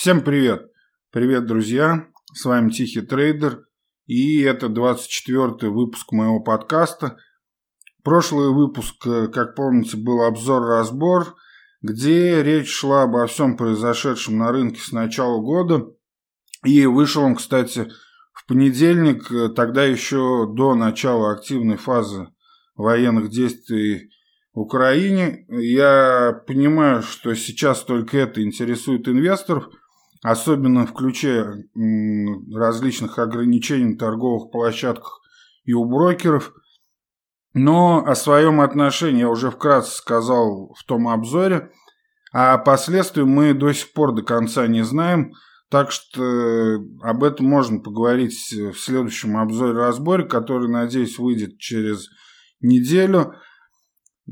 Всем 0.00 0.22
привет! 0.22 0.70
Привет, 1.10 1.44
друзья! 1.44 2.06
С 2.32 2.46
вами 2.46 2.70
Тихий 2.70 3.02
Трейдер, 3.02 3.66
и 4.06 4.40
это 4.40 4.68
24-й 4.68 5.68
выпуск 5.68 6.12
моего 6.12 6.40
подкаста. 6.40 7.18
Прошлый 8.02 8.48
выпуск, 8.48 9.06
э, 9.06 9.28
как 9.28 9.54
помните, 9.54 9.98
был 9.98 10.22
обзор-разбор, 10.22 11.34
где 11.82 12.42
речь 12.42 12.70
шла 12.70 13.02
обо 13.02 13.26
всем 13.26 13.58
произошедшем 13.58 14.38
на 14.38 14.50
рынке 14.50 14.80
с 14.80 14.90
начала 14.90 15.38
года. 15.38 15.88
И 16.64 16.86
вышел 16.86 17.22
он, 17.22 17.34
кстати, 17.34 17.90
в 18.32 18.46
понедельник, 18.46 19.30
э, 19.30 19.50
тогда 19.50 19.84
еще 19.84 20.50
до 20.50 20.74
начала 20.74 21.30
активной 21.30 21.76
фазы 21.76 22.28
военных 22.74 23.28
действий 23.28 24.08
в 24.54 24.60
Украине. 24.60 25.44
Я 25.50 26.42
понимаю, 26.46 27.02
что 27.02 27.34
сейчас 27.34 27.84
только 27.84 28.16
это 28.16 28.42
интересует 28.42 29.06
инвесторов– 29.06 29.68
особенно 30.22 30.86
в 30.86 30.92
ключе 30.92 31.64
различных 32.54 33.18
ограничений 33.18 33.92
на 33.92 33.98
торговых 33.98 34.50
площадках 34.50 35.20
и 35.64 35.72
у 35.72 35.84
брокеров. 35.84 36.52
Но 37.52 38.04
о 38.06 38.14
своем 38.14 38.60
отношении 38.60 39.20
я 39.20 39.28
уже 39.28 39.50
вкратце 39.50 39.96
сказал 39.96 40.74
в 40.78 40.84
том 40.84 41.08
обзоре, 41.08 41.72
а 42.32 42.58
последствий 42.58 43.24
мы 43.24 43.54
до 43.54 43.72
сих 43.72 43.92
пор 43.92 44.14
до 44.14 44.22
конца 44.22 44.68
не 44.68 44.84
знаем, 44.84 45.32
так 45.68 45.90
что 45.90 46.76
об 47.02 47.24
этом 47.24 47.46
можно 47.46 47.80
поговорить 47.80 48.34
в 48.52 48.74
следующем 48.74 49.36
обзоре-разборе, 49.36 50.24
который, 50.24 50.68
надеюсь, 50.68 51.18
выйдет 51.18 51.58
через 51.58 52.08
неделю– 52.60 53.34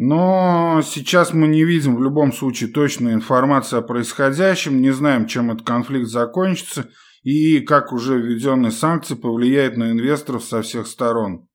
но 0.01 0.81
сейчас 0.85 1.33
мы 1.33 1.49
не 1.49 1.65
видим 1.65 1.97
в 1.97 2.03
любом 2.05 2.33
случае 2.33 2.71
точной 2.71 3.15
информации 3.15 3.79
о 3.79 3.83
происходящем, 3.83 4.81
не 4.81 4.93
знаем, 4.93 5.27
чем 5.27 5.51
этот 5.51 5.67
конфликт 5.67 6.07
закончится 6.07 6.89
и 7.25 7.59
как 7.59 7.93
уже 7.93 8.17
введенные 8.17 8.71
санкции 8.71 9.17
повлияют 9.17 9.77
на 9.77 9.91
инвесторов 9.91 10.45
со 10.45 10.63
всех 10.63 10.87
сторон. 10.87 11.49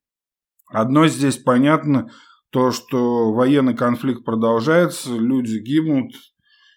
Одно 0.67 1.07
здесь 1.07 1.37
понятно, 1.37 2.11
то, 2.49 2.71
что 2.71 3.31
военный 3.31 3.77
конфликт 3.77 4.25
продолжается, 4.25 5.15
люди 5.15 5.59
гибнут, 5.59 6.11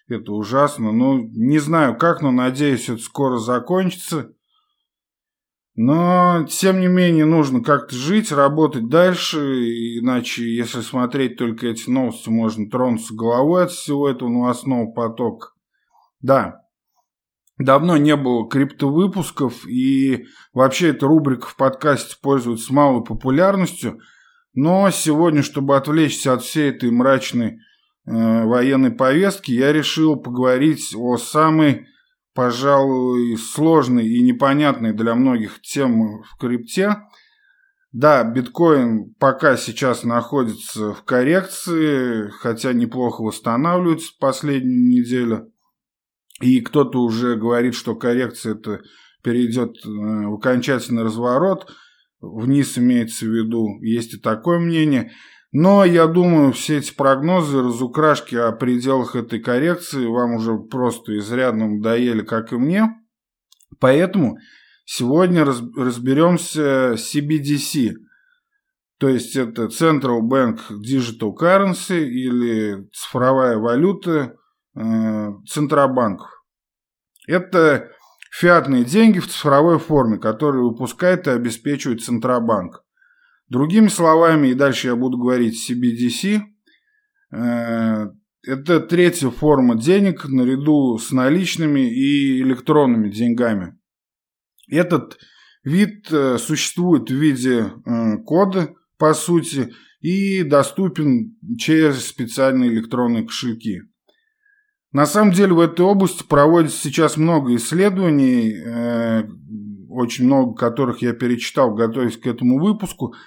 это 0.07 0.31
ужасно. 0.31 0.93
Ну, 0.93 1.17
не 1.33 1.59
знаю 1.59 1.97
как, 1.97 2.21
но 2.21 2.31
надеюсь, 2.31 2.87
это 2.87 3.01
скоро 3.01 3.39
закончится. 3.39 4.31
Но, 5.79 6.43
тем 6.49 6.79
не 6.79 6.87
менее, 6.87 7.25
нужно 7.25 7.61
как-то 7.61 7.95
жить, 7.95 8.31
работать 8.31 8.89
дальше, 8.89 9.37
иначе, 9.99 10.43
если 10.43 10.81
смотреть 10.81 11.37
только 11.37 11.67
эти 11.67 11.87
новости, 11.87 12.29
можно 12.29 12.67
тронуться 12.67 13.13
головой 13.13 13.65
от 13.65 13.71
всего 13.71 14.09
этого 14.09 14.27
новостного 14.27 14.91
потока. 14.91 15.49
Да, 16.19 16.61
давно 17.59 17.95
не 17.97 18.15
было 18.15 18.49
криптовыпусков, 18.49 19.67
и 19.67 20.25
вообще 20.51 20.89
эта 20.89 21.05
рубрика 21.05 21.45
в 21.45 21.55
подкасте 21.55 22.15
пользуется 22.23 22.73
малой 22.73 23.03
популярностью, 23.03 23.99
но 24.55 24.89
сегодня, 24.89 25.43
чтобы 25.43 25.77
отвлечься 25.77 26.33
от 26.33 26.41
всей 26.41 26.71
этой 26.71 26.89
мрачной 26.89 27.59
э, 28.07 28.45
военной 28.45 28.89
повестки, 28.89 29.51
я 29.51 29.71
решил 29.71 30.15
поговорить 30.15 30.95
о 30.95 31.17
самой 31.17 31.85
пожалуй, 32.37 33.35
сложной 33.35 34.07
и 34.07 34.21
непонятной 34.21 34.93
для 34.93 35.15
многих 35.15 35.59
тем 35.59 36.21
в 36.21 36.37
крипте. 36.39 36.97
Да, 37.91 38.23
биткоин 38.23 39.15
пока 39.17 39.57
сейчас 39.57 40.03
находится 40.03 40.93
в 40.93 41.03
коррекции, 41.03 42.29
хотя 42.29 42.73
неплохо 42.73 43.23
восстанавливается 43.23 44.11
последнюю 44.19 44.87
неделю. 44.87 45.51
И 46.39 46.61
кто-то 46.61 47.01
уже 47.01 47.37
говорит, 47.37 47.73
что 47.73 47.95
коррекция 47.95 48.53
это 48.53 48.81
перейдет 49.23 49.71
э, 49.83 49.89
в 49.89 50.35
окончательный 50.35 51.01
разворот. 51.01 51.67
Вниз 52.21 52.77
имеется 52.77 53.25
в 53.25 53.29
виду, 53.29 53.81
есть 53.81 54.13
и 54.13 54.19
такое 54.19 54.59
мнение– 54.59 55.11
но 55.59 55.83
я 55.83 56.05
думаю, 56.05 56.53
все 56.53 56.77
эти 56.77 56.93
прогнозы, 56.93 57.63
разукрашки 57.63 58.35
о 58.35 58.51
пределах 58.51 59.15
этой 59.15 59.39
коррекции 59.39 60.05
вам 60.05 60.35
уже 60.35 60.55
просто 60.55 61.17
изрядно 61.17 61.67
надоели, 61.67 62.21
как 62.21 62.53
и 62.53 62.57
мне. 62.57 62.89
Поэтому 63.79 64.37
сегодня 64.85 65.43
разберемся 65.43 66.95
с 66.95 67.15
CBDC. 67.15 67.93
То 68.99 69.09
есть 69.09 69.35
это 69.35 69.63
Central 69.63 70.19
Bank 70.29 70.59
Digital 70.69 71.33
Currency 71.35 72.03
или 72.03 72.87
цифровая 72.93 73.57
валюта 73.57 74.35
э, 74.75 75.29
Центробанков. 75.49 76.29
Это 77.27 77.89
фиатные 78.29 78.85
деньги 78.85 79.17
в 79.17 79.27
цифровой 79.27 79.79
форме, 79.79 80.19
которые 80.19 80.61
выпускает 80.61 81.25
и 81.25 81.31
обеспечивает 81.31 82.03
Центробанк. 82.03 82.83
Другими 83.49 83.87
словами, 83.87 84.49
и 84.49 84.53
дальше 84.53 84.87
я 84.87 84.95
буду 84.97 85.17
говорить 85.17 85.57
CBDC, 85.69 86.41
э, 87.31 88.07
это 88.43 88.79
третья 88.81 89.29
форма 89.29 89.77
денег 89.77 90.27
наряду 90.27 90.97
с 90.97 91.11
наличными 91.11 91.89
и 91.89 92.41
электронными 92.41 93.09
деньгами. 93.09 93.77
Этот 94.69 95.17
вид 95.63 96.11
э, 96.11 96.37
существует 96.39 97.09
в 97.09 97.15
виде 97.15 97.71
э, 97.85 98.17
кода, 98.25 98.73
по 98.97 99.13
сути, 99.13 99.73
и 100.01 100.43
доступен 100.43 101.37
через 101.57 102.05
специальные 102.05 102.71
электронные 102.71 103.23
кошельки. 103.25 103.83
На 104.91 105.05
самом 105.05 105.31
деле 105.31 105.53
в 105.53 105.59
этой 105.61 105.85
области 105.85 106.23
проводится 106.23 106.79
сейчас 106.79 107.17
много 107.17 107.55
исследований, 107.55 108.55
очень 109.89 110.25
много 110.25 110.53
которых 110.55 111.01
я 111.01 111.13
перечитал, 111.13 111.73
готовясь 111.73 112.17
к 112.17 112.27
этому 112.27 112.59
выпуску– 112.59 113.15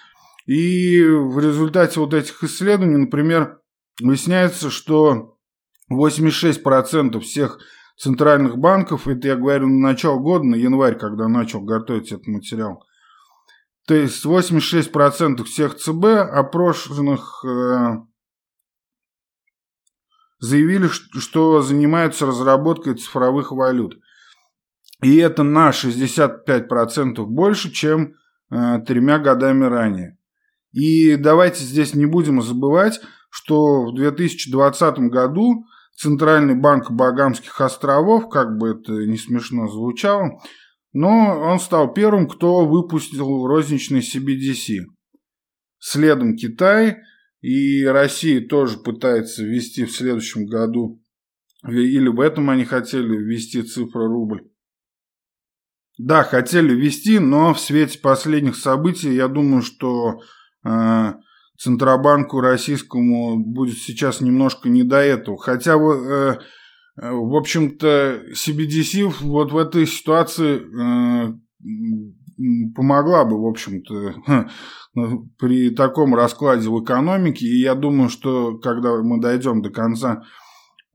и 0.50 1.04
в 1.04 1.38
результате 1.38 2.00
вот 2.00 2.12
этих 2.12 2.42
исследований, 2.42 2.96
например, 2.96 3.60
выясняется, 4.02 4.68
что 4.68 5.38
86% 5.92 7.20
всех 7.20 7.60
центральных 7.96 8.58
банков, 8.58 9.06
это 9.06 9.28
я 9.28 9.36
говорю 9.36 9.68
на 9.68 9.90
начало 9.90 10.18
года, 10.18 10.42
на 10.46 10.56
январь, 10.56 10.98
когда 10.98 11.28
начал 11.28 11.60
готовить 11.60 12.10
этот 12.10 12.26
материал, 12.26 12.84
то 13.86 13.94
есть 13.94 14.26
86% 14.26 15.44
всех 15.44 15.76
ЦБ 15.76 16.04
опрошенных 16.32 17.44
э, 17.44 17.98
заявили, 20.40 20.88
что 20.88 21.62
занимаются 21.62 22.26
разработкой 22.26 22.96
цифровых 22.96 23.52
валют. 23.52 24.00
И 25.00 25.16
это 25.18 25.44
на 25.44 25.70
65% 25.70 27.24
больше, 27.26 27.70
чем 27.70 28.14
э, 28.50 28.80
тремя 28.84 29.20
годами 29.20 29.64
ранее. 29.66 30.16
И 30.72 31.16
давайте 31.16 31.64
здесь 31.64 31.94
не 31.94 32.06
будем 32.06 32.42
забывать, 32.42 33.00
что 33.30 33.86
в 33.86 33.94
2020 33.94 34.98
году 35.10 35.64
Центральный 35.96 36.54
банк 36.54 36.90
Багамских 36.90 37.60
островов, 37.60 38.28
как 38.30 38.56
бы 38.56 38.70
это 38.70 38.92
не 39.06 39.18
смешно 39.18 39.68
звучало, 39.68 40.40
но 40.92 41.38
он 41.40 41.60
стал 41.60 41.92
первым, 41.92 42.28
кто 42.28 42.66
выпустил 42.66 43.46
розничный 43.46 44.00
CBDC. 44.00 44.84
Следом 45.78 46.36
Китай 46.36 46.98
и 47.40 47.84
Россия 47.84 48.46
тоже 48.46 48.78
пытается 48.78 49.44
ввести 49.44 49.84
в 49.84 49.92
следующем 49.92 50.46
году, 50.46 51.02
или 51.68 52.08
в 52.08 52.20
этом 52.20 52.48
они 52.50 52.64
хотели 52.64 53.16
ввести 53.16 53.62
цифру 53.62 54.06
рубль. 54.06 54.48
Да, 55.98 56.22
хотели 56.22 56.74
ввести, 56.74 57.18
но 57.18 57.52
в 57.52 57.60
свете 57.60 57.98
последних 57.98 58.56
событий 58.56 59.12
я 59.12 59.28
думаю, 59.28 59.60
что 59.60 60.20
Центробанку 61.60 62.40
российскому 62.40 63.38
будет 63.38 63.76
сейчас 63.76 64.22
немножко 64.22 64.70
не 64.70 64.82
до 64.82 64.96
этого. 64.96 65.36
Хотя, 65.36 65.74
э, 65.74 66.38
в 66.96 67.36
общем-то, 67.36 68.22
CBDC 68.32 69.12
вот 69.20 69.52
в 69.52 69.58
этой 69.58 69.86
ситуации 69.86 70.60
э, 70.60 71.34
помогла 72.74 73.26
бы, 73.26 73.40
в 73.42 73.46
общем-то, 73.46 74.48
при 75.38 75.70
таком 75.70 76.14
раскладе 76.14 76.68
в 76.68 76.82
экономике. 76.82 77.44
И 77.44 77.60
я 77.60 77.74
думаю, 77.74 78.08
что 78.08 78.56
когда 78.58 78.96
мы 79.02 79.20
дойдем 79.20 79.60
до 79.60 79.68
конца 79.68 80.22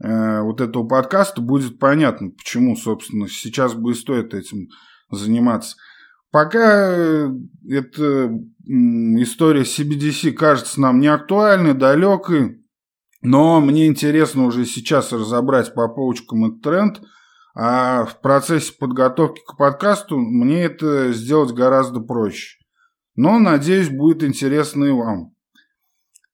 э, 0.03 0.41
вот 0.41 0.61
этого 0.61 0.88
подкаста, 0.88 1.41
будет 1.41 1.77
понятно, 1.77 2.31
почему, 2.31 2.75
собственно, 2.75 3.27
сейчас 3.27 3.75
бы 3.75 3.91
и 3.91 3.95
стоит 3.95 4.33
этим 4.33 4.69
заниматься. 5.11 5.77
Пока 6.31 6.91
э, 6.91 7.29
эта 7.69 8.31
история 8.67 9.62
CBDC 9.62 10.31
кажется 10.31 10.81
нам 10.81 11.00
не 11.00 11.07
актуальной, 11.07 11.73
далекой, 11.73 12.62
но 13.21 13.59
мне 13.62 13.88
интересно 13.88 14.45
уже 14.45 14.65
сейчас 14.65 15.12
разобрать 15.12 15.73
по 15.73 15.88
полочкам 15.88 16.45
этот 16.45 16.62
тренд, 16.62 17.01
а 17.56 18.06
в 18.06 18.21
процессе 18.21 18.73
подготовки 18.77 19.41
к 19.45 19.57
подкасту 19.57 20.17
мне 20.17 20.63
это 20.63 21.13
сделать 21.13 21.53
гораздо 21.53 22.01
проще. 22.01 22.57
Но, 23.15 23.39
надеюсь, 23.39 23.89
будет 23.89 24.23
интересно 24.23 24.85
и 24.85 24.91
вам. 24.91 25.33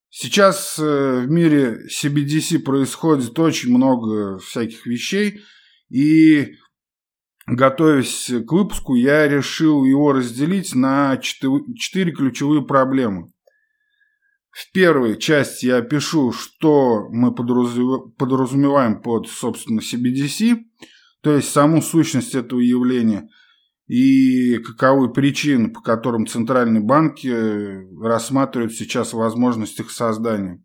Сейчас 0.09 0.77
э, 0.79 1.21
в 1.21 1.29
мире 1.29 1.85
CBDC 1.87 2.59
происходит 2.59 3.37
очень 3.39 3.69
много 3.69 4.39
всяких 4.39 4.85
вещей, 4.85 5.41
и 5.89 6.55
готовясь 7.47 8.31
к 8.47 8.51
выпуску, 8.51 8.95
я 8.95 9.27
решил 9.27 9.83
его 9.83 10.13
разделить 10.13 10.75
на 10.75 11.17
четыре 11.17 12.11
ключевые 12.11 12.63
проблемы. 12.63 13.31
В 14.51 14.71
первой 14.73 15.17
части 15.17 15.67
я 15.67 15.81
пишу, 15.81 16.33
что 16.33 17.07
мы 17.09 17.33
подразумеваем 17.33 19.01
под, 19.01 19.27
собственно, 19.27 19.79
CBDC, 19.79 20.57
то 21.21 21.33
есть 21.35 21.49
саму 21.49 21.81
сущность 21.81 22.35
этого 22.35 22.59
явления 22.59 23.29
и 23.87 24.57
каковы 24.57 25.11
причины, 25.11 25.71
по 25.71 25.81
которым 25.81 26.27
центральные 26.27 26.81
банки 26.81 27.29
рассматривают 28.01 28.73
сейчас 28.73 29.13
возможность 29.13 29.79
их 29.79 29.91
создания. 29.91 30.63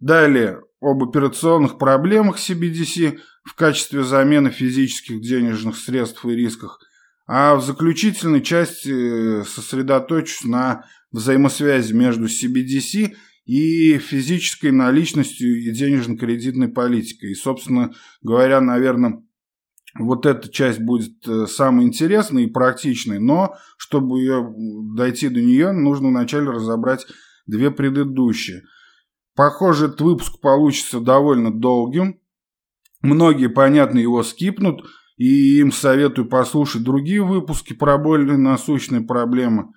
Далее 0.00 0.60
об 0.80 1.02
операционных 1.02 1.78
проблемах 1.78 2.38
CBDC 2.38 3.18
в 3.44 3.54
качестве 3.54 4.02
замены 4.02 4.50
физических 4.50 5.20
денежных 5.20 5.76
средств 5.76 6.24
и 6.24 6.34
рисках, 6.34 6.80
а 7.26 7.54
в 7.56 7.64
заключительной 7.64 8.42
части 8.42 9.44
сосредоточусь 9.44 10.44
на 10.44 10.84
взаимосвязи 11.12 11.92
между 11.92 12.24
CBDC 12.24 13.14
и 13.46 13.98
физической 13.98 14.70
наличностью 14.70 15.60
и 15.62 15.70
денежно-кредитной 15.70 16.68
политикой. 16.68 17.32
И, 17.32 17.34
собственно 17.34 17.94
говоря, 18.22 18.60
наверное, 18.60 19.22
вот 19.98 20.26
эта 20.26 20.48
часть 20.48 20.80
будет 20.80 21.26
э, 21.28 21.46
самой 21.46 21.86
интересной 21.86 22.44
и 22.44 22.50
практичной, 22.50 23.20
но 23.20 23.54
чтобы 23.76 24.18
ее, 24.18 24.52
дойти 24.96 25.28
до 25.28 25.40
нее, 25.40 25.72
нужно 25.72 26.08
вначале 26.08 26.50
разобрать 26.50 27.06
две 27.46 27.70
предыдущие. 27.70 28.62
Похоже, 29.36 29.86
этот 29.86 30.00
выпуск 30.00 30.40
получится 30.40 31.00
довольно 31.00 31.52
долгим. 31.52 32.20
Многие, 33.04 33.48
понятно, 33.48 33.98
его 33.98 34.22
скипнут, 34.22 34.82
и 35.18 35.58
им 35.60 35.72
советую 35.72 36.26
послушать 36.26 36.82
другие 36.82 37.22
выпуски 37.22 37.74
про 37.74 37.98
более 37.98 38.38
насущные 38.38 39.02
проблемы. 39.02 39.72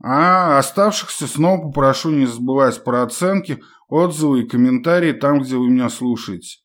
А 0.00 0.58
оставшихся 0.58 1.26
снова 1.26 1.60
попрошу 1.60 2.10
не 2.10 2.26
забывать 2.26 2.84
про 2.84 3.02
оценки, 3.02 3.60
отзывы 3.88 4.42
и 4.42 4.48
комментарии 4.48 5.12
там, 5.12 5.40
где 5.40 5.56
вы 5.56 5.68
меня 5.70 5.88
слушаете. 5.88 6.58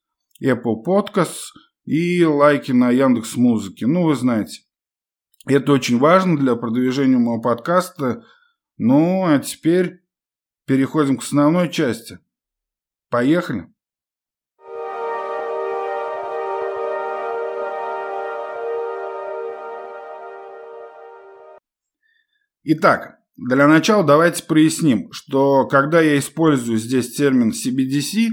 Apple 0.44 0.83
Podcasts 0.86 1.48
и 1.86 2.24
лайки 2.24 2.71
на 2.71 2.92
Яндекс 2.92 3.36
Музыке. 3.36 3.88
Ну, 3.88 4.04
вы 4.04 4.16
знаете. 4.16 4.62
Это 5.48 5.71
очень 5.71 5.98
важно 5.98 6.38
для 6.38 6.56
продвижения 6.56 7.18
моего 7.18 7.42
подкаста. 7.42 8.24
Ну, 8.77 9.25
а 9.25 9.39
теперь 9.39 10.04
переходим 10.68 11.18
к 11.18 11.24
основной 11.24 11.71
части. 11.71 12.19
Поехали. 13.09 13.72
Итак, 22.65 23.19
для 23.36 23.68
начала 23.68 24.06
давайте 24.06 24.44
проясним, 24.44 25.12
что 25.12 25.68
когда 25.68 26.00
я 26.00 26.18
использую 26.18 26.77
здесь 26.77 27.13
термин 27.13 27.51
CBDC, 27.51 28.30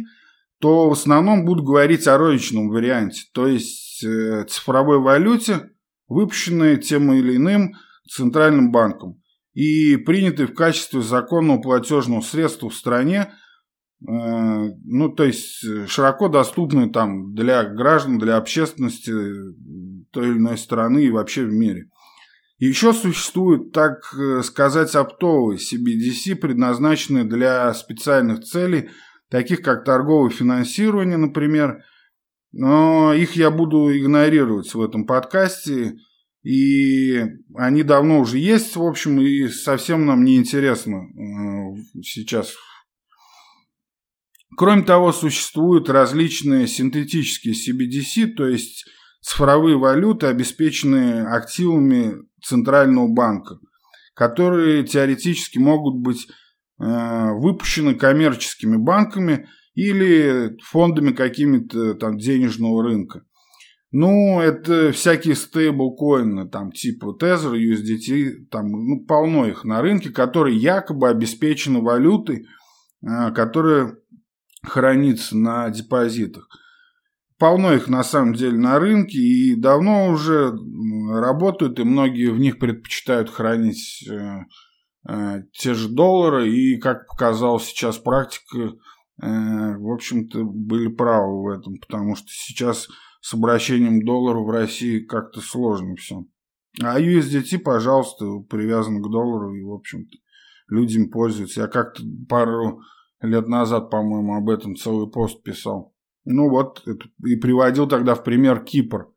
то 0.61 0.89
в 0.89 0.93
основном 0.93 1.45
буду 1.45 1.65
говорить 1.65 2.07
о 2.07 2.17
розничном 2.17 2.69
варианте, 2.69 3.23
то 3.33 3.49
есть 3.49 4.05
э, 4.05 4.45
цифровой 4.49 5.01
валюте, 5.01 5.71
выпущенной 6.07 6.77
тем 6.77 7.13
или 7.13 7.37
иным 7.37 7.73
центральным 8.09 8.71
банком 8.71 9.21
и 9.53 9.97
принятой 9.97 10.47
в 10.47 10.55
качестве 10.55 11.03
законного 11.03 11.61
платежного 11.61 12.21
средства 12.21 12.71
в 12.71 12.75
стране, 12.75 13.33
э, 14.07 14.07
ну, 14.07 15.09
то 15.09 15.25
есть 15.25 15.89
широко 15.89 16.29
доступной 16.29 16.89
там 16.91 17.35
для 17.35 17.65
граждан, 17.65 18.19
для 18.19 18.37
общественности 18.37 19.11
той 20.13 20.29
или 20.29 20.39
иной 20.39 20.57
страны 20.57 21.05
и 21.05 21.11
вообще 21.11 21.45
в 21.45 21.53
мире. 21.53 21.89
Еще 22.61 22.93
существует, 22.93 23.73
так 23.73 24.15
э, 24.15 24.43
сказать, 24.43 24.95
оптовые 24.95 25.59
CBDC, 25.59 26.37
предназначенные 26.37 27.25
для 27.25 27.73
специальных 27.73 28.45
целей, 28.45 28.91
таких 29.31 29.63
как 29.63 29.87
торговое 29.87 30.29
финансирование, 30.29 31.17
например. 31.17 31.83
Но 32.53 33.15
их 33.15 33.35
я 33.35 33.51
буду 33.51 33.97
игнорировать 33.97 34.75
в 34.75 34.83
этом 34.83 35.07
подкасте. 35.07 35.97
И 36.43 37.19
они 37.55 37.83
давно 37.83 38.21
уже 38.21 38.37
есть, 38.37 38.77
в 38.77 38.83
общем, 38.83 39.19
и 39.23 39.49
совсем 39.49 40.05
нам 40.05 40.23
не 40.23 40.37
интересно 40.37 40.97
э, 40.97 42.03
сейчас. 42.03 42.55
Кроме 44.55 44.83
того, 44.83 45.13
существуют 45.13 45.89
различные 45.89 46.67
синтетические 46.67 47.55
CBDC, 47.55 48.35
то 48.35 48.47
есть 48.47 48.85
цифровые 49.21 49.77
валюты, 49.77 50.27
обеспеченные 50.27 51.27
активами 51.27 52.17
Центрального 52.43 53.09
банка, 53.09 53.59
которые 54.15 54.85
теоретически 54.85 55.59
могут 55.59 55.97
быть 55.97 56.27
э, 56.79 57.33
выпущены 57.33 57.95
коммерческими 57.95 58.77
банками 58.77 59.49
или 59.75 60.57
фондами 60.63 61.13
какими-то 61.13 61.95
там 61.95 62.19
денежного 62.19 62.83
рынка. 62.83 63.23
Ну, 63.93 64.41
это 64.41 64.93
всякие 64.93 65.35
стейблкоины, 65.35 66.49
там 66.49 66.71
типа 66.71 67.17
Tether, 67.21 67.55
USDT, 67.55 68.47
там 68.51 68.71
ну, 68.71 69.05
полно 69.05 69.47
их 69.47 69.65
на 69.65 69.83
рынке, 69.83 70.11
которые 70.11 70.57
якобы 70.57 71.09
обеспечены 71.09 71.81
валютой, 71.81 72.47
э, 73.03 73.33
которая 73.33 73.97
хранится 74.63 75.37
на 75.37 75.71
депозитах. 75.71 76.49
Полно 77.41 77.73
их 77.73 77.89
на 77.89 78.05
самом 78.05 78.35
деле 78.35 78.59
на 78.59 78.79
рынке 78.79 79.19
и 79.19 79.55
давно 79.55 80.09
уже 80.09 80.53
работают, 81.11 81.81
и 81.81 81.85
многие 81.85 82.31
в 82.31 82.39
них 82.39 82.59
предпочитают 82.59 83.31
хранить 83.31 84.07
э, 84.07 84.41
э, 85.09 85.43
те 85.55 85.73
же 85.73 85.89
доллары. 85.89 86.51
И, 86.51 86.79
как 86.79 87.07
показала 87.07 87.59
сейчас 87.59 87.97
практика, 87.97 88.59
э, 88.59 88.73
в 89.23 89.91
общем-то, 89.91 90.45
были 90.45 90.89
правы 90.89 91.43
в 91.43 91.49
этом, 91.49 91.79
потому 91.79 92.15
что 92.15 92.27
сейчас 92.29 92.89
с 93.23 93.33
обращением 93.33 94.05
доллара 94.05 94.41
в 94.41 94.51
России 94.51 95.01
как-то 95.01 95.41
сложно 95.41 95.97
все. 95.97 96.27
А 96.83 97.01
USDT, 97.01 97.61
пожалуйста, 97.61 98.27
привязан 98.51 99.03
к 99.03 99.11
доллару, 99.11 99.55
и, 99.55 99.63
в 99.63 99.73
общем-то, 99.73 100.15
людям 100.69 101.09
пользуются. 101.09 101.63
Я 101.63 101.69
как-то 101.69 102.03
пару 102.29 102.83
лет 103.23 103.49
назад, 103.49 103.89
по-моему, 103.89 104.35
об 104.35 104.51
этом 104.51 104.77
целый 104.77 105.11
пост 105.11 105.43
писал. 105.43 105.95
Ну 106.33 106.49
вот, 106.49 106.87
и 107.27 107.35
приводил 107.35 107.89
тогда 107.89 108.15
в 108.15 108.23
пример 108.23 108.63
Кипр 108.63 109.09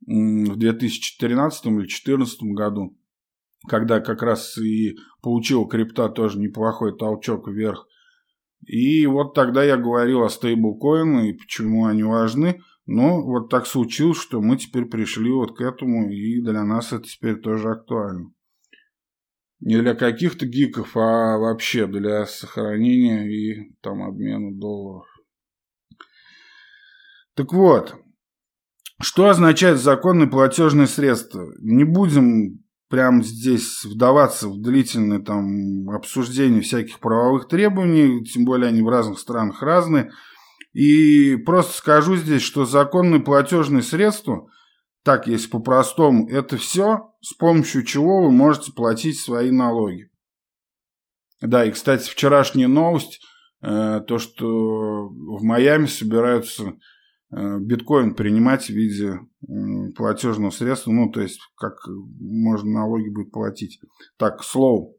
в 0.00 0.56
2013 0.56 1.66
или 1.66 1.74
2014 1.74 2.42
году, 2.42 2.98
когда 3.68 4.00
как 4.00 4.22
раз 4.22 4.58
и 4.58 4.96
получил 5.22 5.66
крипта 5.66 6.08
тоже 6.08 6.40
неплохой 6.40 6.96
толчок 6.98 7.46
вверх. 7.46 7.86
И 8.66 9.06
вот 9.06 9.32
тогда 9.34 9.62
я 9.62 9.76
говорил 9.76 10.24
о 10.24 10.28
стейблкоинах 10.28 11.24
и 11.24 11.32
почему 11.34 11.86
они 11.86 12.02
важны. 12.02 12.60
Но 12.84 13.22
вот 13.22 13.48
так 13.48 13.66
случилось, 13.66 14.18
что 14.18 14.40
мы 14.40 14.56
теперь 14.56 14.86
пришли 14.86 15.30
вот 15.30 15.56
к 15.56 15.60
этому, 15.60 16.10
и 16.10 16.40
для 16.40 16.64
нас 16.64 16.92
это 16.92 17.04
теперь 17.04 17.36
тоже 17.36 17.70
актуально. 17.70 18.32
Не 19.60 19.80
для 19.80 19.94
каких-то 19.94 20.46
гиков, 20.46 20.96
а 20.96 21.38
вообще 21.38 21.86
для 21.86 22.26
сохранения 22.26 23.28
и 23.28 23.72
там 23.82 24.02
обмена 24.02 24.52
долларов. 24.58 25.06
Так 27.40 27.54
вот, 27.54 27.94
что 29.00 29.30
означает 29.30 29.78
законное 29.78 30.26
платежное 30.26 30.86
средство? 30.86 31.46
Не 31.58 31.84
будем 31.84 32.62
прямо 32.90 33.22
здесь 33.22 33.82
вдаваться 33.82 34.46
в 34.46 34.60
длительное 34.60 35.20
там 35.20 35.88
обсуждение 35.88 36.60
всяких 36.60 37.00
правовых 37.00 37.48
требований, 37.48 38.22
тем 38.26 38.44
более 38.44 38.68
они 38.68 38.82
в 38.82 38.90
разных 38.90 39.18
странах 39.18 39.62
разные. 39.62 40.10
И 40.74 41.36
просто 41.36 41.78
скажу 41.78 42.14
здесь, 42.16 42.42
что 42.42 42.66
законное 42.66 43.20
платежное 43.20 43.80
средство, 43.80 44.50
так 45.02 45.26
если 45.26 45.48
по-простому, 45.48 46.28
это 46.28 46.58
все, 46.58 47.14
с 47.22 47.32
помощью 47.32 47.84
чего 47.84 48.24
вы 48.24 48.30
можете 48.30 48.70
платить 48.72 49.18
свои 49.18 49.50
налоги. 49.50 50.10
Да, 51.40 51.64
и, 51.64 51.70
кстати, 51.70 52.10
вчерашняя 52.10 52.68
новость, 52.68 53.22
э, 53.62 54.02
то, 54.06 54.18
что 54.18 55.08
в 55.08 55.42
Майами 55.42 55.86
собираются 55.86 56.74
биткоин 57.30 58.14
принимать 58.14 58.66
в 58.66 58.70
виде 58.70 59.20
платежного 59.96 60.50
средства, 60.50 60.90
ну, 60.90 61.10
то 61.10 61.20
есть, 61.20 61.40
как 61.56 61.74
можно 62.20 62.70
налоги 62.70 63.08
будет 63.08 63.30
платить. 63.30 63.80
Так, 64.18 64.42
слово. 64.42 64.92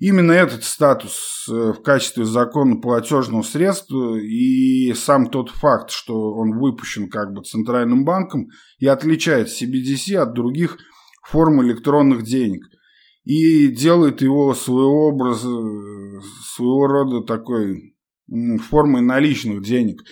Именно 0.00 0.30
этот 0.30 0.62
статус 0.62 1.46
э, 1.50 1.72
в 1.72 1.82
качестве 1.82 2.24
закона 2.24 2.76
платежного 2.76 3.42
средства 3.42 4.16
и 4.16 4.92
сам 4.94 5.28
тот 5.28 5.50
факт, 5.50 5.90
что 5.90 6.34
он 6.34 6.56
выпущен 6.56 7.10
как 7.10 7.32
бы 7.32 7.42
центральным 7.42 8.04
банком 8.04 8.48
и 8.78 8.86
отличает 8.86 9.48
CBDC 9.48 10.14
от 10.14 10.34
других 10.34 10.78
форм 11.24 11.62
электронных 11.62 12.22
денег 12.22 12.64
и 13.24 13.66
делает 13.66 14.22
его 14.22 14.54
своего 14.54 15.08
образа, 15.08 15.50
своего 16.54 16.86
рода 16.86 17.26
такой 17.26 17.96
формой 18.70 19.02
наличных 19.02 19.64
денег. 19.64 20.02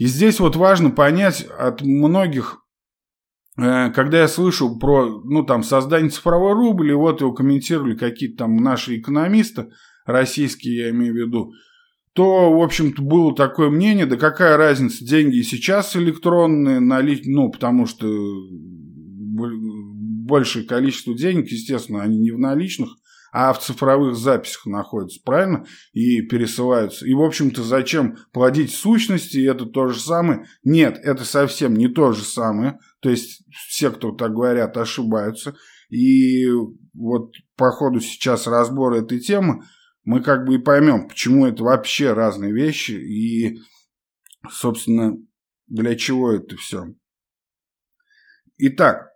И 0.00 0.06
здесь 0.06 0.40
вот 0.40 0.56
важно 0.56 0.90
понять 0.90 1.46
от 1.58 1.82
многих 1.82 2.64
э, 3.58 3.90
когда 3.90 4.20
я 4.20 4.28
слышу 4.28 4.78
про, 4.78 5.20
ну, 5.24 5.44
там, 5.44 5.62
создание 5.62 6.08
цифровой 6.08 6.54
рубли, 6.54 6.94
вот 6.94 7.20
его 7.20 7.34
комментировали 7.34 7.94
какие-то 7.94 8.38
там 8.38 8.56
наши 8.56 8.98
экономисты, 8.98 9.68
российские, 10.06 10.76
я 10.84 10.90
имею 10.90 11.12
в 11.12 11.16
виду, 11.18 11.52
то, 12.14 12.50
в 12.50 12.62
общем-то, 12.62 13.02
было 13.02 13.36
такое 13.36 13.68
мнение, 13.68 14.06
да 14.06 14.16
какая 14.16 14.56
разница, 14.56 15.04
деньги 15.04 15.36
и 15.36 15.42
сейчас 15.42 15.94
электронные, 15.94 16.80
налить, 16.80 17.26
ну, 17.26 17.50
потому 17.50 17.84
что 17.84 18.06
большее 20.26 20.64
количество 20.64 21.14
денег, 21.14 21.50
естественно, 21.50 22.00
они 22.00 22.16
не 22.16 22.30
в 22.30 22.38
наличных, 22.38 22.88
а 23.32 23.52
в 23.52 23.60
цифровых 23.60 24.16
записях 24.16 24.66
находятся, 24.66 25.20
правильно? 25.24 25.64
И 25.92 26.22
пересылаются. 26.22 27.06
И, 27.06 27.14
в 27.14 27.22
общем-то, 27.22 27.62
зачем 27.62 28.16
плодить 28.32 28.74
сущности, 28.74 29.44
это 29.46 29.66
то 29.66 29.88
же 29.88 30.00
самое? 30.00 30.46
Нет, 30.64 30.98
это 31.02 31.24
совсем 31.24 31.74
не 31.74 31.88
то 31.88 32.12
же 32.12 32.24
самое. 32.24 32.78
То 33.00 33.10
есть 33.10 33.44
все, 33.68 33.90
кто 33.90 34.12
так 34.12 34.32
говорят, 34.32 34.76
ошибаются. 34.76 35.54
И 35.90 36.46
вот 36.92 37.32
по 37.56 37.70
ходу 37.70 38.00
сейчас 38.00 38.46
разбора 38.46 39.02
этой 39.02 39.20
темы 39.20 39.64
мы 40.04 40.22
как 40.22 40.46
бы 40.46 40.56
и 40.56 40.58
поймем, 40.58 41.08
почему 41.08 41.46
это 41.46 41.62
вообще 41.62 42.12
разные 42.12 42.52
вещи 42.52 42.92
и, 42.92 43.60
собственно, 44.50 45.16
для 45.66 45.94
чего 45.94 46.32
это 46.32 46.56
все. 46.56 46.86
Итак, 48.58 49.10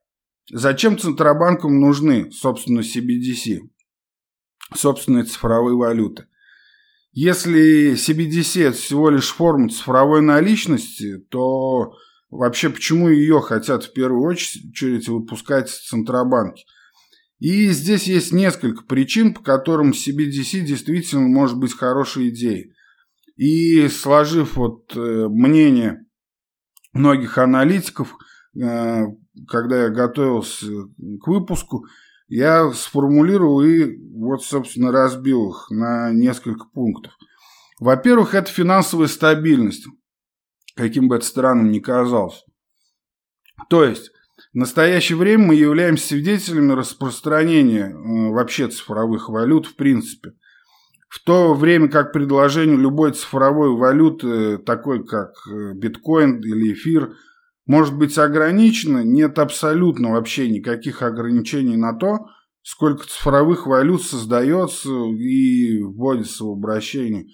зачем 0.50 0.99
Центробанкам 0.99 1.80
нужны, 1.80 2.30
собственно, 2.30 2.80
CBDC? 2.80 3.61
Собственной 4.73 5.25
цифровой 5.25 5.75
валюты. 5.75 6.26
Если 7.12 7.92
CBDC 7.94 8.68
это 8.68 8.76
всего 8.76 9.11
лишь 9.11 9.28
форма 9.28 9.68
цифровой 9.68 10.21
наличности, 10.21 11.18
то 11.30 11.94
вообще 12.28 12.71
почему 12.71 13.09
ее 13.09 13.40
хотят 13.40 13.85
в 13.85 13.92
первую 13.92 14.23
очередь 14.23 15.09
выпускать 15.09 15.71
центробанки? 15.71 16.64
И 17.38 17.68
здесь 17.68 18.04
есть 18.04 18.33
несколько 18.33 18.85
причин, 18.85 19.35
по 19.35 19.42
которым 19.42 19.90
CBDC 19.90 20.61
действительно 20.61 21.28
может 21.28 21.59
быть 21.59 21.76
хорошей 21.76 22.30
идеей. 22.30 22.73
И 23.37 23.88
сложив 23.88 24.56
вот 24.56 24.97
э, 24.97 25.28
мнение 25.28 26.06
многих 26.92 27.38
аналитиков, 27.38 28.16
э, 28.56 29.04
когда 29.47 29.85
я 29.85 29.88
готовился 29.90 30.66
к 31.21 31.26
выпуску, 31.26 31.87
я 32.34 32.72
сформулировал 32.72 33.62
и 33.62 33.96
вот, 34.12 34.42
собственно, 34.42 34.90
разбил 34.90 35.50
их 35.50 35.70
на 35.70 36.10
несколько 36.10 36.64
пунктов. 36.66 37.12
Во-первых, 37.78 38.34
это 38.34 38.50
финансовая 38.50 39.06
стабильность, 39.06 39.86
каким 40.74 41.06
бы 41.06 41.14
это 41.14 41.24
странным 41.24 41.70
ни 41.70 41.78
казалось. 41.78 42.44
То 43.70 43.84
есть, 43.84 44.10
в 44.52 44.56
настоящее 44.56 45.16
время 45.16 45.46
мы 45.46 45.54
являемся 45.54 46.08
свидетелями 46.08 46.72
распространения 46.72 47.90
э, 47.90 48.30
вообще 48.32 48.66
цифровых 48.66 49.28
валют 49.28 49.66
в 49.66 49.76
принципе. 49.76 50.32
В 51.08 51.22
то 51.22 51.54
время 51.54 51.88
как 51.88 52.12
предложение 52.12 52.76
любой 52.76 53.12
цифровой 53.12 53.76
валюты, 53.76 54.58
такой 54.58 55.06
как 55.06 55.34
э, 55.48 55.74
биткоин 55.74 56.40
или 56.40 56.72
эфир, 56.72 57.14
может 57.66 57.97
быть 57.97 58.16
ограничено, 58.18 59.02
нет 59.02 59.38
абсолютно 59.38 60.12
вообще 60.12 60.49
никаких 60.50 61.02
ограничений 61.02 61.76
на 61.76 61.94
то, 61.94 62.26
сколько 62.62 63.06
цифровых 63.06 63.66
валют 63.66 64.02
создается 64.02 64.90
и 64.90 65.83
вводится 65.83 66.44
в 66.44 66.50
обращение. 66.50 67.26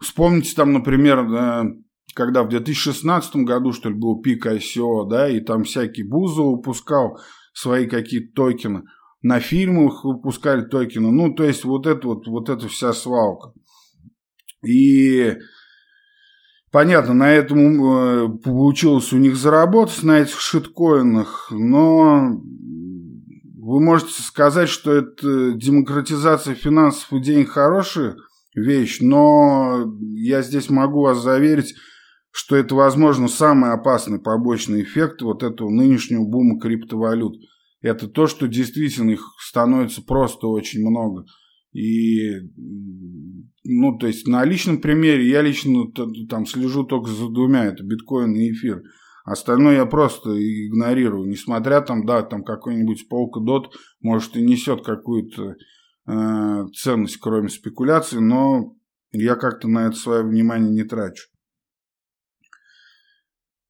Вспомните 0.00 0.54
там, 0.54 0.72
например, 0.72 1.28
да, 1.28 1.66
когда 2.14 2.42
в 2.42 2.48
2016 2.48 3.36
году, 3.36 3.72
что 3.72 3.90
ли, 3.90 3.94
был 3.94 4.20
пик 4.20 4.46
ICO, 4.46 5.08
да, 5.08 5.28
и 5.28 5.40
там 5.40 5.64
всякий 5.64 6.02
Бузов 6.02 6.56
выпускал 6.56 7.18
свои 7.52 7.86
какие-то 7.86 8.32
токены. 8.34 8.84
На 9.20 9.40
фильмах 9.40 10.04
выпускали 10.04 10.62
токены. 10.62 11.10
Ну, 11.10 11.34
то 11.34 11.44
есть 11.44 11.64
вот 11.64 11.86
это 11.86 12.06
вот, 12.06 12.26
вот 12.28 12.48
эта 12.48 12.68
вся 12.68 12.92
свалка. 12.92 13.52
И 14.64 15.36
Понятно, 16.70 17.14
на 17.14 17.32
этом 17.32 17.58
э, 17.82 18.28
получилось 18.44 19.12
у 19.12 19.16
них 19.16 19.36
заработать, 19.36 20.02
на 20.02 20.20
этих 20.20 20.38
шиткоинах, 20.38 21.48
но 21.50 22.42
вы 23.68 23.80
можете 23.80 24.22
сказать, 24.22 24.68
что 24.68 24.92
это 24.92 25.52
демократизация 25.52 26.54
финансов 26.54 27.10
и 27.12 27.20
денег 27.20 27.50
хорошая 27.50 28.16
вещь, 28.54 28.98
но 29.00 29.84
я 30.00 30.42
здесь 30.42 30.68
могу 30.68 31.02
вас 31.02 31.22
заверить, 31.22 31.74
что 32.30 32.56
это, 32.56 32.74
возможно, 32.74 33.28
самый 33.28 33.72
опасный 33.72 34.18
побочный 34.18 34.82
эффект 34.82 35.22
вот 35.22 35.42
этого 35.42 35.70
нынешнего 35.70 36.24
бума 36.24 36.60
криптовалют. 36.60 37.34
Это 37.80 38.08
то, 38.08 38.26
что 38.26 38.46
действительно 38.46 39.10
их 39.12 39.22
становится 39.38 40.02
просто 40.02 40.48
очень 40.48 40.80
много. 40.80 41.24
И, 41.78 42.32
ну, 43.62 43.96
то 43.98 44.08
есть 44.08 44.26
на 44.26 44.44
личном 44.44 44.80
примере 44.80 45.28
я 45.28 45.42
лично 45.42 45.84
там 46.28 46.44
слежу 46.44 46.82
только 46.82 47.08
за 47.08 47.28
двумя, 47.28 47.66
это 47.66 47.84
биткоин 47.84 48.34
и 48.34 48.50
эфир. 48.50 48.82
Остальное 49.24 49.76
я 49.76 49.86
просто 49.86 50.30
игнорирую, 50.30 51.28
несмотря 51.28 51.80
там, 51.80 52.04
да, 52.04 52.22
там 52.22 52.42
какой-нибудь 52.42 53.06
Polkadot, 53.08 53.66
может, 54.00 54.36
и 54.36 54.42
несет 54.42 54.84
какую-то 54.84 55.54
э, 56.08 56.64
ценность, 56.74 57.18
кроме 57.18 57.48
спекуляций, 57.48 58.20
но 58.20 58.74
я 59.12 59.36
как-то 59.36 59.68
на 59.68 59.86
это 59.86 59.96
свое 59.96 60.24
внимание 60.24 60.72
не 60.72 60.82
трачу. 60.82 61.28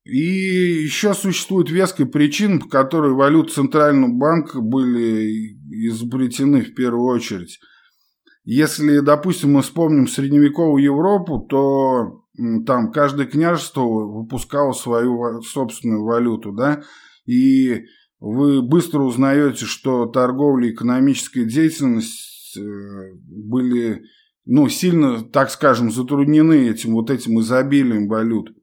И 0.04 0.82
еще 0.82 1.12
существует 1.12 1.68
веская 1.68 2.06
причина, 2.06 2.58
по 2.58 2.68
которой 2.68 3.12
валюты 3.12 3.52
Центрального 3.52 4.16
банка 4.16 4.62
были 4.62 5.58
изобретены 5.88 6.62
в 6.62 6.74
первую 6.74 7.04
очередь– 7.04 7.58
если, 8.50 9.00
допустим, 9.00 9.52
мы 9.52 9.60
вспомним 9.60 10.08
средневековую 10.08 10.82
Европу, 10.82 11.38
то 11.38 12.24
там 12.64 12.92
каждое 12.92 13.26
княжество 13.26 13.82
выпускало 13.82 14.72
свою 14.72 15.42
собственную 15.42 16.02
валюту, 16.02 16.52
да, 16.52 16.82
и 17.26 17.84
вы 18.20 18.62
быстро 18.62 19.00
узнаете, 19.00 19.66
что 19.66 20.06
торговля 20.06 20.68
и 20.68 20.72
экономическая 20.72 21.44
деятельность 21.44 22.56
э, 22.56 22.60
были, 23.20 24.04
ну, 24.46 24.66
сильно, 24.70 25.22
так 25.22 25.50
скажем, 25.50 25.92
затруднены 25.92 26.70
этим 26.70 26.94
вот 26.94 27.10
этим 27.10 27.38
изобилием 27.40 28.08
валют. 28.08 28.56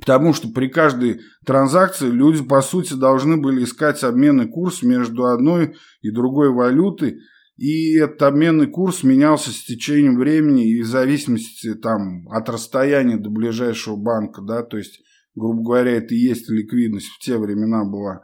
Потому 0.00 0.34
что 0.34 0.48
при 0.48 0.66
каждой 0.66 1.20
транзакции 1.46 2.10
люди, 2.10 2.42
по 2.42 2.60
сути, 2.62 2.94
должны 2.94 3.36
были 3.36 3.62
искать 3.62 4.02
обменный 4.02 4.48
курс 4.48 4.82
между 4.82 5.26
одной 5.26 5.76
и 6.02 6.10
другой 6.10 6.50
валютой, 6.50 7.20
и 7.58 7.96
этот 7.96 8.22
обменный 8.22 8.68
курс 8.68 9.02
менялся 9.02 9.50
с 9.50 9.64
течением 9.64 10.16
времени 10.16 10.70
и 10.70 10.80
в 10.80 10.86
зависимости 10.86 11.74
там, 11.74 12.28
от 12.28 12.48
расстояния 12.48 13.16
до 13.16 13.30
ближайшего 13.30 13.96
банка, 13.96 14.42
да, 14.42 14.62
то 14.62 14.78
есть, 14.78 15.00
грубо 15.34 15.64
говоря, 15.64 15.96
это 15.96 16.14
и 16.14 16.18
есть 16.18 16.48
ликвидность 16.48 17.08
в 17.08 17.18
те 17.18 17.36
времена 17.36 17.84
была 17.84 18.22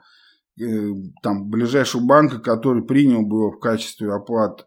э, 0.60 0.88
там 1.20 1.50
ближайшего 1.50 2.06
банка, 2.06 2.38
который 2.38 2.84
принял 2.84 3.22
бы 3.22 3.38
его 3.38 3.50
в 3.50 3.58
качестве 3.58 4.12
оплаты. 4.12 4.66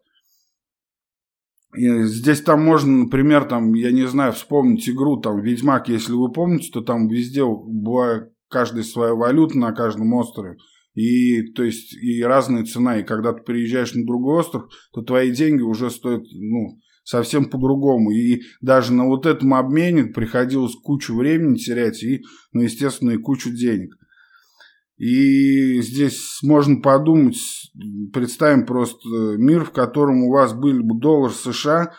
И 1.73 2.03
здесь 2.03 2.41
там 2.41 2.61
можно, 2.61 3.05
например, 3.05 3.45
там, 3.45 3.73
я 3.73 3.91
не 3.91 4.05
знаю, 4.05 4.33
вспомнить 4.33 4.89
игру, 4.89 5.15
там, 5.15 5.39
Ведьмак, 5.39 5.87
если 5.87 6.11
вы 6.11 6.29
помните, 6.29 6.71
то 6.73 6.81
там 6.81 7.07
везде 7.07 7.45
была 7.45 8.27
каждая 8.49 8.83
своя 8.83 9.13
валюта 9.13 9.57
на 9.57 9.71
каждом 9.71 10.13
острове. 10.13 10.57
И, 10.97 11.43
то 11.51 11.63
есть, 11.63 11.93
и 11.93 12.23
разная 12.23 12.65
цена. 12.65 12.99
И 12.99 13.03
когда 13.03 13.31
ты 13.31 13.43
приезжаешь 13.43 13.93
на 13.93 14.03
другой 14.03 14.39
остров, 14.39 14.63
то 14.91 15.03
твои 15.03 15.29
деньги 15.29 15.61
уже 15.61 15.91
стоят, 15.91 16.23
ну, 16.31 16.79
совсем 17.03 17.45
по-другому. 17.45 18.09
И 18.09 18.41
даже 18.61 18.93
на 18.93 19.05
вот 19.05 19.27
этом 19.27 19.53
обмене 19.53 20.05
приходилось 20.05 20.73
кучу 20.73 21.15
времени 21.15 21.57
терять 21.57 22.01
и, 22.01 22.23
ну, 22.51 22.63
естественно, 22.63 23.11
и 23.11 23.17
кучу 23.17 23.51
денег. 23.51 23.95
И 24.97 25.83
здесь 25.83 26.39
можно 26.41 26.81
подумать, 26.81 27.37
представим 28.11 28.65
просто 28.65 29.07
мир, 29.37 29.65
в 29.65 29.71
котором 29.71 30.23
у 30.23 30.31
вас 30.31 30.55
были 30.55 30.81
бы 30.81 30.99
доллар 30.99 31.31
США, 31.31 31.93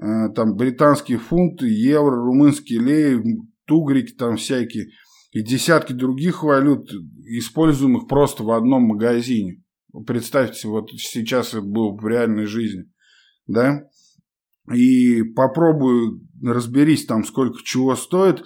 э, 0.00 0.28
там 0.36 0.54
британские 0.54 1.18
фунты, 1.18 1.66
евро, 1.66 2.14
румынские 2.14 2.78
леи, 2.78 3.20
тугрики 3.66 4.12
там 4.12 4.36
всякие– 4.36 4.90
и 5.34 5.42
десятки 5.42 5.92
других 5.92 6.44
валют, 6.44 6.90
используемых 7.24 8.06
просто 8.06 8.44
в 8.44 8.52
одном 8.52 8.84
магазине. 8.84 9.62
Представьте, 10.06 10.68
вот 10.68 10.90
сейчас 10.92 11.48
это 11.48 11.62
было 11.62 11.92
в 11.92 12.06
реальной 12.06 12.46
жизни, 12.46 12.84
да, 13.48 13.88
и 14.72 15.22
попробую 15.22 16.20
разберись 16.40 17.04
там, 17.06 17.24
сколько 17.24 17.58
чего 17.64 17.96
стоит, 17.96 18.44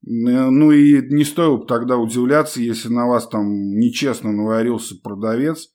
ну 0.00 0.72
и 0.72 1.06
не 1.14 1.24
стоило 1.24 1.58
бы 1.58 1.66
тогда 1.66 1.98
удивляться, 1.98 2.62
если 2.62 2.88
на 2.88 3.06
вас 3.06 3.28
там 3.28 3.46
нечестно 3.78 4.32
наварился 4.32 4.94
продавец, 5.02 5.68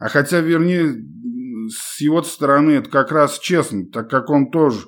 а 0.00 0.08
хотя, 0.08 0.40
вернее, 0.40 1.04
с 1.68 2.00
его 2.00 2.22
стороны 2.22 2.72
это 2.72 2.88
как 2.88 3.12
раз 3.12 3.38
честно, 3.38 3.86
так 3.86 4.08
как 4.08 4.30
он 4.30 4.50
тоже 4.50 4.86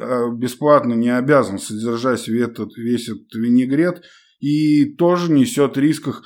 а, 0.00 0.30
бесплатно 0.30 0.94
не 0.94 1.14
обязан 1.14 1.58
содержать 1.58 2.26
весь 2.26 2.48
этот, 2.48 2.74
весь 2.78 3.08
этот 3.10 3.34
винегрет, 3.34 4.02
и 4.40 4.84
тоже 4.96 5.32
несет 5.32 5.76
рисках 5.76 6.22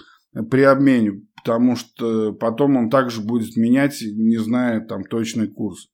при 0.50 0.62
обмене, 0.62 1.22
потому 1.36 1.76
что 1.76 2.32
потом 2.32 2.76
он 2.76 2.90
также 2.90 3.20
будет 3.20 3.56
менять, 3.56 4.00
не 4.02 4.38
зная 4.38 4.80
там 4.80 5.04
точный 5.04 5.48
курс. 5.48 5.88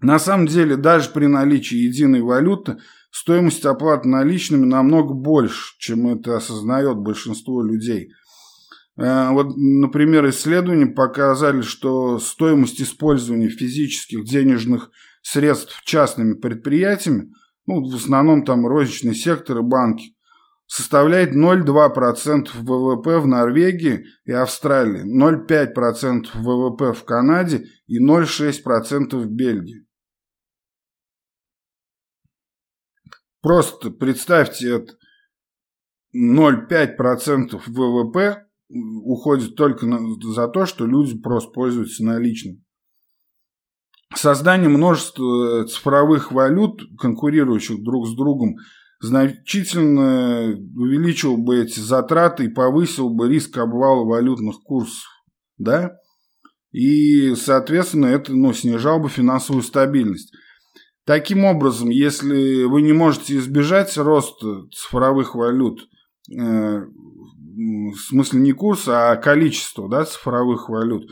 На 0.00 0.18
самом 0.18 0.46
деле, 0.46 0.76
даже 0.76 1.10
при 1.10 1.26
наличии 1.26 1.76
единой 1.76 2.20
валюты, 2.20 2.78
стоимость 3.10 3.64
оплаты 3.64 4.08
наличными 4.08 4.66
намного 4.66 5.14
больше, 5.14 5.74
чем 5.78 6.06
это 6.08 6.36
осознает 6.36 6.98
большинство 6.98 7.62
людей. 7.62 8.10
Э, 8.98 9.30
вот, 9.30 9.56
например, 9.56 10.28
исследования 10.28 10.86
показали, 10.86 11.62
что 11.62 12.18
стоимость 12.18 12.80
использования 12.80 13.48
физических 13.48 14.24
денежных 14.24 14.90
средств 15.22 15.82
частными 15.84 16.34
предприятиями, 16.34 17.32
ну, 17.66 17.82
в 17.82 17.94
основном 17.94 18.44
там 18.44 18.66
розничный 18.66 19.14
сектор 19.14 19.58
и 19.58 19.62
банки, 19.62 20.15
составляет 20.66 21.34
0,2% 21.34 22.48
ВВП 22.54 23.18
в 23.18 23.26
Норвегии 23.26 24.06
и 24.24 24.32
Австралии, 24.32 25.04
0,5% 25.04 26.28
ВВП 26.34 26.92
в 26.92 27.04
Канаде 27.04 27.66
и 27.86 28.04
0,6% 28.04 29.16
в 29.16 29.26
Бельгии. 29.30 29.86
Просто 33.42 33.90
представьте 33.90 34.76
это. 34.76 34.94
0,5% 36.14 37.60
ВВП 37.66 38.46
уходит 38.68 39.54
только 39.54 39.86
за 40.34 40.48
то, 40.48 40.66
что 40.66 40.86
люди 40.86 41.16
просто 41.18 41.52
пользуются 41.52 42.04
наличным. 42.04 42.64
Создание 44.14 44.68
множества 44.68 45.66
цифровых 45.66 46.32
валют, 46.32 46.80
конкурирующих 46.98 47.82
друг 47.82 48.08
с 48.08 48.16
другом, 48.16 48.56
значительно 49.00 50.56
увеличил 50.74 51.36
бы 51.36 51.62
эти 51.62 51.80
затраты 51.80 52.44
и 52.44 52.48
повысил 52.48 53.10
бы 53.10 53.28
риск 53.28 53.56
обвала 53.58 54.04
валютных 54.04 54.56
курсов. 54.62 55.04
Да? 55.58 55.96
И, 56.72 57.34
соответственно, 57.34 58.06
это 58.06 58.34
ну, 58.34 58.52
снижало 58.52 59.00
бы 59.00 59.08
финансовую 59.08 59.62
стабильность. 59.62 60.32
Таким 61.04 61.44
образом, 61.44 61.88
если 61.88 62.64
вы 62.64 62.82
не 62.82 62.92
можете 62.92 63.36
избежать 63.36 63.96
роста 63.96 64.66
цифровых 64.74 65.34
валют, 65.34 65.88
э, 66.36 66.80
в 66.82 67.96
смысле 67.96 68.40
не 68.40 68.52
курса, 68.52 69.12
а 69.12 69.16
количества 69.16 69.88
да, 69.88 70.04
цифровых 70.04 70.68
валют, 70.68 71.08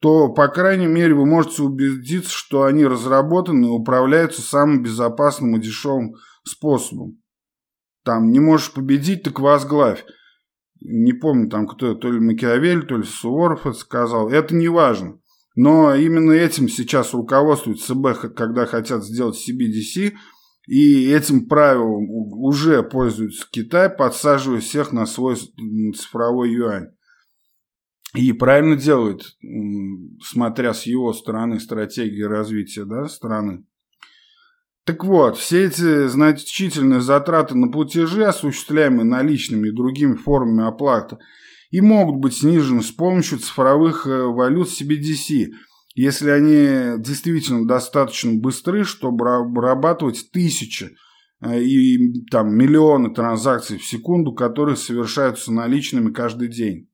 то, 0.00 0.28
по 0.28 0.48
крайней 0.48 0.86
мере, 0.86 1.14
вы 1.14 1.26
можете 1.26 1.62
убедиться, 1.62 2.30
что 2.30 2.64
они 2.64 2.86
разработаны 2.86 3.66
и 3.66 3.70
управляются 3.70 4.42
самым 4.42 4.82
безопасным 4.82 5.56
и 5.56 5.60
дешевым 5.60 6.14
способом. 6.44 7.18
Там 8.08 8.30
не 8.30 8.40
можешь 8.40 8.72
победить, 8.72 9.22
так 9.22 9.38
возглавь. 9.38 10.02
Не 10.80 11.12
помню, 11.12 11.50
там 11.50 11.66
кто, 11.66 11.94
то 11.94 12.10
ли 12.10 12.18
Макиавель, 12.18 12.86
то 12.86 12.96
ли 12.96 13.02
Суворов 13.02 13.76
сказал. 13.76 14.30
Это 14.30 14.54
не 14.54 14.68
важно. 14.68 15.20
Но 15.56 15.94
именно 15.94 16.32
этим 16.32 16.70
сейчас 16.70 17.12
руководствует 17.12 17.82
ЦБ, 17.82 18.34
когда 18.34 18.64
хотят 18.64 19.04
сделать 19.04 19.36
CBDC, 19.36 20.14
и 20.66 21.10
этим 21.10 21.48
правилом 21.48 22.08
уже 22.08 22.82
пользуется 22.82 23.46
Китай, 23.50 23.90
подсаживая 23.90 24.60
всех 24.60 24.90
на 24.92 25.04
свой 25.04 25.36
цифровой 25.94 26.50
юань. 26.50 26.86
И 28.14 28.32
правильно 28.32 28.76
делает, 28.76 29.20
смотря 30.22 30.72
с 30.72 30.84
его 30.84 31.12
стороны 31.12 31.60
стратегии 31.60 32.22
развития 32.22 32.86
да, 32.86 33.06
страны. 33.06 33.66
Так 34.88 35.04
вот, 35.04 35.36
все 35.36 35.66
эти 35.66 36.08
значительные 36.08 37.02
затраты 37.02 37.54
на 37.54 37.68
платежи, 37.68 38.24
осуществляемые 38.24 39.04
наличными 39.04 39.68
и 39.68 39.76
другими 39.76 40.14
формами 40.14 40.66
оплаты– 40.66 41.18
и 41.70 41.80
могут 41.80 42.16
быть 42.16 42.38
снижены 42.38 42.82
с 42.82 42.90
помощью 42.90 43.38
цифровых 43.38 44.06
э, 44.06 44.22
валют 44.22 44.68
CBDC, 44.68 45.48
если 45.94 46.30
они 46.30 47.02
действительно 47.02 47.66
достаточно 47.66 48.32
быстры, 48.34 48.84
чтобы 48.84 49.36
обрабатывать 49.36 50.30
тысячи 50.32 50.96
э, 51.40 51.62
и 51.62 52.24
там 52.30 52.54
миллионы 52.54 53.12
транзакций 53.12 53.78
в 53.78 53.84
секунду, 53.84 54.32
которые 54.32 54.76
совершаются 54.76 55.52
наличными 55.52 56.12
каждый 56.12 56.48
день. 56.48 56.88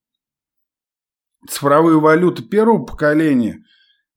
Цифровые 1.49 2.01
валюты 2.01 2.43
первого 2.43 2.85
поколения 2.85 3.63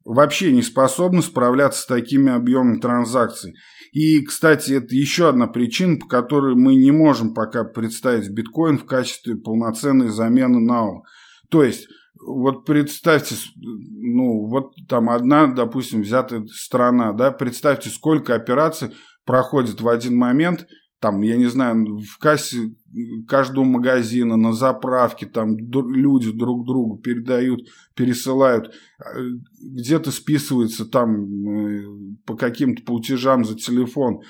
вообще 0.07 0.53
не 0.53 0.61
способны 0.61 1.21
справляться 1.21 1.81
с 1.81 1.85
такими 1.85 2.31
объемами 2.31 2.79
транзакций. 2.79 3.55
И, 3.91 4.23
кстати, 4.23 4.73
это 4.73 4.95
еще 4.95 5.29
одна 5.29 5.47
причина, 5.47 5.97
по 5.97 6.07
которой 6.07 6.55
мы 6.55 6.75
не 6.75 6.91
можем 6.91 7.33
пока 7.33 7.65
представить 7.65 8.29
биткоин 8.29 8.77
в 8.77 8.85
качестве 8.85 9.35
полноценной 9.35 10.07
замены 10.07 10.65
NAO. 10.65 11.01
То 11.49 11.63
есть, 11.63 11.87
вот 12.25 12.65
представьте, 12.65 13.35
ну, 13.57 14.47
вот 14.47 14.73
там 14.87 15.09
одна, 15.09 15.47
допустим, 15.47 16.01
взятая 16.01 16.45
страна, 16.47 17.11
да, 17.11 17.31
представьте, 17.31 17.89
сколько 17.89 18.33
операций 18.33 18.89
проходит 19.25 19.81
в 19.81 19.89
один 19.89 20.15
момент, 20.15 20.67
там, 20.99 21.21
я 21.21 21.35
не 21.35 21.47
знаю, 21.47 21.99
в 21.99 22.17
кассе 22.17 22.71
каждого 23.27 23.63
магазина, 23.63 24.37
на 24.37 24.53
заправке, 24.53 25.25
там 25.25 25.57
люди 25.57 26.31
друг 26.31 26.65
другу 26.65 26.97
передают, 26.97 27.61
пересылают, 27.95 28.73
э, 28.99 29.19
где-то 29.61 30.11
списывается 30.11 30.85
там 30.85 31.25
э, 31.25 31.83
по 32.25 32.35
каким-то 32.35 32.83
платежам 32.83 33.45
за 33.45 33.55
телефон. 33.55 34.21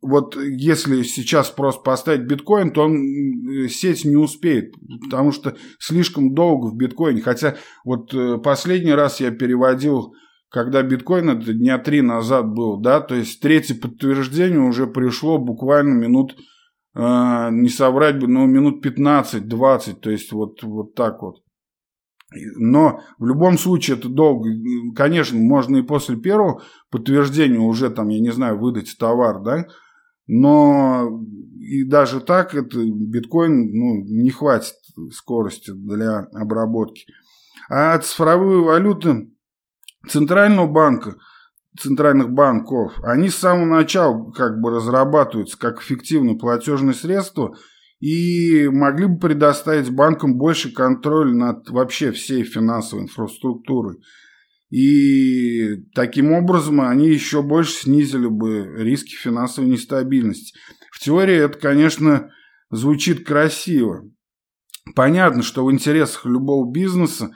Вот 0.00 0.36
если 0.36 1.02
сейчас 1.02 1.50
просто 1.50 1.82
поставить 1.82 2.26
биткоин, 2.26 2.72
то 2.72 2.82
он 2.82 2.96
э, 2.96 3.68
сеть 3.68 4.04
не 4.04 4.16
успеет, 4.16 4.74
потому 5.04 5.32
что 5.32 5.56
слишком 5.78 6.34
долго 6.34 6.66
в 6.66 6.76
биткоине. 6.76 7.20
Хотя 7.20 7.56
вот 7.84 8.14
последний 8.42 8.92
раз 8.92 9.20
я 9.20 9.30
переводил 9.30 10.14
когда 10.52 10.82
биткоин 10.82 11.30
это 11.30 11.54
дня 11.54 11.78
три 11.78 12.02
назад 12.02 12.46
был, 12.52 12.76
да, 12.76 13.00
то 13.00 13.14
есть 13.14 13.40
третье 13.40 13.74
подтверждение 13.74 14.60
уже 14.60 14.86
пришло 14.86 15.38
буквально 15.38 15.94
минут, 15.94 16.36
э, 16.94 17.48
не 17.50 17.68
соврать 17.68 18.18
бы, 18.18 18.28
но 18.28 18.46
минут 18.46 18.84
15-20, 18.84 19.94
то 19.94 20.10
есть 20.10 20.32
вот, 20.32 20.62
вот 20.62 20.94
так 20.94 21.22
вот. 21.22 21.42
Но 22.56 23.00
в 23.18 23.26
любом 23.26 23.58
случае 23.58 23.96
это 23.96 24.08
долго. 24.08 24.48
Конечно, 24.96 25.38
можно 25.38 25.76
и 25.76 25.82
после 25.82 26.16
первого 26.16 26.62
подтверждения 26.90 27.58
уже 27.58 27.90
там, 27.90 28.08
я 28.08 28.20
не 28.20 28.32
знаю, 28.32 28.58
выдать 28.58 28.96
товар, 28.98 29.42
да, 29.42 29.66
но 30.26 31.20
и 31.58 31.84
даже 31.84 32.20
так 32.20 32.54
это 32.54 32.78
биткоин 32.84 33.72
ну, 33.72 34.04
не 34.04 34.30
хватит 34.30 34.74
скорости 35.12 35.72
для 35.72 36.20
обработки. 36.32 37.04
А 37.68 37.98
цифровые 37.98 38.62
валюты 38.62 39.30
Центрального 40.08 40.66
банка, 40.66 41.16
центральных 41.78 42.30
банков, 42.30 42.92
они 43.02 43.28
с 43.28 43.36
самого 43.36 43.64
начала 43.64 44.30
как 44.32 44.60
бы 44.60 44.70
разрабатываются 44.70 45.58
как 45.58 45.80
эффективное 45.80 46.36
платежное 46.36 46.94
средство 46.94 47.56
и 48.00 48.68
могли 48.68 49.06
бы 49.06 49.18
предоставить 49.18 49.90
банкам 49.90 50.36
больше 50.36 50.72
контроля 50.72 51.32
над 51.32 51.70
вообще 51.70 52.12
всей 52.12 52.44
финансовой 52.44 53.04
инфраструктурой. 53.04 53.98
И 54.70 55.84
таким 55.94 56.32
образом 56.32 56.80
они 56.80 57.08
еще 57.08 57.42
больше 57.42 57.72
снизили 57.72 58.26
бы 58.26 58.66
риски 58.78 59.14
финансовой 59.14 59.70
нестабильности. 59.70 60.58
В 60.90 60.98
теории 60.98 61.36
это, 61.36 61.58
конечно, 61.58 62.30
звучит 62.70 63.26
красиво. 63.26 64.02
Понятно, 64.94 65.42
что 65.42 65.64
в 65.64 65.70
интересах 65.70 66.24
любого 66.24 66.70
бизнеса 66.70 67.30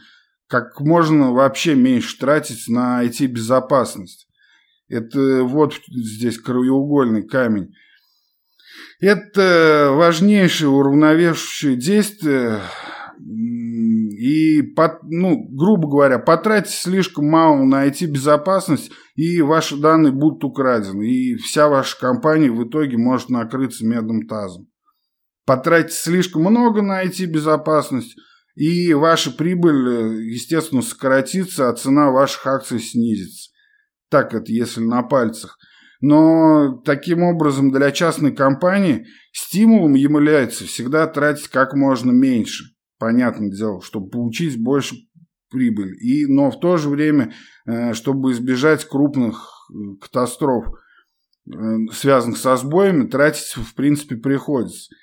как 0.48 0.80
можно 0.80 1.32
вообще 1.32 1.74
меньше 1.74 2.18
тратить 2.18 2.68
на 2.68 3.04
IT-безопасность. 3.04 4.25
Это 4.88 5.42
вот 5.42 5.74
здесь 5.88 6.38
краеугольный 6.38 7.26
камень. 7.26 7.72
Это 9.00 9.90
важнейшее 9.92 10.68
уравновешивающее 10.68 11.76
действие. 11.76 12.60
И, 13.18 14.62
ну, 15.02 15.48
грубо 15.50 15.88
говоря, 15.88 16.18
потратить 16.18 16.70
слишком 16.70 17.26
мало 17.26 17.62
на 17.64 17.86
IT-безопасность, 17.86 18.90
и 19.14 19.42
ваши 19.42 19.76
данные 19.76 20.12
будут 20.12 20.44
украдены. 20.44 21.04
И 21.04 21.34
вся 21.36 21.68
ваша 21.68 21.98
компания 21.98 22.50
в 22.50 22.66
итоге 22.66 22.96
может 22.96 23.28
накрыться 23.28 23.84
медным 23.86 24.26
тазом. 24.26 24.68
Потратить 25.44 25.94
слишком 25.94 26.42
много 26.42 26.82
на 26.82 27.04
IT-безопасность– 27.04 28.16
и 28.56 28.94
ваша 28.94 29.30
прибыль, 29.30 29.88
э, 29.88 30.22
естественно, 30.32 30.80
сократится, 30.80 31.68
а 31.68 31.74
цена 31.74 32.10
ваших 32.10 32.46
акций 32.46 32.80
снизится. 32.80 33.50
Так 34.10 34.34
это, 34.34 34.52
если 34.52 34.80
на 34.80 35.02
пальцах. 35.02 35.58
Но 36.00 36.80
таким 36.84 37.22
образом 37.22 37.70
для 37.70 37.90
частной 37.90 38.34
компании 38.34 39.06
стимулом 39.32 39.94
является 39.94 40.64
всегда 40.64 41.06
тратить 41.06 41.48
как 41.48 41.74
можно 41.74 42.10
меньше. 42.10 42.64
Понятное 42.98 43.50
дело, 43.50 43.80
чтобы 43.82 44.08
получить 44.10 44.62
больше 44.62 44.96
прибыли. 45.50 45.96
И, 45.96 46.26
но 46.26 46.50
в 46.50 46.60
то 46.60 46.76
же 46.76 46.88
время, 46.88 47.32
э, 47.66 47.94
чтобы 47.94 48.32
избежать 48.32 48.84
крупных 48.84 49.48
э, 49.70 49.96
катастроф, 50.00 50.66
связанных 51.92 52.38
со 52.38 52.56
сбоями, 52.56 53.06
тратить 53.06 53.54
в 53.56 53.74
принципе 53.74 54.16
приходится. 54.16 54.94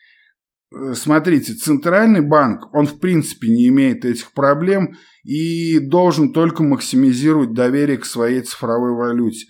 Э, 0.73 0.93
смотрите, 0.95 1.53
центральный 1.53 2.21
банк, 2.21 2.73
он 2.73 2.87
в 2.87 2.99
принципе 2.99 3.49
не 3.49 3.67
имеет 3.67 4.05
этих 4.05 4.33
проблем 4.33 4.95
и 5.23 5.79
должен 5.79 6.33
только 6.33 6.63
максимизировать 6.63 7.53
доверие 7.53 7.97
к 7.97 8.05
своей 8.05 8.41
цифровой 8.41 8.93
валюте. 8.93 9.45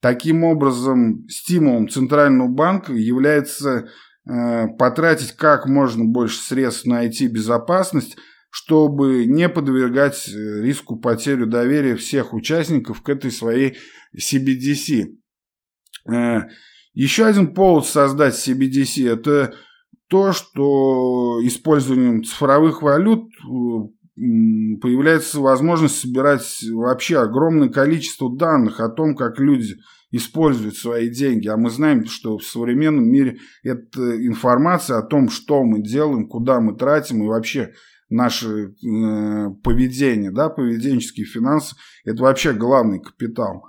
Таким 0.00 0.44
образом, 0.44 1.26
стимулом 1.28 1.88
Центрального 1.88 2.48
банка 2.48 2.92
является 2.92 3.88
э, 4.28 4.68
потратить 4.78 5.32
как 5.32 5.66
можно 5.66 6.04
больше 6.04 6.38
средств 6.40 6.86
на 6.86 7.06
IT-безопасность, 7.06 8.16
чтобы 8.50 9.26
не 9.26 9.48
подвергать 9.48 10.28
э, 10.28 10.62
риску 10.62 10.96
потери 10.96 11.44
доверия 11.44 11.96
всех 11.96 12.32
участников 12.32 13.02
к 13.02 13.08
этой 13.08 13.32
своей 13.32 13.78
CBDC. 14.16 15.06
Э, 16.08 16.42
еще 16.94 17.26
один 17.26 17.52
повод 17.52 17.86
создать 17.86 18.34
CBDC– 18.34 19.08
это 19.12 19.54
то, 20.08 20.32
что 20.32 21.40
использованием 21.42 22.24
цифровых 22.24 22.82
валют 22.82 23.24
появляется 24.16 25.40
возможность 25.40 26.00
собирать 26.00 26.64
вообще 26.72 27.18
огромное 27.18 27.68
количество 27.68 28.34
данных 28.34 28.80
о 28.80 28.88
том, 28.88 29.14
как 29.14 29.38
люди 29.38 29.76
используют 30.10 30.76
свои 30.76 31.08
деньги. 31.08 31.48
А 31.48 31.56
мы 31.56 31.70
знаем, 31.70 32.06
что 32.06 32.38
в 32.38 32.44
современном 32.44 33.04
мире 33.04 33.38
эта 33.62 34.26
информация 34.26 34.98
о 34.98 35.06
том, 35.06 35.28
что 35.28 35.62
мы 35.62 35.82
делаем, 35.82 36.26
куда 36.26 36.60
мы 36.60 36.76
тратим 36.76 37.22
и 37.22 37.28
вообще 37.28 37.72
наше 38.08 38.48
э, 38.48 39.50
поведение, 39.62 40.30
да, 40.30 40.48
поведенческие 40.48 41.26
финансы, 41.26 41.76
это 42.04 42.22
вообще 42.22 42.54
главный 42.54 43.00
капитал. 43.00 43.64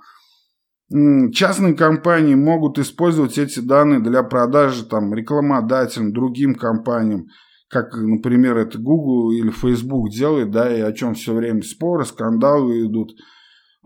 Частные 0.91 1.75
компании 1.75 2.33
могут 2.33 2.79
использовать 2.79 3.37
эти 3.37 3.59
данные 3.59 3.99
для 3.99 4.23
продажи 4.23 4.85
там, 4.85 5.13
рекламодателям, 5.13 6.13
другим 6.13 6.55
компаниям, 6.55 7.27
как, 7.69 7.95
например, 7.95 8.57
это 8.57 8.79
Google 8.79 9.31
или 9.31 9.51
Facebook 9.51 10.09
делает, 10.09 10.49
да, 10.49 10.75
и 10.75 10.81
о 10.81 10.91
чем 10.91 11.13
все 11.13 11.35
время 11.35 11.61
споры, 11.61 12.05
скандалы 12.05 12.87
идут. 12.87 13.11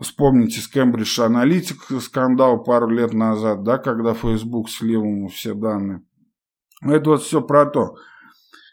Вспомните 0.00 0.60
с 0.60 0.74
Cambridge 0.74 1.20
Analytica 1.20 2.00
скандал 2.00 2.64
пару 2.64 2.88
лет 2.88 3.12
назад, 3.12 3.62
да, 3.64 3.76
когда 3.76 4.14
Facebook 4.14 4.70
слил 4.70 5.04
ему 5.04 5.28
все 5.28 5.52
данные. 5.52 6.02
Это 6.82 7.10
вот 7.10 7.22
все 7.22 7.42
про 7.42 7.66
то. 7.66 7.96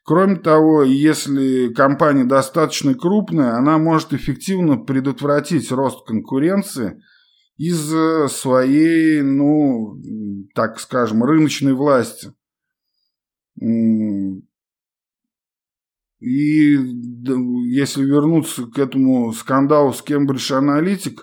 Кроме 0.06 0.38
того, 0.38 0.84
если 0.84 1.72
компания 1.74 2.24
достаточно 2.24 2.96
крупная, 2.96 3.56
она 3.56 3.78
может 3.78 4.14
эффективно 4.14 4.78
предотвратить 4.78 5.72
рост 5.72 6.08
конкуренции 6.08 7.02
из 7.62 8.32
своей, 8.34 9.22
ну, 9.22 9.96
так 10.56 10.80
скажем, 10.80 11.24
рыночной 11.24 11.74
власти. 11.74 12.34
И 16.20 16.74
если 17.70 18.04
вернуться 18.04 18.66
к 18.66 18.80
этому 18.80 19.32
скандалу 19.34 19.94
с 19.94 20.04
Cambridge 20.04 20.50
Analytic, 20.52 21.20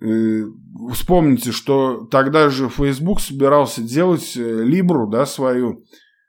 э, 0.00 0.46
вспомните, 0.92 1.52
что 1.52 2.06
тогда 2.06 2.48
же 2.48 2.68
Facebook 2.68 3.20
собирался 3.20 3.82
делать 3.82 4.36
Libru, 4.36 5.08
да, 5.10 5.26
свою, 5.26 5.84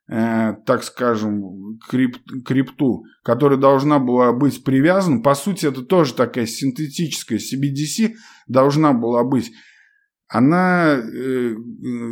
э, 0.09 0.53
так 0.65 0.83
скажем, 0.83 1.79
крип, 1.89 2.17
крипту, 2.45 3.03
которая 3.23 3.59
должна 3.59 3.99
была 3.99 4.33
быть 4.33 4.63
привязана. 4.63 5.21
По 5.21 5.35
сути, 5.35 5.65
это 5.65 5.81
тоже 5.81 6.13
такая 6.13 6.45
синтетическая 6.45 7.39
CBDC 7.39 8.13
должна 8.47 8.93
была 8.93 9.23
быть 9.23 9.51
она 10.33 10.95
э, 10.95 11.55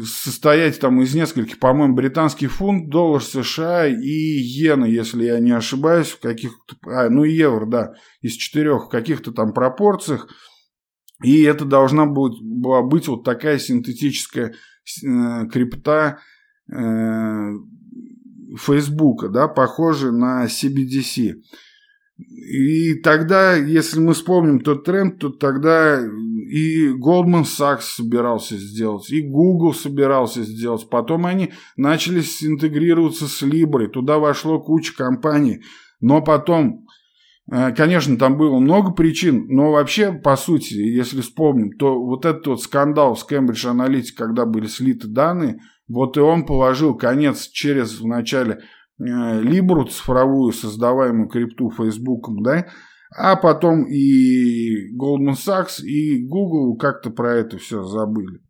состоять 0.06 0.80
там 0.80 1.01
из 1.01 1.15
нескольких, 1.15 1.58
по-моему, 1.58 1.95
британский 1.95 2.45
фунт, 2.45 2.88
доллар 2.88 3.23
США 3.23 3.88
и 3.88 3.93
иена, 3.95 4.86
если 4.86 5.23
я 5.23 5.39
не 5.39 5.49
ошибаюсь, 5.49 6.10
в 6.10 6.19
каких-то, 6.19 6.75
а, 6.86 7.10
ну 7.10 7.23
евро, 7.23 7.65
да, 7.65 7.93
из 8.21 8.34
четырех 8.34 8.89
каких-то 8.89 9.32
там 9.32 9.54
пропорциях. 9.54 10.30
И 11.23 11.41
это 11.41 11.65
должна 11.65 12.06
будет, 12.06 12.39
была 12.43 12.84
быть 12.84 13.08
вот 13.08 13.23
такая 13.23 13.58
синтетическая 13.58 14.54
э, 14.54 15.47
крипта 15.51 16.19
э, 16.71 16.75
Фейсбука, 18.58 19.30
да, 19.30 19.48
похожая 19.48 20.12
на 20.12 20.46
CBDC. 20.46 21.36
И 22.18 22.96
тогда, 23.02 23.56
если 23.56 24.00
мы 24.00 24.14
вспомним 24.14 24.60
тот 24.60 24.84
тренд, 24.84 25.20
то 25.20 25.30
тогда 25.30 26.00
и 26.00 26.90
Goldman 26.90 27.44
Sachs 27.44 27.82
собирался 27.96 28.58
сделать, 28.58 29.10
и 29.10 29.22
Google 29.22 29.74
собирался 29.74 30.44
сделать. 30.44 30.88
Потом 30.90 31.26
они 31.26 31.54
начали 31.78 32.20
интегрироваться 32.42 33.28
с 33.28 33.42
Libra, 33.42 33.88
туда 33.88 34.20
вошло 34.20 34.60
куча 34.60 34.96
компаний. 34.96 35.62
Но 36.00 36.22
потом, 36.22 36.86
э, 37.52 37.72
конечно, 37.72 38.18
там 38.18 38.38
было 38.38 38.60
много 38.60 38.92
причин, 38.92 39.46
но 39.48 39.72
вообще, 39.72 40.12
по 40.12 40.36
сути, 40.36 40.74
если 40.74 41.22
вспомним, 41.22 41.72
то 41.78 42.04
вот 42.04 42.26
этот 42.26 42.48
вот 42.48 42.62
скандал 42.62 43.16
с 43.16 43.26
Cambridge 43.26 43.66
Analytica, 43.66 44.16
когда 44.18 44.46
были 44.46 44.68
слиты 44.68 45.08
данные, 45.08 45.60
вот 45.91 46.17
и 46.17 46.21
он 46.21 46.45
положил 46.45 46.95
конец 46.95 47.47
через 47.47 47.99
в 47.99 48.08
начале 48.08 48.62
Либру 48.97 49.86
цифровую, 49.86 50.54
создаваемую 50.54 51.27
крипту 51.27 51.71
Фейсбуком, 51.71 52.43
да, 52.43 52.67
а 53.17 53.36
потом 53.36 53.86
и 53.86 54.95
Goldman 54.95 55.34
Sachs, 55.34 55.84
и 55.84 56.25
Google 56.25 56.77
как-то 56.77 57.10
про 57.10 57.36
это 57.36 57.58
все 57.58 57.84
забыли. 57.84 58.41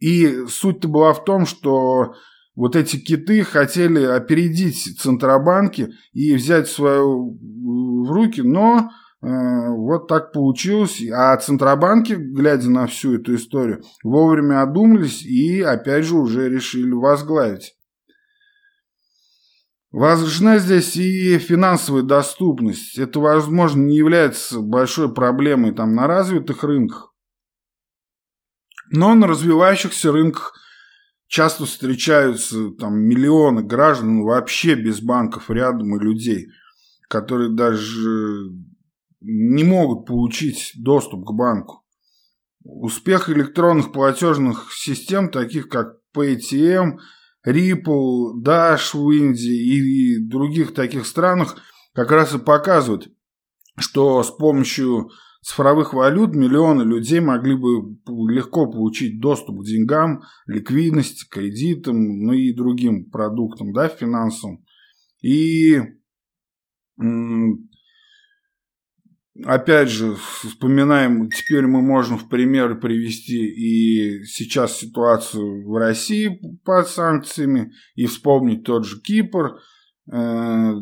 И 0.00 0.46
суть-то 0.48 0.88
была 0.88 1.12
в 1.12 1.24
том, 1.24 1.46
что 1.46 2.14
вот 2.56 2.74
эти 2.74 2.96
киты 2.96 3.42
хотели 3.42 4.02
опередить 4.02 5.00
центробанки 5.00 5.90
и 6.12 6.34
взять 6.34 6.68
свою 6.68 7.38
в 7.38 8.10
руки, 8.10 8.40
но 8.40 8.78
э, 8.78 9.03
вот 9.24 10.08
так 10.08 10.32
получилось. 10.32 11.02
А 11.10 11.36
центробанки, 11.36 12.12
глядя 12.12 12.70
на 12.70 12.86
всю 12.86 13.16
эту 13.16 13.36
историю, 13.36 13.82
вовремя 14.02 14.62
одумались 14.62 15.22
и 15.22 15.62
опять 15.62 16.04
же 16.04 16.16
уже 16.16 16.48
решили 16.48 16.92
возглавить 16.92 17.74
Важна 19.94 20.58
здесь 20.58 20.96
и 20.96 21.38
финансовая 21.38 22.02
доступность. 22.02 22.98
Это, 22.98 23.20
возможно, 23.20 23.80
не 23.80 23.96
является 23.96 24.58
большой 24.58 25.14
проблемой 25.14 25.72
там, 25.72 25.94
на 25.94 26.08
развитых 26.08 26.64
рынках, 26.64 27.14
но 28.90 29.14
на 29.14 29.28
развивающихся 29.28 30.10
рынках 30.10 30.52
часто 31.28 31.64
встречаются 31.64 32.70
там, 32.72 32.98
миллионы 32.98 33.62
граждан 33.62 34.24
вообще 34.24 34.74
без 34.74 35.00
банков 35.00 35.48
рядом 35.48 35.94
и 35.94 36.02
людей, 36.02 36.48
которые 37.08 37.50
даже 37.50 38.50
не 39.24 39.64
могут 39.64 40.06
получить 40.06 40.72
доступ 40.76 41.24
к 41.24 41.32
банку. 41.32 41.82
Успех 42.62 43.28
электронных 43.28 43.92
платежных 43.92 44.72
систем, 44.72 45.30
таких 45.30 45.68
как 45.68 45.98
PayTM– 46.14 46.98
Ripple, 47.46 48.42
Dash 48.42 48.96
в 48.96 49.10
Индии 49.10 50.16
и 50.16 50.18
других 50.18 50.72
таких 50.74 51.06
странах 51.06 51.56
как 51.92 52.10
раз 52.10 52.34
и 52.34 52.38
показывают, 52.38 53.08
что 53.78 54.22
с 54.22 54.30
помощью 54.30 55.10
цифровых 55.42 55.92
валют 55.92 56.34
миллионы 56.34 56.82
людей 56.82 57.20
могли 57.20 57.54
бы 57.54 57.98
легко 58.32 58.66
получить 58.70 59.20
доступ 59.20 59.60
к 59.60 59.66
деньгам, 59.66 60.22
ликвидности, 60.46 61.28
кредитам, 61.28 62.22
ну 62.22 62.32
и 62.32 62.54
другим 62.54 63.10
продуктам, 63.10 63.72
да, 63.72 63.88
финансовым. 63.88 64.64
И 65.22 65.80
Опять 69.42 69.88
же, 69.88 70.14
вспоминаем, 70.42 71.28
теперь 71.28 71.66
мы 71.66 71.82
можем 71.82 72.18
в 72.18 72.28
пример 72.28 72.78
привести 72.78 73.44
и 73.44 74.24
сейчас 74.26 74.78
ситуацию 74.78 75.68
в 75.68 75.76
России 75.76 76.40
под 76.64 76.86
санкциями, 76.86 77.72
и 77.96 78.06
вспомнить 78.06 78.62
тот 78.62 78.86
же 78.86 79.00
Кипр. 79.00 79.58
Э, 80.12 80.74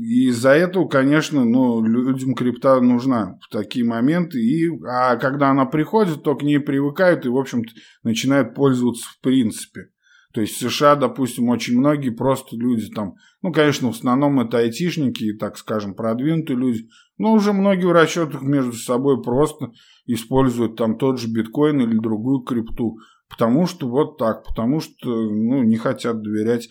из-за 0.00 0.50
этого, 0.50 0.88
конечно, 0.88 1.44
ну, 1.44 1.84
людям 1.84 2.34
крипта 2.34 2.80
нужна 2.80 3.38
в 3.42 3.48
такие 3.48 3.84
моменты. 3.84 4.40
И, 4.40 4.68
а 4.88 5.14
когда 5.16 5.50
она 5.50 5.64
приходит, 5.64 6.24
то 6.24 6.34
к 6.34 6.42
ней 6.42 6.58
привыкают 6.58 7.26
и, 7.26 7.28
в 7.28 7.36
общем-то, 7.36 7.70
начинают 8.02 8.56
пользоваться 8.56 9.06
в 9.08 9.20
принципе. 9.20 9.90
То 10.32 10.40
есть 10.40 10.54
в 10.54 10.70
США, 10.70 10.94
допустим, 10.94 11.48
очень 11.48 11.78
многие 11.78 12.10
просто 12.10 12.56
люди 12.56 12.88
там, 12.88 13.14
ну, 13.42 13.52
конечно, 13.52 13.88
в 13.88 13.96
основном 13.96 14.40
это 14.40 14.58
айтишники, 14.58 15.32
так 15.32 15.58
скажем, 15.58 15.94
продвинутые 15.94 16.56
люди, 16.56 16.88
но 17.20 17.32
уже 17.32 17.52
многие 17.52 17.86
в 17.86 17.92
расчетах 17.92 18.42
между 18.42 18.72
собой 18.72 19.22
просто 19.22 19.72
используют 20.06 20.76
там 20.76 20.98
тот 20.98 21.20
же 21.20 21.28
биткоин 21.28 21.80
или 21.80 21.98
другую 21.98 22.40
крипту, 22.40 22.98
потому 23.28 23.66
что 23.66 23.88
вот 23.88 24.18
так, 24.18 24.44
потому 24.44 24.80
что 24.80 25.08
ну, 25.08 25.62
не 25.62 25.76
хотят 25.76 26.22
доверять 26.22 26.68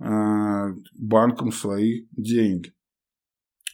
э, 0.00 0.04
банкам 0.98 1.52
свои 1.52 2.06
деньги. 2.12 2.72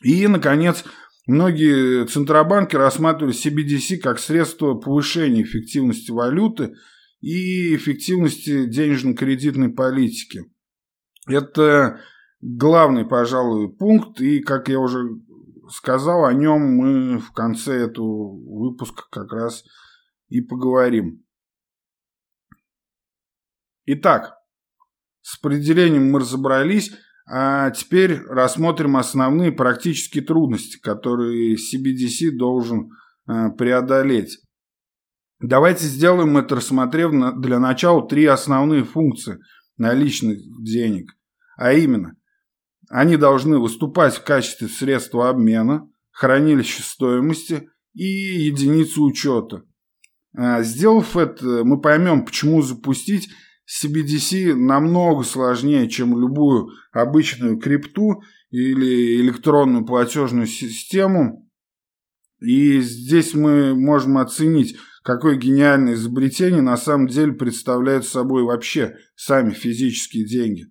И, 0.02 0.26
наконец, 0.26 0.84
многие 1.26 2.06
центробанки 2.06 2.76
рассматривали 2.76 3.34
CBDC 3.34 3.98
как 3.98 4.18
средство 4.18 4.74
повышения 4.74 5.42
эффективности 5.42 6.10
валюты– 6.10 6.74
и 7.20 7.74
эффективности 7.74 8.66
денежно-кредитной 8.66 9.70
политики. 9.70 10.44
Это 11.26 12.00
главный, 12.40 13.04
пожалуй, 13.04 13.72
пункт, 13.72 14.20
и, 14.20 14.40
как 14.40 14.68
я 14.68 14.78
уже 14.78 15.08
сказал, 15.70 16.24
о 16.24 16.32
нем 16.32 16.60
мы 16.60 17.18
в 17.18 17.32
конце 17.32 17.86
этого 17.86 18.36
выпуска 18.36 19.04
как 19.10 19.32
раз 19.32 19.64
и 20.28 20.40
поговорим. 20.40 21.24
Итак, 23.86 24.34
с 25.22 25.38
определением 25.38 26.10
мы 26.10 26.20
разобрались, 26.20 26.92
а 27.30 27.70
теперь 27.70 28.22
рассмотрим 28.22 28.96
основные 28.96 29.52
практические 29.52 30.24
трудности, 30.24 30.78
которые 30.78 31.56
CBDC 31.56 32.36
должен 32.36 32.90
э, 33.26 33.50
преодолеть. 33.56 34.38
Давайте 35.40 35.84
сделаем 35.84 36.36
это, 36.36 36.56
рассмотрев 36.56 37.12
для 37.40 37.58
начала 37.58 38.06
три 38.08 38.24
основные 38.24 38.84
функции 38.84 39.38
наличных 39.76 40.38
денег. 40.62 41.12
А 41.56 41.72
именно, 41.72 42.14
они 42.88 43.16
должны 43.16 43.58
выступать 43.58 44.14
в 44.14 44.24
качестве 44.24 44.68
средства 44.68 45.28
обмена, 45.28 45.88
хранилища 46.10 46.82
стоимости 46.82 47.68
и 47.94 48.04
единицы 48.04 49.00
учета. 49.00 49.62
А, 50.36 50.62
сделав 50.62 51.16
это, 51.16 51.64
мы 51.64 51.80
поймем, 51.80 52.24
почему 52.24 52.62
запустить 52.62 53.28
CBDC 53.68 54.54
намного 54.54 55.24
сложнее, 55.24 55.88
чем 55.88 56.18
любую 56.18 56.70
обычную 56.92 57.58
крипту 57.58 58.22
или 58.50 59.20
электронную 59.20 59.84
платежную 59.84 60.46
систему. 60.46 61.46
И 62.40 62.80
здесь 62.80 63.34
мы 63.34 63.74
можем 63.74 64.16
оценить, 64.16 64.76
какое 65.02 65.36
гениальное 65.36 65.94
изобретение 65.94 66.62
на 66.62 66.76
самом 66.76 67.08
деле 67.08 67.32
представляют 67.32 68.06
собой 68.06 68.44
вообще 68.44 68.96
сами 69.16 69.50
физические 69.50 70.26
деньги. 70.26 70.66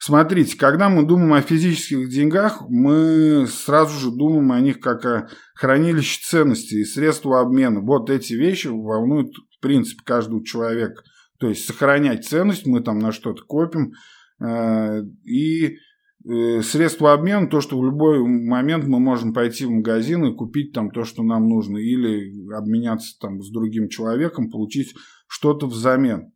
Смотрите, 0.00 0.56
когда 0.56 0.88
мы 0.88 1.04
думаем 1.04 1.32
о 1.32 1.42
физических 1.42 2.08
деньгах, 2.08 2.62
мы 2.68 3.46
сразу 3.48 3.98
же 3.98 4.16
думаем 4.16 4.52
о 4.52 4.60
них 4.60 4.78
как 4.78 5.04
о 5.04 5.28
хранилище 5.54 6.20
ценностей 6.22 6.82
и 6.82 6.84
средства 6.84 7.40
обмена. 7.40 7.80
Вот 7.80 8.08
эти 8.08 8.34
вещи 8.34 8.68
волнуют, 8.68 9.34
в 9.36 9.60
принципе, 9.60 10.02
каждого 10.04 10.44
человека. 10.44 11.02
То 11.40 11.48
есть 11.48 11.66
сохранять 11.66 12.26
ценность, 12.26 12.64
мы 12.64 12.80
там 12.80 13.00
на 13.00 13.10
что-то 13.10 13.42
копим, 13.42 13.92
э, 14.40 15.02
и 15.24 15.78
э, 16.24 16.62
средства 16.62 17.12
обмена, 17.12 17.48
то, 17.48 17.60
что 17.60 17.76
в 17.76 17.84
любой 17.84 18.20
момент 18.20 18.86
мы 18.86 19.00
можем 19.00 19.34
пойти 19.34 19.64
в 19.64 19.70
магазин 19.70 20.24
и 20.26 20.34
купить 20.34 20.72
там 20.72 20.92
то, 20.92 21.02
что 21.02 21.24
нам 21.24 21.48
нужно, 21.48 21.78
или 21.78 22.52
обменяться 22.52 23.18
там 23.20 23.42
с 23.42 23.50
другим 23.50 23.88
человеком, 23.88 24.48
получить 24.48 24.94
что-то 25.26 25.66
взамен. 25.66 26.32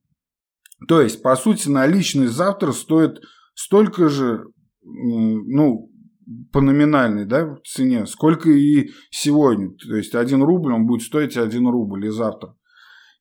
То 0.89 1.01
есть, 1.01 1.23
по 1.23 1.37
сути, 1.37 1.69
наличность 1.69 2.33
завтра 2.33 2.73
стоит 2.73 3.21
столько 3.55 4.09
же, 4.09 4.45
ну, 4.83 5.91
по 6.53 6.61
номинальной 6.61 7.27
да, 7.27 7.57
цене, 7.65 8.07
сколько 8.07 8.51
и 8.51 8.91
сегодня. 9.11 9.71
То 9.75 9.97
есть, 9.97 10.15
один 10.15 10.43
рубль, 10.43 10.73
он 10.73 10.87
будет 10.87 11.03
стоить 11.03 11.37
один 11.37 11.67
рубль 11.67 12.07
и 12.07 12.11
завтра. 12.11 12.57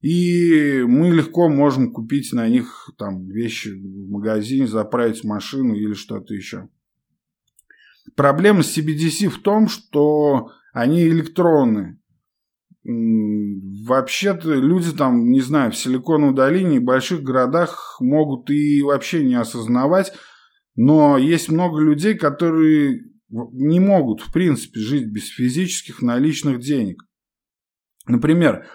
И 0.01 0.83
мы 0.87 1.11
легко 1.11 1.47
можем 1.47 1.91
купить 1.93 2.33
на 2.33 2.49
них 2.49 2.89
там 2.97 3.27
вещи 3.27 3.69
в 3.69 4.09
магазине, 4.09 4.65
заправить 4.65 5.23
машину 5.23 5.75
или 5.75 5.93
что-то 5.93 6.33
еще. 6.33 6.69
Проблема 8.15 8.63
с 8.63 8.77
CBDC 8.77 9.29
в 9.29 9.41
том, 9.41 9.67
что 9.67 10.49
они 10.73 11.07
электронные. 11.07 12.00
Вообще-то 12.83 14.55
люди 14.55 14.91
там, 14.91 15.29
не 15.29 15.41
знаю, 15.41 15.71
в 15.71 15.77
Силиконовой 15.77 16.35
долине 16.35 16.77
и 16.77 16.79
больших 16.79 17.21
городах 17.21 17.97
могут 17.99 18.49
и 18.49 18.81
вообще 18.81 19.23
не 19.23 19.35
осознавать, 19.35 20.13
но 20.75 21.17
есть 21.17 21.49
много 21.49 21.79
людей, 21.79 22.15
которые 22.15 23.01
не 23.29 23.79
могут, 23.79 24.21
в 24.21 24.31
принципе, 24.31 24.79
жить 24.79 25.05
без 25.11 25.27
физических 25.27 26.01
наличных 26.01 26.59
денег. 26.59 27.03
Например, 28.07 28.65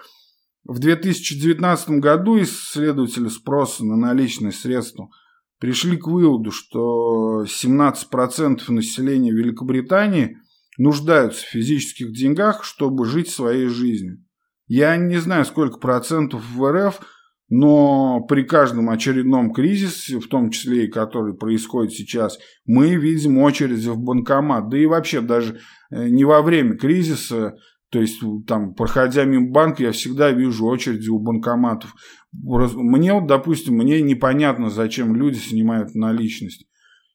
в 0.65 0.79
2019 0.79 1.91
году 2.01 2.41
исследователи 2.41 3.29
спроса 3.29 3.85
на 3.85 3.97
наличные 3.97 4.53
средства 4.53 5.11
пришли 5.59 5.97
к 5.97 6.07
выводу, 6.07 6.53
что 6.53 7.45
17% 7.45 8.61
населения 8.69 9.33
Великобритании 9.33 10.39
нуждаются 10.79 11.45
в 11.45 11.49
физических 11.49 12.13
деньгах, 12.13 12.65
чтобы 12.65 13.07
жить 13.07 13.29
своей 13.29 13.69
жизнью. 13.69 14.25
Я 14.67 14.97
не 14.97 15.17
знаю, 15.17 15.45
сколько 15.45 15.79
процентов 15.79 16.43
в 16.51 16.73
РФ, 16.73 17.01
но 17.49 18.21
при 18.27 18.43
каждом 18.43 18.91
очередном 18.91 19.53
кризисе, 19.53 20.19
в 20.19 20.27
том 20.27 20.51
числе 20.51 20.87
и 20.87 20.91
который 20.91 21.37
происходит 21.37 21.93
сейчас, 21.93 22.39
мы 22.65 22.97
видим 22.97 23.39
очереди 23.39 23.89
в 23.89 23.99
банкомат. 23.99 24.69
Да 24.69 24.77
и 24.77 24.87
вообще 24.87 25.21
даже 25.21 25.61
э, 25.91 26.09
не 26.09 26.25
во 26.25 26.43
время 26.43 26.77
кризиса 26.77 27.55
то 27.91 28.01
есть, 28.01 28.21
там, 28.47 28.75
проходя 28.75 29.25
мимо 29.25 29.51
банка, 29.51 29.85
я 29.85 29.93
всегда 29.93 30.31
вижу 30.31 30.67
очереди 30.67 31.09
у 31.09 31.19
банкоматов. 31.21 31.95
Мне, 32.33 33.15
вот, 33.15 33.27
допустим, 33.27 33.77
мне 33.77 34.03
непонятно, 34.03 34.71
зачем 34.71 35.15
люди 35.15 35.39
снимают 35.39 35.95
наличность. 35.95 36.67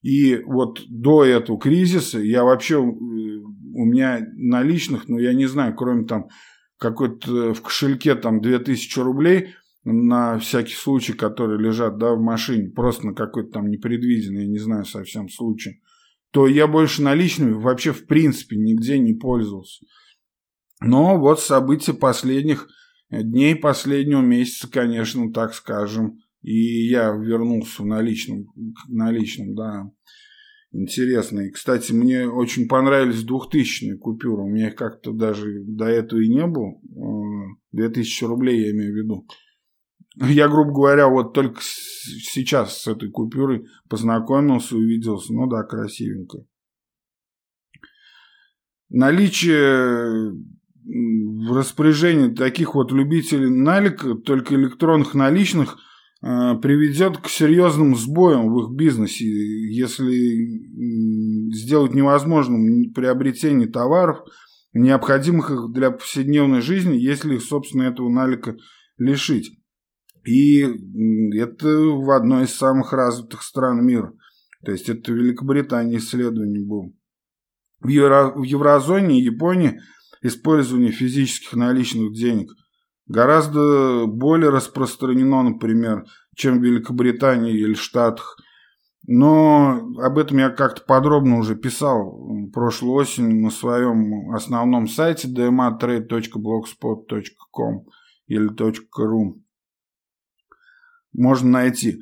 И 0.02 0.38
вот 0.38 0.82
до 0.88 1.24
этого 1.24 1.60
кризиса 1.60 2.20
я 2.20 2.44
вообще, 2.44 2.76
э, 2.76 2.80
у 2.80 3.86
меня 3.86 4.26
наличных, 4.36 5.08
ну, 5.08 5.20
я 5.20 5.34
не 5.34 5.46
знаю, 5.46 5.76
кроме 5.76 6.06
там 6.06 6.30
какой-то 6.78 7.54
в 7.54 7.62
кошельке 7.62 8.16
там 8.16 8.42
2000 8.42 9.00
рублей 9.00 9.54
на 9.84 10.40
всякий 10.40 10.74
случай, 10.74 11.14
которые 11.14 11.60
лежат, 11.60 11.98
да, 11.98 12.14
в 12.14 12.20
машине, 12.20 12.70
просто 12.70 13.08
на 13.08 13.14
какой-то 13.14 13.52
там 13.52 13.70
непредвиденный, 13.70 14.44
я 14.44 14.48
не 14.48 14.60
знаю 14.60 14.86
совсем 14.86 15.30
случай, 15.30 15.82
то 16.32 16.48
я 16.48 16.68
больше 16.68 17.04
наличными 17.04 17.54
вообще 17.54 17.92
в 17.92 18.08
принципе 18.08 18.58
нигде 18.58 18.98
не 18.98 19.14
пользовался. 19.14 19.86
Но 20.82 21.20
вот 21.20 21.40
события 21.40 21.94
последних 21.94 22.68
дней, 23.12 23.56
последнего 23.56 24.22
месяца, 24.22 24.70
конечно, 24.72 25.32
так 25.32 25.54
скажем, 25.54 26.20
и 26.42 26.88
я 26.88 27.12
вернулся 27.12 27.84
в 27.84 27.86
наличном, 27.86 28.48
наличном, 28.88 29.54
да, 29.56 29.92
интересно. 30.72 31.42
И, 31.42 31.52
кстати, 31.52 31.92
мне 31.92 32.28
очень 32.28 32.68
понравились 32.68 33.24
двухтысячные 33.24 33.98
купюры. 33.98 34.44
У 34.44 34.50
меня 34.50 34.70
их 34.70 34.76
как-то 34.76 35.12
даже 35.12 35.64
до 35.64 35.86
этого 35.86 36.20
и 36.20 36.30
не 36.30 36.48
было. 36.48 36.74
2000 37.72 38.24
рублей 38.26 38.62
я 38.62 38.72
имею 38.72 38.94
в 38.94 38.98
виду. 38.98 39.28
Я, 40.18 40.50
грубо 40.50 40.72
говоря, 40.72 41.08
вот 41.08 41.34
только 41.34 41.62
сейчас 41.62 42.82
с 42.82 42.88
этой 42.88 43.10
купюрой 43.10 43.68
познакомился, 43.88 44.76
увиделся. 44.76 45.34
Ну 45.34 45.48
да, 45.48 45.64
красивенько. 45.64 46.40
Наличие 48.90 50.34
в 50.84 51.56
распоряжении 51.56 52.34
таких 52.34 52.76
вот 52.76 52.92
любителей 52.92 53.50
налика, 53.50 54.16
только 54.16 54.56
электронных 54.56 55.14
наличных, 55.14 55.78
э, 55.78 55.91
приведет 56.22 57.18
к 57.18 57.28
серьезным 57.28 57.96
сбоям 57.96 58.54
в 58.54 58.62
их 58.62 58.78
бизнесе, 58.78 59.26
если 59.26 60.14
сделать 61.54 61.96
невозможным 61.96 62.94
приобретение 62.94 63.68
товаров, 63.68 64.20
необходимых 64.74 65.50
их 65.50 65.72
для 65.74 65.92
повседневной 65.92 66.62
жизни, 66.62 66.96
если 66.96 67.36
их, 67.36 67.42
собственно, 67.42 67.84
этого 67.84 68.10
налика 68.10 68.56
лишить. 68.98 69.52
И 70.24 70.62
это 71.36 71.68
в 71.68 72.16
одной 72.16 72.44
из 72.44 72.54
самых 72.54 72.94
развитых 72.94 73.42
стран 73.42 73.84
мира. 73.84 74.14
То 74.64 74.72
есть 74.72 74.90
это 74.90 75.12
Великобритания 75.12 75.98
исследование 75.98 76.64
было. 76.64 76.92
В, 77.80 77.88
в 77.88 78.44
еврозоне 78.44 79.20
и 79.20 79.24
Японии 79.24 79.82
использование 80.22 80.92
физических 80.92 81.54
наличных 81.54 82.14
денег 82.14 82.52
гораздо 83.08 84.06
более 84.08 84.50
распространено, 84.50 85.44
например, 85.44 86.06
чем 86.36 86.60
в 86.60 86.64
Великобритании 86.64 87.54
или 87.54 87.74
Штатах. 87.74 88.38
Но 89.08 89.82
об 89.98 90.20
этом 90.20 90.38
я 90.38 90.50
как-то 90.50 90.84
подробно 90.84 91.40
уже 91.40 91.56
писал 91.56 92.50
прошлой 92.54 92.92
осенью 92.92 93.44
на 93.44 93.50
своем 93.50 94.32
основном 94.34 94.88
сайте 94.88 95.28
dmatrade.blogspot.com 95.28 97.86
или 98.28 98.48
.ru. 98.50 99.42
Можно 101.14 101.50
найти. 101.50 102.00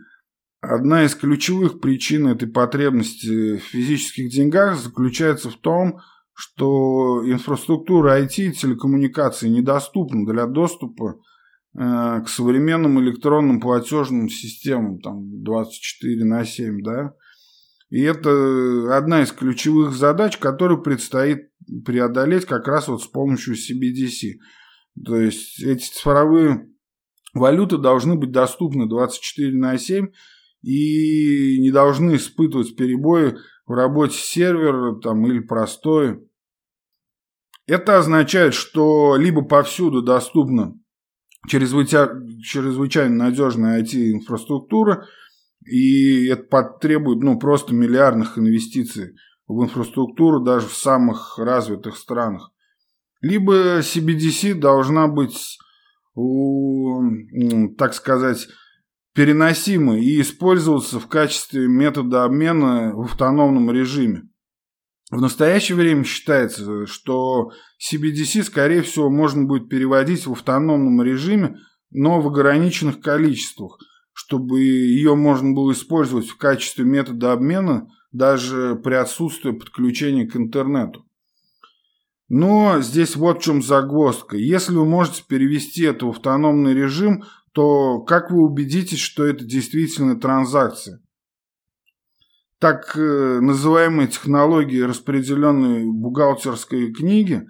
Одна 0.61 1.05
из 1.05 1.15
ключевых 1.15 1.79
причин 1.79 2.27
этой 2.27 2.49
потребности 2.49 3.55
в 3.57 3.61
физических 3.61 4.29
деньгах 4.29 4.77
заключается 4.77 5.49
в 5.49 5.55
том, 5.55 5.99
что 5.99 6.18
инфраструктура 6.59 8.21
IT 8.21 8.37
и 8.37 8.51
телекоммуникаций 8.51 9.49
недоступна 9.49 10.25
для 10.25 10.45
доступа 10.45 11.15
э, 11.77 12.21
к 12.23 12.25
современным 12.27 12.99
электронным 13.01 13.59
платежным 13.59 14.29
системам, 14.29 14.99
там 14.99 15.43
24 15.43 16.25
на 16.25 16.45
7, 16.45 16.81
да. 16.81 17.13
И 17.89 18.01
это 18.01 18.95
одна 18.95 19.23
из 19.23 19.31
ключевых 19.31 19.93
задач, 19.93 20.37
которую 20.37 20.81
предстоит 20.81 21.49
преодолеть 21.85 22.45
как 22.45 22.67
раз 22.67 22.87
вот 22.87 23.01
с 23.01 23.07
помощью 23.07 23.55
CBDC. 23.55 24.35
То 25.03 25.15
есть 25.15 25.61
эти 25.61 25.85
цифровые 25.85 26.69
валюты 27.33 27.77
должны 27.77 28.15
быть 28.15 28.31
доступны 28.31 28.87
24 28.87 29.57
на 29.57 29.77
7 29.77 30.07
и 30.61 31.59
не 31.59 31.71
должны 31.71 32.15
испытывать 32.15 32.75
перебои 32.75 33.37
в 33.65 33.71
работе 33.71 34.17
сервера 34.17 34.99
там, 34.99 35.25
или 35.27 35.39
простое. 35.39 36.21
Это 37.69 37.99
означает, 37.99 38.55
что 38.55 39.15
либо 39.15 39.43
повсюду 39.43 40.01
доступна 40.01 40.73
чрезвычайно 41.47 43.15
надежная 43.15 43.83
IT-инфраструктура, 43.83 45.05
и 45.63 46.25
это 46.25 46.43
потребует 46.43 47.21
ну, 47.21 47.37
просто 47.37 47.75
миллиардных 47.75 48.39
инвестиций 48.39 49.15
в 49.47 49.63
инфраструктуру 49.63 50.39
даже 50.39 50.67
в 50.67 50.73
самых 50.73 51.37
развитых 51.37 51.97
странах. 51.97 52.51
Либо 53.21 53.81
CBDC 53.81 54.55
должна 54.55 55.07
быть, 55.07 55.59
так 57.77 57.93
сказать, 57.93 58.47
переносимой 59.13 60.03
и 60.03 60.21
использоваться 60.21 60.99
в 60.99 61.07
качестве 61.07 61.67
метода 61.67 62.23
обмена 62.23 62.95
в 62.95 63.01
автономном 63.01 63.69
режиме. 63.69 64.28
В 65.09 65.19
настоящее 65.19 65.75
время 65.75 66.03
считается, 66.03 66.85
что 66.85 67.51
CBDC, 67.79 68.43
скорее 68.43 68.83
всего, 68.83 69.09
можно 69.09 69.45
будет 69.45 69.67
переводить 69.67 70.27
в 70.27 70.33
автономном 70.33 71.01
режиме, 71.01 71.57
но 71.89 72.21
в 72.21 72.27
ограниченных 72.27 73.01
количествах, 73.01 73.79
чтобы 74.13 74.61
ее 74.61 75.15
можно 75.15 75.53
было 75.53 75.71
использовать 75.71 76.27
в 76.27 76.37
качестве 76.37 76.85
метода 76.85 77.31
обмена 77.31 77.87
даже 78.11 78.79
при 78.83 78.93
отсутствии 78.93 79.51
подключения 79.51 80.27
к 80.27 80.35
интернету. 80.35 81.05
Но 82.27 82.79
здесь 82.79 83.15
вот 83.15 83.39
в 83.39 83.43
чем 83.43 83.63
загвоздка. 83.63 84.37
Если 84.37 84.73
вы 84.73 84.85
можете 84.85 85.23
перевести 85.27 85.83
это 85.83 86.05
в 86.05 86.09
автономный 86.09 86.75
режим, 86.75 87.23
то 87.53 88.01
как 88.01 88.29
вы 88.29 88.43
убедитесь, 88.43 88.99
что 88.99 89.25
это 89.25 89.43
действительно 89.43 90.19
транзакция? 90.19 91.01
Так 92.59 92.97
э, 92.97 93.39
называемые 93.41 94.09
технологии 94.09 94.81
распределенной 94.81 95.85
бухгалтерской 95.85 96.91
книги, 96.91 97.47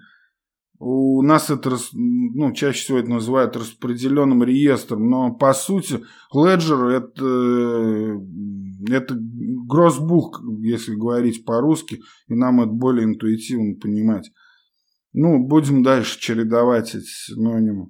у 0.78 1.20
нас 1.22 1.50
это, 1.50 1.76
ну, 1.92 2.52
чаще 2.52 2.80
всего 2.80 2.98
это 2.98 3.10
называют 3.10 3.56
распределенным 3.56 4.42
реестром, 4.44 5.10
но 5.10 5.34
по 5.34 5.52
сути 5.52 6.00
Ledger 6.32 6.88
это, 6.90 7.24
э, 7.24 8.94
это 8.94 9.16
гроссбух, 9.18 10.42
если 10.60 10.94
говорить 10.94 11.44
по-русски, 11.44 12.00
и 12.28 12.34
нам 12.34 12.60
это 12.60 12.70
более 12.70 13.04
интуитивно 13.04 13.78
понимать. 13.78 14.30
Ну, 15.12 15.44
будем 15.44 15.82
дальше 15.82 16.20
чередовать 16.20 16.94
эти 16.94 17.04
синонимы. 17.04 17.88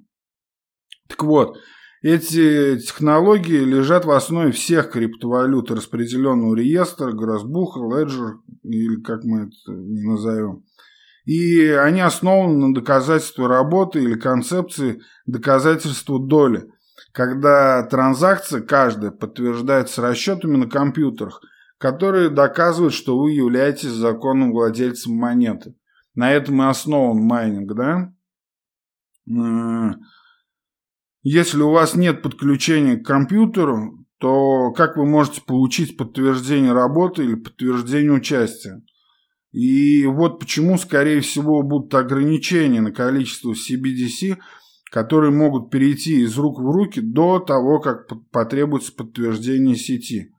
Так 1.07 1.23
вот, 1.23 1.57
эти 2.01 2.79
технологии 2.79 3.59
лежат 3.59 4.05
в 4.05 4.11
основе 4.11 4.51
всех 4.51 4.91
криптовалют 4.91 5.69
распределенного 5.69 6.55
реестра, 6.55 7.11
Гроссбуха, 7.11 7.79
Ledger, 7.79 8.39
или 8.63 9.01
как 9.01 9.23
мы 9.23 9.43
это 9.43 9.71
не 9.71 10.01
назовем. 10.01 10.63
И 11.25 11.67
они 11.67 12.01
основаны 12.01 12.67
на 12.67 12.73
доказательстве 12.73 13.45
работы 13.45 14.01
или 14.01 14.15
концепции 14.15 15.01
доказательства 15.27 16.19
доли, 16.19 16.71
когда 17.11 17.83
транзакция 17.83 18.61
каждая 18.61 19.11
подтверждается 19.11 20.01
расчетами 20.01 20.57
на 20.57 20.67
компьютерах, 20.67 21.41
которые 21.77 22.29
доказывают, 22.29 22.93
что 22.93 23.19
вы 23.19 23.31
являетесь 23.31 23.91
законным 23.91 24.51
владельцем 24.51 25.13
монеты. 25.13 25.75
На 26.15 26.33
этом 26.33 26.61
и 26.61 26.65
основан 26.65 27.21
майнинг, 27.21 27.73
да? 27.75 28.11
Если 31.23 31.61
у 31.61 31.71
вас 31.71 31.95
нет 31.95 32.21
подключения 32.21 32.97
к 32.97 33.05
компьютеру, 33.05 34.05
то 34.19 34.71
как 34.71 34.97
вы 34.97 35.05
можете 35.05 35.41
получить 35.41 35.97
подтверждение 35.97 36.73
работы 36.73 37.23
или 37.23 37.35
подтверждение 37.35 38.11
участия? 38.11 38.81
И 39.51 40.05
вот 40.05 40.39
почему, 40.39 40.77
скорее 40.77 41.21
всего, 41.21 41.61
будут 41.61 41.93
ограничения 41.93 42.81
на 42.81 42.91
количество 42.91 43.53
CBDC, 43.53 44.37
которые 44.91 45.31
могут 45.31 45.69
перейти 45.69 46.21
из 46.21 46.37
рук 46.37 46.59
в 46.59 46.69
руки 46.69 47.01
до 47.01 47.39
того, 47.39 47.79
как 47.79 48.07
потребуется 48.31 48.93
подтверждение 48.93 49.75
сети. 49.75 50.31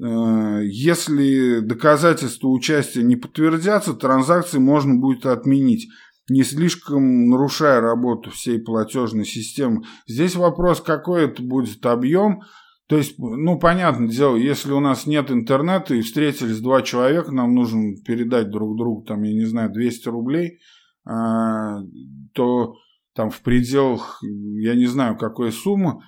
Э, 0.00 0.60
если 0.62 1.60
доказательства 1.60 2.48
участия 2.48 3.02
не 3.02 3.16
подтвердятся, 3.16 3.94
транзакции 3.94 4.58
можно 4.58 4.94
будет 4.94 5.26
отменить 5.26 5.88
не 6.28 6.42
слишком 6.42 7.28
нарушая 7.28 7.80
работу 7.80 8.30
всей 8.30 8.58
платежной 8.58 9.24
системы. 9.24 9.82
Здесь 10.06 10.34
вопрос, 10.34 10.80
какой 10.80 11.24
это 11.24 11.42
будет 11.42 11.84
объем. 11.86 12.40
То 12.88 12.96
есть, 12.96 13.18
ну, 13.18 13.58
понятное 13.58 14.08
дело, 14.08 14.36
если 14.36 14.72
у 14.72 14.80
нас 14.80 15.06
нет 15.06 15.30
интернета 15.30 15.94
и 15.94 16.02
встретились 16.02 16.60
два 16.60 16.82
человека, 16.82 17.32
нам 17.32 17.54
нужно 17.54 17.96
передать 18.04 18.50
друг 18.50 18.76
другу, 18.76 19.02
там, 19.02 19.22
я 19.22 19.32
не 19.32 19.44
знаю, 19.44 19.72
200 19.72 20.08
рублей, 20.08 20.60
а, 21.04 21.80
то 22.32 22.74
там 23.14 23.30
в 23.30 23.40
пределах, 23.40 24.20
я 24.22 24.74
не 24.74 24.86
знаю, 24.86 25.16
какой 25.16 25.50
суммы, 25.50 26.00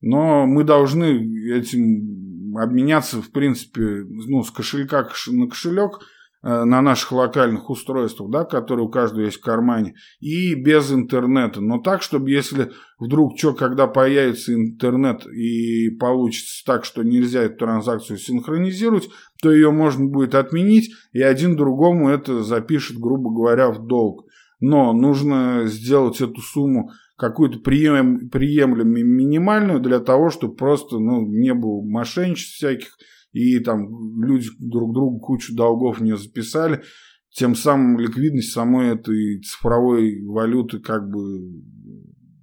но 0.00 0.46
мы 0.46 0.62
должны 0.62 1.50
этим 1.50 2.56
обменяться, 2.56 3.20
в 3.20 3.32
принципе, 3.32 4.04
ну, 4.06 4.44
с 4.44 4.50
кошелька 4.50 5.08
на 5.28 5.48
кошелек– 5.48 6.00
на 6.44 6.82
наших 6.82 7.12
локальных 7.12 7.70
устройствах, 7.70 8.30
да, 8.30 8.44
которые 8.44 8.84
у 8.86 8.90
каждого 8.90 9.24
есть 9.24 9.38
в 9.38 9.44
кармане, 9.44 9.94
и 10.20 10.54
без 10.54 10.92
интернета. 10.92 11.62
Но 11.62 11.78
так, 11.78 12.02
чтобы 12.02 12.30
если 12.30 12.70
вдруг 12.98 13.38
что, 13.38 13.54
когда 13.54 13.86
появится 13.86 14.52
интернет 14.52 15.26
и 15.26 15.88
получится 15.98 16.62
так, 16.66 16.84
что 16.84 17.02
нельзя 17.02 17.44
эту 17.44 17.60
транзакцию 17.60 18.18
синхронизировать, 18.18 19.08
то 19.40 19.50
ее 19.50 19.70
можно 19.70 20.04
будет 20.04 20.34
отменить, 20.34 20.92
и 21.12 21.22
один 21.22 21.56
другому 21.56 22.10
это 22.10 22.42
запишет, 22.42 22.98
грубо 22.98 23.30
говоря, 23.30 23.70
в 23.70 23.86
долг. 23.86 24.26
Но 24.60 24.92
нужно 24.92 25.62
сделать 25.64 26.20
эту 26.20 26.42
сумму 26.42 26.90
какую-то 27.16 27.60
прием, 27.60 28.28
приемлемую 28.28 29.06
минимальную 29.06 29.80
для 29.80 30.00
того, 30.00 30.28
чтобы 30.28 30.56
просто 30.56 30.98
ну, 30.98 31.26
не 31.26 31.54
было 31.54 31.80
мошенничеств 31.82 32.56
всяких, 32.56 32.98
и 33.34 33.58
там 33.58 34.22
люди 34.22 34.48
друг 34.58 34.94
другу 34.94 35.18
кучу 35.18 35.54
долгов 35.54 36.00
не 36.00 36.16
записали, 36.16 36.82
тем 37.30 37.56
самым 37.56 37.98
ликвидность 37.98 38.52
самой 38.52 38.94
этой 38.94 39.40
цифровой 39.42 40.24
валюты 40.24 40.78
как 40.78 41.10
бы 41.10 41.62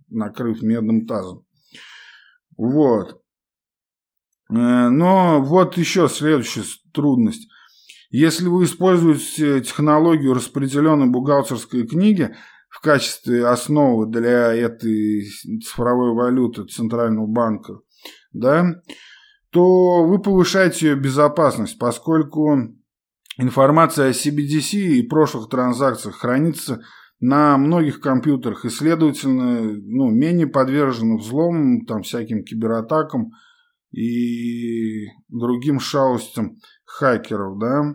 накрыв 0.09 0.61
медным 0.61 1.07
тазом. 1.07 1.45
Вот. 2.57 3.21
Э, 4.49 4.89
но 4.89 5.41
вот 5.41 5.77
еще 5.77 6.09
следующая 6.09 6.63
трудность. 6.93 7.47
Если 8.09 8.49
вы 8.49 8.65
используете 8.65 9.61
технологию 9.61 10.33
распределенной 10.33 11.09
бухгалтерской 11.09 11.87
книги 11.87 12.35
в 12.67 12.81
качестве 12.81 13.47
основы 13.47 14.07
для 14.07 14.53
этой 14.53 15.23
цифровой 15.63 16.13
валюты 16.13 16.65
Центрального 16.65 17.27
банка, 17.27 17.79
да, 18.33 18.75
то 19.51 20.05
вы 20.05 20.19
повышаете 20.19 20.89
ее 20.89 20.95
безопасность, 20.95 21.77
поскольку 21.77 22.57
информация 23.37 24.09
о 24.09 24.11
CBDC 24.11 24.77
и 24.77 25.07
прошлых 25.07 25.49
транзакциях 25.49 26.15
хранится 26.15 26.81
на 27.19 27.57
многих 27.57 28.01
компьютерах 28.01 28.65
и, 28.65 28.69
следовательно, 28.69 29.61
ну, 29.61 30.09
менее 30.09 30.47
подвержена 30.47 31.17
взломам, 31.17 31.85
там, 31.85 32.01
всяким 32.01 32.43
кибератакам 32.43 33.31
и 33.91 35.07
другим 35.27 35.79
шалостям 35.79 36.57
хакеров, 36.85 37.59
да. 37.59 37.93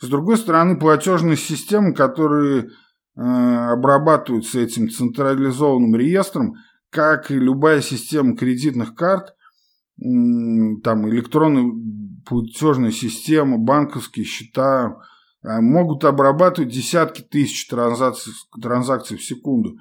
С 0.00 0.08
другой 0.08 0.36
стороны, 0.36 0.78
платежные 0.78 1.36
системы, 1.36 1.94
которые 1.94 2.64
э, 2.64 3.20
обрабатываются 3.20 4.60
этим 4.60 4.88
централизованным 4.88 5.94
реестром, 5.94 6.54
как 6.90 7.30
и 7.30 7.34
любая 7.34 7.80
система 7.80 8.36
кредитных 8.36 8.94
карт, 8.94 9.34
там 10.00 11.08
электронные 11.10 11.72
платежные 12.26 12.92
системы, 12.92 13.58
банковские 13.58 14.24
счета 14.24 14.96
а, 15.42 15.60
могут 15.60 16.04
обрабатывать 16.04 16.72
десятки 16.72 17.22
тысяч 17.22 17.66
транзакций, 17.68 18.32
транзакций 18.60 19.16
в 19.16 19.24
секунду. 19.24 19.76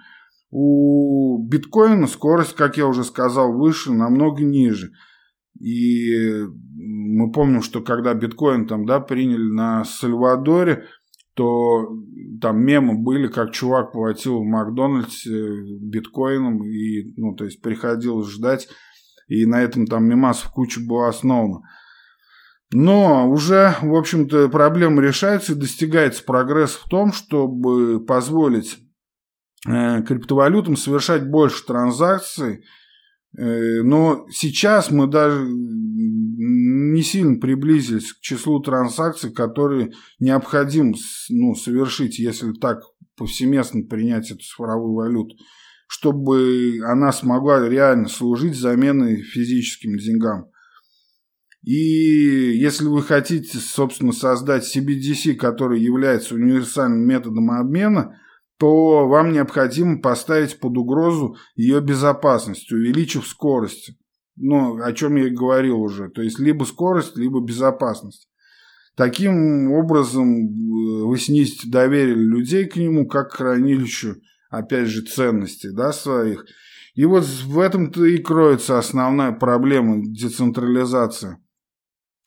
У 0.51 1.37
биткоина 1.47 2.07
скорость, 2.07 2.55
как 2.55 2.77
я 2.77 2.87
уже 2.87 3.03
сказал, 3.03 3.53
выше, 3.53 3.93
намного 3.93 4.43
ниже. 4.43 4.91
И 5.59 6.45
мы 6.75 7.31
помним, 7.31 7.61
что 7.61 7.81
когда 7.81 8.13
биткоин 8.13 8.65
там, 8.67 8.85
да, 8.85 8.99
приняли 8.99 9.51
на 9.51 9.83
Сальвадоре, 9.83 10.85
то 11.33 11.87
там 12.41 12.61
мемы 12.63 13.01
были, 13.01 13.27
как 13.27 13.51
чувак 13.51 13.91
платил 13.91 14.39
в 14.39 14.45
Макдональдсе 14.45 15.79
биткоином, 15.81 16.63
и, 16.65 17.13
ну, 17.15 17.35
то 17.35 17.45
есть 17.45 17.61
приходилось 17.61 18.29
ждать 18.29 18.67
и 19.29 19.45
на 19.45 19.61
этом 19.61 19.87
там 19.87 20.05
мемасов 20.05 20.51
куча 20.51 20.81
была 20.81 21.07
основана. 21.07 21.61
Но 22.71 23.29
уже, 23.29 23.75
в 23.81 23.95
общем-то, 23.95 24.49
проблема 24.49 25.01
решается 25.01 25.53
и 25.53 25.55
достигается 25.55 26.23
прогресс 26.23 26.73
в 26.73 26.87
том, 26.89 27.13
чтобы 27.13 28.05
позволить 28.05 28.77
э, 29.67 30.03
криптовалютам 30.03 30.75
совершать 30.75 31.27
больше 31.27 31.65
транзакций 31.65 32.63
Э, 33.37 33.81
но 33.83 34.25
сейчас 34.31 34.89
мы 34.89 35.07
даже 35.07 35.45
не 35.47 37.01
сильно 37.03 37.39
приблизились 37.39 38.13
к 38.13 38.21
числу 38.21 38.59
транзакций, 38.59 39.31
которые 39.31 39.91
необходимо 40.19 40.95
ну, 41.29 41.53
совершить, 41.55 42.17
если 42.17 42.53
так 42.53 42.81
повсеместно 43.15 43.83
принять 43.83 44.31
эту 44.31 44.41
цифровую 44.41 44.93
валюту, 44.93 45.35
чтобы 45.89 46.81
она 46.85 47.11
смогла 47.11 47.67
реально 47.67 48.09
служить 48.09 48.55
заменой 48.55 49.23
физическим 49.23 49.97
деньгам. 49.97 50.51
И 51.63 51.73
если 52.55 52.85
вы 52.85 53.01
хотите, 53.01 53.57
собственно, 53.57 54.11
создать 54.11 54.63
CBDC, 54.63 55.33
который 55.33 55.81
является 55.81 56.35
универсальным 56.35 57.07
методом 57.07 57.49
обмена, 57.49 58.21
то 58.59 59.07
вам 59.07 59.33
необходимо 59.33 59.99
поставить 59.99 60.59
под 60.59 60.77
угрозу 60.77 61.37
ее 61.55 61.81
безопасность, 61.81 62.71
увеличив 62.71 63.27
скорость. 63.27 63.93
Ну, 64.35 64.79
о 64.83 64.93
чем 64.93 65.15
я 65.15 65.25
и 65.25 65.31
говорил 65.31 65.81
уже. 65.81 66.09
То 66.09 66.21
есть, 66.21 66.37
либо 66.37 66.65
скорость, 66.65 67.17
либо 67.17 67.41
безопасность. 67.43 68.29
Таким 68.95 69.71
образом, 69.71 70.35
э, 70.35 71.03
вы 71.03 71.17
снизите 71.17 71.67
доверие 71.67 72.15
людей 72.15 72.67
к 72.67 72.75
нему, 72.75 73.07
как 73.07 73.31
к 73.31 73.37
хранилищу, 73.37 74.17
опять 74.49 74.87
же, 74.87 75.01
ценностей 75.01 75.71
да, 75.71 75.91
своих. 75.93 76.45
И 76.95 77.05
вот 77.05 77.23
в 77.23 77.59
этом-то 77.59 78.03
и 78.05 78.17
кроется 78.17 78.77
основная 78.77 79.31
проблема 79.31 80.01
децентрализации. 80.03 81.37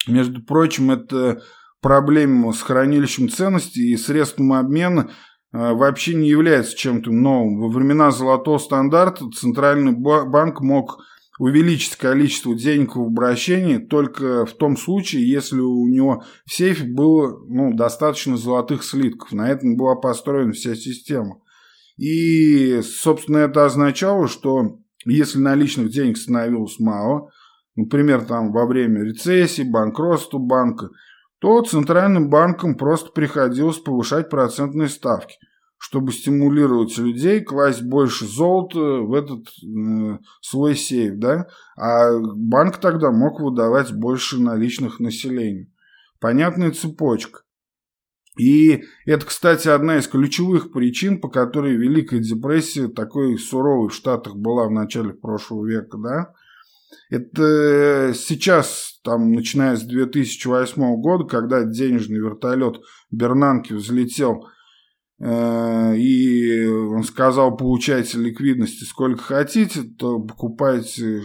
Между 0.07 0.43
прочим, 0.43 0.91
это 0.91 1.43
проблема 1.81 2.53
с 2.53 2.63
хранилищем 2.63 3.29
ценностей 3.29 3.93
и 3.93 3.97
средством 3.97 4.53
обмена 4.53 5.11
э, 5.53 5.73
вообще 5.75 6.15
не 6.15 6.29
является 6.29 6.77
чем-то 6.77 7.11
новым. 7.11 7.61
Во 7.61 7.69
времена 7.69 8.11
золотого 8.11 8.59
стандарта 8.59 9.29
Центральный 9.31 9.93
банк 9.93 10.61
мог 10.61 11.03
увеличить 11.39 11.97
количество 11.97 12.55
денег 12.55 12.95
в 12.95 13.03
обращении 13.03 13.79
только 13.79 14.47
в 14.47 14.53
том 14.53 14.77
случае, 14.77 15.29
если 15.29 15.59
у 15.59 15.87
него 15.89 16.25
в 16.47 16.53
сейфе 16.53 16.85
было 16.85 17.45
ну, 17.49 17.75
достаточно 17.75 18.37
золотых 18.37 18.85
слитков. 18.85 19.33
На 19.33 19.51
этом 19.51 19.77
была 19.77 19.97
построена 19.97 20.53
вся 20.53 20.75
система. 20.75 21.42
И, 21.97 22.81
собственно, 22.83 23.39
это 23.39 23.65
означало, 23.65 24.29
что 24.29 24.79
если 25.05 25.39
наличных 25.39 25.91
денег 25.91 26.17
становилось 26.17 26.79
мало, 26.79 27.31
например, 27.77 28.25
там 28.25 28.53
во 28.53 28.67
время 28.67 29.03
рецессии, 29.03 29.63
банкротства 29.63 30.39
банка, 30.39 30.91
то 31.39 31.61
центральным 31.63 32.31
банкам 32.31 32.77
просто 32.77 33.11
приходилось 33.11 33.79
повышать 33.79 34.31
процентные 34.31 34.89
ставки, 34.89 35.37
чтобы 35.77 36.13
стимулировать 36.13 36.97
людей 36.99 37.41
класть 37.41 37.83
больше 37.83 38.27
золота 38.27 38.79
в 38.79 39.13
этот 39.13 39.49
э, 39.49 40.19
свой 40.41 40.77
сейф, 40.77 41.19
да, 41.19 41.49
а 41.77 42.17
банк 42.21 42.77
тогда 42.77 43.11
мог 43.11 43.41
выдавать 43.41 43.93
больше 43.93 44.41
наличных 44.41 45.01
населению. 45.01 45.67
Понятная 46.21 46.71
цепочка. 46.71 47.42
И 48.39 48.85
это, 49.05 49.27
кстати, 49.27 49.69
одна 49.69 49.99
из 49.99 50.09
ключевых 50.09 50.73
причин, 50.73 51.21
по 51.21 51.29
которой 51.29 51.77
Великая 51.77 52.21
депрессия 52.21 52.89
такой 52.89 53.39
суровой 53.39 53.91
в 53.91 53.95
Штатах 53.95 54.37
была 54.37 54.67
в 54.67 54.71
начале 54.71 55.13
прошлого 55.13 55.67
века, 55.67 55.99
да, 55.99 56.33
это 57.13 58.13
сейчас, 58.15 58.99
там, 59.05 59.33
начиная 59.33 59.77
с 59.77 59.83
2008 59.83 60.97
года, 60.97 61.25
когда 61.25 61.63
денежный 61.63 62.19
вертолет 62.19 62.81
Бернанки 63.11 63.75
взлетел, 63.75 64.49
э, 65.21 65.97
и 65.99 66.67
он 66.67 67.05
сказал, 67.05 67.55
получайте 67.55 68.17
ликвидности 68.17 68.85
сколько 68.85 69.23
хотите, 69.23 69.83
то 69.83 70.21
покупайте 70.21 71.19
э, 71.19 71.23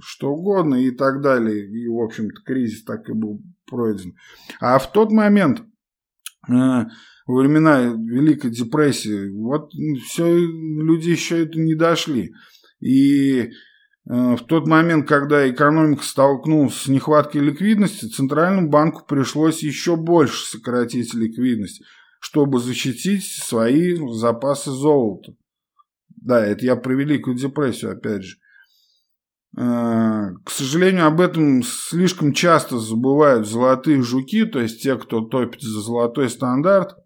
что 0.00 0.32
угодно 0.32 0.74
и 0.82 0.90
так 0.90 1.22
далее. 1.22 1.64
И, 1.64 1.86
в 1.86 2.02
общем-то, 2.02 2.42
кризис 2.44 2.82
так 2.82 3.08
и 3.08 3.12
был 3.12 3.40
пройден. 3.70 4.16
А 4.60 4.80
в 4.80 4.90
тот 4.90 5.12
момент, 5.12 5.60
э, 5.60 5.64
во 6.48 7.34
времена 7.34 7.80
Великой 7.82 8.50
депрессии, 8.50 9.30
вот 9.30 9.70
все, 10.06 10.36
люди 10.36 11.10
еще 11.10 11.44
это 11.44 11.58
не 11.58 11.74
дошли. 11.74 12.32
И 12.80 13.50
Э, 14.06 14.36
в 14.36 14.44
тот 14.46 14.66
момент, 14.66 15.08
когда 15.08 15.48
экономика 15.48 16.02
столкнулась 16.02 16.74
с 16.74 16.88
нехваткой 16.88 17.40
ликвидности, 17.40 18.06
Центральному 18.06 18.68
банку 18.68 19.04
пришлось 19.06 19.62
еще 19.62 19.96
больше 19.96 20.44
сократить 20.44 21.14
ликвидность, 21.14 21.82
чтобы 22.20 22.58
защитить 22.58 23.24
свои 23.24 23.96
запасы 24.12 24.70
золота. 24.70 25.34
Да, 26.16 26.44
это 26.44 26.64
я 26.64 26.76
про 26.76 26.94
Великую 26.94 27.36
депрессию, 27.36 27.92
опять 27.92 28.24
же. 28.24 28.36
Э, 29.56 30.30
к 30.44 30.50
сожалению, 30.50 31.06
об 31.06 31.20
этом 31.20 31.62
слишком 31.62 32.32
часто 32.32 32.78
забывают 32.78 33.46
золотые 33.46 34.02
жуки, 34.02 34.44
то 34.44 34.60
есть 34.60 34.82
те, 34.82 34.96
кто 34.96 35.20
топит 35.20 35.62
за 35.62 35.80
золотой 35.80 36.28
стандарт. 36.28 36.96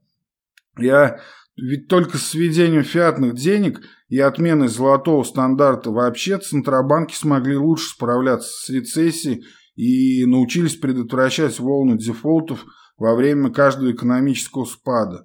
Я 0.79 1.21
ведь 1.57 1.89
только 1.89 2.19
с 2.19 2.35
введением 2.35 2.85
фиатных 2.85 3.35
денег 3.35 3.81
и 4.09 4.19
отменой 4.19 4.69
золотого 4.69 5.25
стандарта 5.25 5.91
вообще 5.91 6.39
Центробанки 6.39 7.15
смогли 7.15 7.57
лучше 7.57 7.91
справляться 7.91 8.49
с 8.49 8.69
рецессией 8.71 9.45
и 9.75 10.25
научились 10.25 10.77
предотвращать 10.77 11.59
волны 11.59 11.99
дефолтов 11.99 12.65
во 12.97 13.15
время 13.15 13.51
каждого 13.51 13.93
экономического 13.93 14.65
спада. 14.65 15.25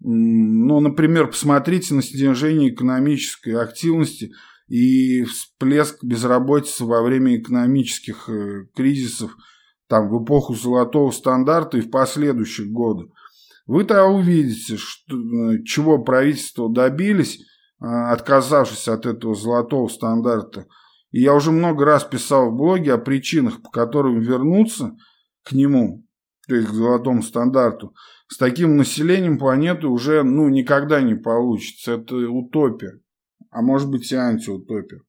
Ну, 0.00 0.80
например, 0.80 1.28
посмотрите 1.28 1.94
на 1.94 2.02
снижение 2.02 2.74
экономической 2.74 3.54
активности 3.54 4.32
и 4.72 5.24
всплеск 5.24 6.02
безработицы 6.02 6.86
во 6.86 7.02
время 7.02 7.36
экономических 7.36 8.26
э, 8.30 8.64
кризисов 8.74 9.36
там, 9.86 10.08
в 10.08 10.24
эпоху 10.24 10.54
золотого 10.54 11.10
стандарта 11.10 11.76
и 11.76 11.82
в 11.82 11.90
последующие 11.90 12.68
годы. 12.68 13.10
Вы-то 13.66 14.06
увидите, 14.06 14.78
что, 14.78 15.14
э, 15.14 15.62
чего 15.64 16.02
правительство 16.02 16.72
добились, 16.72 17.38
э, 17.38 17.84
отказавшись 17.84 18.88
от 18.88 19.04
этого 19.04 19.34
золотого 19.34 19.88
стандарта. 19.88 20.64
И 21.10 21.20
я 21.20 21.34
уже 21.34 21.50
много 21.50 21.84
раз 21.84 22.04
писал 22.04 22.50
в 22.50 22.56
блоге 22.56 22.94
о 22.94 22.98
причинах, 22.98 23.60
по 23.60 23.68
которым 23.68 24.20
вернуться 24.20 24.96
к 25.44 25.52
нему, 25.52 26.06
то 26.48 26.54
есть 26.54 26.68
к 26.68 26.72
золотому 26.72 27.22
стандарту, 27.22 27.92
с 28.26 28.38
таким 28.38 28.78
населением 28.78 29.38
планеты 29.38 29.88
уже 29.88 30.22
ну, 30.22 30.48
никогда 30.48 31.02
не 31.02 31.14
получится. 31.14 31.92
Это 31.92 32.16
утопия. 32.16 33.01
А 33.52 33.62
может 33.62 33.88
быть 33.88 34.10
и 34.10 34.16
антиутопия. 34.16 35.02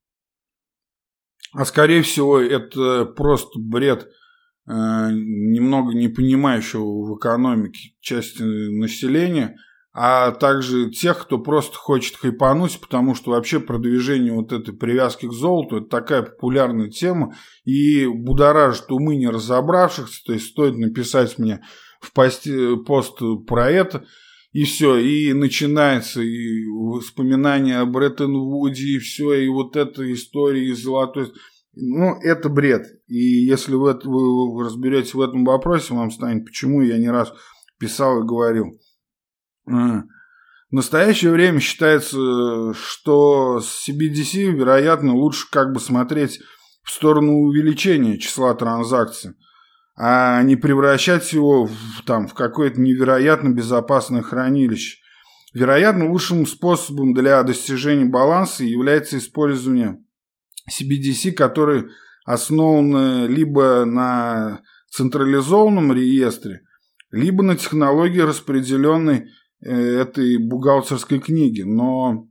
А 1.54 1.66
скорее 1.66 2.04
всего 2.04 2.40
это 2.40 3.06
просто 3.06 3.60
бред– 3.60 4.08
Э, 4.66 5.10
немного 5.12 5.94
не 5.94 6.08
понимающего 6.08 7.04
в 7.04 7.18
экономике 7.18 7.96
части 8.00 8.44
населения, 8.44 9.58
а 9.92 10.32
также 10.32 10.90
тех, 10.90 11.22
кто 11.22 11.38
просто 11.38 11.76
хочет 11.76 12.16
хайпануть, 12.16 12.80
потому 12.80 13.14
что 13.14 13.32
вообще 13.32 13.60
продвижение 13.60 14.32
вот 14.32 14.54
этой 14.54 14.74
привязки 14.74 15.28
к 15.28 15.34
золоту– 15.34 15.78
это 15.78 15.88
такая 15.88 16.22
популярная 16.22 16.90
тема 16.90 17.36
и 17.66 18.08
будоражит 18.08 18.90
умы 18.90 19.18
не 19.18 19.28
разобравшихся, 19.28 20.24
то 20.26 20.32
есть 20.32 20.48
стоит 20.52 20.78
написать 20.78 21.38
мне 21.38 21.62
в 22.00 22.14
посте, 22.14 22.78
пост 22.78 23.20
про 23.46 23.70
это, 23.70 24.06
и 24.54 24.64
все, 24.64 24.98
и 24.98 25.34
начинается 25.34 26.22
и 26.22 26.66
воспоминания 26.68 27.80
о 27.80 27.86
Бреттон-Вуде, 27.86 28.96
и 28.96 29.00
все, 29.00 29.34
и 29.34 29.50
вот 29.50 29.76
эта 29.76 30.12
история 30.14 30.70
из 30.70 30.84
золотой 30.84 31.34
ну, 31.76 32.20
это 32.22 32.50
бред. 32.50 32.86
И 33.08 33.18
если 33.18 33.74
вы, 33.74 34.00
вы 34.04 34.64
разберетесь 34.64 35.16
в 35.16 35.22
этом 35.22 35.44
вопросе, 35.44 35.96
вам 35.96 36.12
станет, 36.12 36.46
почему 36.46 36.82
я 36.82 36.98
не 36.98 37.10
раз 37.10 37.34
писал 37.80 38.22
и 38.22 38.28
говорил. 38.28 38.80
А, 39.68 40.04
в 40.70 40.76
настоящее 40.76 41.32
время 41.32 41.60
считается, 41.60 42.74
что 42.76 43.60
с 43.60 43.90
CBDC, 43.90 44.52
вероятно, 44.52 45.16
лучше 45.16 45.48
как 45.50 45.74
бы 45.74 45.80
смотреть 45.80 46.42
в 46.84 46.92
сторону 46.92 47.40
увеличения 47.40 48.20
числа 48.20 48.54
транзакций, 48.54 49.32
а 49.96 50.42
не 50.44 50.56
превращать 50.56 51.32
его 51.34 51.66
в, 51.66 52.04
там, 52.06 52.28
в 52.28 52.34
какое-то 52.34 52.82
невероятно 52.82 53.50
безопасное 53.50 54.22
хранилище. 54.22 54.98
Вероятно, 55.54 56.10
лучшим 56.10 56.48
способом 56.48 57.14
для 57.14 57.44
достижения 57.44 58.06
баланса 58.06 58.64
является 58.64 59.20
использование 59.20 60.04
CBDC, 60.70 61.34
которые 61.34 61.90
основаны 62.26 63.28
либо 63.28 63.86
на 63.86 64.62
централизованном 64.90 65.94
реестре, 65.94 66.62
либо 67.12 67.44
на 67.44 67.56
технологии 67.56 68.20
распределенной 68.20 69.28
э, 69.62 69.72
этой 69.72 70.38
бухгалтерской 70.38 71.20
книги, 71.20 71.62
но 71.62 72.28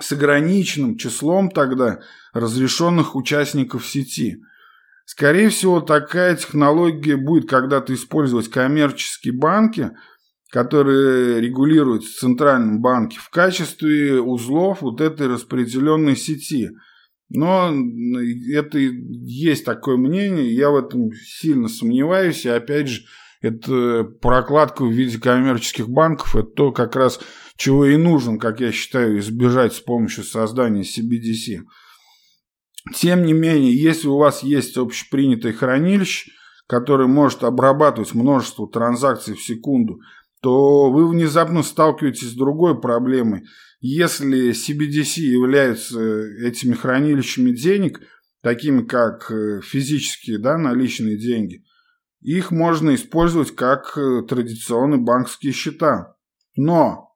с 0.00 0.12
ограниченным 0.12 0.96
числом 0.96 1.50
тогда 1.50 2.00
разрешенных 2.32 3.14
участников 3.14 3.86
сети. 3.86 4.38
Скорее 5.04 5.48
всего, 5.50 5.80
такая 5.80 6.36
технология 6.36 7.16
будет 7.16 7.48
когда-то 7.48 7.92
использовать 7.94 8.48
коммерческие 8.48 9.34
банки, 9.34 9.90
которые 10.50 11.40
регулируют 11.40 12.04
в 12.04 12.18
Центральном 12.18 12.82
в 12.82 13.30
качестве 13.30 14.20
узлов 14.20 14.82
вот 14.82 15.00
этой 15.00 15.26
распределенной 15.28 16.16
сети– 16.16 16.70
Но 17.34 17.72
это 18.52 18.78
есть 18.78 19.64
такое 19.64 19.96
мнение, 19.96 20.54
я 20.54 20.68
в 20.70 20.76
этом 20.76 21.12
сильно 21.14 21.68
сомневаюсь, 21.68 22.44
и 22.44 22.50
опять 22.50 22.88
же, 22.88 23.02
это 23.40 24.04
прокладка 24.04 24.84
в 24.84 24.92
виде 24.92 25.18
коммерческих 25.18 25.88
банков, 25.88 26.36
это 26.36 26.48
то 26.48 26.72
как 26.72 26.94
раз, 26.94 27.20
чего 27.56 27.86
и 27.86 27.96
нужно, 27.96 28.38
как 28.38 28.60
я 28.60 28.70
считаю, 28.70 29.18
избежать 29.18 29.72
с 29.72 29.80
помощью 29.80 30.24
создания 30.24 30.82
CBDC. 30.82 31.62
Тем 32.94 33.24
не 33.24 33.32
менее, 33.32 33.74
если 33.80 34.08
у 34.08 34.16
вас 34.16 34.42
есть 34.42 34.76
общепринятое 34.76 35.52
хранилище, 35.52 36.32
которое 36.66 37.06
может 37.06 37.44
обрабатывать 37.44 38.14
множество 38.14 38.68
транзакций 38.68 39.34
в 39.34 39.42
секунду, 39.42 40.00
то 40.40 40.90
вы 40.90 41.08
внезапно 41.08 41.62
сталкиваетесь 41.62 42.30
с 42.30 42.34
другой 42.34 42.80
проблемой. 42.80 43.44
Если 43.80 44.50
CBDC 44.50 45.20
являются 45.20 46.00
этими 46.00 46.74
хранилищами 46.74 47.52
денег, 47.52 48.00
такими 48.42 48.82
как 48.82 49.30
э, 49.30 49.60
физические 49.62 50.38
да, 50.38 50.58
наличные 50.58 51.16
деньги, 51.16 51.64
их 52.20 52.50
можно 52.50 52.94
использовать 52.94 53.54
как 53.54 53.96
э, 53.96 54.22
традиционные 54.28 55.00
банковские 55.00 55.52
счета. 55.52 56.16
Но 56.56 57.14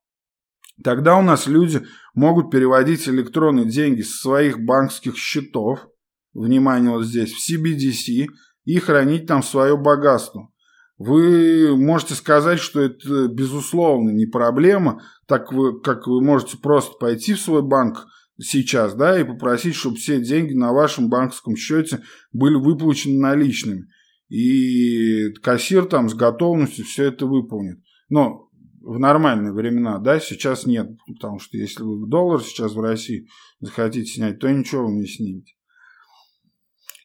тогда 0.82 1.16
у 1.16 1.22
нас 1.22 1.46
люди 1.46 1.84
могут 2.16 2.50
переводить 2.50 3.08
электронные 3.08 3.66
деньги 3.66 4.00
с 4.00 4.20
своих 4.20 4.58
банковских 4.58 5.16
счетов, 5.16 5.86
внимание 6.32 6.90
вот 6.90 7.04
здесь, 7.04 7.32
в 7.32 7.48
CBDC 7.48 8.26
и 8.64 8.78
хранить 8.78 9.26
там 9.26 9.42
свое 9.42 9.76
богатство. 9.76 10.50
Вы 10.98 11.76
можете 11.76 12.14
сказать, 12.14 12.58
что 12.58 12.80
это, 12.80 13.28
безусловно, 13.28 14.10
не 14.10 14.24
проблема, 14.24 15.02
так 15.26 15.52
вы, 15.52 15.78
как 15.80 16.06
вы 16.06 16.22
можете 16.24 16.56
просто 16.56 16.96
пойти 16.98 17.34
в 17.34 17.40
свой 17.40 17.62
банк 17.62 18.06
сейчас, 18.40 18.94
да, 18.94 19.20
и 19.20 19.24
попросить, 19.24 19.74
чтобы 19.74 19.96
все 19.96 20.18
деньги 20.18 20.54
на 20.54 20.72
вашем 20.72 21.10
банковском 21.10 21.54
счете 21.54 22.00
были 22.32 22.54
выплачены 22.54 23.20
наличными. 23.20 23.88
И 24.30 25.32
кассир 25.42 25.84
там 25.84 26.08
с 26.08 26.14
готовностью 26.14 26.86
все 26.86 27.04
это 27.04 27.26
выполнит. 27.26 27.78
Но 28.08 28.45
в 28.86 29.00
нормальные 29.00 29.52
времена, 29.52 29.98
да, 29.98 30.20
сейчас 30.20 30.64
нет, 30.64 30.88
потому 31.08 31.40
что 31.40 31.56
если 31.56 31.82
вы 31.82 32.06
доллар 32.06 32.40
сейчас 32.40 32.72
в 32.72 32.80
России 32.80 33.26
захотите 33.58 34.08
снять, 34.08 34.38
то 34.38 34.48
ничего 34.48 34.86
вы 34.86 34.92
не 34.92 35.06
снимете. 35.06 35.54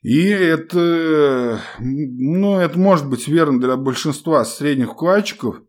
И 0.03 0.27
это, 0.27 1.59
ну, 1.79 2.59
это 2.59 2.77
может 2.77 3.09
быть 3.09 3.27
верно 3.27 3.59
для 3.59 3.77
большинства 3.77 4.45
средних 4.45 4.91
вкладчиков, 4.91 5.61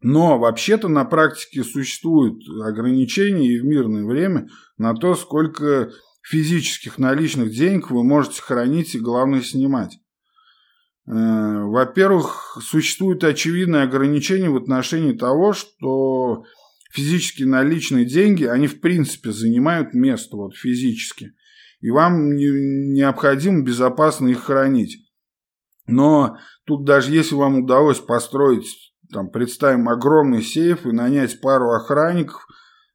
но 0.00 0.38
вообще-то 0.38 0.88
на 0.88 1.04
практике 1.04 1.62
существуют 1.62 2.42
ограничения 2.62 3.48
и 3.48 3.60
в 3.60 3.64
мирное 3.64 4.04
время 4.04 4.48
на 4.78 4.94
то, 4.94 5.14
сколько 5.14 5.90
физических 6.22 6.98
наличных 6.98 7.50
денег 7.52 7.90
вы 7.90 8.02
можете 8.02 8.40
хранить 8.40 8.94
и, 8.94 8.98
главное, 8.98 9.42
снимать. 9.42 9.98
Э, 11.06 11.62
во-первых, 11.64 12.58
существуют 12.62 13.24
очевидные 13.24 13.82
ограничения 13.82 14.50
в 14.50 14.56
отношении 14.56 15.12
того, 15.12 15.52
что 15.52 16.44
физически 16.92 17.42
наличные 17.42 18.04
деньги, 18.04 18.44
они 18.44 18.66
в 18.66 18.80
принципе 18.80 19.32
занимают 19.32 19.94
место 19.94 20.36
вот 20.36 20.54
физически– 20.56 21.32
и 21.84 21.90
вам 21.90 22.34
необходимо 22.34 23.62
безопасно 23.62 24.28
их 24.28 24.44
хранить. 24.44 25.06
Но 25.86 26.38
тут 26.64 26.86
даже 26.86 27.12
если 27.12 27.34
вам 27.34 27.58
удалось 27.58 27.98
построить, 27.98 28.64
там, 29.12 29.28
представим, 29.28 29.90
огромный 29.90 30.40
сейф 30.40 30.86
и 30.86 30.92
нанять 30.92 31.42
пару 31.42 31.72
охранников 31.72 32.46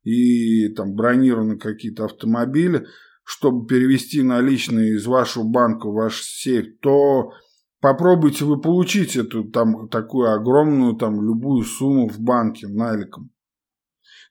и 0.01 0.70
там 0.70 0.95
бронированы 0.95 1.60
какие-то 1.60 2.05
автомобили, 2.05 2.88
чтобы 3.24 3.68
перевести 3.68 4.24
наличные 4.24 4.95
из 4.95 5.05
вашего 5.05 5.43
банка 5.43 5.88
в 5.88 5.93
ваш 5.93 6.24
сейф, 6.24 6.80
то 6.82 7.32
попробуйте 7.80 8.46
вы 8.46 8.60
получить 8.60 9.16
эту 9.16 9.44
там 9.44 9.90
такую 9.90 10.34
огромную 10.34 10.96
там 10.96 11.22
любую 11.22 11.64
сумму 11.64 12.08
в 12.10 12.20
банке 12.20 12.68
наликом. 12.68 13.32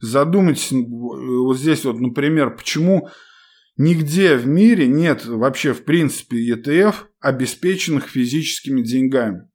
Задумайтесь 0.00 0.70
вот 0.70 1.58
здесь 1.58 1.84
вот, 1.84 1.98
например, 1.98 2.56
почему 2.56 3.08
Нигде 3.78 4.36
в 4.36 4.44
мире 4.44 4.88
нет 4.88 5.24
вообще 5.24 5.72
в 5.72 5.84
принципе 5.84 6.52
ETF, 6.52 7.06
обеспеченных 7.20 8.08
физическими 8.08 8.82
деньгами. 8.82 9.48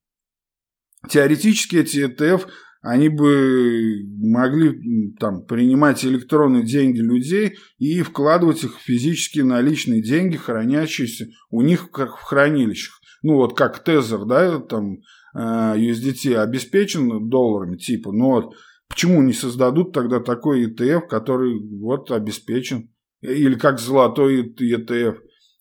Теоретически 1.09 1.75
эти 1.75 2.07
ETF, 2.07 2.47
они 2.83 3.07
бы 3.07 4.03
могли 4.19 5.13
там, 5.17 5.45
принимать 5.45 6.03
электронные 6.03 6.63
деньги 6.63 6.99
людей 6.99 7.55
и 7.77 8.01
вкладывать 8.01 8.65
их 8.65 8.77
в 8.77 8.81
физические 8.81 9.45
наличные 9.45 10.03
деньги, 10.03 10.35
хранящиеся 10.35 11.27
у 11.49 11.61
них 11.61 11.91
как 11.91 12.17
в 12.17 12.21
хранилищах. 12.21 12.99
Ну 13.21 13.35
вот 13.35 13.55
как 13.57 13.81
Тезер, 13.85 14.25
да, 14.25 14.59
там 14.59 14.97
USDT 15.33 16.33
э, 16.33 16.37
обеспечен 16.37 17.29
долларами 17.29 17.77
типа, 17.77 18.11
но 18.11 18.31
вот 18.31 18.55
почему 18.89 19.21
не 19.23 19.33
создадут 19.33 19.93
тогда 19.93 20.19
такой 20.19 20.69
ETF, 20.69 21.07
который 21.07 21.57
вот 21.79 22.11
обеспечен 22.11 22.91
или 23.21 23.55
как 23.55 23.79
золотой 23.79 24.53
ETF, 24.53 25.19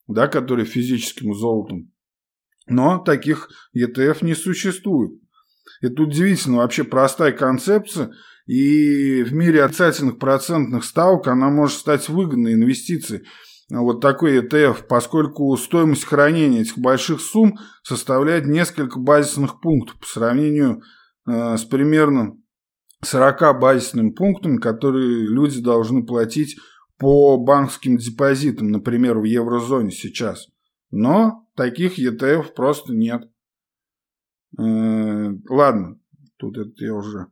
да, 0.08 0.26
который 0.26 0.64
физическим 0.64 1.34
золотом. 1.34 1.92
Но 2.66 2.98
таких 2.98 3.48
ETF 3.76 4.24
не 4.24 4.34
существует. 4.34 5.22
Это 5.82 6.02
удивительно, 6.02 6.58
вообще 6.58 6.84
простая 6.84 7.32
концепция, 7.32 8.12
и 8.46 9.22
в 9.22 9.34
мире 9.34 9.64
отрицательных 9.64 10.18
процентных 10.18 10.84
ставок 10.84 11.26
она 11.26 11.50
может 11.50 11.76
стать 11.76 12.08
выгодной 12.08 12.54
инвестицией. 12.54 13.24
Вот 13.68 14.00
такой 14.00 14.38
ETF, 14.38 14.84
поскольку 14.88 15.56
стоимость 15.56 16.04
хранения 16.04 16.60
этих 16.60 16.78
больших 16.78 17.20
сумм 17.20 17.58
составляет 17.82 18.46
несколько 18.46 18.98
базисных 18.98 19.60
пунктов 19.60 19.98
по 19.98 20.06
сравнению 20.06 20.82
э, 21.26 21.56
с 21.56 21.64
примерно 21.64 22.36
40 23.02 23.58
базисными 23.58 24.10
пунктами, 24.10 24.58
которые 24.58 25.26
люди 25.26 25.60
должны 25.60 26.04
платить 26.04 26.56
по 26.98 27.36
банковским 27.38 27.96
депозитам, 27.96 28.68
например, 28.68 29.18
в 29.18 29.24
еврозоне 29.24 29.90
сейчас. 29.90 30.46
Но 30.90 31.46
таких 31.56 31.98
ETF 31.98 32.52
просто 32.54 32.92
нет. 32.92 33.31
Э, 34.58 35.30
ладно, 35.48 35.98
тут 36.38 36.58
это 36.58 36.84
я 36.84 36.94
уже 36.94 37.26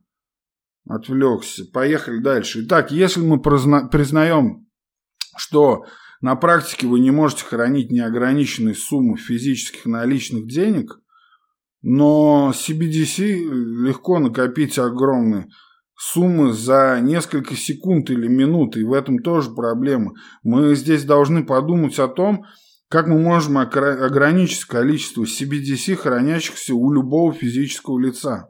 отвлекся. 0.87 1.65
Поехали 1.65 2.19
дальше. 2.19 2.63
Итак, 2.65 2.91
если 2.91 3.21
мы 3.21 3.41
признаем, 3.41 4.67
что 5.37 5.85
на 6.21 6.35
практике 6.35 6.87
вы 6.87 6.99
не 6.99 7.11
можете 7.11 7.45
хранить 7.45 7.91
неограниченные 7.91 8.75
суммы 8.75 9.17
физических 9.17 9.85
наличных 9.85 10.47
денег, 10.47 10.99
но 11.81 12.53
CBDC 12.53 13.39
легко 13.85 14.19
накопить 14.19 14.77
огромные 14.77 15.47
суммы 15.97 16.53
за 16.53 16.99
несколько 17.01 17.55
секунд 17.55 18.09
или 18.09 18.27
минут, 18.27 18.75
и 18.75 18.83
в 18.83 18.93
этом 18.93 19.19
тоже 19.19 19.51
проблема. 19.51 20.13
Мы 20.43 20.75
здесь 20.75 21.05
должны 21.05 21.45
подумать 21.45 21.97
о 21.99 22.07
том, 22.07 22.45
как 22.91 23.07
мы 23.07 23.17
можем 23.17 23.57
ограничить 23.57 24.65
количество 24.65 25.23
CBDC, 25.23 25.95
хранящихся 25.95 26.75
у 26.75 26.91
любого 26.91 27.31
физического 27.31 27.97
лица. 27.97 28.49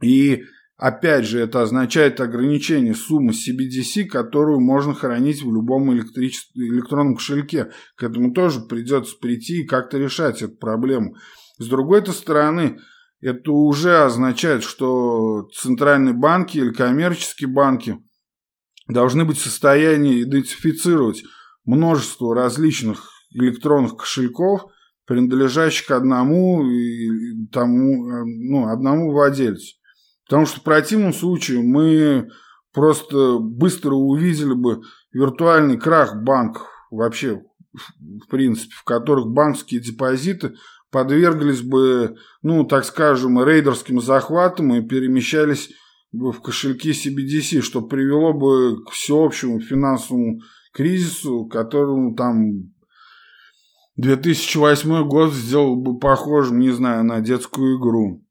И 0.00 0.44
опять 0.76 1.24
же, 1.24 1.40
это 1.40 1.62
означает 1.62 2.20
ограничение 2.20 2.94
суммы 2.94 3.32
CBDC, 3.32 4.04
которую 4.04 4.60
можно 4.60 4.94
хранить 4.94 5.42
в 5.42 5.52
любом 5.52 5.92
электронном 5.92 7.16
кошельке. 7.16 7.72
К 7.96 8.04
этому 8.04 8.32
тоже 8.32 8.60
придется 8.60 9.16
прийти 9.20 9.62
и 9.62 9.66
как-то 9.66 9.98
решать 9.98 10.40
эту 10.42 10.54
проблему. 10.56 11.16
С 11.58 11.66
другой 11.66 12.06
стороны, 12.06 12.78
это 13.20 13.50
уже 13.50 14.04
означает, 14.04 14.62
что 14.62 15.48
центральные 15.52 16.14
банки 16.14 16.58
или 16.58 16.70
коммерческие 16.70 17.48
банки 17.48 17.98
должны 18.86 19.24
быть 19.24 19.38
в 19.38 19.42
состоянии 19.42 20.22
идентифицировать 20.22 21.24
множество 21.64 22.32
различных 22.32 23.15
электронных 23.36 23.96
кошельков, 23.96 24.66
принадлежащих 25.06 25.90
одному, 25.90 26.64
тому, 27.52 28.24
ну, 28.24 28.68
одному 28.68 29.12
владельцу. 29.12 29.76
Потому 30.28 30.46
что 30.46 30.60
в 30.60 30.64
противном 30.64 31.12
случае 31.12 31.62
мы 31.62 32.28
просто 32.72 33.38
быстро 33.38 33.94
увидели 33.94 34.54
бы 34.54 34.82
виртуальный 35.12 35.78
крах 35.78 36.22
банков 36.22 36.66
вообще, 36.90 37.42
в 37.72 38.26
принципе, 38.28 38.74
в 38.74 38.84
которых 38.84 39.28
банковские 39.28 39.80
депозиты– 39.80 40.54
подверглись 40.96 41.60
бы, 41.60 42.16
ну, 42.42 42.64
так 42.64 42.84
скажем, 42.84 43.42
рейдерским 43.44 44.00
захватам 44.00 44.74
и 44.74 44.86
перемещались 44.86 45.70
бы 46.12 46.32
в 46.32 46.40
кошельки 46.40 46.92
CBDC, 46.92 47.60
что 47.60 47.82
привело 47.82 48.32
бы 48.32 48.82
к 48.84 48.90
всеобщему 48.92 49.60
финансовому 49.60 50.40
кризису, 50.72 51.46
которому 51.46 52.14
там 52.14 52.72
2008 53.96 55.08
год 55.08 55.32
сделал 55.32 55.76
бы 55.76 55.98
похожим, 55.98 56.58
не 56.58 56.70
знаю, 56.70 57.04
на 57.04 57.20
детскую 57.20 57.78
игру. 57.78 58.22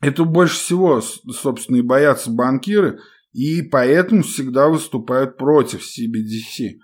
Это 0.00 0.24
больше 0.24 0.56
всего, 0.56 1.00
собственно, 1.00 1.76
и 1.76 1.82
боятся 1.82 2.30
банкиры, 2.30 2.98
и 3.32 3.62
поэтому 3.62 4.22
всегда 4.22 4.68
выступают 4.68 5.36
против 5.36 5.80
CBDC. 5.80 6.78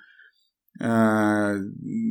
э, 0.80 1.56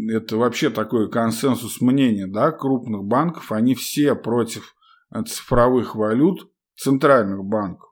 это 0.09 0.38
вообще 0.38 0.70
такой 0.70 1.09
консенсус 1.09 1.82
мнения, 1.82 2.28
да, 2.28 2.51
крупных 2.51 3.03
банков, 3.03 3.51
они 3.51 3.76
все 3.76 4.16
против 4.16 4.76
цифровых 5.28 5.95
валют 5.95 6.51
центральных 6.76 7.43
банков. 7.43 7.89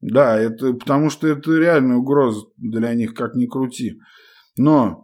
Да, 0.00 0.38
это 0.38 0.74
потому 0.74 1.10
что 1.10 1.26
это 1.26 1.52
реальная 1.52 1.96
угроза 1.96 2.46
для 2.56 2.94
них, 2.94 3.14
как 3.14 3.34
ни 3.34 3.46
крути. 3.46 3.98
Но 4.56 5.03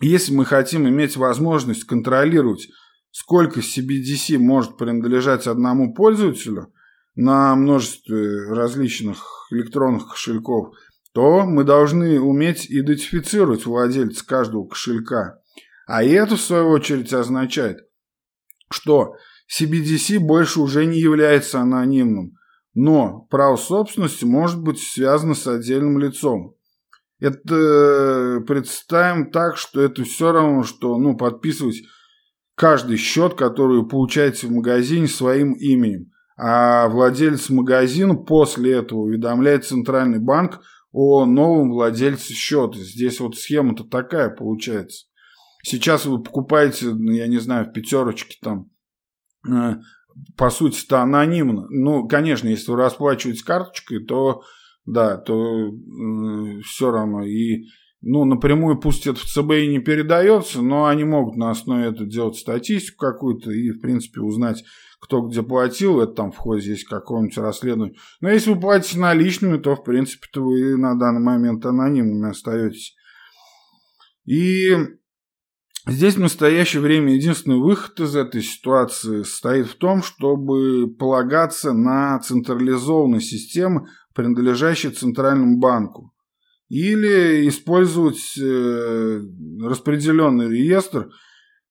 если 0.00 0.32
мы 0.32 0.44
хотим 0.44 0.88
иметь 0.88 1.16
возможность 1.16 1.84
контролировать, 1.84 2.68
сколько 3.10 3.60
CBDC 3.60 4.38
может 4.38 4.76
принадлежать 4.76 5.46
одному 5.46 5.94
пользователю 5.94 6.72
на 7.14 7.54
множестве 7.56 8.52
различных 8.52 9.48
электронных 9.50 10.08
кошельков, 10.08 10.74
то 11.14 11.46
мы 11.46 11.64
должны 11.64 12.20
уметь 12.20 12.66
идентифицировать 12.68 13.64
владельца 13.64 14.26
каждого 14.26 14.66
кошелька. 14.66 15.40
А 15.86 16.04
это, 16.04 16.36
в 16.36 16.40
свою 16.40 16.68
очередь, 16.68 17.12
означает, 17.12 17.78
что 18.70 19.14
CBDC 19.48 20.18
больше 20.18 20.60
уже 20.60 20.84
не 20.84 20.98
является 20.98 21.60
анонимным, 21.60 22.34
но 22.74 23.20
право 23.30 23.56
собственности 23.56 24.24
может 24.24 24.60
быть 24.60 24.78
связано 24.78 25.34
с 25.34 25.46
отдельным 25.46 25.98
лицом. 25.98 26.55
Это 27.18 27.54
э, 27.54 28.40
представим 28.46 29.30
так, 29.30 29.56
что 29.56 29.80
это 29.80 30.04
все 30.04 30.32
равно, 30.32 30.64
что 30.64 30.98
ну, 30.98 31.16
подписывать 31.16 31.82
каждый 32.54 32.98
счет, 32.98 33.34
который 33.34 33.86
получаете 33.86 34.46
в 34.46 34.50
магазине 34.50 35.06
своим 35.06 35.52
именем. 35.54 36.10
А 36.38 36.88
владелец 36.88 37.48
магазина 37.48 38.14
после 38.14 38.74
этого 38.74 39.00
уведомляет 39.00 39.64
Центральный 39.64 40.18
банк 40.18 40.60
о 40.92 41.24
новом 41.24 41.70
владельце 41.70 42.34
счета. 42.34 42.78
Здесь 42.78 43.20
вот 43.20 43.36
схема-то 43.36 43.84
такая 43.84 44.28
получается. 44.28 45.06
Сейчас 45.62 46.04
вы 46.04 46.22
покупаете, 46.22 46.90
ну, 46.90 47.12
я 47.12 47.26
не 47.26 47.38
знаю, 47.38 47.66
в 47.66 47.72
пятерочке 47.72 48.36
там, 48.42 48.70
э, 49.48 49.76
по 50.36 50.50
сути, 50.50 50.84
это 50.84 51.00
анонимно. 51.00 51.66
Ну, 51.70 52.06
конечно, 52.06 52.48
если 52.48 52.70
вы 52.70 52.76
расплачиваетесь 52.76 53.42
карточкой, 53.42 54.04
то 54.04 54.42
да, 54.86 55.16
то 55.18 55.68
э, 55.68 56.60
все 56.64 56.90
равно. 56.90 57.24
И 57.24 57.66
ну, 58.00 58.24
напрямую 58.24 58.78
пусть 58.78 59.06
это 59.06 59.18
в 59.18 59.24
ЦБ 59.24 59.52
и 59.52 59.66
не 59.66 59.80
передается, 59.80 60.62
но 60.62 60.86
они 60.86 61.04
могут 61.04 61.36
на 61.36 61.50
основе 61.50 61.86
этого 61.86 62.08
делать 62.08 62.36
статистику 62.36 62.98
какую-то 62.98 63.50
и, 63.50 63.70
в 63.70 63.80
принципе, 63.80 64.20
узнать, 64.20 64.64
кто 65.00 65.22
где 65.22 65.42
платил, 65.42 66.00
это 66.00 66.12
там 66.12 66.32
в 66.32 66.36
ходе 66.36 66.62
здесь 66.62 66.84
какого-нибудь 66.84 67.36
расследования. 67.38 67.96
Но 68.20 68.30
если 68.30 68.52
вы 68.52 68.60
платите 68.60 68.98
наличными, 68.98 69.58
то, 69.58 69.74
в 69.74 69.82
принципе, 69.82 70.26
то 70.32 70.42
вы 70.42 70.76
на 70.76 70.94
данный 70.94 71.20
момент 71.20 71.66
анонимными 71.66 72.30
остаетесь. 72.30 72.94
И 74.24 74.70
здесь 75.88 76.14
в 76.14 76.20
настоящее 76.20 76.82
время 76.82 77.14
единственный 77.14 77.58
выход 77.58 77.98
из 78.00 78.14
этой 78.14 78.42
ситуации 78.42 79.22
состоит 79.22 79.66
в 79.66 79.76
том, 79.76 80.02
чтобы 80.02 80.88
полагаться 80.94 81.72
на 81.72 82.18
централизованные 82.20 83.20
системы, 83.20 83.88
принадлежащие 84.16 84.90
Центральному 84.92 85.58
банку 85.58 86.12
или 86.68 87.46
использовать 87.48 88.36
э, 88.38 89.20
распределенный 89.62 90.48
реестр, 90.48 91.10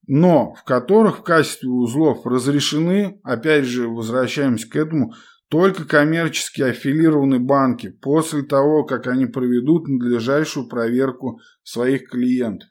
но 0.07 0.53
в 0.53 0.63
которых 0.63 1.19
в 1.19 1.23
качестве 1.23 1.67
узлов 1.69 2.25
разрешены, 2.25 3.19
опять 3.23 3.65
же, 3.65 3.89
возвращаемся 3.89 4.69
к 4.69 4.75
этому, 4.75 5.13
только 5.49 5.85
коммерчески 5.85 6.61
аффилированные 6.61 7.39
банки 7.39 7.89
после 7.89 8.43
того, 8.43 8.85
как 8.85 9.07
они 9.07 9.25
проведут 9.25 9.87
надлежащую 9.87 10.67
проверку 10.67 11.39
своих 11.63 12.09
клиентов. 12.09 12.69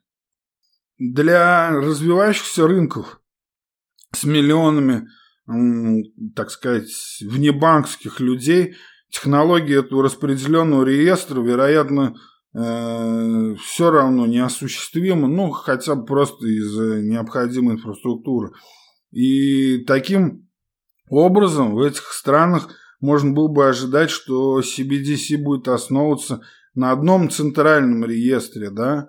Для 0.98 1.70
развивающихся 1.70 2.66
рынков 2.66 3.20
с 4.12 4.24
миллионами, 4.24 5.08
так 6.36 6.50
сказать, 6.50 6.90
внебанковских 7.20 8.20
людей– 8.20 8.76
технология 9.14 9.78
этого 9.78 10.02
распределенного 10.02 10.84
реестра, 10.84 11.40
вероятно, 11.40 12.16
э, 12.52 13.54
все 13.62 13.90
равно 13.90 14.26
неосуществима, 14.26 15.28
ну, 15.28 15.50
хотя 15.50 15.94
бы 15.94 16.04
просто 16.04 16.46
из-за 16.46 17.00
необходимой 17.00 17.76
инфраструктуры. 17.76 18.50
И 19.12 19.84
таким 19.84 20.48
образом 21.08 21.74
в 21.74 21.80
этих 21.80 22.12
странах 22.12 22.68
можно 23.00 23.32
было 23.32 23.48
бы 23.48 23.68
ожидать, 23.68 24.10
что 24.10 24.60
CBDC 24.60 25.36
будет 25.38 25.68
основываться 25.68 26.40
на 26.74 26.90
одном 26.90 27.30
центральном 27.30 28.04
реестре, 28.04 28.70
да, 28.70 29.08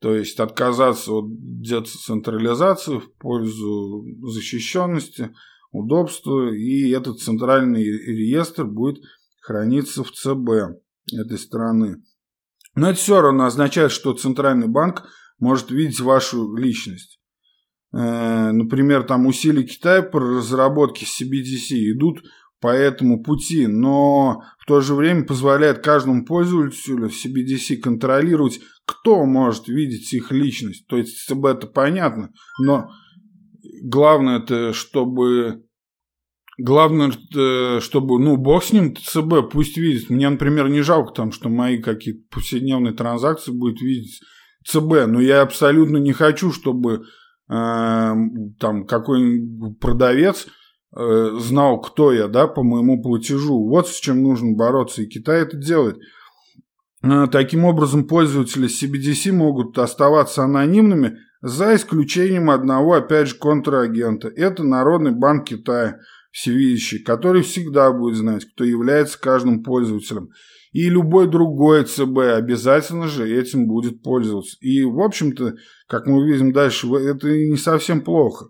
то 0.00 0.14
есть 0.14 0.38
отказаться 0.38 1.12
от 1.12 1.26
децентрализации 1.60 2.98
в 2.98 3.12
пользу 3.18 4.04
защищенности, 4.22 5.34
удобства, 5.72 6.54
и 6.54 6.90
этот 6.90 7.18
центральный 7.18 7.82
реестр 7.84 8.66
будет 8.66 9.02
хранится 9.42 10.04
в 10.04 10.12
ЦБ 10.12 10.78
этой 11.12 11.38
страны. 11.38 12.02
Но 12.74 12.88
это 12.88 12.98
все 12.98 13.20
равно 13.20 13.44
означает, 13.44 13.92
что 13.92 14.14
Центральный 14.14 14.68
банк 14.68 15.04
может 15.38 15.70
видеть 15.70 16.00
вашу 16.00 16.56
личность. 16.56 17.20
Э, 17.92 18.52
например, 18.52 19.02
там 19.02 19.26
усилия 19.26 19.64
Китая 19.64 20.02
по 20.02 20.20
разработке 20.20 21.04
CBDC 21.04 21.92
идут 21.92 22.22
по 22.60 22.68
этому 22.68 23.22
пути, 23.22 23.66
но 23.66 24.42
в 24.58 24.66
то 24.66 24.80
же 24.80 24.94
время 24.94 25.24
позволяет 25.24 25.82
каждому 25.82 26.24
пользователю 26.24 27.10
в 27.10 27.12
CBDC 27.12 27.78
контролировать, 27.78 28.60
кто 28.86 29.26
может 29.26 29.66
видеть 29.66 30.12
их 30.14 30.30
личность. 30.30 30.86
То 30.86 30.96
есть 30.96 31.26
ЦБ 31.26 31.44
это 31.46 31.66
понятно, 31.66 32.30
но 32.60 32.88
главное 33.82 34.38
это, 34.38 34.72
чтобы 34.72 35.64
Главное, 36.64 37.10
э, 37.10 37.80
чтобы, 37.80 38.20
ну, 38.20 38.36
бог 38.36 38.62
с 38.62 38.72
ним, 38.72 38.94
ЦБ 38.94 39.50
пусть 39.50 39.76
видит. 39.76 40.10
Мне, 40.10 40.28
например, 40.28 40.68
не 40.68 40.82
жалко 40.82 41.12
там, 41.12 41.32
что 41.32 41.48
мои 41.48 41.82
какие-то 41.82 42.20
повседневные 42.30 42.94
транзакции 42.94 43.50
будет 43.50 43.80
видеть 43.80 44.20
ЦБ, 44.64 45.08
но 45.08 45.20
я 45.20 45.42
абсолютно 45.42 45.96
не 45.96 46.12
хочу, 46.12 46.52
чтобы 46.52 47.02
э, 47.48 48.14
там 48.60 48.86
какой-нибудь 48.86 49.80
продавец 49.80 50.46
э, 50.96 51.30
знал, 51.40 51.80
кто 51.80 52.12
я, 52.12 52.28
да, 52.28 52.46
по 52.46 52.62
моему 52.62 53.02
платежу. 53.02 53.68
Вот 53.68 53.88
с 53.88 53.98
чем 53.98 54.22
нужно 54.22 54.52
бороться, 54.52 55.02
и 55.02 55.08
Китай 55.08 55.42
это 55.42 55.56
делает. 55.56 55.98
Э, 57.02 57.26
таким 57.26 57.64
образом, 57.64 58.06
пользователи 58.06 58.68
CBDC 58.68 59.32
могут 59.32 59.76
оставаться 59.80 60.44
анонимными, 60.44 61.16
за 61.40 61.74
исключением 61.74 62.50
одного, 62.50 62.92
опять 62.92 63.30
же, 63.30 63.34
контрагента. 63.34 64.28
Это 64.28 64.62
Народный 64.62 65.10
банк 65.10 65.48
Китая– 65.48 65.96
всевидящий, 66.32 66.98
который 66.98 67.42
всегда 67.42 67.92
будет 67.92 68.16
знать, 68.16 68.44
кто 68.46 68.64
является 68.64 69.20
каждым 69.20 69.62
пользователем. 69.62 70.30
И 70.72 70.88
любой 70.88 71.30
другой 71.30 71.84
ЦБ 71.84 72.18
обязательно 72.34 73.06
же 73.06 73.30
этим 73.30 73.68
будет 73.68 74.02
пользоваться. 74.02 74.56
И, 74.60 74.82
в 74.82 75.00
общем-то, 75.00 75.54
как 75.86 76.06
мы 76.06 76.22
увидим 76.22 76.52
дальше, 76.52 76.88
это 76.88 77.28
не 77.28 77.58
совсем 77.58 78.00
плохо. 78.00 78.46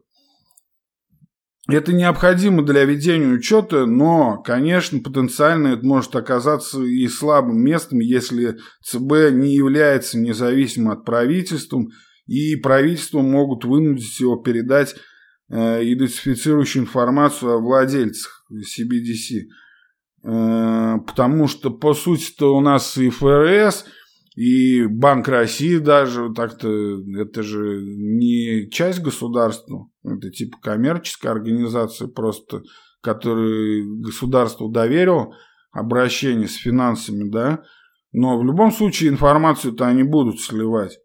Это 1.69 1.93
необходимо 1.93 2.65
для 2.65 2.85
ведения 2.85 3.29
учета, 3.29 3.87
но, 3.87 4.41
конечно, 4.43 5.01
потенциально 5.01 5.69
это 5.69 5.85
может 5.85 6.15
оказаться 6.15 6.83
и 6.83 7.07
слабым 7.09 7.61
местом, 7.61 7.99
если 8.01 8.59
ЦБ 8.85 9.33
не 9.33 9.55
является 9.55 10.19
независимым 10.19 10.93
от 10.93 11.05
правительства, 11.05 11.83
и 12.27 12.57
правительство 12.57 13.21
могут 13.21 13.65
вынудить 13.65 14.19
его 14.21 14.37
передать 14.37 14.95
идентифицирующую 15.53 16.85
информацию 16.85 17.53
о 17.53 17.59
владельцах 17.59 18.45
CBDC. 18.51 19.49
Э, 20.25 20.99
потому 21.07 21.49
что, 21.49 21.71
по 21.71 21.95
сути-то, 21.95 22.57
у 22.57 22.61
нас 22.61 22.97
и 22.97 23.11
ФРС, 23.11 23.85
и 24.37 24.87
Банк 24.87 25.29
России 25.29 25.77
даже, 25.77 26.33
так-то 26.33 26.69
это 27.19 27.43
же 27.43 27.83
не 27.83 28.71
часть 28.71 29.03
государства, 29.03 29.91
это 30.05 30.31
типа 30.31 30.59
коммерческая 30.63 31.33
организация 31.33 32.09
просто, 32.09 32.63
которой 33.03 33.83
государство 34.01 34.71
доверило 34.71 35.35
обращение 35.71 36.49
с 36.49 36.55
финансами, 36.55 37.29
да, 37.29 37.63
но 38.13 38.39
в 38.39 38.45
любом 38.45 38.73
случае 38.73 39.11
информацию-то 39.11 39.87
они 39.87 40.03
будут 40.03 40.41
сливать. 40.41 40.99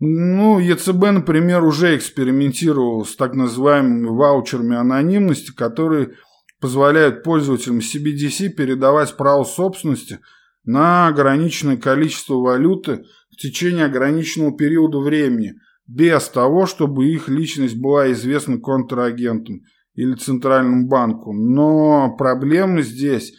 Ну, 0.00 0.60
ЕЦБ, 0.60 1.10
например, 1.12 1.64
уже 1.64 1.96
экспериментировал 1.96 3.04
с 3.04 3.16
так 3.16 3.34
называемыми 3.34 4.06
ваучерами 4.06 4.76
анонимности, 4.76 5.52
которые 5.52 6.12
позволяют 6.60 7.24
пользователям 7.24 7.78
CBDC 7.78 8.50
передавать 8.50 9.16
право 9.16 9.44
собственности 9.44 10.20
на 10.64 11.08
ограниченное 11.08 11.76
количество 11.76 12.34
валюты 12.34 13.04
в 13.32 13.36
течение 13.36 13.86
ограниченного 13.86 14.56
периода 14.56 14.98
времени, 14.98 15.54
без 15.86 16.28
того, 16.28 16.66
чтобы 16.66 17.06
их 17.06 17.28
личность 17.28 17.76
была 17.76 18.12
известна 18.12 18.58
контрагентам 18.58 19.62
или 19.94 20.14
Центральному 20.14 20.86
банку. 20.86 21.32
Но 21.32 22.14
проблема 22.16 22.82
здесь, 22.82 23.32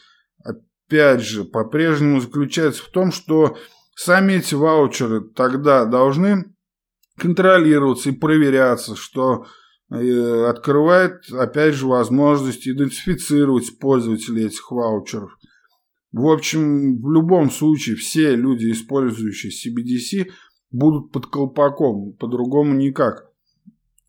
опять 0.43 1.21
же, 1.21 1.45
по-прежнему 1.45 2.19
заключается 2.19 2.83
в 2.83 2.89
том, 2.89 3.13
что 3.13 3.57
сами 3.99 4.33
эти 4.33 4.55
ваучеры 4.55 5.21
тогда 5.21 5.83
должны 5.83 6.55
контролироваться 7.17 8.09
и 8.09 8.15
проверяться, 8.15 8.95
что 8.95 9.45
э, 9.91 10.45
открывает, 10.45 11.29
опять 11.33 11.73
же, 11.73 11.85
возможность 11.85 12.65
идентифицировать 12.65 13.77
пользователей 13.77 14.45
этих 14.45 14.71
ваучеров. 14.71 15.37
В 16.13 16.27
общем, 16.27 17.01
в 17.01 17.11
любом 17.11 17.51
случае, 17.51 17.97
все 17.97 18.37
люди, 18.37 18.71
использующие 18.71 19.51
CBDC, 19.51 20.31
будут 20.71 21.11
под 21.11 21.27
колпаком, 21.27 22.13
по-другому 22.13 22.75
никак. 22.75 23.25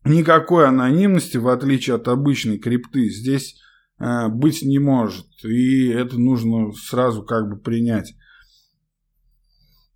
Никакой 0.05 0.67
анонимности, 0.67 1.35
в 1.35 1.49
отличие 1.49 1.97
от 1.97 2.07
обычной 2.07 2.59
крипты, 2.59 3.09
здесь 3.09 3.59
э, 3.99 4.29
быть 4.29 4.61
не 4.61 4.79
может. 4.79 5.27
И 5.43 5.89
это 5.89 6.17
нужно 6.17 6.71
сразу 6.71 7.23
как 7.23 7.49
бы 7.49 7.59
принять. 7.59 8.13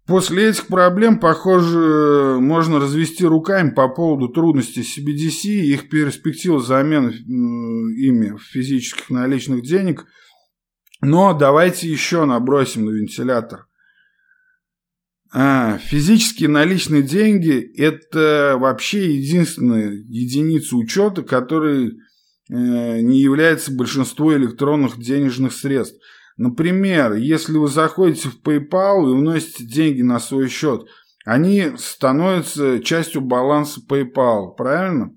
После 0.05 0.49
этих 0.49 0.67
проблем, 0.67 1.19
похоже, 1.19 2.37
можно 2.39 2.79
развести 2.79 3.25
руками 3.25 3.71
по 3.71 3.87
поводу 3.87 4.29
трудностей 4.29 4.81
CBDC 4.81 5.47
и 5.47 5.73
их 5.73 5.89
перспектив 5.89 6.61
замены 6.61 7.09
ими 7.09 8.37
физических 8.37 9.09
наличных 9.09 9.63
денег. 9.63 10.05
Но 11.01 11.33
давайте 11.33 11.89
еще 11.89 12.25
набросим 12.25 12.85
на 12.85 12.91
вентилятор. 12.91 13.65
А, 15.33 15.79
физические 15.79 16.49
наличные 16.49 17.01
деньги– 17.01 17.59
это 17.75 18.57
вообще 18.59 19.15
единственная 19.15 19.91
единица 19.91 20.77
учета, 20.77 21.23
которая 21.23 21.87
э, 21.87 21.91
не 22.49 23.19
является 23.19 23.71
большинство 23.71 24.35
электронных 24.35 24.99
денежных 24.99 25.53
средств– 25.53 25.99
Например, 26.37 27.13
если 27.13 27.57
вы 27.57 27.67
заходите 27.67 28.29
в 28.29 28.41
PayPal 28.41 29.09
и 29.09 29.15
вносите 29.15 29.65
деньги 29.65 30.01
на 30.01 30.19
свой 30.19 30.49
счет, 30.49 30.85
они 31.25 31.71
становятся 31.77 32.79
частью 32.79 33.21
баланса 33.21 33.81
PayPal, 33.89 34.55
правильно? 34.55 35.15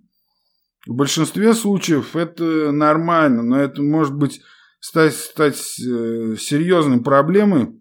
В 0.86 0.94
большинстве 0.94 1.54
случаев 1.54 2.16
это 2.16 2.72
нормально, 2.72 3.42
но 3.42 3.60
это 3.60 3.82
может 3.82 4.14
быть 4.14 4.40
стать, 4.80 5.14
стать 5.14 5.58
э, 5.80 6.36
серьезной 6.38 7.02
проблемой. 7.02 7.78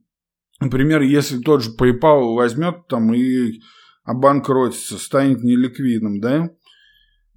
Например, 0.60 1.02
если 1.02 1.38
тот 1.38 1.64
же 1.64 1.72
PayPal 1.80 2.36
возьмет 2.36 2.88
там 2.88 3.14
и 3.14 3.62
обанкротится, 4.04 4.98
станет 4.98 5.44
неликвидным, 5.44 6.20
да? 6.20 6.50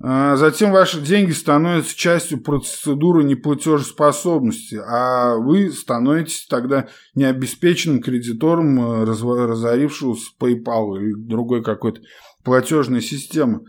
А 0.03 0.37
затем 0.37 0.73
ваши 0.73 0.99
деньги 0.99 1.33
становятся 1.33 1.95
частью 1.95 2.41
процедуры 2.41 3.23
неплатежеспособности, 3.23 4.81
а 4.83 5.37
вы 5.37 5.71
становитесь 5.71 6.47
тогда 6.49 6.89
необеспеченным 7.15 8.01
кредитором 8.01 8.81
э, 8.81 9.05
разорившегося 9.05 10.31
PayPal 10.41 10.99
или 10.99 11.13
другой 11.13 11.63
какой-то 11.63 12.01
платежной 12.43 13.03
системы. 13.03 13.67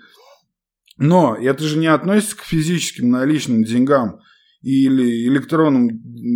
Но 0.97 1.35
это 1.35 1.65
же 1.65 1.77
не 1.77 1.87
относится 1.87 2.37
к 2.37 2.43
физическим 2.43 3.09
наличным 3.09 3.63
деньгам 3.63 4.19
или 4.61 5.27
электронным 5.27 5.89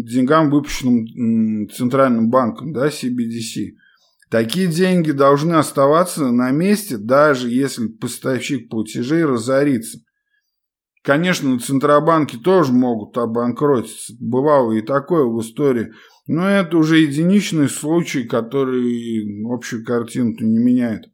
деньгам, 0.04 0.50
выпущенным 0.50 1.70
Центральным 1.70 2.30
банком, 2.30 2.74
да, 2.74 2.88
CBDC. 2.88 3.76
Такие 4.36 4.68
деньги 4.68 5.12
должны 5.12 5.54
оставаться 5.54 6.30
на 6.30 6.52
месте, 6.52 6.98
даже 6.98 7.50
если 7.50 7.88
поставщик 7.88 8.68
платежей 8.70 9.24
разорится. 9.24 10.00
Конечно, 11.04 11.58
центробанки 11.58 12.36
тоже 12.36 12.74
могут 12.74 13.18
обанкротиться. 13.18 14.12
Бывало 14.20 14.74
и 14.74 14.82
такое 14.82 15.24
в 15.24 15.40
истории. 15.40 15.94
Но 16.28 16.50
это 16.50 16.76
уже 16.76 16.98
единичный 16.98 17.70
случай, 17.70 18.26
который 18.26 19.26
общую 19.50 19.86
картину 19.86 20.36
не 20.38 20.60
меняет. 20.60 21.06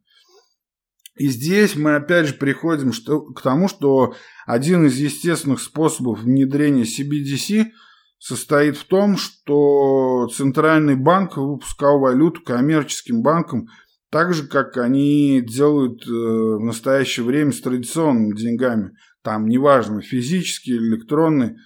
И 1.16 1.28
здесь 1.28 1.76
мы 1.76 1.94
опять 1.94 2.26
же 2.26 2.34
приходим 2.34 2.90
к 2.90 3.40
тому, 3.40 3.68
что 3.68 4.16
один 4.46 4.84
из 4.86 4.96
естественных 4.96 5.60
способов 5.60 6.22
внедрения 6.22 6.82
CBDC– 6.82 7.66
состоит 8.22 8.76
в 8.76 8.84
том, 8.84 9.16
что 9.16 10.28
Центральный 10.28 10.94
банк 10.94 11.36
выпускал 11.36 11.98
валюту 11.98 12.40
коммерческим 12.42 13.20
банкам 13.20 13.66
так 14.10 14.32
же, 14.32 14.46
как 14.46 14.76
они 14.76 15.40
делают 15.40 16.06
э, 16.06 16.10
в 16.10 16.60
настоящее 16.60 17.26
время 17.26 17.50
с 17.50 17.60
традиционными 17.60 18.36
деньгами. 18.36 18.92
Там 19.22 19.48
неважно, 19.48 20.02
физические, 20.02 20.76
электронные. 20.76 21.56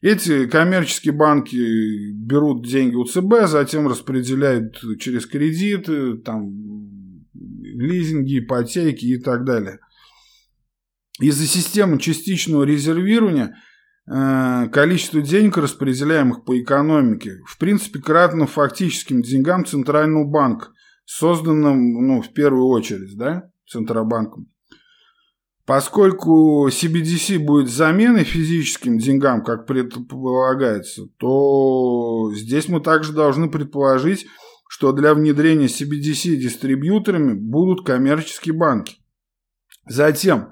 Эти 0.00 0.46
коммерческие 0.46 1.12
банки 1.12 2.12
берут 2.12 2.64
деньги 2.64 2.94
у 2.94 3.04
ЦБ, 3.04 3.48
затем 3.48 3.88
распределяют 3.88 4.76
через 5.00 5.26
кредиты, 5.26 6.18
там, 6.18 6.52
лизинги, 7.34 8.38
ипотеки 8.38 9.06
и 9.06 9.18
так 9.18 9.44
далее. 9.44 9.80
Из-за 11.18 11.46
системы 11.46 11.98
частичного 11.98 12.62
резервирования– 12.62 13.56
количество 14.06 15.22
денег, 15.22 15.56
распределяемых 15.56 16.44
по 16.44 16.60
экономике, 16.60 17.38
в 17.46 17.58
принципе, 17.58 18.00
кратно 18.00 18.46
фактическим 18.46 19.22
деньгам 19.22 19.64
Центрального 19.64 20.24
банка, 20.24 20.68
созданным, 21.06 22.06
ну, 22.06 22.22
в 22.22 22.32
первую 22.32 22.66
очередь, 22.66 23.16
да, 23.16 23.50
Центробанком. 23.66 24.48
Поскольку 25.66 26.68
CBDC 26.68 27.38
будет 27.38 27.70
заменой 27.70 28.24
физическим 28.24 28.98
деньгам, 28.98 29.42
как 29.42 29.66
предполагается, 29.66 31.06
то 31.18 32.30
здесь 32.34 32.68
мы 32.68 32.80
также 32.80 33.14
должны 33.14 33.48
предположить, 33.48 34.26
что 34.68 34.92
для 34.92 35.14
внедрения 35.14 35.66
CBDC 35.66 36.36
дистрибьюторами 36.36 37.32
будут 37.32 37.86
коммерческие 37.86 38.54
банки. 38.54 38.96
Затем 39.86 40.50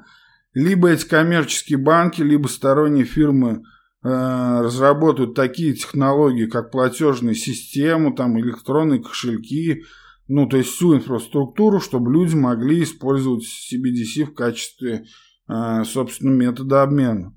либо 0.54 0.88
эти 0.88 1.06
коммерческие 1.06 1.78
банки, 1.78 2.22
либо 2.22 2.46
сторонние 2.46 3.04
фирмы 3.04 3.62
э, 4.04 4.60
разработают 4.62 5.34
такие 5.34 5.74
технологии, 5.74 6.46
как 6.46 6.70
платежные 6.70 7.34
системы, 7.34 8.14
там, 8.14 8.38
электронные 8.38 9.02
кошельки, 9.02 9.84
ну, 10.28 10.46
то 10.46 10.56
есть 10.56 10.70
всю 10.70 10.96
инфраструктуру, 10.96 11.80
чтобы 11.80 12.12
люди 12.12 12.34
могли 12.34 12.82
использовать 12.82 13.44
CBDC 13.44 14.24
в 14.24 14.34
качестве, 14.34 15.06
э, 15.48 15.84
собственно, 15.84 16.30
метода 16.30 16.82
обмена. 16.82 17.34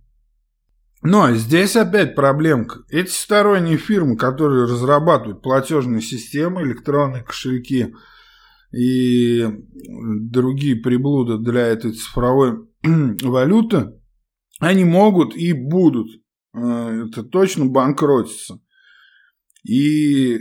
Но 1.01 1.31
здесь 1.33 1.75
опять 1.75 2.15
проблемка. 2.15 2.79
Эти 2.89 3.11
сторонние 3.11 3.77
фирмы, 3.77 4.17
которые 4.17 4.63
разрабатывают 4.63 5.43
платежные 5.43 6.01
системы, 6.01 6.63
электронные 6.63 7.21
кошельки 7.21 7.93
и 8.75 9.45
другие 9.75 10.75
приблуды 10.77 11.37
для 11.37 11.61
этой 11.61 11.91
цифровой 11.91 12.67
валюты, 13.23 13.93
они 14.59 14.85
могут 14.85 15.35
и 15.35 15.53
будут, 15.53 16.07
э, 16.53 17.05
это 17.07 17.23
точно, 17.23 17.65
банкротиться. 17.65 18.59
И 19.63 20.37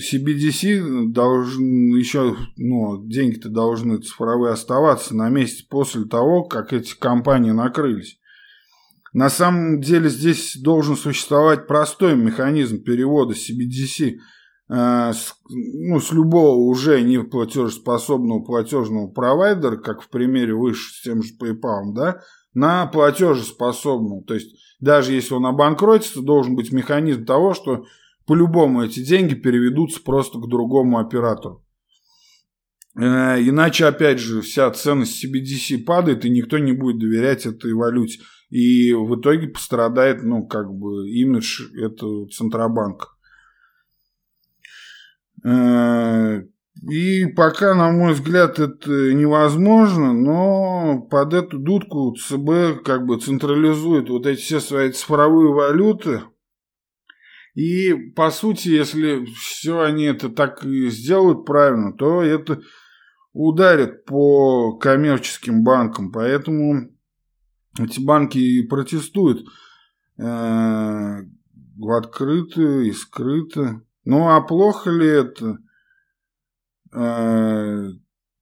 CBDC 0.00 1.08
должен 1.08 1.94
еще, 1.96 2.36
ну, 2.56 3.06
деньги-то 3.06 3.48
должны 3.48 3.98
цифровые 3.98 4.52
оставаться 4.52 5.14
на 5.14 5.28
месте 5.28 5.64
после 5.68 6.04
того, 6.04 6.44
как 6.44 6.72
эти 6.72 6.96
компании 6.96 7.50
накрылись. 7.50 8.18
На 9.12 9.28
самом 9.28 9.80
деле 9.80 10.08
здесь 10.08 10.56
должен 10.56 10.96
существовать 10.96 11.66
простой 11.66 12.16
механизм 12.16 12.82
перевода 12.82 13.34
CBDC 13.34 14.18
с, 14.72 15.34
ну, 15.48 15.98
с 15.98 16.12
любого 16.12 16.54
уже 16.56 17.02
не 17.02 17.22
платежеспособного 17.24 18.40
платежного 18.44 19.08
провайдера, 19.08 19.76
как 19.76 20.02
в 20.02 20.08
примере 20.08 20.54
выше 20.54 20.94
с 20.94 21.02
тем 21.02 21.22
же 21.22 21.32
PayPal, 21.40 21.92
да, 21.92 22.20
на 22.54 22.86
платежеспособного. 22.86 24.22
То 24.24 24.34
есть 24.34 24.56
даже 24.80 25.12
если 25.12 25.34
он 25.34 25.46
обанкротится, 25.46 26.22
должен 26.22 26.56
быть 26.56 26.72
механизм 26.72 27.24
того, 27.24 27.54
что 27.54 27.84
по-любому 28.26 28.84
эти 28.84 29.04
деньги 29.04 29.34
переведутся 29.34 30.00
просто 30.02 30.38
к 30.38 30.48
другому 30.48 30.98
оператору. 30.98 31.64
Э, 32.96 33.40
иначе, 33.40 33.86
опять 33.86 34.18
же, 34.18 34.40
вся 34.40 34.70
ценность 34.70 35.24
CBDC 35.24 35.84
падает, 35.84 36.24
и 36.24 36.30
никто 36.30 36.58
не 36.58 36.72
будет 36.72 36.98
доверять 36.98 37.46
этой 37.46 37.72
валюте. 37.72 38.20
И 38.48 38.92
в 38.92 39.18
итоге 39.20 39.48
пострадает, 39.48 40.22
ну, 40.22 40.46
как 40.46 40.72
бы, 40.72 41.08
имидж 41.08 41.70
этого 41.76 42.28
Центробанка. 42.28 43.08
Э, 45.44 46.42
и 46.90 47.26
пока, 47.26 47.74
на 47.74 47.90
мой 47.90 48.14
взгляд, 48.14 48.58
это 48.58 49.12
невозможно, 49.12 50.12
но 50.12 51.00
под 51.10 51.34
эту 51.34 51.58
дудку 51.58 52.14
ЦБ 52.16 52.82
как 52.84 53.04
бы 53.06 53.18
централизует 53.18 54.08
вот 54.08 54.26
эти 54.26 54.40
все 54.40 54.60
свои 54.60 54.90
цифровые 54.90 55.52
валюты. 55.52 56.22
И, 57.54 57.92
по 58.14 58.30
сути, 58.30 58.68
если 58.68 59.26
все 59.26 59.80
они 59.80 60.04
это 60.04 60.30
так 60.30 60.64
и 60.64 60.88
сделают 60.88 61.44
правильно, 61.44 61.92
то 61.92 62.22
это 62.22 62.60
ударит 63.32 64.04
по 64.04 64.76
коммерческим 64.78 65.62
банкам. 65.62 66.12
Поэтому 66.12 66.90
эти 67.78 68.00
банки 68.00 68.38
и 68.38 68.66
протестуют 68.66 69.46
э, 70.16 70.22
в 70.22 71.96
открытую 71.96 72.86
и 72.86 72.92
скрыто. 72.92 73.82
Ну 74.10 74.28
а 74.28 74.40
плохо 74.40 74.90
ли 74.90 75.06
это? 75.06 75.58
Э, 76.92 77.90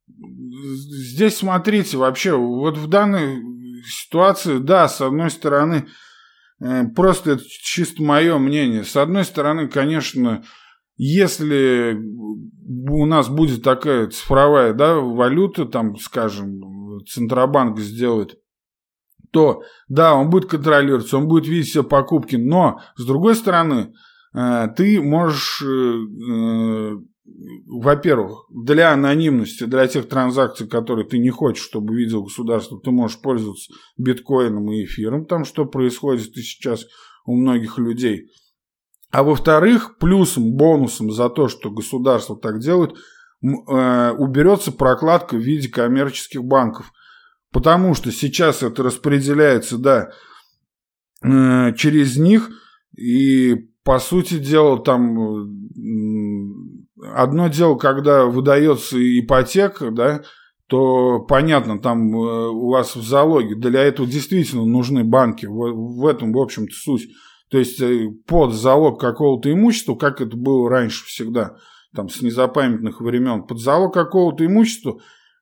здесь 0.09 1.37
смотрите, 1.37 1.99
вообще, 1.99 2.35
вот 2.35 2.79
в 2.79 2.87
данной 2.87 3.43
ситуации, 3.85 4.61
да, 4.61 4.89
с 4.89 5.03
одной 5.03 5.31
стороны, 5.31 5.87
э, 6.63 6.85
просто 6.97 7.33
это 7.33 7.43
чисто 7.47 8.03
мое 8.03 8.39
мнение. 8.39 8.83
С 8.83 8.97
одной 8.97 9.27
стороны, 9.27 9.69
конечно, 9.69 10.43
если 10.97 11.99
у 12.89 13.05
нас 13.05 13.29
будет 13.29 13.63
такая 13.63 14.07
цифровая 14.07 14.73
да, 14.73 14.95
валюта, 14.95 15.67
там, 15.67 15.99
скажем, 15.99 17.03
Центробанк 17.07 17.79
сделает, 17.79 18.39
то 19.33 19.65
да, 19.89 20.15
он 20.15 20.31
будет 20.31 20.49
контролироваться, 20.49 21.19
он 21.19 21.29
будет 21.29 21.47
видеть 21.47 21.69
все 21.69 21.85
покупки, 21.85 22.37
но 22.37 22.81
с 22.97 23.05
другой 23.05 23.35
стороны, 23.35 23.93
ты 24.77 25.01
можешь, 25.01 25.63
э, 25.63 25.67
э, 25.67 26.97
во-первых, 27.67 28.47
для 28.51 28.93
анонимности, 28.93 29.65
для 29.65 29.87
тех 29.87 30.09
транзакций, 30.09 30.69
которые 30.69 31.07
ты 31.07 31.19
не 31.19 31.31
хочешь, 31.31 31.65
чтобы 31.65 31.97
видел 31.97 32.25
государство, 32.25 32.81
ты 32.81 32.91
можешь 32.91 33.21
пользоваться 33.21 33.73
биткоином 33.97 34.73
и 34.73 34.85
эфиром, 34.85 35.27
там 35.27 35.45
что 35.45 35.65
происходит 35.65 36.37
и 36.37 36.43
сейчас 36.43 36.87
у 37.25 37.37
многих 37.37 37.79
людей– 37.79 38.31
а 39.11 39.23
во-вторых, 39.23 39.97
плюсом, 39.99 40.53
бонусом 40.53 41.11
за 41.11 41.31
то, 41.31 41.49
что 41.49 41.71
государство 41.71 42.37
так 42.37 42.61
делает, 42.61 42.93
э, 43.43 44.11
уберется 44.13 44.71
прокладка 44.71 45.37
в 45.37 45.41
виде 45.41 45.69
коммерческих 45.69 46.45
банков. 46.45 46.93
Потому 47.51 47.95
что 47.95 48.13
сейчас 48.13 48.63
это 48.63 48.83
распределяется, 48.83 49.79
да, 49.79 50.11
э, 51.23 51.75
через 51.75 52.19
них, 52.19 52.51
и 52.97 53.71
по 53.89 53.99
сути 54.01 54.35
дела 54.35 54.79
там 54.79 55.49
одно 57.15 57.49
дело, 57.49 57.77
когда 57.77 58.27
выдается 58.27 58.99
ипотека, 58.99 59.91
да, 59.91 60.25
то 60.67 61.21
понятно, 61.21 61.81
там 61.81 62.15
э, 62.15 62.49
у 62.51 62.69
вас 62.69 62.97
в 62.97 63.03
залоге, 63.03 63.55
для 63.55 63.83
этого 63.83 64.07
действительно 64.07 64.67
нужны 64.67 65.05
банки, 65.05 65.47
в, 65.47 66.01
в 66.01 66.07
этом, 66.07 66.35
в 66.35 66.39
общем-то, 66.39 66.75
суть 66.75 67.09
то 67.51 67.57
есть 67.57 67.81
э, 67.81 68.11
под 68.27 68.53
залог 68.53 69.01
какого-то 69.01 69.51
имущества, 69.51 69.95
как 69.95 70.21
это 70.21 70.37
было 70.37 70.69
раньше 70.69 71.07
всегда, 71.07 71.57
там 71.97 72.11
с 72.11 72.21
незапамятных 72.21 73.01
времен, 73.01 73.45
под 73.45 73.59
залог 73.59 73.95
какого-то 73.95 74.45
имущества 74.45 74.99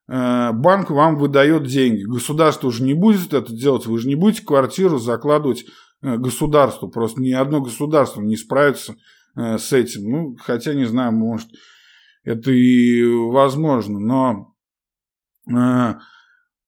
э, 0.08 0.52
банк 0.52 0.90
вам 0.90 1.16
выдает 1.16 1.64
деньги. 1.64 2.04
Государство 2.04 2.68
уже 2.68 2.84
не 2.84 2.94
будет 2.94 3.34
это 3.34 3.52
делать, 3.52 3.86
вы 3.86 3.98
же 3.98 4.06
не 4.06 4.14
будете 4.14 4.46
квартиру 4.46 4.98
закладывать 4.98 5.64
государству. 6.02 6.88
Просто 6.88 7.20
ни 7.20 7.32
одно 7.32 7.60
государство 7.60 8.20
не 8.20 8.36
справится 8.36 8.96
с 9.34 9.72
этим. 9.72 10.10
Ну, 10.10 10.36
хотя 10.38 10.74
не 10.74 10.84
знаю, 10.86 11.12
может, 11.12 11.48
это 12.24 12.50
и 12.50 13.04
возможно, 13.04 13.98
но 13.98 14.52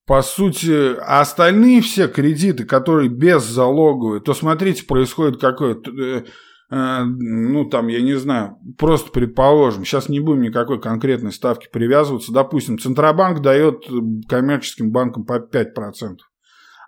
по 0.09 0.23
сути, 0.23 0.97
а 1.01 1.21
остальные 1.21 1.83
все 1.83 2.09
кредиты, 2.09 2.65
которые 2.65 3.11
без 3.11 3.45
залоговые, 3.45 4.23
то 4.23 4.33
смотрите, 4.33 4.87
происходит 4.87 5.39
какое-то, 5.39 5.91
э, 5.91 6.25
э, 6.71 7.05
ну 7.05 7.69
там, 7.69 7.89
я 7.89 8.01
не 8.01 8.15
знаю, 8.15 8.57
просто 8.79 9.11
предположим, 9.11 9.85
сейчас 9.85 10.09
не 10.09 10.21
будем 10.21 10.41
никакой 10.41 10.81
конкретной 10.81 11.31
ставки 11.31 11.69
привязываться, 11.71 12.33
допустим, 12.33 12.79
Центробанк 12.79 13.43
дает 13.43 13.85
коммерческим 14.27 14.93
банкам 14.93 15.27
по 15.27 15.41
5%, 15.41 16.17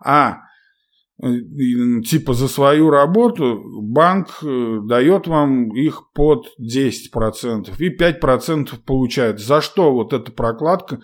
а 0.02 0.30
э, 0.30 0.36
типа 1.20 2.34
за 2.34 2.48
свою 2.48 2.90
работу 2.90 3.62
банк 3.82 4.38
дает 4.42 5.26
вам 5.26 5.74
их 5.76 6.12
под 6.14 6.46
10% 6.60 7.74
и 7.78 7.96
5% 7.96 8.68
получает. 8.86 9.38
За 9.38 9.60
что 9.60 9.92
вот 9.92 10.12
эта 10.12 10.32
прокладка 10.32 11.00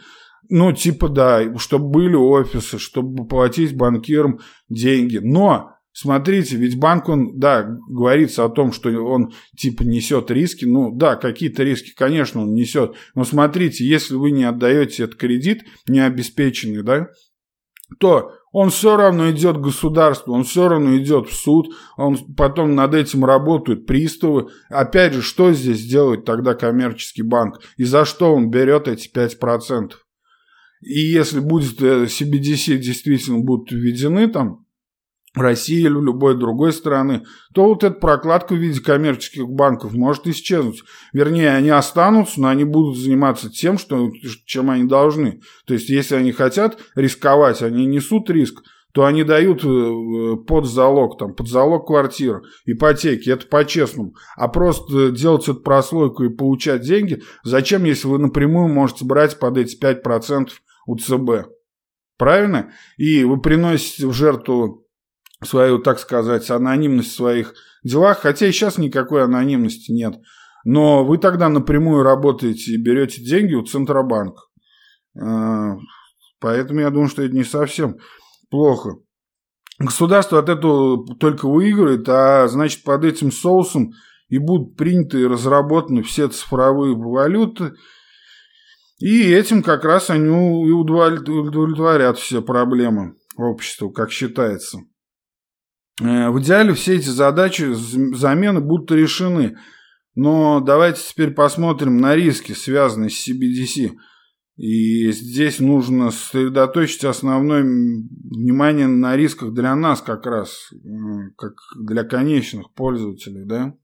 ну, 0.49 0.73
типа, 0.73 1.09
да, 1.09 1.59
чтобы 1.59 1.89
были 1.91 2.15
офисы, 2.15 2.79
чтобы 2.79 3.27
платить 3.27 3.77
банкирам 3.77 4.41
деньги. 4.69 5.19
Но, 5.19 5.73
смотрите, 5.93 6.57
ведь 6.57 6.79
банк, 6.79 7.09
он, 7.09 7.39
да, 7.39 7.65
говорится 7.89 8.45
о 8.45 8.49
том, 8.49 8.73
что 8.73 8.91
он, 8.91 9.33
типа, 9.57 9.83
несет 9.83 10.31
риски. 10.31 10.65
Ну, 10.65 10.93
да, 10.95 11.17
какие-то 11.17 11.63
риски, 11.63 11.93
конечно, 11.95 12.43
он 12.43 12.55
несет. 12.55 12.95
Но 13.15 13.25
смотрите, 13.25 13.85
если 13.85 14.15
вы 14.15 14.31
не 14.31 14.45
отдаете 14.45 15.05
этот 15.05 15.17
кредит, 15.17 15.65
не 15.89 16.01
обеспеченный, 16.01 16.83
да, 16.83 17.09
то 17.99 18.33
он 18.59 18.71
все 18.71 18.97
равно 18.97 19.31
идет 19.31 19.59
к 19.59 19.61
государству, 19.61 20.33
он 20.33 20.45
все 20.45 20.67
равно 20.67 20.97
идет 20.97 21.29
в 21.29 21.35
суд, 21.35 21.75
он 21.99 22.17
потом 22.37 22.75
над 22.75 22.95
этим 22.95 23.27
работают 23.27 23.85
приставы. 23.85 24.49
Опять 24.71 25.13
же, 25.13 25.21
что 25.21 25.53
здесь 25.53 25.87
делает 25.87 26.25
тогда 26.25 26.55
коммерческий 26.55 27.21
банк? 27.21 27.61
И 27.77 27.85
за 27.85 28.07
что 28.07 28.33
он 28.33 28.49
берет 28.49 28.89
эти 28.89 29.13
5%? 29.13 29.91
И 30.81 31.01
если 31.01 31.41
будет 31.41 31.83
CBDC 31.83 32.77
э, 32.77 32.79
действительно 32.79 33.41
будут 33.41 33.73
введены 33.73 34.27
там, 34.27 34.65
России 35.37 35.81
или 35.81 35.89
любой 35.89 36.37
другой 36.37 36.73
страны, 36.73 37.25
то 37.55 37.67
вот 37.67 37.85
эта 37.85 37.95
прокладка 37.95 38.55
в 38.55 38.59
виде 38.59 38.81
коммерческих 38.81 39.49
банков 39.49 39.93
может 39.93 40.27
исчезнуть. 40.27 40.83
Вернее, 41.13 41.51
они 41.51 41.71
останутся, 41.71 42.41
но 42.41 42.49
они 42.49 42.65
будут 42.65 42.97
заниматься 42.97 43.51
тем, 43.51 43.79
что, 43.79 44.11
чем 44.47 44.71
они 44.71 44.85
должны. 44.85 45.41
То 45.67 45.75
есть, 45.75 45.89
если 45.91 46.17
они 46.17 46.33
хотят 46.33 46.79
рисковать, 46.95 47.63
они 47.63 47.87
несут 47.87 48.31
риск, 48.31 48.63
то 48.97 49.05
они 49.05 49.25
дают 49.25 49.63
э, 49.63 50.37
под 50.47 50.65
залог, 50.65 51.19
там, 51.19 51.35
под 51.35 51.49
залог 51.49 51.87
квартиры, 51.87 52.41
ипотеки, 52.65 53.29
это 53.29 53.47
по-честному. 53.47 54.15
А 54.37 54.49
просто 54.49 55.11
делать 55.11 55.43
эту 55.43 55.61
прослойку 55.61 56.25
и 56.25 56.35
получать 56.35 56.81
деньги, 56.81 57.23
зачем, 57.45 57.85
если 57.85 58.09
вы 58.09 58.19
напрямую 58.19 58.69
можете 58.69 59.05
брать 59.05 59.39
под 59.39 59.59
эти 59.59 59.79
5% 59.79 60.49
у 60.87 60.97
ЦБ. 60.97 61.51
Правильно? 62.17 62.73
И 62.97 63.25
вы 63.25 63.39
приносите 63.39 64.07
в 64.07 64.15
жертву 64.15 64.86
свою, 65.45 65.79
так 65.79 65.99
сказать, 65.99 66.51
анонимность 66.51 67.13
в 67.13 67.17
своих 67.17 67.55
делах, 67.85 68.21
хотя 68.21 68.47
и 68.47 68.53
сейчас 68.53 68.79
никакой 68.79 69.25
анонимности 69.25 69.93
нет. 69.93 70.19
Но 70.65 71.05
вы 71.05 71.19
тогда 71.19 71.49
напрямую 71.49 72.03
работаете 72.03 72.73
и 72.73 72.83
берете 72.83 73.23
деньги 73.23 73.55
у 73.55 73.65
Центробанка. 73.65 74.41
А, 75.21 75.77
поэтому 76.41 76.81
я 76.81 76.91
думаю, 76.91 77.09
что 77.09 77.23
это 77.23 77.35
не 77.35 77.45
совсем 77.45 77.99
плохо. 78.51 78.97
Государство 79.79 80.39
от 80.39 80.49
этого 80.49 81.17
только 81.17 81.49
выиграет, 81.49 82.09
а 82.09 82.49
значит 82.49 82.83
под 82.83 83.05
этим 83.05 83.31
соусом 83.31 83.93
и 84.29 84.39
будут 84.39 84.77
приняты 84.77 85.21
и 85.21 85.27
разработаны 85.27 86.03
все 86.03 86.29
цифровые 86.29 86.97
валюты– 86.97 87.73
и 88.99 89.31
этим 89.31 89.63
как 89.63 89.85
раз 89.85 90.09
они 90.09 90.27
и 90.67 90.71
удовлетворят 90.71 92.19
все 92.19 92.41
проблемы 92.41 93.17
общества, 93.37 93.91
как 93.91 94.11
считается. 94.11 94.79
Э, 96.01 96.31
в 96.31 96.41
идеале 96.41 96.75
все 96.75 96.97
эти 96.97 97.09
задачи 97.09 97.73
замены 97.73 98.61
будут 98.61 98.91
решены. 98.93 99.57
Но 100.15 100.61
давайте 100.61 101.03
теперь 101.03 101.33
посмотрим 101.33 101.99
на 101.99 102.15
риски, 102.17 102.53
связанные 102.53 103.11
с 103.11 103.29
CBDC. 103.29 103.93
И 104.57 105.13
здесь 105.13 105.61
нужно 105.61 106.11
сосредоточить 106.11 107.05
основное 107.05 107.63
внимание 107.63 108.87
на 108.87 109.15
рисках 109.15 109.53
для 109.53 109.77
нас 109.77 110.01
как 110.01 110.25
раз, 110.25 110.71
как 111.37 111.53
для 111.79 112.05
конечных 112.05 112.73
пользователей. 112.73 113.45
Да? 113.45 113.75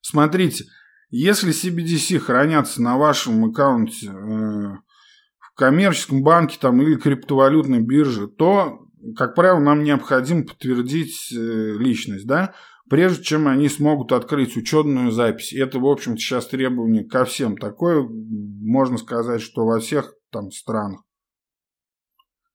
Смотрите, 0.00 0.64
если 1.10 1.52
CBDC 1.52 2.18
хранятся 2.18 2.82
на 2.82 2.98
вашем 2.98 3.44
аккаунте 3.44 4.08
э, 4.08 4.10
в 4.10 5.54
коммерческом 5.54 6.24
банке 6.24 6.58
там, 6.60 6.82
или 6.82 6.96
криптовалютной 6.96 7.80
бирже, 7.80 8.26
то, 8.26 8.85
как 9.14 9.34
правило, 9.34 9.58
нам 9.58 9.82
необходимо 9.82 10.44
подтвердить 10.44 11.32
э, 11.32 11.36
личность, 11.78 12.26
да, 12.26 12.54
прежде 12.88 13.22
чем 13.22 13.48
они 13.48 13.68
смогут 13.68 14.12
открыть 14.12 14.56
учетную 14.56 15.10
запись. 15.10 15.52
Это, 15.52 15.78
в 15.78 15.86
общем-то, 15.86 16.18
сейчас 16.18 16.46
требование 16.46 17.04
ко 17.04 17.24
всем 17.24 17.56
такое, 17.56 18.06
можно 18.08 18.98
сказать, 18.98 19.42
что 19.42 19.66
во 19.66 19.80
всех 19.80 20.14
там 20.30 20.50
странах. 20.50 21.02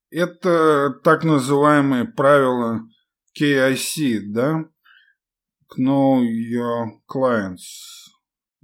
Это 0.09 0.93
так 1.03 1.23
называемые 1.23 2.05
правила 2.05 2.81
KIC, 3.39 4.19
да, 4.27 4.65
Know 5.79 6.21
Your 6.21 6.99
Clients. 7.09 8.01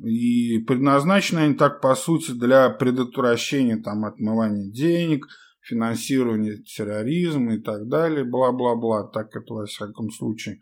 И 0.04 0.60
предназначены 0.60 1.40
они 1.40 1.54
так, 1.56 1.82
по 1.82 1.96
сути, 1.96 2.32
для 2.32 2.70
предотвращения 2.70 3.78
там, 3.78 4.06
отмывания 4.06 4.70
денег, 4.70 5.26
финансирования 5.68 6.58
терроризма 6.58 7.56
и 7.56 7.62
так 7.62 7.88
далее, 7.88 8.24
бла-бла-бла, 8.24 9.08
так 9.08 9.36
это 9.36 9.54
во 9.54 9.66
всяком 9.66 10.10
случае 10.12 10.60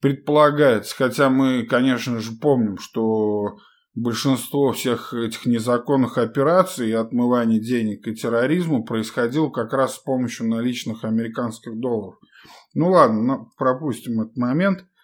предполагается. 0.00 0.94
Хотя 0.94 1.30
мы, 1.30 1.64
конечно 1.64 2.20
же, 2.20 2.32
помним, 2.40 2.78
что 2.78 3.56
большинство 3.94 4.72
всех 4.72 5.12
этих 5.12 5.46
незаконных 5.46 6.18
операций 6.18 6.90
и 6.90 6.92
отмывания 6.92 7.60
денег 7.60 8.06
и 8.06 8.14
терроризма 8.14 8.82
происходило 8.82 9.50
как 9.50 9.72
раз 9.72 9.96
с 9.96 9.98
помощью 9.98 10.48
наличных 10.48 11.04
американских 11.04 11.78
долларов. 11.78 12.18
Ну 12.74 12.90
ладно, 12.90 13.46
пропустим 13.56 14.20
этот 14.20 14.36
момент– 14.36 14.84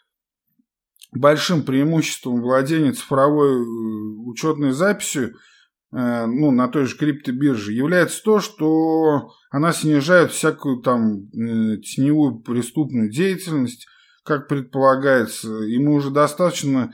большим 1.14 1.62
преимуществом 1.62 2.40
владения 2.40 2.92
цифровой 2.92 3.54
э, 3.54 3.64
учетной 4.26 4.72
записью 4.72 5.34
ну, 5.96 6.50
на 6.50 6.66
той 6.68 6.86
же 6.86 6.96
криптобирже, 6.96 7.72
является 7.72 8.22
то, 8.22 8.40
что 8.40 9.30
она 9.50 9.72
снижает 9.72 10.32
всякую 10.32 10.82
там 10.82 11.26
э, 11.26 11.76
теневую 11.78 12.40
преступную 12.40 13.10
деятельность, 13.10 13.86
как 14.24 14.48
предполагается, 14.48 15.62
и 15.62 15.78
мы 15.78 15.94
уже 15.94 16.10
достаточно 16.10 16.92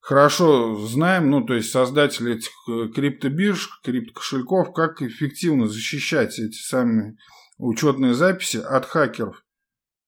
хорошо 0.00 0.76
знаем, 0.86 1.28
ну, 1.28 1.44
то 1.44 1.52
есть 1.52 1.70
создатели 1.70 2.36
этих 2.36 2.52
э, 2.68 2.88
криптобирж, 2.94 3.68
криптокошельков, 3.84 4.72
как 4.72 5.02
эффективно 5.02 5.66
защищать 5.66 6.38
эти 6.38 6.56
самые 6.56 7.16
учетные 7.58 8.14
записи 8.14 8.56
от 8.56 8.86
хакеров. 8.86 9.44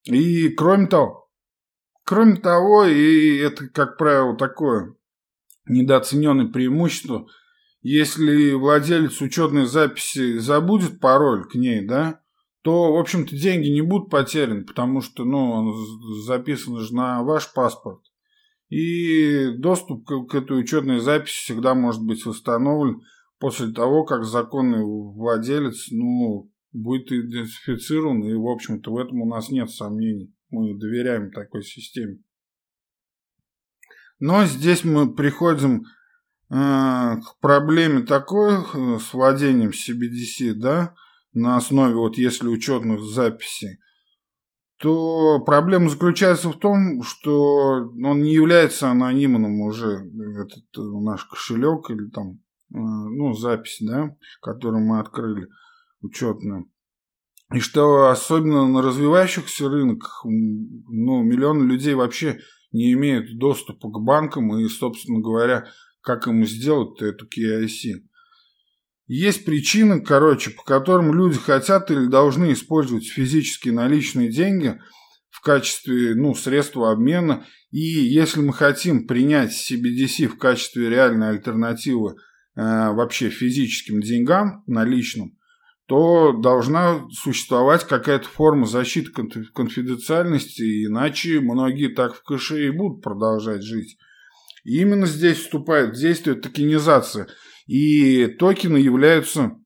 И 0.05 0.49
кроме 0.49 0.87
того, 0.87 1.29
кроме 2.05 2.37
того, 2.37 2.85
и 2.87 3.37
это, 3.37 3.69
как 3.69 3.99
правило, 3.99 4.35
такое 4.35 4.95
недооцененное 5.67 6.47
преимущество, 6.47 7.27
если 7.83 8.53
владелец 8.53 9.21
учетной 9.21 9.67
записи 9.67 10.39
забудет 10.39 11.01
пароль 11.01 11.49
к 11.49 11.55
ней, 11.55 11.87
да, 11.87 12.21
то, 12.63 12.93
в 12.93 12.99
общем-то, 12.99 13.35
деньги 13.35 13.69
не 13.69 13.81
будут 13.81 14.11
потеряны, 14.11 14.65
потому 14.65 15.01
что, 15.01 15.25
ну, 15.25 15.51
он 15.51 16.23
записан 16.25 16.79
же 16.79 16.95
на 16.95 17.23
ваш 17.23 17.53
паспорт. 17.55 18.01
И 18.69 19.53
доступ 19.57 20.07
к, 20.07 20.27
к 20.27 20.35
этой 20.35 20.61
учетной 20.61 21.01
записи 21.01 21.41
всегда 21.41 21.75
может 21.75 22.03
быть 22.03 22.25
восстановлен 22.25 23.01
после 23.39 23.73
того, 23.73 24.05
как 24.05 24.25
законный 24.25 24.85
владелец, 24.85 25.89
ну, 25.91 26.53
будет 26.73 27.11
идентифицирован, 27.11 28.23
и, 28.25 28.35
в 28.35 28.47
общем-то, 28.47 28.93
в 28.93 28.99
этом 28.99 29.23
у 29.23 29.27
нас 29.27 29.51
нет 29.51 29.71
сомнений. 29.71 30.33
Мы 30.51 30.79
доверяем 30.79 31.33
такой 31.33 31.63
системе. 31.63 32.19
Но 34.19 34.45
здесь 34.45 34.85
мы 34.85 35.15
приходим 35.15 35.85
к 36.51 37.39
проблеме 37.41 38.03
такой 38.03 38.55
э, 38.55 38.99
с 38.99 39.15
владением 39.15 39.71
CBDC, 39.71 40.55
да, 40.55 40.95
на 41.33 41.57
основе 41.57 41.95
вот 41.95 42.19
если 42.19 42.49
учетных 42.49 43.03
записей, 43.03 43.79
то 44.79 45.39
проблема 45.41 45.89
заключается 45.89 46.49
в 46.49 46.59
том, 46.59 47.03
что 47.03 47.93
он 48.03 48.23
не 48.23 48.33
является 48.33 48.91
анонимным 48.91 49.61
уже, 49.61 50.11
этот 50.43 50.65
э, 50.77 50.81
наш 50.81 51.25
кошелек 51.27 51.91
или 51.91 52.09
там, 52.09 52.31
э, 52.31 52.39
ну, 52.79 53.33
запись, 53.35 53.79
да, 53.81 54.17
которую 54.43 54.85
мы 54.85 54.99
открыли 54.99 55.47
учетную. 56.01 56.69
И 57.55 57.61
что 57.61 58.09
особенно 58.09 58.67
на 58.67 58.83
развивающихся 58.83 59.69
рынках, 59.69 60.23
ну, 60.25 61.23
миллионы 61.23 61.65
людей 61.65 61.95
вообще 61.95 62.41
не 62.73 62.93
имеют 62.93 63.39
доступа 63.39 63.89
к 63.89 64.01
банкам 64.01 64.57
и, 64.57 64.69
собственно 64.69 65.21
говоря, 65.21 65.67
как 66.03 66.27
им 66.27 66.47
сделать 66.47 67.01
эту 67.03 67.27
KIC. 67.27 68.03
Есть 69.07 69.45
причины, 69.45 70.01
короче, 70.01 70.51
по 70.51 70.63
которым 70.63 71.13
люди 71.13 71.37
хотят 71.37 71.91
или 71.91 72.07
должны 72.07 72.53
использовать 72.53 73.09
физические 73.09 73.75
наличные 73.75 74.31
деньги 74.31 74.81
в 75.31 75.41
качестве 75.41 76.15
ну, 76.15 76.35
средства 76.35 76.93
обмена. 76.93 77.45
И 77.73 77.81
если 77.81 78.41
мы 78.41 78.53
хотим 78.53 79.07
принять 79.07 79.51
CBDC 79.51 80.29
в 80.29 80.39
качестве 80.39 80.89
реальной 80.89 81.31
альтернативы 81.31 82.13
э, 82.13 82.15
вообще 82.55 83.31
физическим 83.31 84.01
деньгам 84.01 84.63
наличным, 84.67 85.37
то 85.87 86.33
должна 86.33 87.05
существовать 87.11 87.85
какая-то 87.85 88.29
форма 88.29 88.65
защиты 88.65 89.11
конфиденциальности, 89.53 90.87
иначе 90.87 91.41
многие 91.41 91.89
так 91.89 92.15
в 92.15 92.23
кэше 92.23 92.69
и 92.69 92.71
будут 92.71 93.03
продолжать 93.03 93.65
жить. 93.65 93.99
И 94.71 94.83
именно 94.83 95.05
здесь 95.05 95.39
вступает 95.39 95.97
в 95.97 95.99
действие 95.99 96.37
токенизация, 96.37 97.27
и 97.67 98.29
токены 98.29 98.77
являются 98.77 99.57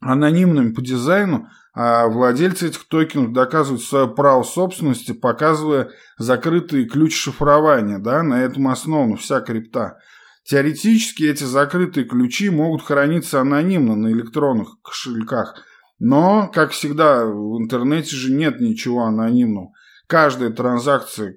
анонимными 0.00 0.72
по 0.72 0.82
дизайну, 0.82 1.46
а 1.72 2.08
владельцы 2.08 2.66
этих 2.66 2.88
токенов 2.88 3.32
доказывают 3.32 3.80
свое 3.80 4.08
право 4.08 4.42
собственности, 4.42 5.12
показывая 5.12 5.90
закрытый 6.18 6.86
ключ 6.86 7.14
шифрования, 7.14 8.00
да, 8.00 8.24
на 8.24 8.42
этом 8.42 8.66
основана 8.66 9.16
вся 9.16 9.40
крипта. 9.40 9.98
Теоретически 10.42 11.22
эти 11.22 11.44
закрытые 11.44 12.06
ключи 12.06 12.50
могут 12.50 12.82
храниться 12.82 13.40
анонимно 13.40 13.94
на 13.94 14.10
электронных 14.10 14.80
кошельках, 14.82 15.62
но, 16.00 16.50
как 16.52 16.72
всегда, 16.72 17.24
в 17.24 17.56
интернете 17.62 18.16
же 18.16 18.32
нет 18.32 18.60
ничего 18.60 19.04
анонимного. 19.04 19.70
Каждая 20.08 20.50
транзакция, 20.50 21.36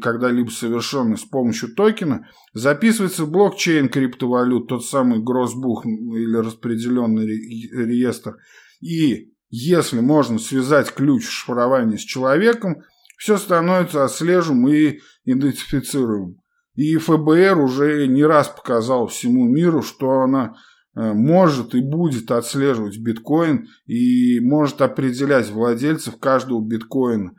когда-либо 0.00 0.50
совершенная 0.50 1.16
с 1.16 1.24
помощью 1.24 1.74
токена, 1.74 2.28
записывается 2.52 3.24
в 3.24 3.30
блокчейн 3.30 3.88
криптовалют, 3.88 4.68
тот 4.68 4.84
самый 4.84 5.20
гроссбух 5.20 5.84
или 5.84 6.36
распределенный 6.36 7.26
реестр. 7.26 8.36
И 8.80 9.32
если 9.50 10.00
можно 10.00 10.38
связать 10.38 10.92
ключ 10.92 11.26
шифрования 11.26 11.96
с 11.96 12.02
человеком, 12.02 12.82
все 13.16 13.36
становится 13.36 14.04
отслеживаемым 14.04 14.72
и 14.72 15.00
идентифицируемым. 15.24 16.36
И 16.74 16.96
ФБР 16.96 17.58
уже 17.58 18.06
не 18.08 18.24
раз 18.24 18.48
показал 18.48 19.06
всему 19.06 19.46
миру, 19.46 19.82
что 19.82 20.22
она 20.22 20.56
э, 20.96 21.12
может 21.12 21.74
и 21.74 21.80
будет 21.80 22.32
отслеживать 22.32 22.98
биткоин 22.98 23.68
и 23.86 24.40
может 24.40 24.82
определять 24.82 25.48
владельцев 25.50 26.18
каждого 26.18 26.60
биткоина, 26.60 27.34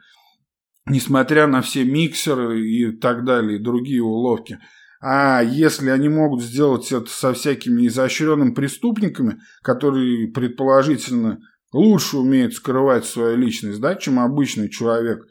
несмотря 0.87 1.47
на 1.47 1.61
все 1.61 1.83
миксеры 1.83 2.61
и 2.61 2.91
так 2.91 3.25
далее, 3.25 3.57
и 3.57 3.63
другие 3.63 4.03
уловки. 4.03 4.59
А 5.01 5.41
если 5.41 5.89
они 5.89 6.09
могут 6.09 6.41
сделать 6.41 6.91
это 6.91 7.09
со 7.09 7.33
всякими 7.33 7.87
изощренными 7.87 8.53
преступниками, 8.53 9.39
которые 9.61 10.29
предположительно 10.29 11.39
лучше 11.73 12.17
умеют 12.17 12.53
скрывать 12.53 13.05
свою 13.05 13.37
личность, 13.37 13.79
да, 13.81 13.95
чем 13.95 14.19
обычный 14.19 14.69
человек, 14.69 15.23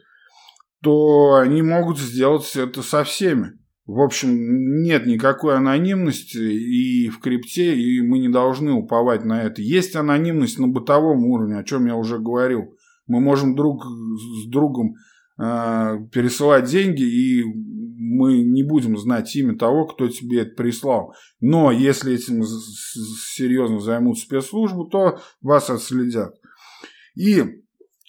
то 0.81 1.35
они 1.35 1.61
могут 1.61 1.97
сделать 1.97 2.55
это 2.55 2.83
со 2.83 3.03
всеми. 3.03 3.53
В 3.87 3.99
общем, 4.01 4.81
нет 4.81 5.05
никакой 5.05 5.57
анонимности 5.57 6.37
и 6.37 7.09
в 7.09 7.19
крипте, 7.19 7.75
и 7.75 8.01
мы 8.01 8.19
не 8.19 8.29
должны 8.29 8.71
уповать 8.71 9.25
на 9.25 9.43
это. 9.43 9.61
Есть 9.61 9.95
анонимность 9.95 10.57
на 10.57 10.67
бытовом 10.67 11.25
уровне, 11.25 11.57
о 11.57 11.63
чем 11.63 11.85
я 11.85 11.95
уже 11.95 12.17
говорил. 12.17 12.75
Мы 13.07 13.19
можем 13.19 13.55
друг 13.55 13.83
с 13.85 14.49
другом 14.49 14.95
пересылать 15.37 16.65
деньги, 16.65 17.03
и 17.03 17.43
мы 17.43 18.41
не 18.41 18.63
будем 18.63 18.97
знать 18.97 19.35
имя 19.35 19.57
того, 19.57 19.85
кто 19.85 20.07
тебе 20.07 20.41
это 20.41 20.55
прислал. 20.55 21.13
Но 21.41 21.71
если 21.71 22.13
этим 22.13 22.43
серьезно 22.43 23.79
займут 23.79 24.19
спецслужбы, 24.19 24.89
то 24.89 25.19
вас 25.41 25.69
отследят. 25.69 26.35
И, 27.15 27.43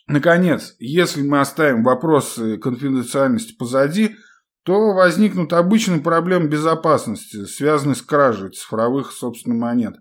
наконец, 0.07 0.77
если 0.79 1.23
мы 1.23 1.41
оставим 1.41 1.83
вопросы 1.83 2.59
конфиденциальности 2.59 3.57
позади– 3.57 4.17
то 4.67 4.95
возникнут 4.95 5.53
обычные 5.53 6.01
проблемы 6.01 6.49
безопасности, 6.49 7.45
связанные 7.45 7.95
с 7.95 8.03
кражей 8.03 8.51
цифровых, 8.51 9.13
собственно, 9.13 9.55
монет. 9.55 9.95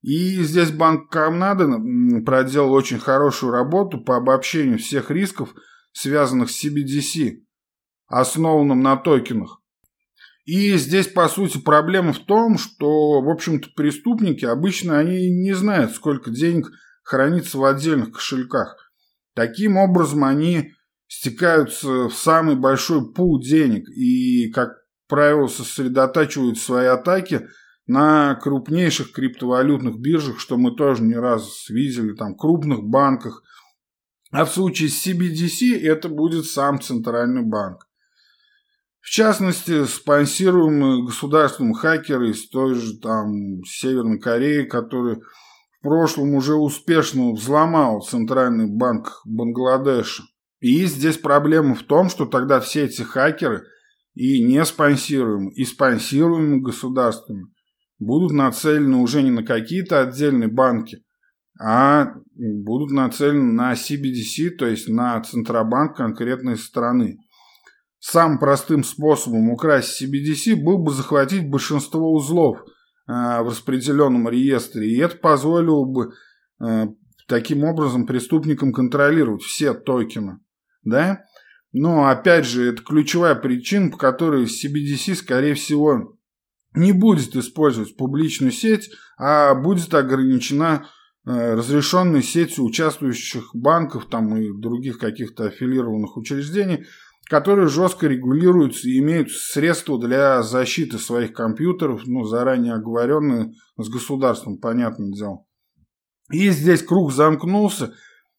И 0.00 0.42
здесь 0.42 0.70
банк 0.70 1.10
Камнада 1.10 1.68
проделал 2.24 2.72
очень 2.72 2.98
хорошую 2.98 3.52
работу 3.52 4.02
по 4.02 4.16
обобщению 4.16 4.78
всех 4.78 5.10
рисков, 5.10 5.54
связанных 5.92 6.50
с 6.50 6.64
CBDC, 6.64 7.38
основанным 8.06 8.82
на 8.82 8.96
токенах. 8.96 9.60
И 10.44 10.76
здесь, 10.76 11.06
по 11.06 11.28
сути, 11.28 11.58
проблема 11.58 12.12
в 12.12 12.18
том, 12.18 12.58
что, 12.58 13.20
в 13.20 13.28
общем-то, 13.28 13.70
преступники 13.76 14.44
обычно 14.44 14.98
они 14.98 15.30
не 15.30 15.52
знают, 15.52 15.92
сколько 15.92 16.30
денег 16.30 16.68
хранится 17.04 17.58
в 17.58 17.64
отдельных 17.64 18.12
кошельках. 18.12 18.76
Таким 19.34 19.76
образом, 19.76 20.24
они 20.24 20.72
стекаются 21.06 22.08
в 22.08 22.14
самый 22.14 22.56
большой 22.56 23.12
пул 23.12 23.40
денег 23.40 23.88
и, 23.88 24.50
как 24.50 24.78
правило, 25.08 25.46
сосредотачивают 25.46 26.58
свои 26.58 26.86
атаки 26.86 27.48
на 27.86 28.34
крупнейших 28.36 29.12
криптовалютных 29.12 29.98
биржах, 29.98 30.40
что 30.40 30.56
мы 30.56 30.74
тоже 30.74 31.02
не 31.02 31.14
раз 31.14 31.68
видели, 31.68 32.14
там, 32.14 32.34
крупных 32.34 32.82
банках. 32.82 33.42
А 34.32 34.46
в 34.46 34.50
случае 34.50 34.88
с 34.88 35.06
CBDC 35.06 35.78
это 35.78 36.08
будет 36.08 36.46
сам 36.46 36.80
Центральный 36.80 37.42
банк. 37.42 37.86
В 39.00 39.10
частности, 39.10 39.84
спонсируемые 39.84 41.04
государством 41.04 41.74
хакеры 41.74 42.30
из 42.30 42.48
той 42.48 42.74
же 42.74 42.98
там 42.98 43.62
Северной 43.64 44.18
Кореи, 44.18 44.64
который 44.64 45.16
в 45.16 45.82
прошлом 45.82 46.34
уже 46.34 46.54
успешно 46.54 47.32
взломал 47.32 48.00
Центральный 48.00 48.68
банк 48.68 49.20
Бангладеша. 49.26 50.22
И 50.60 50.86
здесь 50.86 51.18
проблема 51.18 51.74
в 51.74 51.82
том, 51.82 52.08
что 52.08 52.24
тогда 52.24 52.60
все 52.60 52.84
эти 52.84 53.02
хакеры 53.02 53.64
и 54.14 54.42
не 54.42 54.64
спонсируемые, 54.64 55.52
и 55.54 55.64
спонсируемые 55.64 56.62
государствами 56.62 57.48
будут 57.98 58.32
нацелены 58.32 58.96
уже 58.96 59.22
не 59.22 59.30
на 59.30 59.44
какие-то 59.44 60.00
отдельные 60.00 60.48
банки, 60.48 61.04
а 61.60 62.14
будут 62.34 62.90
нацелены 62.90 63.52
на 63.52 63.72
CBDC, 63.72 64.50
то 64.58 64.66
есть 64.66 64.88
на 64.88 65.20
Центробанк 65.22 65.96
конкретной 65.96 66.56
страны. 66.56 67.18
Самым 67.98 68.38
простым 68.38 68.82
способом 68.82 69.50
украсть 69.50 70.02
CBDC 70.02 70.56
был 70.56 70.78
бы 70.78 70.92
захватить 70.92 71.48
большинство 71.48 72.12
узлов, 72.12 72.58
в 73.06 73.48
распределенном 73.48 74.28
реестре, 74.28 74.88
и 74.88 74.98
это 74.98 75.16
позволило 75.16 75.84
бы 75.84 76.12
таким 77.26 77.64
образом 77.64 78.06
преступникам 78.06 78.72
контролировать 78.72 79.42
все 79.42 79.74
токены. 79.74 80.38
Да? 80.84 81.24
Но, 81.72 82.08
опять 82.08 82.46
же, 82.46 82.70
это 82.70 82.82
ключевая 82.82 83.34
причина, 83.34 83.90
по 83.90 83.96
которой 83.96 84.44
CBDC, 84.44 85.14
скорее 85.14 85.54
всего, 85.54 86.18
не 86.74 86.92
будет 86.92 87.34
использовать 87.34 87.96
публичную 87.96 88.52
сеть, 88.52 88.90
а 89.16 89.54
будет 89.54 89.92
ограничена 89.94 90.84
э, 90.84 91.01
разрешенной 91.24 92.22
сетью 92.22 92.64
участвующих 92.64 93.50
банков 93.54 94.06
там, 94.10 94.36
и 94.36 94.52
других 94.52 94.98
каких-то 94.98 95.46
аффилированных 95.46 96.16
учреждений, 96.16 96.84
которые 97.28 97.68
жестко 97.68 98.08
регулируются 98.08 98.88
и 98.88 98.98
имеют 98.98 99.30
средства 99.30 99.98
для 99.98 100.42
защиты 100.42 100.98
своих 100.98 101.32
компьютеров, 101.32 102.02
ну, 102.06 102.24
заранее 102.24 102.74
оговоренные 102.74 103.52
с 103.78 103.88
государством, 103.88 104.58
понятное 104.58 105.12
дело. 105.12 105.44
И 106.30 106.50
здесь 106.50 106.82
круг 106.82 107.12
замкнулся, 107.12 107.94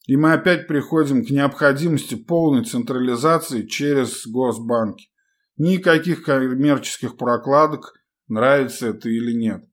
и 0.06 0.18
мы 0.18 0.34
опять 0.34 0.68
приходим 0.68 1.26
к 1.26 1.30
необходимости 1.30 2.16
полной 2.16 2.66
централизации 2.66 3.66
через 3.66 4.28
госбанки. 4.28 5.10
Никаких 5.58 6.24
коммерческих 6.24 7.16
прокладок, 7.16 7.94
нравится 8.28 8.88
это 8.88 9.10
или 9.10 9.34
нет. 9.34 9.64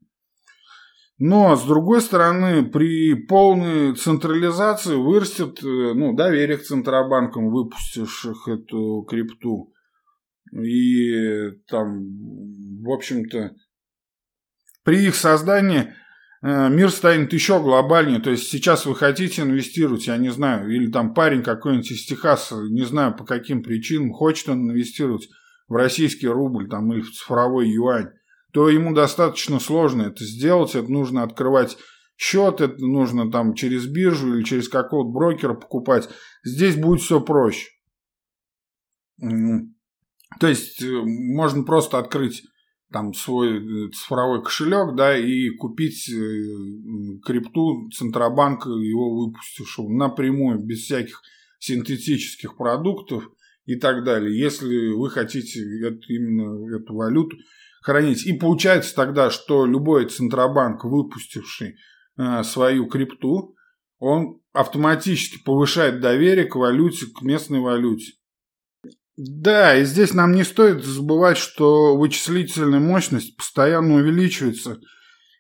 Но, 1.21 1.55
с 1.55 1.65
другой 1.65 2.01
стороны, 2.01 2.65
при 2.65 3.15
полной 3.15 3.95
централизации 3.95 4.97
вырастет 4.97 5.63
э, 5.63 5.93
ну, 5.95 6.15
доверие 6.17 6.57
к 6.57 6.65
центробанкам, 6.65 7.51
выпустивших 7.51 8.49
эту 8.49 9.07
крипту. 9.09 9.73
И 10.53 11.51
там, 11.69 12.01
в 12.83 12.91
общем-то, 12.91 13.55
при 14.83 15.05
их 15.05 15.15
создании 15.15 15.93
Э, 16.43 16.71
мир 16.71 16.91
станет 16.91 17.33
еще 17.33 17.61
глобальнее. 17.61 18.21
То 18.21 18.31
есть 18.31 18.49
сейчас 18.49 18.87
вы 18.87 18.95
хотите 18.95 19.43
инвестировать, 19.43 20.07
я 20.07 20.17
не 20.17 20.31
знаю, 20.31 20.71
или 20.71 20.91
там 20.91 21.13
парень 21.13 21.43
какой-нибудь 21.43 21.91
из 21.91 22.07
Техаса, 22.07 22.57
не 22.71 22.83
знаю 22.83 23.15
по 23.15 23.25
каким 23.25 23.63
причинам, 23.63 24.13
хочет 24.13 24.49
он 24.49 24.71
инвестировать 24.71 25.29
в 25.69 25.75
российский 25.75 26.29
рубль 26.29 26.69
там, 26.69 26.93
или 26.93 27.03
в 27.03 27.13
цифровой 27.13 27.69
юань, 27.69 28.11
то 28.53 28.69
ему 28.69 28.95
достаточно 28.95 29.61
сложно 29.61 30.03
это 30.03 30.25
сделать. 30.25 30.75
Это 30.75 30.91
нужно 30.91 31.23
открывать 31.23 31.77
счет, 32.17 32.61
это 32.61 32.85
нужно 32.85 33.31
там 33.31 33.55
через 33.55 33.87
биржу 33.87 34.35
или 34.35 34.45
через 34.45 34.69
какого-то 34.69 35.11
брокера 35.11 35.55
покупать. 35.55 36.09
Здесь 36.45 36.77
будет 36.77 37.01
все 37.01 37.21
проще. 37.21 37.69
То 39.19 40.47
есть 40.47 40.83
э, 40.83 40.87
можно 40.87 41.65
просто 41.65 41.99
открыть 41.99 42.43
там 42.93 43.15
свой 43.15 43.59
э, 43.59 43.91
цифровой 43.91 44.43
кошелек, 44.43 44.97
да, 44.97 45.17
и 45.17 45.51
купить 45.51 46.09
э, 46.09 47.23
крипту 47.25 47.89
Центробанка, 47.91 48.71
его 48.71 49.27
выпустившего 49.27 49.89
напрямую, 49.89 50.65
без 50.65 50.85
всяких 50.85 51.23
синтетических 51.59 52.57
продуктов 52.57 53.31
и 53.67 53.77
так 53.77 54.05
далее, 54.05 54.39
если 54.39 54.89
вы 54.89 55.11
хотите 55.11 55.61
это, 55.87 56.01
именно 56.09 56.77
эту 56.77 56.95
валюту 56.95 57.37
хранить. 57.81 58.27
И 58.27 58.33
получается 58.33 58.95
тогда, 58.95 59.31
что 59.31 59.67
любой 59.67 60.07
Центробанк, 60.07 60.85
выпустивший 60.85 61.77
э, 62.19 62.43
свою 62.43 62.87
крипту, 62.87 63.55
он 63.99 64.41
автоматически 64.53 65.43
повышает 65.43 66.01
доверие 66.01 66.47
к 66.47 66.57
валюте, 66.57 67.07
к 67.07 67.23
местной 67.23 67.61
валюте. 67.61 68.13
Да, 69.17 69.77
и 69.77 69.85
здесь 69.85 70.15
нам 70.15 70.33
не 70.33 70.45
стоит 70.45 70.85
забывать, 70.85 71.37
что 71.37 71.97
вычислительная 71.97 72.81
мощность 72.81 73.37
постоянно 73.37 73.97
увеличивается, 73.97 74.79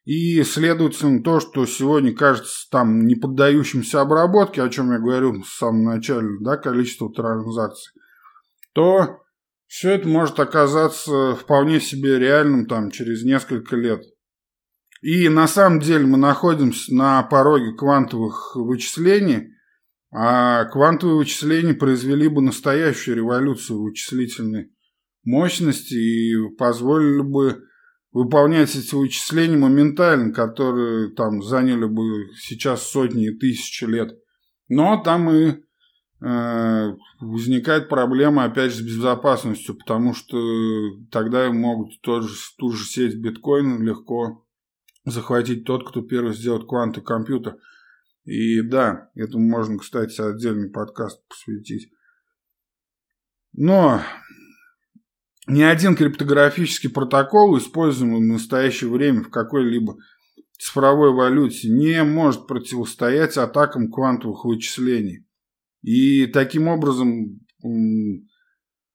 и, 0.05 0.43
следовательно, 0.43 1.22
то, 1.22 1.41
что 1.41 1.64
сегодня 1.66 2.14
кажется 2.14 2.68
там 2.70 3.07
не 3.07 3.14
поддающимся 3.14 4.01
обработке, 4.01 4.62
о 4.62 4.68
чем 4.68 4.93
я 4.93 4.99
говорил 4.99 5.43
в 5.43 5.49
самом 5.49 5.84
начале, 5.84 6.28
да, 6.41 6.57
количество 6.57 7.12
транзакций, 7.12 7.93
то 8.74 9.20
все 9.70 9.92
это 9.92 10.08
может 10.08 10.40
оказаться 10.40 11.36
вполне 11.36 11.80
себе 11.80 12.18
реальным 12.18 12.66
там 12.66 12.90
через 12.90 13.22
несколько 13.22 13.76
лет. 13.76 14.02
И 15.00 15.28
на 15.28 15.46
самом 15.46 15.78
деле 15.78 16.06
мы 16.06 16.18
находимся 16.18 16.92
на 16.92 17.22
пороге 17.22 17.74
квантовых 17.76 18.56
вычислений– 18.56 19.54
а 20.12 20.64
квантовые 20.64 21.18
вычисления 21.18 21.74
произвели 21.74 22.28
бы 22.28 22.42
настоящую 22.42 23.16
революцию 23.16 23.82
вычислительной 23.82 24.72
мощности 25.22 25.94
и 25.94 26.56
позволили 26.56 27.22
бы 27.22 27.62
выполнять 28.10 28.74
эти 28.74 28.92
вычисления 28.94 29.56
моментально, 29.56 30.32
которые 30.32 31.14
там 31.14 31.42
заняли 31.42 31.84
бы 31.84 32.34
сейчас 32.36 32.88
сотни 32.88 33.28
и 33.28 33.38
тысячи 33.38 33.84
лет. 33.84 34.18
Но 34.68 35.00
там 35.00 35.30
и 35.30 35.62
возникает 36.20 37.88
проблема 37.88 38.44
опять 38.44 38.72
же 38.72 38.82
с 38.82 38.86
безопасностью, 38.86 39.74
потому 39.74 40.12
что 40.12 40.36
тогда 41.10 41.50
могут 41.50 42.00
тот 42.02 42.24
же, 42.24 42.36
ту 42.58 42.72
же 42.72 42.84
сеть 42.84 43.16
биткоина 43.16 43.82
легко 43.82 44.44
захватить 45.06 45.64
тот, 45.64 45.88
кто 45.88 46.02
первый 46.02 46.34
сделает 46.34 46.66
квантовый 46.66 47.06
компьютер– 47.06 47.56
и 48.24 48.60
да, 48.60 49.10
этому 49.14 49.48
можно, 49.48 49.78
кстати, 49.78 50.20
отдельный 50.20 50.70
подкаст 50.70 51.20
посвятить. 51.28 51.90
Но 53.52 54.00
ни 55.46 55.62
один 55.62 55.96
криптографический 55.96 56.90
протокол, 56.90 57.58
используемый 57.58 58.20
в 58.20 58.32
настоящее 58.32 58.90
время 58.90 59.24
в 59.24 59.30
какой-либо 59.30 59.96
цифровой 60.58 61.12
валюте, 61.12 61.68
не 61.70 62.04
может 62.04 62.46
противостоять 62.46 63.36
атакам 63.36 63.90
квантовых 63.90 64.44
вычислений. 64.44 65.26
И 65.83 66.26
таким 66.26 66.68
образом, 66.68 67.41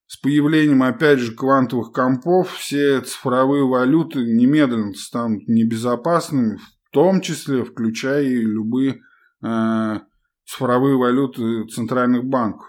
с 0.08 0.18
появлением, 0.22 0.84
опять 0.84 1.20
же, 1.20 1.34
квантовых 1.34 1.92
компов, 1.92 2.52
все 2.54 3.02
цифровые 3.02 3.66
валюты 3.66 4.20
немедленно 4.20 4.94
станут 4.94 5.48
небезопасными, 5.48 6.58
в 6.58 6.92
том 6.92 7.22
числе 7.22 7.64
включая 7.64 8.24
и 8.24 8.36
любые 8.36 9.02
Э, 9.46 10.00
цифровые 10.46 10.98
валюты 10.98 11.66
центральных 11.68 12.26
банков, 12.26 12.68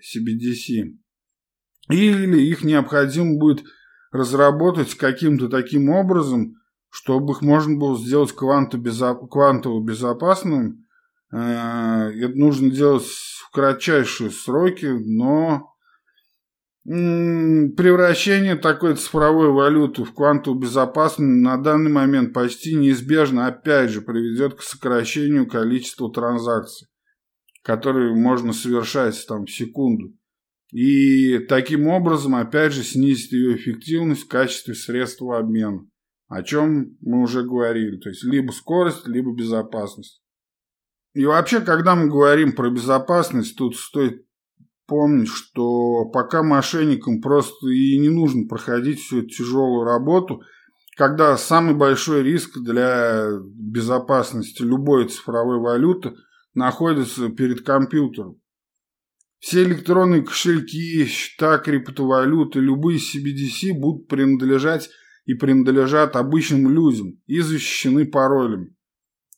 CBDC. 0.00 0.96
Или 1.90 2.40
их 2.40 2.64
необходимо 2.64 3.38
будет 3.38 3.64
разработать 4.10 4.94
каким-то 4.94 5.48
таким 5.48 5.88
образом, 5.90 6.54
чтобы 6.88 7.32
их 7.32 7.42
можно 7.42 7.76
было 7.76 7.98
сделать 7.98 8.32
квантово 8.32 9.84
безопасным. 9.84 10.84
Э, 11.32 12.10
это 12.12 12.36
нужно 12.36 12.70
делать 12.70 13.04
кратчайшие 13.56 14.30
сроки, 14.30 14.84
но 14.84 15.72
превращение 16.84 18.54
такой 18.54 18.96
цифровой 18.96 19.50
валюты 19.50 20.04
в 20.04 20.12
квантово 20.12 20.60
безопасную 20.60 21.40
на 21.40 21.56
данный 21.56 21.90
момент 21.90 22.34
почти 22.34 22.74
неизбежно 22.74 23.46
опять 23.46 23.88
же 23.88 24.02
приведет 24.02 24.56
к 24.56 24.60
сокращению 24.60 25.48
количества 25.48 26.12
транзакций, 26.12 26.88
которые 27.62 28.14
можно 28.14 28.52
совершать 28.52 29.24
там 29.26 29.46
в 29.46 29.50
секунду. 29.50 30.12
И 30.70 31.38
таким 31.38 31.86
образом 31.88 32.34
опять 32.34 32.74
же 32.74 32.82
снизит 32.82 33.32
ее 33.32 33.56
эффективность 33.56 34.24
в 34.24 34.28
качестве 34.28 34.74
средства 34.74 35.38
обмена, 35.38 35.88
о 36.28 36.42
чем 36.42 36.98
мы 37.00 37.22
уже 37.22 37.42
говорили. 37.42 37.96
То 37.96 38.10
есть 38.10 38.22
либо 38.22 38.52
скорость, 38.52 39.08
либо 39.08 39.34
безопасность. 39.34 40.20
И 41.16 41.24
вообще, 41.24 41.62
когда 41.62 41.94
мы 41.94 42.08
говорим 42.08 42.52
про 42.52 42.68
безопасность, 42.68 43.56
тут 43.56 43.74
стоит 43.74 44.26
помнить, 44.86 45.30
что 45.30 46.04
пока 46.12 46.42
мошенникам 46.42 47.22
просто 47.22 47.68
и 47.68 47.98
не 47.98 48.10
нужно 48.10 48.46
проходить 48.46 49.00
всю 49.00 49.20
эту 49.20 49.28
тяжелую 49.28 49.84
работу, 49.84 50.42
когда 50.94 51.38
самый 51.38 51.74
большой 51.74 52.22
риск 52.22 52.58
для 52.58 53.30
безопасности 53.42 54.60
любой 54.60 55.08
цифровой 55.08 55.58
валюты 55.58 56.12
находится 56.52 57.30
перед 57.30 57.62
компьютером. 57.62 58.38
Все 59.38 59.62
электронные 59.62 60.20
кошельки, 60.20 61.06
счета 61.06 61.56
криптовалюты, 61.56 62.60
любые 62.60 62.98
CBDC 62.98 63.72
будут 63.72 64.06
принадлежать 64.06 64.90
и 65.24 65.32
принадлежат 65.32 66.14
обычным 66.14 66.70
людям 66.70 67.18
и 67.24 67.40
защищены 67.40 68.04
паролями. 68.04 68.75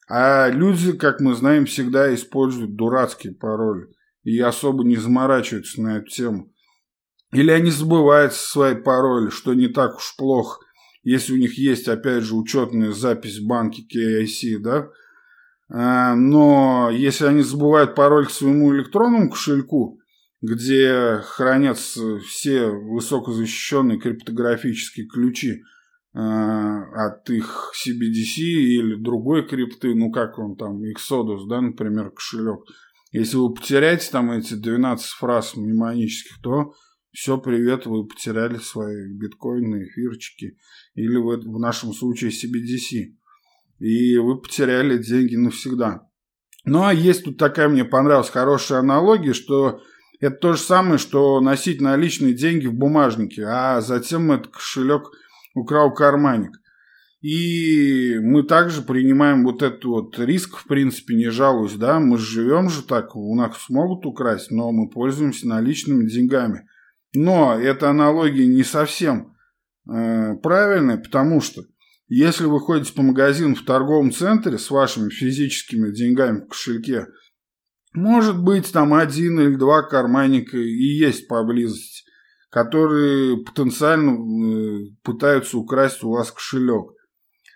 А 0.08 0.48
люди, 0.48 0.92
как 0.92 1.20
мы 1.20 1.34
знаем, 1.34 1.66
всегда 1.66 2.14
используют 2.14 2.76
дурацкие 2.76 3.34
пароли 3.34 3.88
и 4.24 4.38
особо 4.40 4.84
не 4.84 4.96
заморачиваются 4.96 5.82
на 5.82 5.98
эту 5.98 6.06
тему. 6.06 6.52
Или 7.32 7.50
они 7.50 7.70
забывают 7.70 8.32
свои 8.32 8.74
пароли, 8.74 9.28
что 9.28 9.52
не 9.52 9.68
так 9.68 9.96
уж 9.96 10.16
плохо, 10.16 10.60
если 11.02 11.34
у 11.34 11.36
них 11.36 11.58
есть, 11.58 11.88
опять 11.88 12.22
же, 12.22 12.34
учетная 12.34 12.92
запись 12.92 13.38
в 13.38 13.46
банке 13.46 13.82
KIC, 13.82 14.58
да? 14.58 14.88
А, 15.70 16.14
но 16.14 16.88
если 16.90 17.26
они 17.26 17.42
забывают 17.42 17.94
пароль 17.94 18.26
к 18.26 18.30
своему 18.30 18.74
электронному 18.74 19.30
кошельку, 19.30 20.00
где 20.40 21.20
хранятся 21.24 22.18
все 22.20 22.68
высокозащищенные 22.68 23.98
криптографические 23.98 25.06
ключи, 25.06 25.62
от 26.12 27.28
их 27.30 27.72
CBDC 27.74 28.40
или 28.40 28.94
другой 28.96 29.46
крипты, 29.46 29.94
ну 29.94 30.10
как 30.10 30.38
он 30.38 30.56
там, 30.56 30.82
Exodus, 30.82 31.46
да, 31.48 31.60
например, 31.60 32.10
кошелек. 32.10 32.60
Если 33.12 33.36
вы 33.36 33.54
потеряете 33.54 34.10
там 34.10 34.30
эти 34.30 34.54
12 34.54 35.06
фраз 35.12 35.56
мнемонических, 35.56 36.40
то 36.42 36.72
все, 37.12 37.38
привет, 37.38 37.86
вы 37.86 38.06
потеряли 38.06 38.56
свои 38.56 39.12
биткоины, 39.14 39.84
эфирчики, 39.84 40.58
или 40.94 41.16
в, 41.16 41.38
в 41.50 41.58
нашем 41.58 41.92
случае 41.92 42.30
CBDC. 42.30 43.14
И 43.80 44.18
вы 44.18 44.40
потеряли 44.40 44.98
деньги 44.98 45.36
навсегда. 45.36 46.02
Ну, 46.64 46.84
а 46.84 46.92
есть 46.92 47.24
тут 47.24 47.38
такая, 47.38 47.68
мне 47.68 47.84
понравилась 47.84 48.28
хорошая 48.28 48.80
аналогия, 48.80 49.32
что 49.32 49.80
это 50.20 50.36
то 50.36 50.52
же 50.52 50.58
самое, 50.60 50.98
что 50.98 51.40
носить 51.40 51.80
наличные 51.80 52.34
деньги 52.34 52.66
в 52.66 52.74
бумажнике, 52.74 53.44
а 53.46 53.80
затем 53.80 54.30
этот 54.32 54.48
кошелек 54.48 55.10
украл 55.58 55.92
карманник. 55.92 56.52
И 57.20 58.16
мы 58.20 58.44
также 58.44 58.82
принимаем 58.82 59.44
вот 59.44 59.62
этот 59.62 59.84
вот 59.84 60.18
риск, 60.18 60.56
в 60.56 60.66
принципе, 60.66 61.16
не 61.16 61.30
жалуюсь, 61.30 61.74
да, 61.74 61.98
мы 61.98 62.16
живем 62.16 62.70
же 62.70 62.82
так, 62.82 63.16
у 63.16 63.34
нас 63.34 63.56
смогут 63.62 64.06
украсть, 64.06 64.52
но 64.52 64.70
мы 64.70 64.88
пользуемся 64.88 65.48
наличными 65.48 66.08
деньгами. 66.08 66.68
Но 67.14 67.58
эта 67.58 67.90
аналогия 67.90 68.46
не 68.46 68.62
совсем 68.62 69.34
э, 69.90 70.36
правильная, 70.36 70.98
потому 70.98 71.40
что 71.40 71.62
если 72.06 72.44
вы 72.44 72.60
ходите 72.60 72.92
по 72.94 73.02
магазину 73.02 73.54
в 73.54 73.64
торговом 73.64 74.12
центре 74.12 74.56
с 74.56 74.70
вашими 74.70 75.10
физическими 75.10 75.90
деньгами 75.90 76.40
в 76.40 76.48
кошельке, 76.48 77.06
может 77.94 78.42
быть 78.42 78.72
там 78.72 78.94
один 78.94 79.40
или 79.40 79.56
два 79.56 79.82
карманника 79.82 80.56
и 80.56 80.84
есть 80.98 81.26
поблизости, 81.26 82.07
которые 82.50 83.38
потенциально 83.44 84.12
э, 84.12 84.90
пытаются 85.02 85.58
украсть 85.58 86.02
у 86.02 86.10
вас 86.10 86.30
кошелек. 86.30 86.92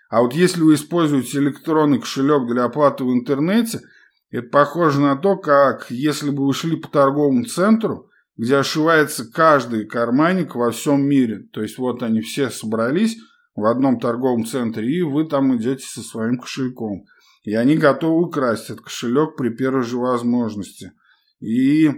А 0.09 0.21
вот 0.21 0.33
если 0.33 0.61
вы 0.61 0.75
используете 0.75 1.39
электронный 1.39 1.99
кошелек 1.99 2.47
для 2.47 2.65
оплаты 2.65 3.03
в 3.03 3.11
интернете, 3.11 3.81
это 4.29 4.47
похоже 4.49 4.99
на 4.99 5.15
то, 5.15 5.37
как 5.37 5.89
если 5.89 6.29
бы 6.29 6.45
вы 6.45 6.53
шли 6.53 6.75
по 6.75 6.87
торговому 6.87 7.45
центру, 7.45 8.09
где 8.37 8.57
ошивается 8.57 9.29
каждый 9.31 9.85
карманник 9.85 10.55
во 10.55 10.71
всем 10.71 11.03
мире. 11.03 11.47
То 11.51 11.61
есть 11.61 11.77
вот 11.77 12.03
они 12.03 12.21
все 12.21 12.49
собрались 12.49 13.17
в 13.55 13.65
одном 13.65 13.99
торговом 13.99 14.45
центре, 14.45 14.87
и 14.87 15.01
вы 15.01 15.25
там 15.25 15.55
идете 15.55 15.85
со 15.85 16.01
своим 16.01 16.37
кошельком. 16.37 17.05
И 17.43 17.53
они 17.53 17.77
готовы 17.77 18.25
украсть 18.25 18.69
этот 18.69 18.81
кошелек 18.81 19.35
при 19.35 19.49
первой 19.49 19.83
же 19.83 19.97
возможности. 19.97 20.93
И 21.39 21.91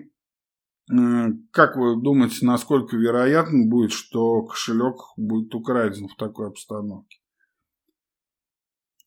как 1.51 1.77
вы 1.77 1.99
думаете, 2.01 2.45
насколько 2.45 2.95
вероятно 2.95 3.65
будет, 3.65 3.91
что 3.91 4.43
кошелек 4.43 4.97
будет 5.17 5.53
украден 5.55 6.07
в 6.07 6.15
такой 6.15 6.47
обстановке? 6.47 7.17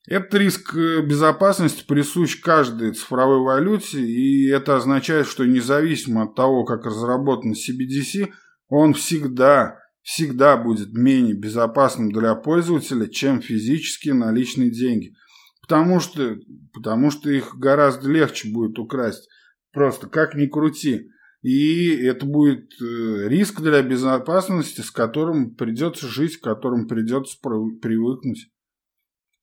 Этот 0.09 0.35
риск 0.35 0.75
э, 0.75 1.03
безопасности 1.03 1.85
присущ 1.87 2.41
каждой 2.41 2.95
цифровой 2.95 3.43
валюте, 3.43 4.01
и 4.01 4.49
это 4.49 4.77
означает, 4.77 5.27
что 5.27 5.45
независимо 5.45 6.23
от 6.23 6.35
того, 6.35 6.65
как 6.65 6.87
разработан 6.87 7.53
CBDC, 7.53 8.31
он 8.69 8.95
всегда, 8.95 9.79
всегда 10.01 10.57
будет 10.57 10.95
менее 10.95 11.35
безопасным 11.35 12.11
для 12.11 12.35
пользователя, 12.35 13.07
чем 13.07 13.43
физические 13.43 14.15
наличные 14.15 14.71
деньги. 14.71 15.15
Потому 15.61 16.01
что, 16.01 16.39
потому 16.73 17.11
что 17.11 17.29
их 17.31 17.55
гораздо 17.57 18.11
легче 18.11 18.49
будет 18.49 18.79
украсть. 18.79 19.29
Просто 19.73 20.09
как 20.09 20.35
ни 20.35 20.47
крути. 20.47 21.11
И 21.43 21.95
это 22.03 22.27
будет 22.27 22.73
э, 22.81 23.29
риск 23.29 23.61
для 23.61 23.83
безопасности, 23.83 24.81
с 24.81 24.91
которым 24.91 25.55
придется 25.55 26.09
жить, 26.09 26.39
к 26.39 26.45
которому 26.45 26.89
придется 26.89 27.37
привыкнуть. 27.41 28.51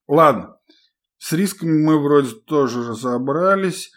Ладно, 0.07 0.57
с 1.17 1.31
рисками 1.31 1.84
мы 1.84 2.01
вроде 2.01 2.34
тоже 2.45 2.85
разобрались. 2.88 3.91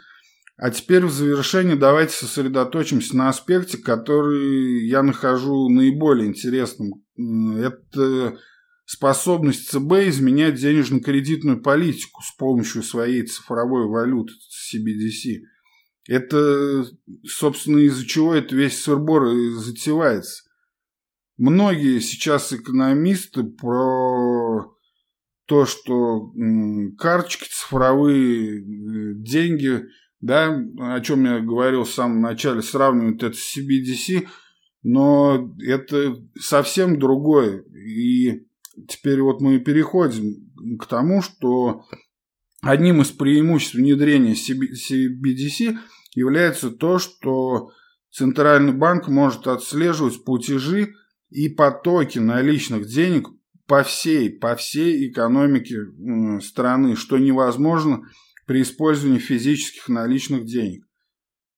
А 0.57 0.71
теперь 0.71 1.05
в 1.05 1.13
завершении 1.13 1.75
давайте 1.75 2.15
сосредоточимся 2.15 3.17
на 3.17 3.29
аспекте, 3.29 3.79
который 3.79 4.89
я 4.89 5.03
нахожу 5.03 5.69
наиболее 5.69 6.27
интересным. 6.27 7.05
Это 7.17 8.39
способность 8.85 9.69
ЦБ 9.69 10.09
изменять 10.09 10.57
денежно-кредитную 10.57 11.63
политику 11.63 12.23
с 12.23 12.35
помощью 12.37 12.83
своей 12.83 13.25
цифровой 13.25 13.87
валюты 13.87 14.33
CBDC. 14.33 15.43
Это, 16.09 16.87
собственно, 17.27 17.81
из-за 17.81 18.07
чего 18.07 18.35
это 18.35 18.57
весь 18.57 18.83
сырбор 18.83 19.29
затевается. 19.57 20.43
Многие 21.37 22.01
сейчас 22.01 22.51
экономисты 22.53 23.45
про 23.45 24.75
то, 25.47 25.67
что 25.67 26.33
карточки 26.97 27.49
цифровые, 27.51 28.59
э, 28.59 29.15
деньги, 29.17 29.85
да, 30.21 30.49
о 30.79 31.01
чем 31.01 31.25
я 31.27 31.41
говорил 31.41 31.85
в 31.85 31.93
самом 31.93 32.23
начале, 32.23 32.63
сравнивают 32.63 33.23
это 33.23 33.37
с 33.37 33.57
CBDC, 33.57 34.29
но 34.83 35.55
это 35.61 36.17
совсем 36.41 36.99
другое. 36.99 37.65
И 37.65 38.47
теперь 38.89 39.21
вот 39.21 39.43
мы 39.43 39.59
переходим 39.59 40.79
к 40.79 40.87
тому, 40.87 41.21
что 41.21 41.85
одним 42.63 43.03
из 43.03 43.11
преимуществ 43.11 43.75
внедрения 43.75 44.33
CBDC 44.33 45.77
является 46.15 46.71
то, 46.71 46.99
что 46.99 47.71
Центральный 48.11 48.73
банк 48.73 49.09
может 49.09 49.47
отслеживать 49.47 50.25
платежи 50.25 50.95
и 51.31 51.49
потоки 51.49 52.19
наличных 52.19 52.87
денег 52.87 53.29
по 53.67 53.83
всей, 53.83 54.31
по 54.31 54.57
всей 54.57 55.11
экономике 55.11 55.77
страны, 56.41 56.97
что 56.97 57.19
невозможно 57.19 58.03
при 58.47 58.63
использовании 58.63 59.19
физических 59.19 59.89
наличных 59.89 60.47
денег. 60.47 60.85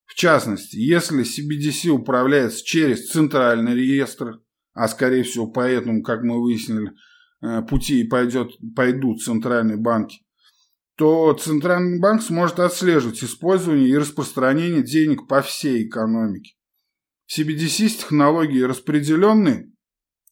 В 0.07 0.15
частности, 0.17 0.77
если 0.77 1.23
CBDC 1.23 1.89
управляется 1.91 2.65
через 2.65 3.09
центральный 3.11 3.75
реестр, 3.75 4.41
а 4.73 4.89
скорее 4.89 5.23
всего 5.23 5.47
поэтому, 5.47 6.03
как 6.03 6.25
мы 6.25 6.43
выяснили, 6.43 6.91
э, 7.43 7.63
пути 7.63 8.03
пойдет, 8.03 8.51
пойдут 8.75 9.23
центральные 9.23 9.77
банки, 9.77 10.19
то 11.01 11.33
Центральный 11.33 11.99
банк 11.99 12.21
сможет 12.21 12.61
отслеживать 12.61 13.25
использование 13.25 13.89
и 13.89 13.97
распространение 13.97 14.83
денег 14.83 15.27
по 15.27 15.41
всей 15.41 15.89
экономике. 15.89 16.57
CBDC 17.27 17.89
с 17.89 17.97
технологией 17.97 18.67
распределенной, 18.67 19.73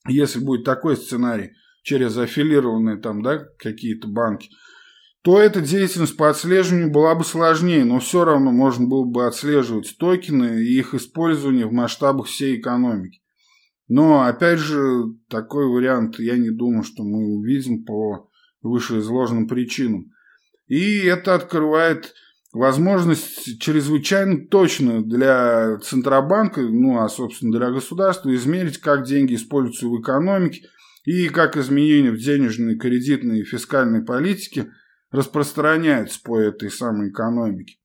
если 0.06 0.40
будет 0.40 0.66
такой 0.66 0.98
сценарий, 0.98 1.52
через 1.84 2.18
аффилированные 2.18 2.98
там, 2.98 3.22
да, 3.22 3.46
какие-то 3.58 4.08
банки, 4.08 4.50
то 5.22 5.40
эта 5.40 5.62
деятельность 5.62 6.18
по 6.18 6.28
отслеживанию 6.28 6.90
была 6.90 7.14
бы 7.14 7.24
сложнее, 7.24 7.86
но 7.86 7.98
все 7.98 8.26
равно 8.26 8.52
можно 8.52 8.86
было 8.86 9.06
бы 9.06 9.26
отслеживать 9.26 9.96
токены 9.98 10.62
и 10.62 10.78
их 10.78 10.92
использование 10.92 11.64
в 11.64 11.72
масштабах 11.72 12.26
всей 12.26 12.60
экономики. 12.60 13.22
Но, 13.88 14.20
опять 14.20 14.58
же, 14.58 15.14
такой 15.30 15.66
вариант 15.66 16.18
я 16.18 16.36
не 16.36 16.50
думаю, 16.50 16.82
что 16.82 17.04
мы 17.04 17.38
увидим 17.38 17.86
по 17.86 18.28
вышеизложенным 18.60 19.48
причинам. 19.48 20.12
И 20.68 20.98
это 21.00 21.34
открывает 21.34 22.14
возможность 22.52 23.60
чрезвычайно 23.60 24.46
точно 24.46 25.04
для 25.04 25.78
Центробанка, 25.78 26.62
ну 26.62 27.00
а, 27.00 27.08
собственно, 27.08 27.58
для 27.58 27.70
государства 27.70 28.34
измерить, 28.34 28.78
как 28.78 29.04
деньги 29.04 29.34
используются 29.34 29.86
в 29.86 30.00
экономике– 30.00 30.62
и 31.08 31.30
как 31.30 31.56
изменения 31.56 32.10
в 32.10 32.18
денежной, 32.18 32.76
кредитной 32.76 33.40
и 33.40 33.44
фискальной 33.44 34.04
политике 34.04 34.70
распространяются 35.10 36.20
по 36.22 36.38
этой 36.38 36.70
самой 36.70 37.08
экономике. 37.08 37.78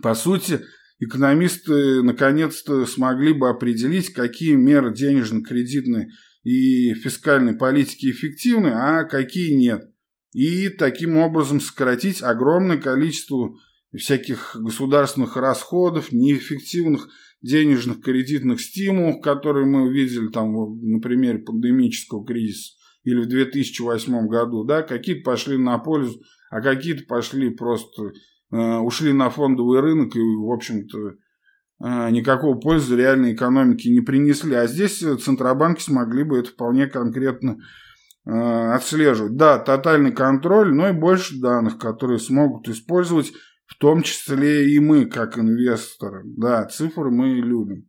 По 0.00 0.14
сути, 0.14 0.60
экономисты 1.00 2.04
наконец-то 2.04 2.86
смогли 2.86 3.32
бы 3.32 3.48
определить, 3.48 4.12
какие 4.12 4.54
меры 4.54 4.94
денежно-кредитной 4.94 6.12
и 6.44 6.94
фискальной 6.94 7.56
политики 7.56 8.12
эффективны, 8.12 8.68
а 8.68 9.02
какие 9.02 9.54
нет. 9.54 9.90
И 10.36 10.68
таким 10.68 11.16
образом 11.16 11.60
сократить 11.60 12.22
огромное 12.22 12.76
количество 12.76 13.56
всяких 13.96 14.54
государственных 14.54 15.38
расходов, 15.38 16.12
неэффективных 16.12 17.08
денежных 17.40 18.02
кредитных 18.02 18.60
стимулов, 18.60 19.22
которые 19.22 19.64
мы 19.64 19.90
видели 19.90 20.28
там 20.28 20.52
на 20.82 21.00
примере 21.00 21.38
пандемического 21.38 22.26
кризиса 22.26 22.74
или 23.02 23.20
в 23.20 23.28
2008 23.28 24.26
году, 24.26 24.64
да, 24.64 24.82
какие-то 24.82 25.22
пошли 25.24 25.56
на 25.56 25.78
пользу, 25.78 26.20
а 26.50 26.60
какие-то 26.60 27.04
пошли 27.08 27.48
просто, 27.48 28.12
э, 28.52 28.76
ушли 28.80 29.14
на 29.14 29.30
фондовый 29.30 29.80
рынок 29.80 30.16
и, 30.16 30.20
в 30.20 30.52
общем-то, 30.52 30.98
э, 31.08 32.10
никакого 32.10 32.60
пользы 32.60 32.94
реальной 32.94 33.32
экономике 33.32 33.88
не 33.88 34.02
принесли. 34.02 34.54
А 34.54 34.66
здесь 34.66 34.98
центробанки 34.98 35.80
смогли 35.80 36.24
бы 36.24 36.40
это 36.40 36.50
вполне 36.50 36.88
конкретно 36.88 37.52
э, 37.52 37.85
отслеживать. 38.26 39.36
Да, 39.36 39.58
тотальный 39.58 40.12
контроль, 40.12 40.74
но 40.74 40.88
и 40.88 40.92
больше 40.92 41.40
данных, 41.40 41.78
которые 41.78 42.18
смогут 42.18 42.68
использовать 42.68 43.32
в 43.66 43.76
том 43.78 44.02
числе 44.02 44.72
и 44.72 44.78
мы, 44.78 45.06
как 45.06 45.38
инвесторы. 45.38 46.22
Да, 46.24 46.64
цифры 46.64 47.10
мы 47.10 47.34
любим. 47.34 47.88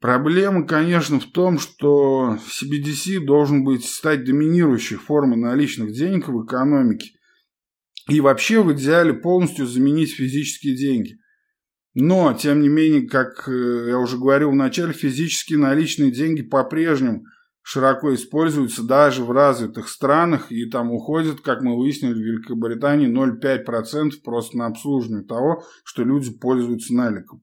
Проблема, 0.00 0.64
конечно, 0.64 1.18
в 1.18 1.26
том, 1.26 1.58
что 1.58 2.38
CBDC 2.46 3.24
должен 3.24 3.64
быть 3.64 3.84
стать 3.84 4.24
доминирующей 4.24 4.96
формой 4.96 5.38
наличных 5.38 5.92
денег 5.92 6.28
в 6.28 6.44
экономике 6.44 7.10
и 8.08 8.20
вообще 8.20 8.62
в 8.62 8.72
идеале 8.72 9.12
полностью 9.12 9.66
заменить 9.66 10.14
физические 10.14 10.76
деньги. 10.76 11.18
Но, 11.94 12.32
тем 12.32 12.60
не 12.60 12.68
менее, 12.68 13.08
как 13.08 13.48
э, 13.48 13.86
я 13.88 13.98
уже 13.98 14.18
говорил 14.18 14.52
в 14.52 14.54
начале, 14.54 14.92
физические 14.92 15.58
наличные 15.58 16.12
деньги 16.12 16.42
по-прежнему 16.42 17.24
широко 17.70 18.14
используются 18.14 18.82
даже 18.82 19.22
в 19.22 19.30
развитых 19.30 19.90
странах, 19.90 20.50
и 20.50 20.64
там 20.70 20.90
уходит, 20.90 21.42
как 21.42 21.60
мы 21.60 21.76
выяснили, 21.76 22.14
в 22.14 22.16
Великобритании 22.16 23.12
0,5% 23.12 24.12
просто 24.24 24.56
на 24.56 24.68
обслуживание 24.68 25.22
того, 25.22 25.62
что 25.84 26.02
люди 26.02 26.30
пользуются 26.30 26.94
наликом. 26.94 27.42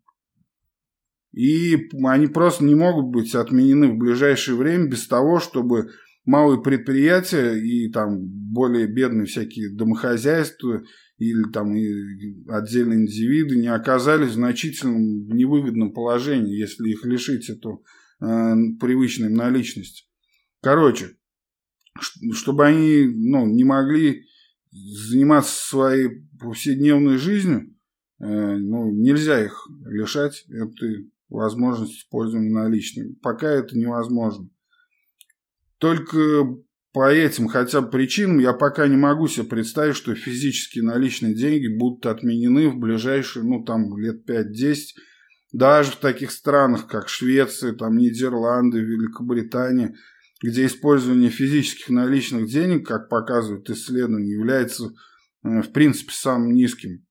И 1.32 1.78
они 2.04 2.26
просто 2.26 2.64
не 2.64 2.74
могут 2.74 3.14
быть 3.14 3.36
отменены 3.36 3.90
в 3.90 3.98
ближайшее 4.00 4.58
время 4.58 4.90
без 4.90 5.08
того, 5.08 5.40
чтобы 5.40 5.92
малые 6.26 6.60
предприятия 6.60 7.54
и 7.54 7.92
там 7.92 8.18
более 8.26 8.88
бедные 8.88 9.28
всякие 9.28 9.76
домохозяйства 9.76 10.82
или 11.20 11.52
там 11.54 11.76
и 11.76 12.50
отдельные 12.50 13.02
индивиды 13.02 13.58
не 13.58 13.68
оказались 13.68 14.30
в 14.30 14.36
значительном 14.36 15.28
невыгодном 15.28 15.94
положении, 15.94 16.60
если 16.60 16.90
их 16.90 17.06
лишить 17.06 17.48
эту 17.48 17.84
э, 18.22 18.26
привычной 18.80 19.30
наличности. 19.30 20.05
Короче, 20.66 21.16
чтобы 22.34 22.66
они 22.66 23.06
ну, 23.06 23.46
не 23.46 23.64
могли 23.64 24.26
заниматься 24.72 25.54
своей 25.54 26.28
повседневной 26.40 27.20
жизнью, 27.20 27.76
э, 28.20 28.26
ну, 28.26 28.90
нельзя 28.90 29.46
их 29.46 29.70
лишать 29.86 30.44
этой 30.50 31.12
возможность 31.30 32.00
использования 32.00 32.50
наличными. 32.50 33.14
Пока 33.22 33.48
это 33.48 33.78
невозможно. 33.78 34.50
Только 35.78 36.18
по 36.94 37.12
этим 37.12 37.48
хотя 37.48 37.82
бы 37.82 37.92
причинам 37.92 38.40
я 38.40 38.54
пока 38.54 38.88
не 38.88 38.98
могу 38.98 39.28
себе 39.28 39.46
представить, 39.46 39.96
что 39.96 40.16
физические 40.16 40.84
наличные 40.84 41.36
деньги 41.36 41.68
будут 41.68 42.08
отменены 42.08 42.70
в 42.70 42.78
ближайшие, 42.80 43.46
ну, 43.46 43.64
там, 43.64 43.96
лет 44.00 44.28
5-10, 44.28 44.78
даже 45.54 45.92
в 45.92 45.98
таких 45.98 46.32
странах, 46.32 46.88
как 46.88 47.08
Швеция, 47.08 47.74
там, 47.74 47.98
Нидерланды, 47.98 48.80
Великобритания, 48.80 49.96
где 50.46 50.68
использование 50.68 51.30
физических 51.30 51.90
наличных 51.90 52.48
денег, 52.48 52.88
как 52.88 53.10
показывают 53.10 53.70
исследования, 53.70 54.32
является, 54.32 54.86
э, 55.44 55.62
в 55.62 55.72
принципе, 55.72 56.12
самым 56.14 56.54
низким. 56.54 57.06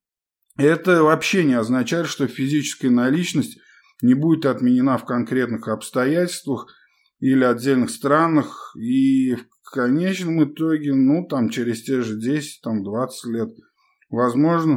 Это 0.57 1.03
вообще 1.03 1.45
не 1.45 1.55
означает, 1.55 2.07
что 2.07 2.29
физическая 2.29 2.93
наличность 2.93 3.59
не 4.03 4.15
будет 4.15 4.47
отменена 4.47 4.99
в 4.99 5.05
конкретных 5.05 5.67
обстоятельствах 5.67 6.69
или 7.19 7.43
отдельных 7.43 7.91
странах, 7.91 8.73
и 8.77 9.35
в 9.35 9.71
конечном 9.73 10.45
итоге, 10.45 10.95
ну, 10.95 11.27
там, 11.27 11.49
через 11.49 11.83
те 11.83 12.03
же 12.03 12.21
10, 12.21 12.61
там, 12.63 12.85
20 12.85 13.33
лет, 13.33 13.49
возможно, 14.11 14.75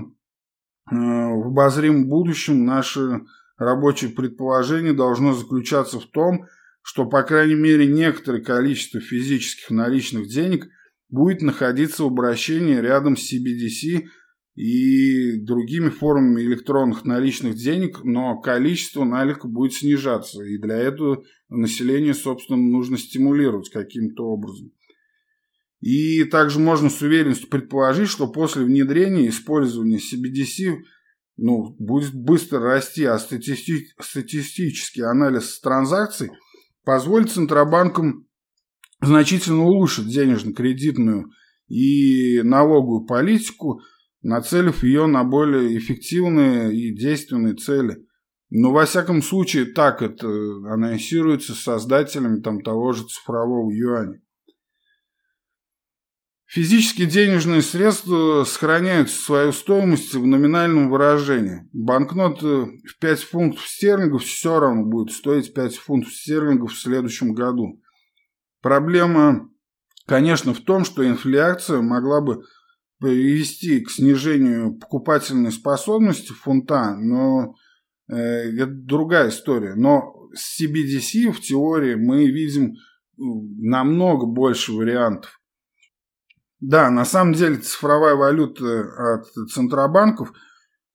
э, 0.89 0.95
в 0.95 1.47
обозримом 1.47 2.07
будущем 2.07 2.65
наше 2.65 3.21
рабочее 3.57 4.11
предположение 4.11 4.93
должно 4.93 5.33
заключаться 5.33 5.99
в 5.99 6.05
том, 6.05 6.47
что, 6.87 7.05
по 7.05 7.21
крайней 7.21 7.55
мере, 7.55 7.85
некоторое 7.85 8.41
количество 8.41 9.01
физических 9.01 9.71
наличных 9.71 10.29
денег 10.29 10.69
будет 11.09 11.41
находиться 11.41 12.03
в 12.03 12.07
обращении 12.07 12.75
рядом 12.75 13.17
с 13.17 13.29
CBDC 13.29 14.05
и 14.55 15.33
другими 15.41 15.89
формами 15.89 16.43
электронных 16.43 17.03
наличных 17.03 17.55
денег, 17.55 18.05
но 18.05 18.39
количество 18.39 19.03
налика 19.03 19.49
будет 19.49 19.73
снижаться, 19.73 20.41
и 20.43 20.57
для 20.57 20.77
этого 20.77 21.25
население, 21.49 22.13
собственно, 22.13 22.57
нужно 22.57 22.97
стимулировать 22.97 23.69
каким-то 23.69 24.23
образом. 24.23 24.71
И 25.81 26.23
также 26.23 26.57
можно 26.59 26.89
с 26.89 27.01
уверенностью 27.01 27.49
предположить, 27.49 28.07
что 28.07 28.31
после 28.31 28.63
внедрения 28.63 29.27
использования 29.27 29.97
CBDC 29.97 30.77
ну, 31.35 31.75
будет 31.79 32.13
быстро 32.13 32.61
расти, 32.61 33.03
а 33.03 33.19
статисти 33.19 33.89
статистический 33.99 35.03
анализ 35.03 35.59
транзакций 35.59 36.31
позволит 36.87 37.29
Центробанкам 37.29 38.25
значительно 38.99 39.65
улучшить 39.65 40.07
денежно-кредитную 40.07 41.25
и 41.67 42.41
налоговую 42.41 43.05
политику– 43.05 43.81
нацелив 44.27 44.83
ее 44.83 45.07
на 45.07 45.23
более 45.23 45.77
эффективные 45.77 46.75
и 46.75 46.95
действенные 46.95 47.55
цели. 47.55 48.05
Но 48.49 48.71
во 48.71 48.85
всяком 48.85 49.21
случае 49.21 49.65
так 49.65 50.01
это 50.01 50.27
анонсируется 50.27 51.53
создателями 51.53 52.41
там, 52.41 52.61
того 52.61 52.93
же 52.93 53.03
цифрового 53.03 53.71
юаня. 53.71 54.21
Физические 56.47 57.07
денежные 57.07 57.61
средства 57.61 58.45
сохраняют 58.45 59.09
свою 59.09 59.51
стоимость 59.51 60.13
в 60.13 60.25
номинальном 60.25 60.89
выражении. 60.89 61.67
Банкнот 61.73 62.41
в 62.41 62.99
5 63.01 63.19
фунтов 63.19 63.67
стерлингов 63.67 64.23
все 64.23 64.57
равно 64.57 64.85
будет 64.85 65.13
стоить 65.13 65.53
5 65.53 65.75
фунтов 65.75 66.13
стерлингов 66.13 66.71
в 66.71 66.79
следующем 66.79 67.33
году. 67.33 67.81
Проблема, 68.61 69.49
конечно, 70.05 70.53
в 70.53 70.61
том, 70.61 70.85
что 70.85 71.05
инфляция 71.05 71.81
могла 71.81 72.21
бы 72.21 72.43
привести 72.99 73.81
к 73.81 73.91
снижению 73.91 74.77
покупательной 74.79 75.51
способности 75.51 76.31
фунта, 76.31 76.95
но 76.95 77.55
э, 78.09 78.15
это 78.15 78.67
другая 78.67 79.29
история. 79.29 79.75
Но 79.75 80.29
с 80.33 80.61
CBDC 80.61 81.29
в 81.33 81.41
теории 81.41 81.95
мы 81.95 82.25
видим 82.27 82.75
намного 83.17 84.25
больше 84.25 84.71
вариантов. 84.71 85.36
Да, 86.59 86.89
на 86.89 87.05
самом 87.05 87.33
деле 87.33 87.57
цифровая 87.57 88.15
валюта 88.15 89.15
от 89.15 89.49
центробанков 89.51 90.33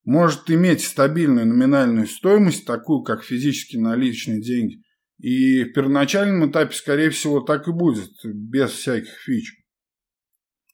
может 0.05 0.51
иметь 0.51 0.85
стабильную 0.85 1.47
номинальную 1.47 2.07
стоимость, 2.07 2.67
такую 2.67 3.03
как 3.03 3.23
физически 3.23 3.77
наличные 3.77 4.41
деньги. 4.41 4.83
И 5.19 5.63
в 5.63 5.73
первоначальном 5.73 6.51
этапе, 6.51 6.75
скорее 6.75 7.11
всего, 7.11 7.41
так 7.41 7.69
и 7.69 7.73
будет, 7.73 8.11
без 8.25 8.71
всяких 8.71 9.13
фич. 9.25 9.63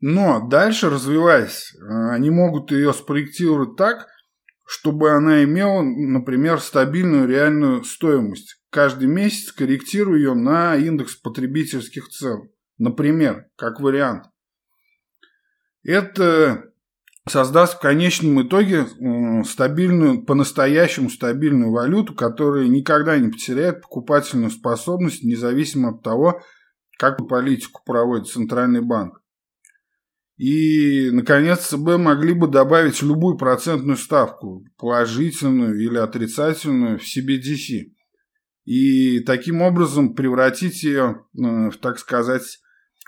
Но 0.01 0.49
дальше, 0.49 0.89
развиваясь, 0.89 1.75
они 2.11 2.31
могут 2.31 2.71
ее 2.71 2.95
спроектировать 2.95 3.77
так, 3.77 4.07
чтобы 4.65 5.11
она 5.11 5.45
имела, 5.45 5.83
например, 5.83 6.61
стабильную 6.61 7.29
реальную 7.29 7.85
стоимость. 7.85 8.63
Каждый 8.71 9.09
месяц 9.09 9.53
корректируя 9.53 10.17
ее 10.19 10.35
на 10.35 10.77
индекс 10.77 11.17
потребительских 11.17 12.09
цен. 12.09 12.51
Например, 12.79 13.47
как 13.57 13.81
вариант. 13.81 14.25
Это 15.89 16.71
создаст 17.27 17.77
в 17.77 17.81
конечном 17.81 18.47
итоге 18.47 18.87
стабильную, 19.47 20.23
по-настоящему 20.23 21.09
стабильную 21.09 21.73
валюту, 21.73 22.15
которая 22.15 22.69
никогда 22.69 23.17
не 23.19 23.31
потеряет 23.31 23.81
покупательную 23.81 24.51
способность, 24.51 25.25
независимо 25.25 25.95
от 25.95 26.03
того, 26.03 26.43
какую 26.99 27.27
политику 27.27 27.81
проводит 27.87 28.29
Центральный 28.29 28.83
банк. 28.83 29.23
И, 30.37 31.09
наконец, 31.11 31.61
ЦБ 31.69 31.97
могли 31.97 32.35
бы 32.35 32.49
добавить 32.49 33.01
любую 33.01 33.39
процентную 33.39 33.97
ставку, 33.97 34.67
положительную 34.77 35.83
или 35.83 35.97
отрицательную, 35.97 36.99
в 36.99 37.03
CBDC. 37.03 37.93
И 38.67 39.21
таким 39.21 39.63
образом 39.63 40.15
превратить 40.15 40.83
ее 40.83 41.25
э, 41.35 41.71
в, 41.71 41.79
так 41.79 41.99
сказать, 41.99 42.61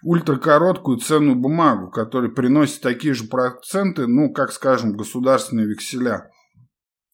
ультракороткую 0.03 0.99
ценную 0.99 1.37
бумагу, 1.37 1.91
которая 1.91 2.31
приносит 2.31 2.81
такие 2.81 3.15
же 3.15 3.25
проценты, 3.25 4.07
ну, 4.07 4.33
как, 4.33 4.53
скажем, 4.53 4.97
государственные 4.97 5.67
векселя. 5.67 6.31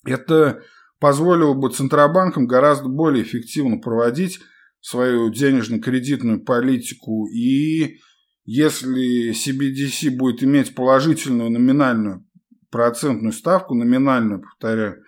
Это 0.05 0.63
позволило 1.01 1.55
бы 1.55 1.71
Центробанкам 1.71 2.47
гораздо 2.47 2.89
более 2.89 3.25
эффективно 3.25 3.79
проводить 3.79 4.41
свою 4.81 5.31
денежно-кредитную 5.33 6.45
политику 6.45 7.27
и 7.27 7.99
если 8.45 9.33
CBDC 9.33 10.17
будет 10.17 10.45
иметь 10.45 10.77
положительную 10.77 11.51
номинальную 11.51 12.25
процентную 12.71 13.33
ставку, 13.33 13.75
номинальную, 13.75 14.43
повторяю, 14.43 15.03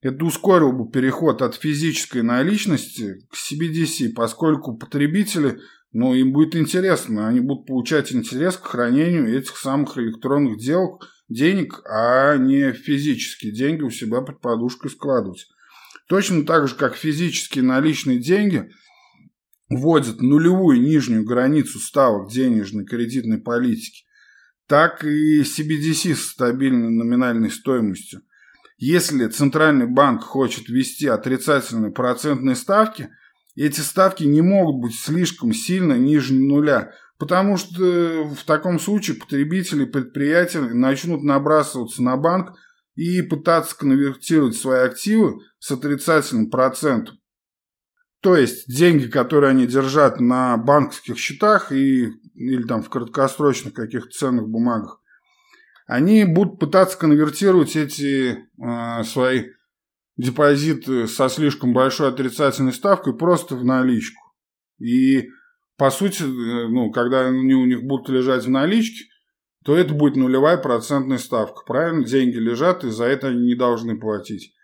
это 0.00 0.24
ускорило 0.24 0.72
бы 0.72 0.90
переход 0.90 1.42
от 1.42 1.54
физической 1.54 2.22
наличности 2.22 3.26
к 3.30 3.34
CBDC, 3.34 4.12
поскольку 4.14 4.76
потребители, 4.76 5.60
ну, 5.92 6.14
им 6.14 6.32
будет 6.32 6.56
интересно, 6.56 7.28
они 7.28 7.40
будут 7.40 7.66
получать 7.66 8.12
интерес 8.12 8.56
к 8.56 8.66
хранению 8.66 9.36
этих 9.36 9.56
самых 9.56 9.98
электронных 9.98 10.58
дел, 10.58 11.00
денег, 11.28 11.82
а 11.84 12.36
не 12.36 12.72
физические 12.72 13.52
деньги 13.52 13.82
у 13.82 13.90
себя 13.90 14.20
под 14.20 14.40
подушкой 14.40 14.90
складывать. 14.90 15.48
Точно 16.08 16.44
так 16.44 16.68
же, 16.68 16.74
как 16.74 16.94
физические 16.94 17.64
наличные 17.64 18.18
деньги– 18.18 18.70
вводят 19.70 20.20
нулевую 20.20 20.80
нижнюю 20.80 21.24
границу 21.24 21.78
ставок 21.78 22.30
денежной 22.30 22.84
кредитной 22.84 23.38
политики, 23.38 24.04
так 24.66 25.04
и 25.04 25.42
CBDC 25.42 26.14
с 26.14 26.30
стабильной 26.30 26.90
номинальной 26.90 27.50
стоимостью. 27.50 28.22
Если 28.78 29.26
Центральный 29.28 29.86
банк 29.86 30.22
хочет 30.22 30.68
ввести 30.68 31.06
отрицательные 31.06 31.92
процентные 31.92 32.56
ставки, 32.56 33.10
эти 33.62 33.80
ставки 33.80 34.24
не 34.24 34.40
могут 34.40 34.80
быть 34.80 34.98
слишком 34.98 35.52
сильно 35.52 35.94
ниже 35.94 36.34
нуля, 36.34 36.92
потому 37.18 37.56
что 37.56 38.24
в 38.24 38.44
таком 38.44 38.78
случае 38.78 39.16
потребители 39.16 39.84
и 39.84 39.90
предприятия 39.90 40.60
начнут 40.60 41.22
набрасываться 41.22 42.02
на 42.02 42.16
банк 42.16 42.56
и 42.94 43.22
пытаться 43.22 43.76
конвертировать 43.76 44.56
свои 44.56 44.80
активы 44.80 45.40
с 45.58 45.70
отрицательным 45.70 46.50
процентом. 46.50 47.18
То 48.20 48.36
есть 48.36 48.66
деньги, 48.66 49.06
которые 49.06 49.50
они 49.50 49.66
держат 49.66 50.20
на 50.20 50.56
банковских 50.58 51.18
счетах 51.18 51.72
и, 51.72 52.08
или 52.34 52.62
там 52.64 52.82
в 52.82 52.90
краткосрочных 52.90 53.74
каких-то 53.74 54.10
ценных 54.10 54.48
бумагах, 54.48 55.00
они 55.86 56.24
будут 56.24 56.60
пытаться 56.60 56.98
конвертировать 56.98 57.76
эти 57.76 58.38
э, 58.38 59.04
свои 59.04 59.46
депозиты 60.16 61.06
со 61.06 61.28
слишком 61.28 61.72
большой 61.72 62.08
отрицательной 62.08 62.72
ставкой 62.72 63.16
просто 63.16 63.56
в 63.56 63.64
наличку. 63.64 64.22
И 64.78 65.28
по 65.76 65.90
сути, 65.90 66.22
э, 66.22 66.68
ну, 66.68 66.90
когда 66.90 67.26
они 67.28 67.54
у 67.54 67.64
них 67.64 67.82
будут 67.82 68.08
лежать 68.10 68.44
в 68.44 68.50
наличке, 68.50 69.04
то 69.64 69.76
это 69.76 69.94
будет 69.94 70.16
нулевая 70.16 70.56
процентная 70.56 71.18
ставка. 71.18 71.62
Правильно? 71.66 72.04
Деньги 72.04 72.36
лежат, 72.36 72.84
и 72.84 72.90
за 72.90 73.04
это 73.04 73.28
они 73.28 73.46
не 73.46 73.54
должны 73.54 73.98
платить. 73.98 74.54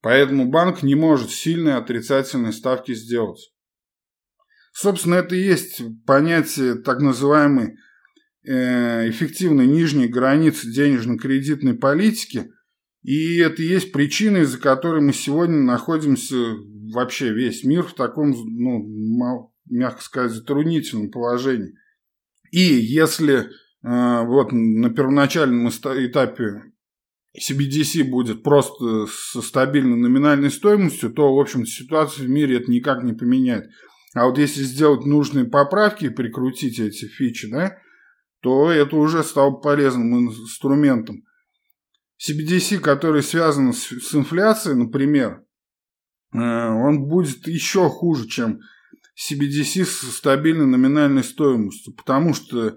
Поэтому 0.00 0.50
банк 0.50 0.82
не 0.82 0.94
может 0.94 1.30
сильные 1.30 1.76
отрицательные 1.76 2.52
ставки 2.52 2.92
сделать. 2.94 3.52
Собственно, 4.72 5.14
это 5.14 5.36
и 5.36 5.42
есть 5.42 5.80
понятие 6.04 6.74
так 6.74 7.00
называемой 7.00 7.76
э, 8.44 9.08
эффективной 9.08 9.66
нижней 9.66 10.08
границы 10.08 10.70
денежно-кредитной 10.70 11.74
политики. 11.74 12.50
И 13.04 13.36
это 13.36 13.62
и 13.62 13.66
есть 13.66 13.92
причина, 13.92 14.38
из-за 14.38 14.58
которой 14.58 15.02
мы 15.02 15.12
сегодня 15.12 15.58
находимся 15.58 16.36
вообще 16.94 17.34
весь 17.34 17.62
мир 17.62 17.82
в 17.82 17.92
таком, 17.92 18.30
ну, 18.30 19.52
мягко 19.68 20.02
сказать, 20.02 20.32
затруднительном 20.32 21.10
положении. 21.10 21.74
И 22.50 22.60
если 22.60 23.40
э, 23.40 23.44
вот 23.82 24.52
на 24.52 24.88
первоначальном 24.88 25.68
этапе 25.68 26.62
CBDC 27.38 28.04
будет 28.04 28.42
просто 28.42 29.06
со 29.06 29.42
стабильной 29.42 29.98
номинальной 29.98 30.50
стоимостью, 30.50 31.12
то, 31.12 31.34
в 31.34 31.38
общем 31.38 31.66
ситуацию 31.66 32.26
в 32.26 32.30
мире 32.30 32.56
это 32.56 32.70
никак 32.70 33.02
не 33.02 33.12
поменяет. 33.12 33.68
А 34.14 34.26
вот 34.26 34.38
если 34.38 34.62
сделать 34.62 35.04
нужные 35.04 35.44
поправки 35.44 36.06
и 36.06 36.10
прикрутить 36.10 36.78
эти 36.78 37.04
фичи, 37.04 37.50
да, 37.50 37.76
то 38.40 38.70
это 38.70 38.96
уже 38.96 39.22
стало 39.24 39.50
полезным 39.50 40.30
инструментом. 40.30 41.24
CBDC, 42.18 42.78
который 42.78 43.22
связан 43.22 43.72
с, 43.72 43.88
с 43.88 44.14
инфляцией, 44.14 44.76
например, 44.76 45.44
э, 46.32 46.38
он 46.38 47.06
будет 47.08 47.46
еще 47.46 47.88
хуже, 47.88 48.28
чем 48.28 48.60
CBDC 49.16 49.84
с 49.84 50.16
стабильной 50.16 50.66
номинальной 50.66 51.24
стоимостью, 51.24 51.94
потому 51.94 52.34
что 52.34 52.76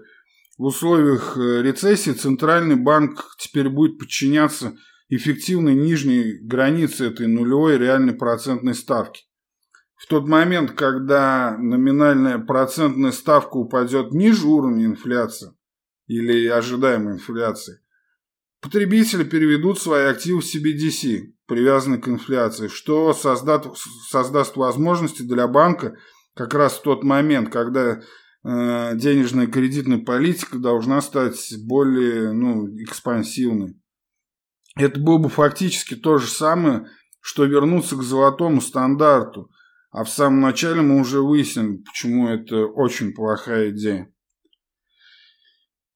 в 0.56 0.64
условиях 0.64 1.36
э, 1.36 1.62
рецессии 1.62 2.10
Центральный 2.10 2.76
банк 2.76 3.36
теперь 3.38 3.68
будет 3.68 3.98
подчиняться 3.98 4.76
эффективной 5.08 5.74
нижней 5.74 6.38
границе 6.42 7.06
этой 7.06 7.26
нулевой 7.26 7.78
реальной 7.78 8.14
процентной 8.14 8.74
ставки. 8.74 9.22
В 9.94 10.06
тот 10.06 10.28
момент, 10.28 10.72
когда 10.72 11.56
номинальная 11.58 12.38
процентная 12.38 13.10
ставка 13.10 13.56
упадет 13.56 14.12
ниже 14.12 14.46
уровня 14.46 14.86
инфляции 14.86 15.52
или 16.06 16.46
ожидаемой 16.46 17.14
инфляции, 17.14 17.80
потребители 18.60 19.24
переведут 19.24 19.80
свои 19.80 20.06
активы 20.06 20.40
в 20.40 20.44
CBDC, 20.44 21.32
привязанные 21.46 22.00
к 22.00 22.08
инфляции, 22.08 22.68
что 22.68 23.12
создаст, 23.14 23.68
создаст 24.08 24.56
возможности 24.56 25.22
для 25.22 25.46
банка 25.46 25.96
как 26.34 26.54
раз 26.54 26.74
в 26.74 26.82
тот 26.82 27.04
момент, 27.04 27.50
когда 27.50 28.00
Э, 28.44 28.94
денежная 28.94 29.46
кредитная 29.46 29.98
политика 29.98 30.58
должна 30.58 31.00
стать 31.00 31.38
более 31.66 32.32
ну, 32.32 32.68
экспансивной. 32.82 33.76
Это 34.76 35.00
было 35.00 35.18
бы 35.18 35.28
фактически 35.28 35.96
то 35.96 36.18
же 36.18 36.28
самое, 36.28 36.86
что 37.20 37.44
вернуться 37.44 37.96
к 37.96 38.02
золотому 38.02 38.60
стандарту. 38.60 39.50
А 39.90 40.04
в 40.04 40.08
самом 40.08 40.40
начале 40.40 40.82
мы 40.82 41.00
уже 41.00 41.20
выяснили, 41.20 41.78
почему 41.78 42.28
это 42.28 42.66
очень 42.66 43.12
плохая 43.12 43.70
идея. 43.70 44.12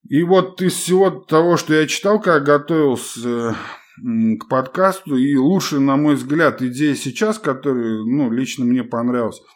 И 0.07 0.23
вот 0.23 0.61
из 0.61 0.73
всего 0.73 1.09
того, 1.09 1.57
что 1.57 1.73
я 1.73 1.87
читал, 1.87 2.19
когда 2.19 2.39
готовился 2.39 3.55
к 3.95 4.49
подкасту, 4.49 5.17
и 5.17 5.35
лучшая, 5.35 5.79
на 5.79 5.95
мой 5.95 6.15
взгляд, 6.15 6.61
идея 6.61 6.95
сейчас, 6.95 7.39
которая 7.39 8.03
ну, 8.03 8.31
лично 8.31 8.65
мне 8.65 8.83
понравилась– 8.83 9.41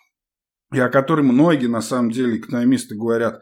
и 0.74 0.80
о 0.80 0.90
которой 0.90 1.22
многие, 1.22 1.68
на 1.68 1.82
самом 1.82 2.12
деле, 2.12 2.38
экономисты 2.38 2.96
говорят, 2.96 3.42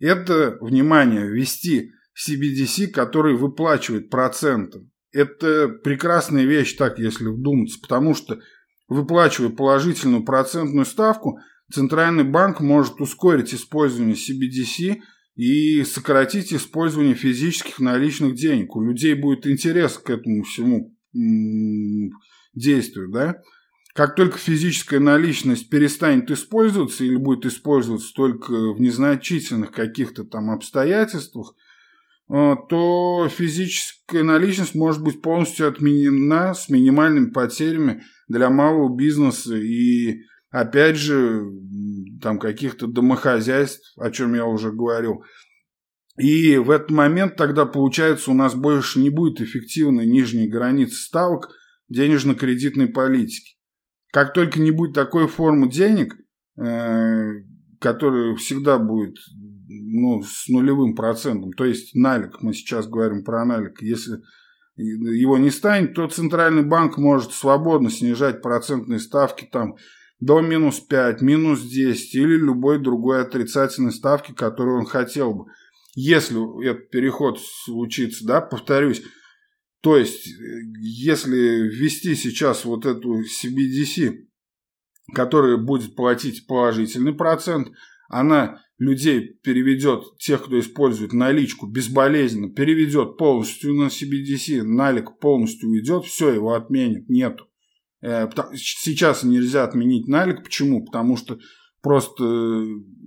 это, 0.00 0.58
внимание, 0.60 1.26
ввести 1.26 1.92
CBDC, 2.16 2.88
который 2.88 3.36
выплачивает 3.36 4.10
проценты. 4.10 4.90
Это 5.12 5.68
прекрасная 5.68 6.44
вещь, 6.44 6.76
так, 6.76 6.98
если 6.98 7.28
вдуматься, 7.28 7.78
потому 7.80 8.14
что, 8.14 8.40
выплачивая 8.88 9.50
положительную 9.50 10.24
процентную 10.24 10.86
ставку, 10.86 11.38
Центральный 11.72 12.22
банк 12.22 12.60
может 12.60 13.00
ускорить 13.00 13.52
использование 13.52 14.14
CBDC 14.14 15.00
и 15.36 15.84
сократить 15.84 16.52
использование 16.52 17.14
физических 17.14 17.78
наличных 17.78 18.34
денег. 18.34 18.74
У 18.74 18.82
людей 18.82 19.14
будет 19.14 19.46
интерес 19.46 19.98
к 19.98 20.10
этому 20.10 20.42
всему 20.42 20.96
действию, 22.54 23.10
да? 23.10 23.42
Как 23.94 24.14
только 24.14 24.36
физическая 24.36 25.00
наличность 25.00 25.70
перестанет 25.70 26.30
использоваться 26.30 27.04
или 27.04 27.16
будет 27.16 27.46
использоваться 27.46 28.12
только 28.14 28.52
в 28.74 28.80
незначительных 28.80 29.72
каких-то 29.72 30.24
там 30.24 30.50
обстоятельствах, 30.50 31.54
э, 32.28 32.54
то 32.68 33.28
физическая 33.30 34.22
наличность 34.22 34.74
может 34.74 35.02
быть 35.02 35.22
полностью 35.22 35.68
отменена 35.68 36.52
с 36.52 36.68
минимальными 36.68 37.30
потерями 37.30 38.02
для 38.28 38.50
малого 38.50 38.94
бизнеса 38.94 39.56
и, 39.56 40.24
опять 40.56 40.96
же, 40.96 41.44
там 42.22 42.38
каких-то 42.38 42.86
домохозяйств, 42.86 43.92
о 43.98 44.10
чем 44.10 44.34
я 44.34 44.46
уже 44.46 44.72
говорил. 44.72 45.22
И 46.18 46.56
в 46.56 46.70
этот 46.70 46.90
момент 46.90 47.36
тогда, 47.36 47.66
получается, 47.66 48.30
у 48.30 48.34
нас 48.34 48.54
больше 48.54 49.00
не 49.00 49.10
будет 49.10 49.42
эффективной 49.42 50.06
нижней 50.06 50.48
границы 50.48 50.94
ставок 50.94 51.50
денежно-кредитной 51.90 52.88
политики. 52.88 53.58
Как 54.12 54.32
только 54.32 54.58
не 54.58 54.70
будет 54.70 54.94
такой 54.94 55.28
формы 55.28 55.70
денег, 55.70 56.14
э, 56.58 57.32
которая 57.78 58.34
всегда 58.36 58.78
будет 58.78 59.16
ну, 59.68 60.22
с 60.22 60.48
нулевым 60.48 60.94
процентом, 60.94 61.52
то 61.52 61.66
есть 61.66 61.94
налик, 61.94 62.40
мы 62.40 62.54
сейчас 62.54 62.88
говорим 62.88 63.24
про 63.24 63.44
налик, 63.44 63.82
если 63.82 64.22
его 64.76 65.36
не 65.36 65.50
станет, 65.50 65.94
то 65.94 66.08
Центральный 66.08 66.64
банк 66.64 66.96
может 66.96 67.32
свободно 67.32 67.90
снижать 67.90 68.40
процентные 68.40 69.00
ставки 69.00 69.46
там 69.50 69.76
до 70.20 70.40
минус 70.40 70.80
5, 70.80 71.20
минус 71.20 71.62
10 71.62 72.14
или 72.14 72.36
любой 72.36 72.78
другой 72.82 73.22
отрицательной 73.22 73.92
ставки, 73.92 74.32
которую 74.32 74.80
он 74.80 74.86
хотел 74.86 75.34
бы. 75.34 75.44
Если 75.94 76.68
этот 76.68 76.90
переход 76.90 77.38
случится, 77.40 78.26
да, 78.26 78.40
повторюсь, 78.40 79.02
то 79.80 79.96
есть, 79.96 80.26
если 80.80 81.68
ввести 81.68 82.14
сейчас 82.14 82.64
вот 82.64 82.86
эту 82.86 83.20
CBDC, 83.20 84.26
которая 85.14 85.56
будет 85.56 85.94
платить 85.94 86.46
положительный 86.46 87.14
процент, 87.14 87.68
она 88.08 88.60
людей 88.78 89.38
переведет, 89.42 90.18
тех, 90.18 90.44
кто 90.44 90.58
использует 90.58 91.12
наличку 91.12 91.66
безболезненно, 91.66 92.52
переведет 92.52 93.16
полностью 93.16 93.74
на 93.74 93.86
CBDC, 93.86 94.62
налик 94.62 95.18
полностью 95.18 95.70
уйдет, 95.70 96.04
все, 96.04 96.32
его 96.32 96.54
отменят, 96.54 97.08
нету. 97.08 97.46
Э, 98.06 98.28
сейчас 98.54 99.22
нельзя 99.22 99.64
отменить 99.64 100.08
налик, 100.08 100.44
почему? 100.44 100.84
Потому 100.84 101.16
что 101.16 101.38
просто 101.82 102.24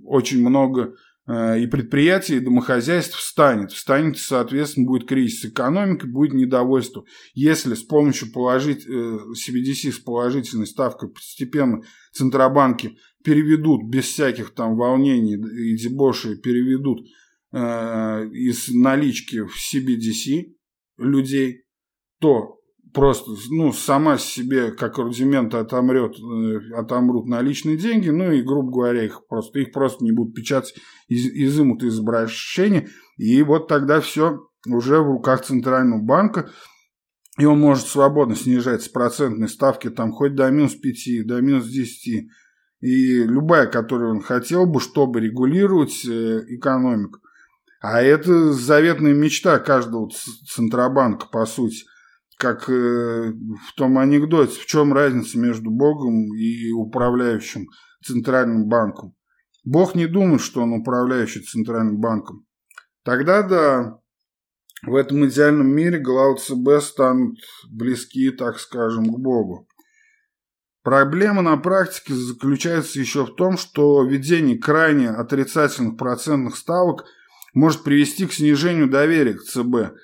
очень 0.04 0.40
много 0.40 0.94
Э, 1.30 1.60
и 1.60 1.66
предприятий, 1.68 2.36
и 2.36 2.40
домохозяйств 2.40 3.16
встанет. 3.16 3.70
Встанет, 3.70 4.18
соответственно, 4.18 4.86
будет 4.86 5.06
кризис 5.06 5.44
экономики, 5.44 6.04
будет 6.04 6.32
недовольство. 6.32 7.04
Если 7.34 7.74
с 7.74 7.84
помощью 7.84 8.32
положить, 8.32 8.84
CBDC 8.86 9.88
э, 9.88 9.92
с 9.92 9.98
положительной 10.00 10.66
ставкой 10.66 11.10
постепенно 11.10 11.82
центробанки 12.12 12.96
переведут 13.22 13.88
без 13.88 14.06
всяких 14.06 14.54
там 14.54 14.76
волнений 14.76 15.34
и 15.34 15.76
дебоши, 15.76 16.36
переведут 16.36 17.06
э, 17.52 18.28
из 18.32 18.68
налички 18.68 19.44
в 19.44 19.54
CBDC 19.54 20.52
людей, 20.98 21.62
то 22.18 22.59
просто, 22.92 23.32
ну, 23.50 23.72
сама 23.72 24.18
себе 24.18 24.70
как 24.72 24.98
рудимент 24.98 25.54
отомрет, 25.54 26.16
э, 26.18 26.74
отомрут 26.74 27.26
наличные 27.26 27.76
деньги, 27.76 28.10
ну 28.10 28.30
и, 28.30 28.42
грубо 28.42 28.70
говоря, 28.70 29.04
их 29.04 29.26
просто, 29.28 29.60
их 29.60 29.72
просто 29.72 30.04
не 30.04 30.12
будут 30.12 30.34
печатать, 30.34 30.74
из, 31.08 31.26
изымут 31.26 31.82
из 31.82 31.98
обращения, 31.98 32.88
и 33.16 33.42
вот 33.42 33.68
тогда 33.68 34.00
все 34.00 34.40
уже 34.66 35.00
в 35.00 35.06
руках 35.06 35.44
Центрального 35.44 36.00
банка, 36.00 36.50
и 37.38 37.44
он 37.44 37.58
может 37.58 37.86
свободно 37.86 38.36
снижать 38.36 38.82
с 38.82 38.88
процентной 38.88 39.48
ставки 39.48 39.88
там 39.88 40.12
хоть 40.12 40.34
до 40.34 40.50
минус 40.50 40.74
5, 40.74 41.26
до 41.26 41.40
минус 41.40 41.66
10. 41.66 42.28
И 42.80 43.24
любая, 43.24 43.66
которую 43.66 44.10
он 44.16 44.20
хотел 44.20 44.66
бы, 44.66 44.80
чтобы 44.80 45.20
регулировать 45.20 46.04
э, 46.06 46.44
экономику. 46.48 47.20
А 47.80 48.02
это 48.02 48.52
заветная 48.52 49.14
мечта 49.14 49.58
каждого 49.58 50.10
Центробанка, 50.54 51.28
по 51.28 51.46
сути. 51.46 51.84
Как 52.40 52.70
э, 52.70 52.72
в 52.72 53.74
том 53.76 53.98
анекдоте, 53.98 54.58
в 54.58 54.64
чем 54.64 54.94
разница 54.94 55.38
между 55.38 55.70
Богом 55.70 56.34
и 56.34 56.72
управляющим 56.72 57.66
Центральным 58.02 58.66
банком. 58.66 59.14
Бог 59.62 59.94
не 59.94 60.06
думает, 60.06 60.40
что 60.40 60.62
он 60.62 60.72
управляющий 60.72 61.40
Центральным 61.40 62.00
банком. 62.00 62.46
Тогда 63.04 63.42
да, 63.42 63.98
в 64.86 64.94
этом 64.94 65.28
идеальном 65.28 65.68
мире 65.68 65.98
главы 65.98 66.38
ЦБ 66.38 66.82
станут 66.82 67.38
близки, 67.70 68.30
так 68.30 68.58
скажем, 68.58 69.04
к 69.04 69.18
Богу. 69.18 69.68
Проблема 70.82 71.42
на 71.42 71.58
практике 71.58 72.14
заключается 72.14 72.98
еще 72.98 73.26
в 73.26 73.34
том, 73.34 73.58
что 73.58 74.02
введение 74.02 74.56
крайне 74.56 75.10
отрицательных 75.10 75.98
процентных 75.98 76.56
ставок 76.56 77.04
может 77.52 77.84
привести 77.84 78.26
к 78.26 78.32
снижению 78.32 78.88
доверия 78.88 79.34
к 79.34 79.42
ЦБ 79.42 79.94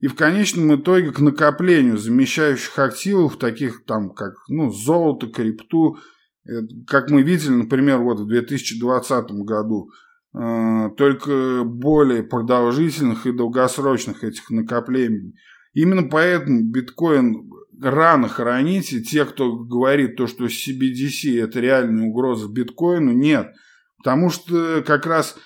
и 0.00 0.08
в 0.08 0.14
конечном 0.14 0.74
итоге 0.74 1.12
к 1.12 1.20
накоплению 1.20 1.98
замещающих 1.98 2.78
активов, 2.78 3.38
таких 3.38 3.84
там 3.84 4.10
как 4.10 4.34
ну, 4.48 4.70
золото, 4.70 5.28
крипту, 5.28 5.98
как 6.86 7.10
мы 7.10 7.22
видели, 7.22 7.52
например, 7.52 7.98
вот 7.98 8.20
в 8.20 8.26
2020 8.26 9.30
году– 9.30 9.90
Э, 10.38 10.90
только 10.98 11.62
более 11.64 12.22
продолжительных 12.22 13.26
и 13.26 13.32
долгосрочных 13.32 14.22
этих 14.22 14.50
накоплений. 14.50 15.34
Именно 15.72 16.08
поэтому 16.10 16.62
биткоин 16.62 17.50
рано 17.80 18.28
хранить, 18.28 18.92
и 18.92 19.02
те, 19.02 19.24
кто 19.24 19.56
говорит 19.56 20.16
то, 20.16 20.26
что 20.26 20.44
CBDC 20.44 21.42
это 21.42 21.60
реальная 21.60 22.04
угроза 22.04 22.48
биткоину, 22.48 23.12
нет. 23.12 23.52
Потому 23.96 24.28
что 24.28 24.82
как 24.86 25.06
раз 25.06 25.36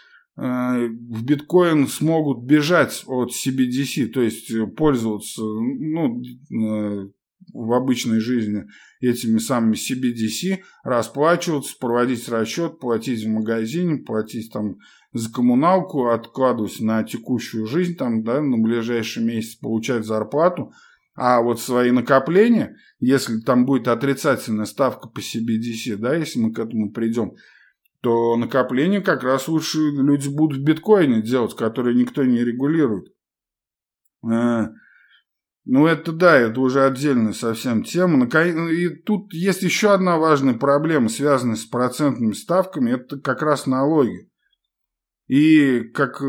в 0.43 1.23
биткоин 1.23 1.87
смогут 1.87 2.45
бежать 2.45 3.03
от 3.07 3.31
CBDC, 3.31 4.07
то 4.07 4.23
есть 4.23 4.51
пользоваться 4.75 5.43
ну, 5.43 6.23
э, 6.23 7.09
в 7.53 7.73
обычной 7.75 8.21
жизни 8.21 8.65
этими 9.03 9.39
самыми 9.39 9.75
CBDC, 9.75 10.61
расплачиваться, 10.83 11.77
проводить 11.79 12.27
расчет, 12.31 12.79
платить 12.79 13.23
в 13.23 13.29
магазине, 13.29 13.99
платить 13.99 14.51
там 14.51 14.77
за 15.13 15.31
коммуналку, 15.31 16.09
откладывать 16.09 16.81
на 16.81 17.03
текущую 17.03 17.67
жизнь, 17.67 17.97
там, 17.97 18.23
да, 18.23 18.41
на 18.41 18.57
ближайший 18.57 19.23
месяц 19.23 19.57
получать 19.57 20.07
зарплату, 20.07 20.73
а 21.15 21.43
вот 21.43 21.61
свои 21.61 21.91
накопления, 21.91 22.77
если 22.99 23.41
там 23.41 23.67
будет 23.67 23.89
отрицательная 23.89 24.65
ставка 24.65 25.09
по 25.09 25.19
CBDC, 25.19 25.97
да, 25.97 26.15
если 26.15 26.39
мы 26.39 26.55
к 26.55 26.59
этому 26.59 26.93
придем, 26.93 27.35
то 28.03 28.37
накопления 28.37 29.01
как 29.01 29.23
раз 29.23 29.49
лучше 29.49 29.79
люди 29.79 30.29
будут 30.29 30.61
в 30.61 30.65
биткоине 30.65 31.23
делать, 31.23 31.55
которые 31.55 31.95
никто 31.97 32.25
не 32.25 32.43
регулирует. 32.45 33.13
Э, 34.25 34.69
ну, 35.67 35.87
это 35.87 36.13
да, 36.13 36.37
это 36.37 36.61
уже 36.61 36.85
отдельная 36.85 37.33
совсем 37.33 37.85
тема. 37.85 38.27
И 38.71 38.89
тут 38.89 39.33
есть 39.33 39.63
еще 39.63 39.93
одна 39.93 40.17
важная 40.17 40.55
проблема, 40.55 41.09
связанная 41.09 41.57
с 41.57 41.65
процентными 41.65 42.33
ставками, 42.33 42.93
это 42.93 43.21
как 43.21 43.43
раз 43.43 43.67
налоги. 43.67 44.31
И, 45.29 45.83
как, 45.95 46.21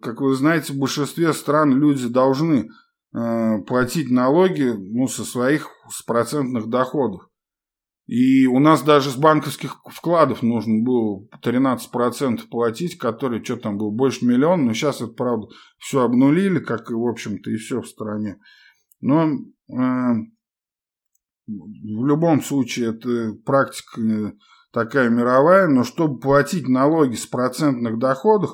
как 0.00 0.20
вы 0.20 0.34
знаете, 0.34 0.72
в 0.72 0.78
большинстве 0.78 1.32
стран 1.34 1.78
люди 1.78 2.08
должны 2.08 2.70
э, 3.14 3.58
платить 3.66 4.10
налоги 4.10 4.72
ну, 4.74 5.08
со 5.08 5.24
своих 5.24 5.68
с 5.90 6.02
процентных 6.02 6.68
доходов. 6.68 7.28
И 8.06 8.46
у 8.46 8.60
нас 8.60 8.82
даже 8.82 9.10
с 9.10 9.16
банковских 9.16 9.80
вкладов 9.90 10.42
нужно 10.42 10.82
было 10.82 11.26
13% 11.42 12.46
платить, 12.48 12.98
который 12.98 13.44
что 13.44 13.56
там 13.56 13.78
был, 13.78 13.90
больше 13.90 14.24
миллиона, 14.24 14.62
но 14.62 14.74
сейчас 14.74 15.00
это, 15.00 15.12
правда, 15.12 15.48
все 15.78 16.02
обнулили, 16.02 16.60
как 16.60 16.90
и, 16.90 16.94
в 16.94 17.04
общем-то, 17.04 17.50
и 17.50 17.56
все 17.56 17.82
в 17.82 17.88
стране. 17.88 18.38
Но 19.00 19.24
э, 19.26 19.34
в 21.48 22.06
любом 22.06 22.42
случае 22.42 22.90
это 22.90 23.34
практика 23.44 24.00
э, 24.00 24.32
такая 24.72 25.10
мировая, 25.10 25.66
но 25.66 25.82
чтобы 25.82 26.20
платить 26.20 26.68
налоги 26.68 27.16
с 27.16 27.26
процентных 27.26 27.98
доходов, 27.98 28.52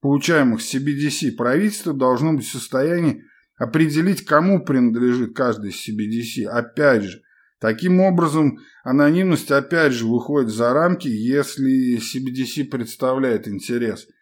получаемых 0.00 0.62
с 0.62 0.74
CBDC, 0.74 1.32
правительство 1.36 1.92
должно 1.92 2.32
быть 2.32 2.46
в 2.46 2.52
состоянии 2.52 3.22
определить, 3.58 4.24
кому 4.24 4.64
принадлежит 4.64 5.36
каждый 5.36 5.72
CBDC. 5.72 6.46
Опять 6.46 7.02
же, 7.02 7.20
таким 7.60 8.00
образом 8.00 8.58
анонимность 8.84 9.50
опять 9.50 9.92
же 9.92 10.06
выходит 10.06 10.50
за 10.50 10.72
рамки, 10.72 11.08
если 11.08 11.98
CBDC 11.98 12.64
представляет 12.64 13.48
интерес– 13.48 14.06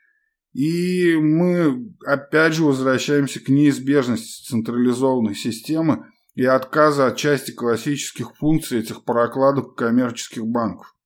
и 0.56 1.14
мы 1.16 1.92
опять 2.06 2.54
же 2.54 2.64
возвращаемся 2.64 3.40
к 3.40 3.50
неизбежности 3.50 4.48
централизованной 4.48 5.34
системы 5.34 6.06
и 6.34 6.46
отказа 6.46 7.08
от 7.08 7.18
части 7.18 7.50
классических 7.50 8.34
функций 8.36 8.78
этих 8.78 9.04
прокладок 9.04 9.74
коммерческих 9.74 10.46
банков. 10.46 10.96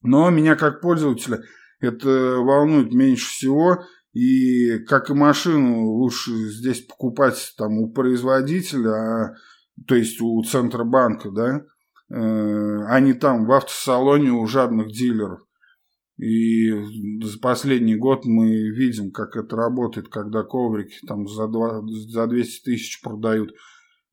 Но 0.00 0.30
меня 0.30 0.56
как 0.56 0.80
пользователя 0.80 1.42
это 1.78 2.08
волнует 2.38 2.94
меньше 2.94 3.26
всего, 3.26 3.84
и 4.14 4.78
как 4.84 5.10
и 5.10 5.12
машину 5.12 5.82
лучше 5.82 6.30
здесь 6.30 6.80
покупать 6.86 7.52
там 7.58 7.76
у 7.80 7.92
производителя, 7.92 8.92
а, 8.92 9.34
то 9.86 9.94
есть 9.94 10.20
у 10.20 10.42
Центробанка, 10.42 11.30
да, 11.30 11.62
э, 12.10 13.00
не 13.00 13.14
там 13.14 13.46
в 13.46 13.52
автосалоне 13.52 14.30
у 14.30 14.46
жадных 14.46 14.88
дилеров. 14.88 15.40
И 16.16 16.70
за 17.22 17.38
последний 17.40 17.96
год 17.96 18.24
мы 18.24 18.48
видим, 18.70 19.10
как 19.10 19.36
это 19.36 19.56
работает, 19.56 20.08
когда 20.08 20.44
коврики 20.44 21.04
там 21.06 21.26
за, 21.26 21.48
2, 21.48 21.82
за 22.08 22.26
200 22.28 22.64
тысяч 22.64 23.02
продают 23.02 23.50
э, 23.50 23.54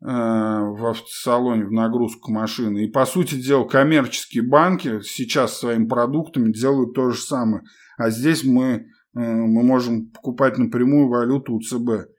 в 0.01 0.83
автосалоне 0.89 1.65
в 1.65 1.71
нагрузку 1.71 2.31
машины. 2.31 2.85
И, 2.85 2.91
по 2.91 3.05
сути 3.05 3.35
дела, 3.35 3.65
коммерческие 3.65 4.41
банки 4.41 5.01
сейчас 5.03 5.59
своими 5.59 5.85
продуктами 5.85 6.51
делают 6.51 6.95
то 6.95 7.11
же 7.11 7.21
самое. 7.21 7.63
А 7.99 8.09
здесь 8.09 8.43
мы, 8.43 8.63
э, 8.63 8.83
мы 9.13 9.61
можем 9.61 10.07
покупать 10.07 10.57
напрямую 10.57 11.07
валюту 11.07 11.53
у 11.53 11.61
ЦБ. 11.61 12.09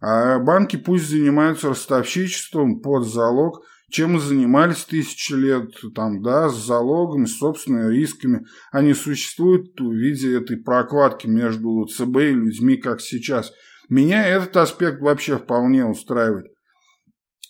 А 0.00 0.38
банки 0.38 0.76
пусть 0.76 1.08
занимаются 1.08 1.68
ростовщичеством 1.68 2.80
под 2.80 3.06
залог– 3.06 3.64
чем 3.90 4.12
мы 4.12 4.20
занимались 4.20 4.84
тысячи 4.84 5.32
лет, 5.32 5.74
там, 5.94 6.22
да, 6.22 6.48
с 6.48 6.64
залогами, 6.64 7.24
с 7.24 7.38
собственными 7.38 7.92
рисками. 7.92 8.46
Они 8.70 8.94
существуют 8.94 9.78
в 9.78 9.92
виде 9.92 10.36
этой 10.36 10.56
прокладки 10.56 11.26
между 11.26 11.84
ЦБ 11.86 12.16
и 12.16 12.34
людьми, 12.34 12.76
как 12.76 13.00
сейчас. 13.00 13.52
Меня 13.88 14.24
этот 14.24 14.56
аспект 14.56 15.00
вообще 15.00 15.38
вполне 15.38 15.84
устраивает. 15.84 16.46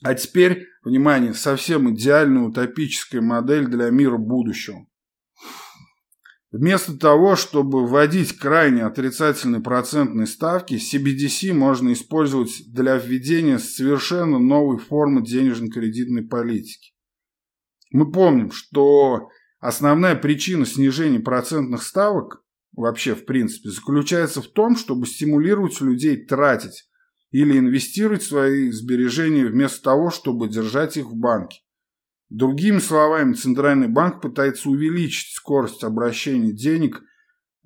А 0.03 0.15
теперь, 0.15 0.67
внимание, 0.83 1.35
совсем 1.35 1.95
идеальная 1.95 2.45
утопическая 2.45 3.21
модель 3.21 3.67
для 3.67 3.91
мира 3.91 4.17
будущего. 4.17 4.87
Вместо 6.53 6.99
того, 6.99 7.37
чтобы 7.37 7.87
вводить 7.87 8.37
крайне 8.37 8.83
отрицательные 8.83 9.63
процентные 9.63 10.27
ставки, 10.27 10.75
CBDC 10.75 11.53
можно 11.53 11.93
использовать 11.93 12.65
для 12.67 12.97
введения 12.97 13.61
совершенно 13.61 14.41
новой 14.41 14.79
формы 14.79 15.25
денежно-кредитной 15.25 16.23
политики. 16.23 16.93
Мы 17.93 18.11
помним, 18.11 18.51
что 18.51 19.29
основная 19.61 20.17
причина 20.17 20.67
снижения 20.67 21.21
процентных 21.21 21.85
ставок 21.85 22.43
вообще 22.73 23.15
в 23.15 23.27
принципе 23.27 23.71
заключается 23.71 24.43
в 24.43 24.49
том, 24.49 24.77
чтобы 24.77 25.07
стимулировать 25.07 25.81
людей 25.81 26.17
тратить 26.25 26.89
или 27.31 27.59
инвестировать 27.59 28.25
свои 28.25 28.73
сбережения 28.73 29.47
вместо 29.47 29.83
того, 29.83 30.11
чтобы 30.11 30.49
держать 30.49 30.97
их 30.97 31.07
в 31.07 31.15
банке. 31.15 31.61
Другими 32.31 32.79
словами, 32.79 33.33
Центральный 33.33 33.89
банк 33.89 34.23
пытается 34.23 34.71
увеличить 34.71 35.35
скорость 35.35 35.83
обращения 35.83 36.53
денег 36.53 37.03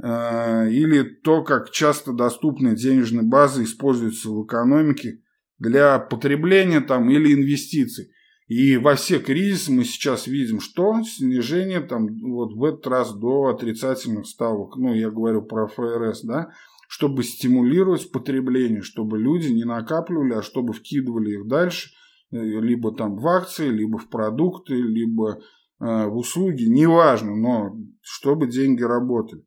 э, 0.02 0.70
или 0.70 1.02
то, 1.02 1.44
как 1.44 1.70
часто 1.70 2.14
доступные 2.14 2.74
денежные 2.74 3.24
базы 3.24 3.64
используются 3.64 4.30
в 4.30 4.46
экономике 4.46 5.20
для 5.58 5.98
потребления 5.98 6.80
там, 6.80 7.10
или 7.10 7.34
инвестиций. 7.34 8.10
И 8.48 8.78
во 8.78 8.94
все 8.94 9.18
кризисы 9.18 9.70
мы 9.70 9.84
сейчас 9.84 10.26
видим, 10.26 10.60
что 10.60 10.94
снижение 11.02 11.80
там 11.80 12.06
вот 12.22 12.54
в 12.54 12.64
этот 12.64 12.86
раз 12.86 13.14
до 13.14 13.48
отрицательных 13.48 14.26
ставок, 14.26 14.76
ну 14.76 14.94
я 14.94 15.10
говорю 15.10 15.42
про 15.42 15.66
ФРС, 15.66 16.22
да, 16.22 16.52
чтобы 16.88 17.22
стимулировать 17.22 18.10
потребление, 18.10 18.80
чтобы 18.80 19.18
люди 19.18 19.48
не 19.48 19.64
накапливали, 19.64 20.32
а 20.32 20.42
чтобы 20.42 20.72
вкидывали 20.72 21.32
их 21.32 21.48
дальше– 21.48 21.90
либо 22.34 22.94
там 22.94 23.16
в 23.16 23.26
акции, 23.26 23.68
либо 23.68 23.98
в 23.98 24.08
продукты, 24.08 24.74
либо 24.74 25.38
э, 25.80 26.06
в 26.06 26.16
услуги, 26.16 26.64
неважно, 26.64 27.34
но 27.34 27.76
чтобы 28.02 28.48
деньги 28.48 28.82
работали. 28.82 29.44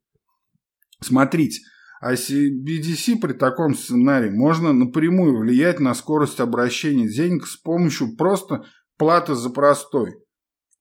Смотрите, 1.02 1.62
А 2.00 2.14
CBDC 2.14 3.20
при 3.20 3.34
таком 3.34 3.76
сценарии 3.76 4.30
можно 4.30 4.74
напрямую 4.74 5.40
влиять 5.40 5.80
на 5.80 5.94
скорость 5.94 6.40
обращения 6.40 7.08
денег 7.08 7.46
с 7.46 7.58
помощью 7.58 8.16
просто 8.16 8.66
платы 8.98 9.36
за 9.36 9.50
простой. 9.50 10.16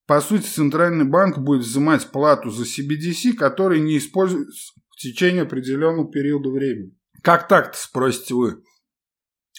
По 0.07 0.21
сути, 0.21 0.47
Центральный 0.47 1.05
банк 1.05 1.39
будет 1.39 1.63
взимать 1.63 2.11
плату 2.11 2.51
за 2.51 2.65
CBDC, 2.65 3.33
который 3.33 3.81
не 3.81 3.99
используется 3.99 4.73
в 4.91 4.97
течение 4.97 5.43
определенного 5.43 6.09
периода 6.11 6.49
времени. 6.51 6.97
Как 7.23 7.49
так-то, 7.49 7.77
спросите 7.77 8.35
вы? 8.35 8.63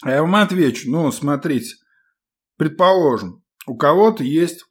А 0.02 0.12
я 0.12 0.22
вам 0.22 0.34
отвечу. 0.36 0.90
Ну, 0.90 1.10
смотрите. 1.12 1.74
Предположим, 2.58 3.44
у 3.66 3.76
кого-то 3.76 4.24
есть 4.24 4.64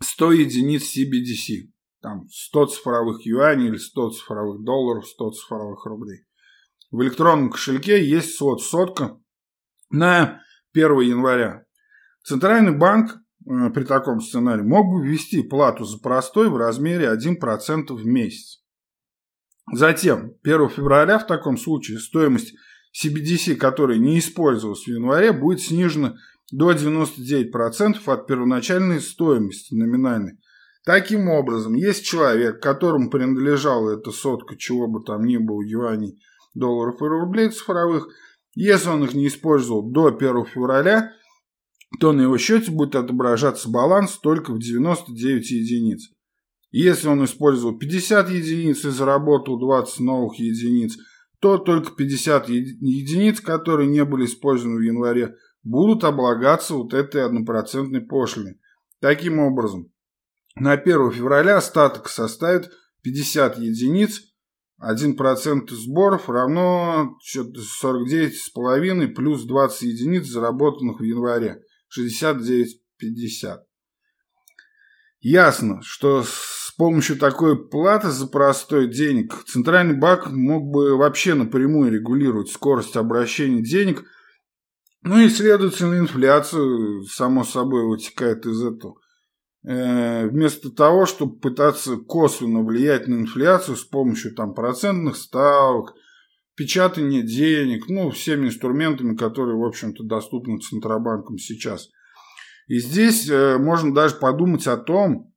100 0.00 0.32
единиц 0.32 0.96
CBDC. 0.96 1.70
Там 2.00 2.28
100 2.30 2.66
цифровых 2.66 3.26
юаней 3.26 3.68
или 3.68 3.76
100 3.76 4.10
цифровых 4.10 4.62
долларов, 4.62 5.06
100 5.06 5.30
цифровых 5.32 5.84
рублей. 5.84 6.24
В 6.90 7.02
электронном 7.02 7.50
кошельке 7.50 8.02
есть 8.02 8.36
сот, 8.36 8.62
сотка 8.62 9.20
на 9.90 10.40
1 10.72 11.00
января. 11.00 11.66
Центральный 12.22 12.76
банк 12.76 13.10
э, 13.10 13.70
при 13.70 13.84
таком 13.84 14.20
сценарии 14.20 14.62
мог 14.62 14.86
бы 14.86 15.06
ввести 15.06 15.42
плату 15.42 15.84
за 15.84 15.98
простой 15.98 16.48
в 16.48 16.56
размере 16.56 17.12
1% 17.12 17.92
в 17.92 18.06
месяц. 18.06 18.62
Затем, 19.72 20.36
1 20.44 20.68
февраля 20.70 21.18
в 21.18 21.26
таком 21.26 21.56
случае 21.56 21.98
стоимость 21.98 22.54
CBDC, 22.94 23.56
которая 23.56 23.98
не 23.98 24.18
использовалась 24.18 24.84
в 24.84 24.88
январе, 24.88 25.32
будет 25.32 25.60
снижена 25.60 26.16
до 26.50 26.72
99% 26.72 27.96
от 28.06 28.26
первоначальной 28.26 29.00
стоимости 29.00 29.74
номинальной. 29.74 30.38
Таким 30.84 31.28
образом, 31.28 31.74
есть 31.74 32.04
человек, 32.04 32.62
которому 32.62 33.10
принадлежала 33.10 33.98
эта 33.98 34.10
сотка, 34.10 34.56
чего 34.56 34.88
бы 34.88 35.02
там 35.04 35.24
ни 35.24 35.36
было, 35.36 35.62
юаней, 35.62 36.18
долларов 36.54 37.00
и 37.00 37.04
рублей 37.04 37.50
цифровых, 37.50 38.08
если 38.54 38.88
он 38.88 39.04
их 39.04 39.14
не 39.14 39.28
использовал 39.28 39.90
до 39.90 40.06
1 40.06 40.44
февраля, 40.46 41.12
то 42.00 42.12
на 42.12 42.22
его 42.22 42.38
счете 42.38 42.70
будет 42.70 42.94
отображаться 42.94 43.68
баланс 43.68 44.18
только 44.18 44.52
в 44.52 44.58
99 44.58 45.50
единиц. 45.50 46.10
Если 46.70 47.08
он 47.08 47.24
использовал 47.24 47.78
50 47.78 48.30
единиц 48.30 48.84
и 48.84 48.90
заработал 48.90 49.58
20 49.58 50.00
новых 50.00 50.38
единиц, 50.38 50.96
то 51.40 51.58
только 51.58 51.92
50 51.92 52.48
единиц, 52.48 53.40
которые 53.40 53.88
не 53.88 54.04
были 54.04 54.26
использованы 54.26 54.78
в 54.78 54.82
январе, 54.82 55.34
будут 55.62 56.04
облагаться 56.04 56.74
вот 56.74 56.94
этой 56.94 57.24
однопроцентной 57.24 58.00
пошлиной. 58.00 58.60
Таким 59.00 59.38
образом, 59.38 59.92
на 60.56 60.72
1 60.72 61.12
февраля 61.12 61.58
остаток 61.58 62.08
составит 62.08 62.70
50 63.02 63.58
единиц, 63.58 64.22
1% 64.82 65.70
сборов 65.70 66.28
равно 66.28 67.18
49,5 67.36 69.08
плюс 69.08 69.44
20 69.44 69.82
единиц, 69.82 70.26
заработанных 70.26 71.00
в 71.00 71.02
январе, 71.02 71.62
69,50. 71.98 73.58
Ясно, 75.22 75.82
что 75.82 76.22
с 76.22 76.72
помощью 76.78 77.18
такой 77.18 77.68
платы 77.68 78.08
за 78.08 78.26
простой 78.26 78.88
денег 78.88 79.44
Центральный 79.46 79.94
банк 79.94 80.30
мог 80.30 80.72
бы 80.72 80.96
вообще 80.96 81.34
напрямую 81.34 81.92
регулировать 81.92 82.50
скорость 82.50 82.96
обращения 82.96 83.62
денег– 83.62 84.04
ну 85.02 85.18
и, 85.18 85.28
следовательно, 85.28 85.98
инфляция, 85.98 87.02
само 87.10 87.44
собой, 87.44 87.86
вытекает 87.86 88.44
из 88.46 88.62
этого. 88.62 88.96
Э, 89.66 90.26
вместо 90.26 90.70
того, 90.70 91.06
чтобы 91.06 91.38
пытаться 91.38 91.96
косвенно 91.96 92.62
влиять 92.62 93.08
на 93.08 93.14
инфляцию 93.14 93.76
с 93.76 93.84
помощью 93.84 94.34
там, 94.34 94.54
процентных 94.54 95.16
ставок, 95.16 95.94
печатания 96.54 97.22
денег, 97.22 97.88
ну, 97.88 98.10
всеми 98.10 98.46
инструментами, 98.46 99.16
которые, 99.16 99.56
в 99.56 99.64
общем-то, 99.64 100.04
доступны 100.04 100.58
Центробанкам 100.58 101.38
сейчас. 101.38 101.88
И 102.68 102.78
здесь 102.78 103.28
э, 103.28 103.58
можно 103.58 103.94
даже 103.94 104.16
подумать 104.16 104.66
о 104.66 104.76
том, 104.76 105.34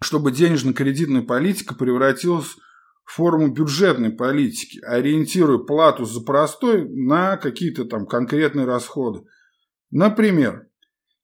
чтобы 0.00 0.32
денежно-кредитная 0.32 1.22
политика 1.22 1.74
превратилась 1.74 2.56
форму 3.08 3.48
бюджетной 3.48 4.10
политики, 4.10 4.80
ориентируя 4.84 5.58
плату 5.58 6.04
за 6.04 6.20
простой 6.20 6.86
на 6.88 7.38
какие-то 7.38 7.86
там 7.86 8.06
конкретные 8.06 8.66
расходы. 8.66 9.22
Например, 9.90 10.66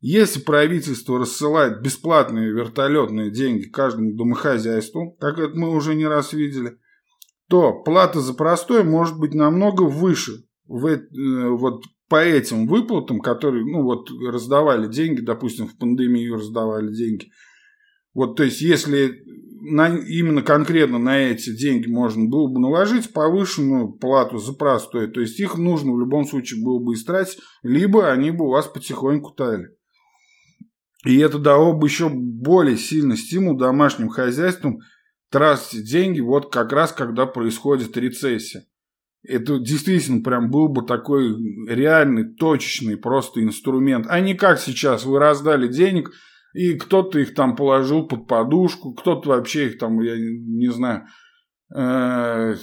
если 0.01 0.41
правительство 0.41 1.19
рассылает 1.19 1.83
бесплатные 1.83 2.53
вертолетные 2.53 3.31
деньги 3.31 3.65
каждому 3.65 4.15
домохозяйству, 4.15 5.15
как 5.21 5.39
это 5.39 5.59
мы 5.59 5.75
уже 5.75 5.95
не 5.95 6.07
раз 6.07 6.33
видели, 6.33 6.79
то 7.49 7.83
плата 7.83 8.21
за 8.21 8.33
простой 8.33 8.83
может 8.83 9.19
быть 9.19 9.35
намного 9.35 9.83
выше 9.83 10.45
в, 10.67 10.87
э, 10.87 11.49
вот 11.51 11.85
по 12.09 12.17
этим 12.17 12.67
выплатам, 12.67 13.21
которые, 13.21 13.65
ну 13.65 13.83
вот, 13.83 14.09
раздавали 14.27 14.89
деньги, 14.89 15.21
допустим, 15.21 15.67
в 15.67 15.77
пандемию 15.77 16.37
раздавали 16.37 16.95
деньги. 16.95 17.31
Вот, 18.15 18.37
то 18.37 18.43
есть, 18.43 18.63
если 18.63 19.23
на, 19.65 19.97
именно 19.97 20.43
конкретно 20.43 20.99
на 20.99 21.19
эти 21.19 21.57
деньги 21.57 21.89
можно 21.89 22.29
было 22.29 22.49
бы 22.49 22.61
наложить 22.61 23.13
повышенную 23.13 23.93
плату 23.93 24.39
за 24.39 24.53
простой. 24.53 25.11
То 25.11 25.21
есть 25.21 25.41
их 25.41 25.57
нужно 25.57 25.93
в 25.93 26.01
любом 26.01 26.27
случае 26.27 26.63
было 26.63 26.79
бы 26.79 26.95
истратить, 26.95 27.39
либо 27.63 28.11
они 28.11 28.31
бы 28.31 28.47
у 28.47 28.51
вас 28.51 28.67
потихоньку 28.67 29.33
таяли. 29.33 29.71
И 31.05 31.19
это 31.19 31.39
дало 31.39 31.73
бы 31.73 31.87
еще 31.87 32.09
более 32.09 32.77
сильный 32.77 33.17
стимул 33.17 33.57
домашним 33.57 34.09
хозяйствам 34.09 34.79
тратить 35.31 35.91
деньги 35.91 36.21
вот 36.21 36.53
как 36.53 36.73
раз 36.73 36.93
когда 36.93 37.27
происходит 37.27 37.97
рецессия. 37.97 38.65
Это 39.23 39.59
действительно 39.59 40.23
прям 40.23 40.51
был 40.51 40.69
бы 40.69 40.83
такой 40.83 41.35
реальный, 41.67 42.35
точечный 42.35 42.97
просто 42.97 43.43
инструмент. 43.43 44.07
А 44.09 44.21
не 44.21 44.35
как 44.35 44.61
сейчас 44.61 45.05
вы 45.05 45.19
раздали 45.19 45.69
денег– 45.69 46.11
и 46.55 46.75
кто-то 46.75 47.19
их 47.19 47.35
там 47.35 47.57
положил 47.57 48.07
под 48.07 48.27
подушку, 48.27 48.95
кто-то 48.95 49.29
вообще 49.31 49.67
их 49.67 49.79
там, 49.79 50.01
я 50.01 50.17
не 50.17 50.73
знаю, 50.73 51.07
э, 51.75 52.55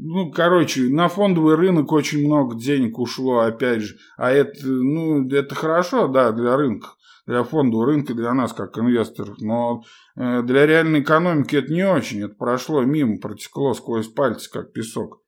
ну, 0.00 0.30
короче, 0.30 0.82
на 0.82 1.08
фондовый 1.08 1.56
рынок 1.56 1.90
очень 1.90 2.24
много 2.24 2.56
денег 2.56 2.98
ушло, 2.98 3.40
опять 3.40 3.82
же. 3.82 3.96
А 4.16 4.30
это, 4.30 4.66
ну, 4.66 5.28
это 5.28 5.54
хорошо, 5.54 6.06
да, 6.06 6.30
для 6.32 6.56
рынка, 6.56 6.90
для 7.26 7.42
фондового 7.42 7.86
рынка, 7.86 8.14
для 8.14 8.32
нас, 8.32 8.52
как 8.52 8.78
инвесторов. 8.78 9.38
Но 9.40 9.82
э, 10.16 10.42
для 10.42 10.66
реальной 10.66 11.00
экономики 11.00 11.56
это 11.56 11.72
не 11.72 11.86
очень. 11.86 12.22
Это 12.22 12.34
прошло 12.34 12.82
мимо, 12.82 13.18
протекло 13.18 13.74
сквозь 13.74 14.08
пальцы, 14.08 14.50
как 14.50 14.72
песок. 14.72 15.20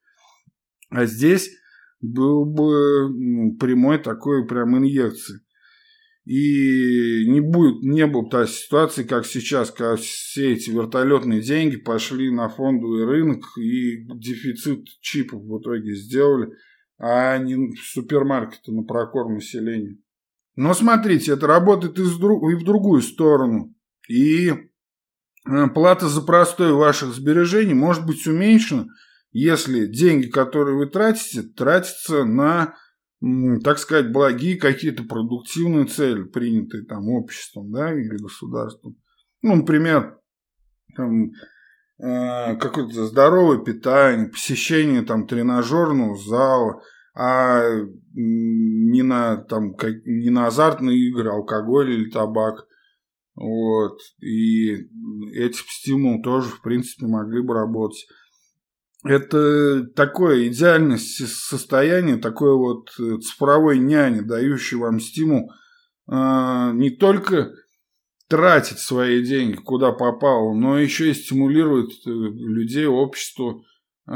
А 0.91 1.07
здесь 1.07 1.51
был 2.01 2.45
бы 2.45 3.09
ну, 3.09 3.57
прямой 3.57 3.99
такой 3.99 4.47
прям 4.47 4.77
инъекции. 4.79 5.41
И 6.25 7.27
не 7.29 7.41
будет, 7.41 7.83
не 7.83 8.07
было 8.07 8.29
та 8.29 8.47
ситуации, 8.47 9.05
как 9.05 9.25
сейчас, 9.25 9.71
когда 9.71 9.97
все 9.97 10.53
эти 10.53 10.71
вертолетные 10.71 11.41
деньги 11.41 11.77
пошли 11.77 12.31
на 12.31 12.49
фондовый 12.49 13.07
рынок 13.07 13.45
и 13.59 14.05
дефицит 14.19 14.85
чипов 15.01 15.43
в 15.43 15.61
итоге 15.61 15.95
сделали, 15.95 16.53
а 16.99 17.39
не 17.39 17.75
супермаркеты 17.77 18.71
на 18.73 18.83
прокорм 18.83 19.35
населения. 19.37 19.97
Но 20.57 20.75
смотрите, 20.75 21.33
это 21.33 21.47
работает 21.47 21.99
и, 21.99 22.03
в 22.03 22.65
другую 22.65 23.01
сторону. 23.01 23.75
И 24.09 24.51
э, 24.51 25.67
плата 25.75 26.07
за 26.07 26.21
простой 26.21 26.73
ваших 26.73 27.15
сбережений 27.15 27.73
может 27.73 28.05
быть 28.05 28.27
уменьшена, 28.27 28.89
если 29.33 29.87
деньги, 29.87 30.27
которые 30.27 30.77
вы 30.77 30.87
тратите, 30.87 31.43
тратятся 31.43 32.25
на 32.25 32.75
так 33.63 33.79
сказать, 33.79 34.13
благие 34.13 34.57
какие-то 34.57 35.05
продуктивные 35.05 35.85
цели, 35.85 36.23
принятые 36.25 36.85
там 36.85 37.09
обществом, 37.09 37.71
да, 37.71 37.93
или 37.93 38.17
государством. 38.17 38.97
Ну, 39.43 39.57
например, 39.57 40.19
там, 40.97 41.33
э, 41.99 42.57
какое-то 42.57 43.07
здоровое 43.07 43.59
питание, 43.59 44.29
посещение 44.29 45.03
там 45.03 45.27
тренажерного 45.27 46.17
зала, 46.17 46.83
а 47.15 47.63
не 48.15 49.03
на, 49.03 49.37
там, 49.37 49.75
как, 49.75 49.95
не 50.07 50.31
на 50.31 50.47
азартные 50.47 50.97
игры, 51.09 51.31
алкоголь 51.31 51.91
или 51.91 52.11
табак. 52.11 52.67
Вот. 53.35 53.99
И 54.21 54.73
эти 55.35 55.59
стимулы 55.69 56.23
тоже, 56.23 56.49
в 56.49 56.63
принципе, 56.63 57.07
могли 57.07 57.43
бы 57.43 57.55
работать 57.55 58.07
это 59.05 59.85
такое 59.95 60.49
идеальное 60.49 60.99
состояние, 60.99 62.17
такое 62.17 62.55
вот 62.55 62.91
э, 62.99 63.19
цифровой 63.19 63.79
няни, 63.79 64.21
дающий 64.21 64.77
вам 64.77 65.01
стимул 65.01 65.53
э, 66.11 66.73
не 66.75 66.91
только 66.91 67.53
тратить 68.29 68.79
свои 68.79 69.25
деньги 69.25 69.57
куда 69.57 69.93
попало, 69.93 70.55
но 70.55 70.79
еще 70.79 71.11
и 71.11 71.15
стимулирует 71.15 71.91
э, 72.07 72.11
людей, 72.11 72.87
общество, 72.87 73.65
э, 74.07 74.13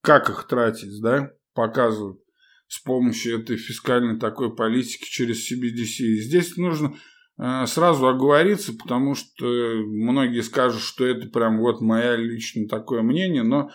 как 0.00 0.30
их 0.30 0.46
тратить, 0.46 1.02
да, 1.02 1.32
показывают 1.54 2.20
с 2.68 2.80
помощью 2.80 3.40
этой 3.40 3.58
фискальной 3.58 4.18
такой 4.18 4.54
политики 4.54 5.04
через 5.04 5.52
CBDC. 5.52 6.04
И 6.04 6.20
здесь 6.20 6.56
нужно 6.56 6.94
сразу 7.38 8.06
оговориться, 8.06 8.72
потому 8.74 9.14
что 9.14 9.46
многие 9.46 10.42
скажут, 10.42 10.82
что 10.82 11.06
это 11.06 11.28
прям 11.28 11.58
вот 11.58 11.80
моя 11.80 12.16
личное 12.16 12.68
такое 12.68 13.02
мнение, 13.02 13.42
но 13.42 13.70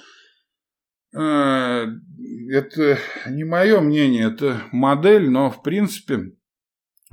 э, 1.14 1.86
это 2.50 3.00
не 3.30 3.44
мое 3.44 3.80
мнение, 3.82 4.28
это 4.28 4.62
модель, 4.72 5.30
но 5.30 5.50
в 5.50 5.64
принципе 5.64 6.34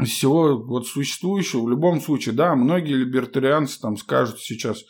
всего 0.03 0.59
вот 0.59 0.87
существующего 0.87 1.63
в 1.63 1.71
любом 1.71 2.01
случае, 2.01 2.35
да, 2.35 2.55
многие 2.55 2.95
либертарианцы 2.95 3.81
там 3.81 3.97
скажут 3.97 4.41
сейчас, 4.41 4.83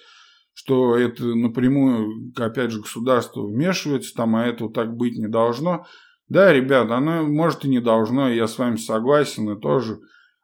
что 0.54 0.96
это 0.96 1.24
напрямую, 1.24 2.32
опять 2.36 2.70
же, 2.70 2.80
государство 2.80 3.46
вмешивается, 3.46 4.14
там, 4.14 4.36
а 4.36 4.46
это 4.46 4.68
так 4.68 4.96
быть 4.96 5.18
не 5.18 5.28
должно. 5.28 5.86
Да, 6.28 6.52
ребят, 6.52 6.90
оно 6.90 7.22
может 7.24 7.64
и 7.64 7.68
не 7.68 7.80
должно, 7.80 8.30
я 8.30 8.46
с 8.46 8.56
вами 8.56 8.76
согласен, 8.76 9.50
и 9.50 9.60
тоже 9.60 9.98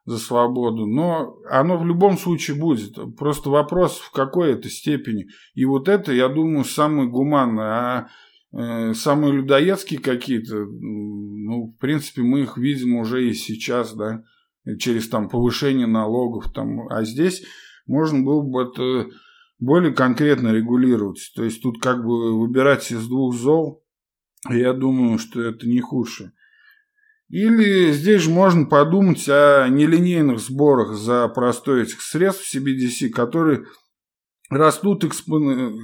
за 0.05 0.17
свободу, 0.17 0.85
но 0.85 1.37
оно 1.49 1.77
в 1.77 1.85
любом 1.85 2.17
случае 2.17 2.57
будет. 2.57 2.95
Просто 3.17 3.49
вопрос, 3.49 3.97
в 3.99 4.11
какой 4.11 4.53
это 4.53 4.69
степени. 4.69 5.27
И 5.53 5.65
вот 5.65 5.87
это, 5.87 6.11
я 6.11 6.27
думаю, 6.27 6.65
самое 6.65 7.07
гуманное. 7.07 7.65
А 7.65 8.07
э, 8.53 8.93
самые 8.93 9.33
людоедские 9.33 9.99
какие-то, 9.99 10.55
ну, 10.55 11.73
в 11.75 11.79
принципе, 11.79 12.23
мы 12.23 12.41
их 12.41 12.57
видим 12.57 12.95
уже 12.95 13.29
и 13.29 13.33
сейчас, 13.33 13.93
да, 13.93 14.23
через 14.79 15.07
там 15.09 15.29
повышение 15.29 15.87
налогов, 15.87 16.51
там, 16.53 16.87
а 16.89 17.03
здесь 17.03 17.43
можно 17.87 18.21
было 18.21 18.41
бы 18.41 18.63
это 18.63 19.09
более 19.59 19.93
конкретно 19.93 20.51
регулировать. 20.51 21.31
То 21.35 21.43
есть 21.43 21.61
тут 21.61 21.81
как 21.81 22.03
бы 22.03 22.39
выбирать 22.39 22.91
из 22.91 23.07
двух 23.07 23.35
зол, 23.35 23.83
я 24.49 24.73
думаю, 24.73 25.19
что 25.19 25.41
это 25.41 25.67
не 25.67 25.79
худшее. 25.79 26.33
Или 27.31 27.93
здесь 27.93 28.23
же 28.23 28.29
можно 28.29 28.65
подумать 28.65 29.25
о 29.29 29.67
нелинейных 29.69 30.39
сборах 30.39 30.95
за 30.95 31.29
простой 31.29 31.83
этих 31.83 32.01
средств 32.01 32.43
в 32.43 32.53
CBDC, 32.53 33.07
которые 33.09 33.63
растут 34.49 35.05
экспон... 35.05 35.79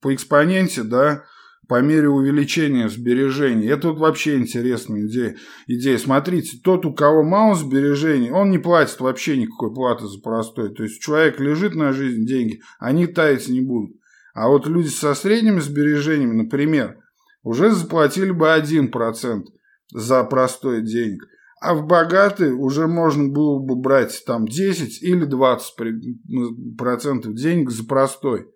по 0.00 0.12
экспоненте, 0.12 0.82
да, 0.82 1.22
по 1.68 1.80
мере 1.82 2.08
увеличения 2.08 2.88
сбережений. 2.88 3.68
Это 3.68 3.90
вот 3.90 3.98
вообще 3.98 4.38
интересная 4.38 5.06
идея. 5.06 5.36
идея. 5.68 5.98
Смотрите, 5.98 6.58
тот, 6.64 6.84
у 6.84 6.92
кого 6.92 7.22
мало 7.22 7.54
сбережений, 7.54 8.32
он 8.32 8.50
не 8.50 8.58
платит 8.58 8.98
вообще 8.98 9.36
никакой 9.36 9.72
платы 9.72 10.08
за 10.08 10.18
простой. 10.20 10.74
То 10.74 10.82
есть 10.82 11.00
человек 11.00 11.38
лежит 11.38 11.76
на 11.76 11.92
жизнь 11.92 12.26
деньги, 12.26 12.60
они 12.80 13.06
таять 13.06 13.46
не 13.46 13.60
будут. 13.60 13.96
А 14.34 14.48
вот 14.48 14.66
люди 14.66 14.88
со 14.88 15.14
средними 15.14 15.60
сбережениями, 15.60 16.42
например, 16.42 16.96
уже 17.44 17.70
заплатили 17.70 18.32
бы 18.32 18.46
1% 18.46 19.44
за 19.92 20.24
простой 20.24 20.82
денег. 20.82 21.26
А 21.60 21.74
в 21.74 21.86
богатые 21.86 22.52
уже 22.52 22.86
можно 22.86 23.28
было 23.28 23.58
бы 23.58 23.76
брать 23.76 24.22
там 24.26 24.46
10 24.46 25.02
или 25.02 25.24
20 25.24 26.76
процентов 26.76 27.34
денег 27.34 27.70
за 27.70 27.86
простой. 27.86 28.48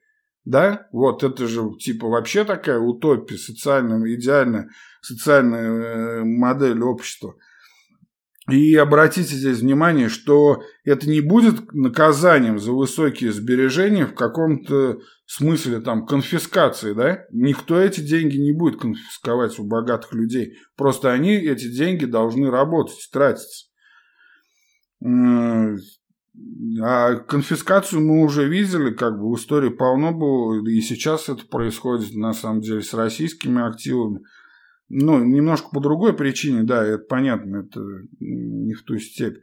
Да? 0.45 0.89
Вот 0.93 1.23
это 1.23 1.47
же 1.47 1.71
типа 1.79 2.09
вообще 2.09 2.45
такая 2.45 2.79
утопия, 2.79 3.37
социальная, 3.37 4.15
идеальная 4.15 4.69
социальная 5.01 5.71
э, 5.71 6.25
модель 6.25 6.83
общества. 6.83 7.37
И 8.51 8.75
обратите 8.77 9.35
здесь 9.35 9.59
внимание, 9.59 10.09
что 10.09 10.63
это 10.85 11.09
не 11.09 11.21
будет 11.21 11.73
наказанием 11.73 12.59
за 12.59 12.73
высокие 12.73 13.33
сбережения 13.33 14.07
в 14.07 14.15
каком-то 14.15 14.99
смысле 15.27 15.81
там 15.81 16.07
конфискации, 16.07 16.93
да? 16.93 17.25
Никто 17.31 17.79
эти 17.79 18.01
деньги 18.01 18.37
не 18.37 18.53
будет 18.53 18.81
конфисковать 18.81 19.59
у 19.59 19.65
богатых 19.65 20.13
людей. 20.13 20.55
Просто 20.77 21.13
они 21.13 21.35
эти 21.35 21.71
деньги 21.71 22.05
должны 22.05 22.51
работать, 22.51 23.09
тратиться. 23.13 23.67
А 26.83 27.17
конфискацию 27.17 28.01
мы 28.03 28.25
уже 28.25 28.49
видели, 28.49 28.93
как 28.93 29.19
бы 29.19 29.31
в 29.31 29.37
истории 29.37 29.71
полно 29.71 30.13
было, 30.13 30.65
и 30.67 30.81
сейчас 30.81 31.29
это 31.29 31.45
происходит 31.47 32.15
на 32.15 32.33
самом 32.33 32.61
деле 32.61 32.83
с 32.83 32.95
российскими 32.95 33.67
активами. 33.67 34.21
Ну, 34.93 35.25
немножко 35.25 35.69
по 35.73 35.81
другой 35.81 36.15
причине, 36.15 36.65
да, 36.65 36.85
это 36.85 37.05
понятно, 37.05 37.65
это 37.65 37.81
не 38.19 38.75
в 38.75 38.83
ту 38.83 38.99
степь. 38.99 39.39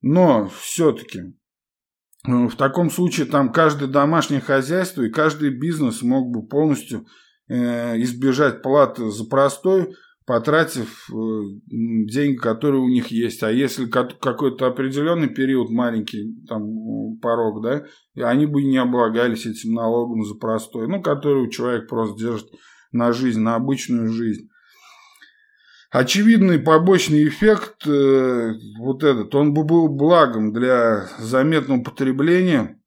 Но 0.00 0.50
все-таки 0.58 1.34
э, 2.26 2.48
в 2.48 2.56
таком 2.56 2.90
случае 2.90 3.26
там 3.26 3.52
каждое 3.52 3.88
домашнее 3.88 4.40
хозяйство 4.40 5.02
и 5.02 5.10
каждый 5.10 5.50
бизнес 5.50 6.00
мог 6.00 6.32
бы 6.32 6.46
полностью 6.46 7.04
э, 7.48 8.00
избежать 8.00 8.62
платы 8.62 9.10
за 9.10 9.26
простой, 9.26 9.94
потратив 10.24 11.10
э, 11.10 11.14
деньги, 11.66 12.36
которые 12.36 12.80
у 12.80 12.88
них 12.88 13.08
есть. 13.08 13.42
А 13.42 13.52
если 13.52 13.84
какой-то 13.84 14.66
определенный 14.66 15.28
период, 15.28 15.68
маленький 15.68 16.42
там 16.48 17.18
порог, 17.20 17.62
да, 17.62 17.84
они 18.16 18.46
бы 18.46 18.62
не 18.62 18.78
облагались 18.78 19.44
этим 19.44 19.74
налогом 19.74 20.24
за 20.24 20.36
простой, 20.36 20.88
ну, 20.88 21.02
который 21.02 21.50
человек 21.50 21.86
просто 21.86 22.18
держит 22.18 22.48
на 22.92 23.12
жизнь, 23.12 23.40
на 23.40 23.56
обычную 23.56 24.08
жизнь. 24.08 24.48
Очевидный 25.90 26.60
побочный 26.60 27.26
эффект, 27.26 27.84
э, 27.84 28.52
вот 28.78 29.02
этот, 29.02 29.34
он 29.34 29.52
бы 29.52 29.64
был 29.64 29.88
благом 29.88 30.52
для 30.52 31.08
заметного 31.18 31.82
потребления. 31.82 32.80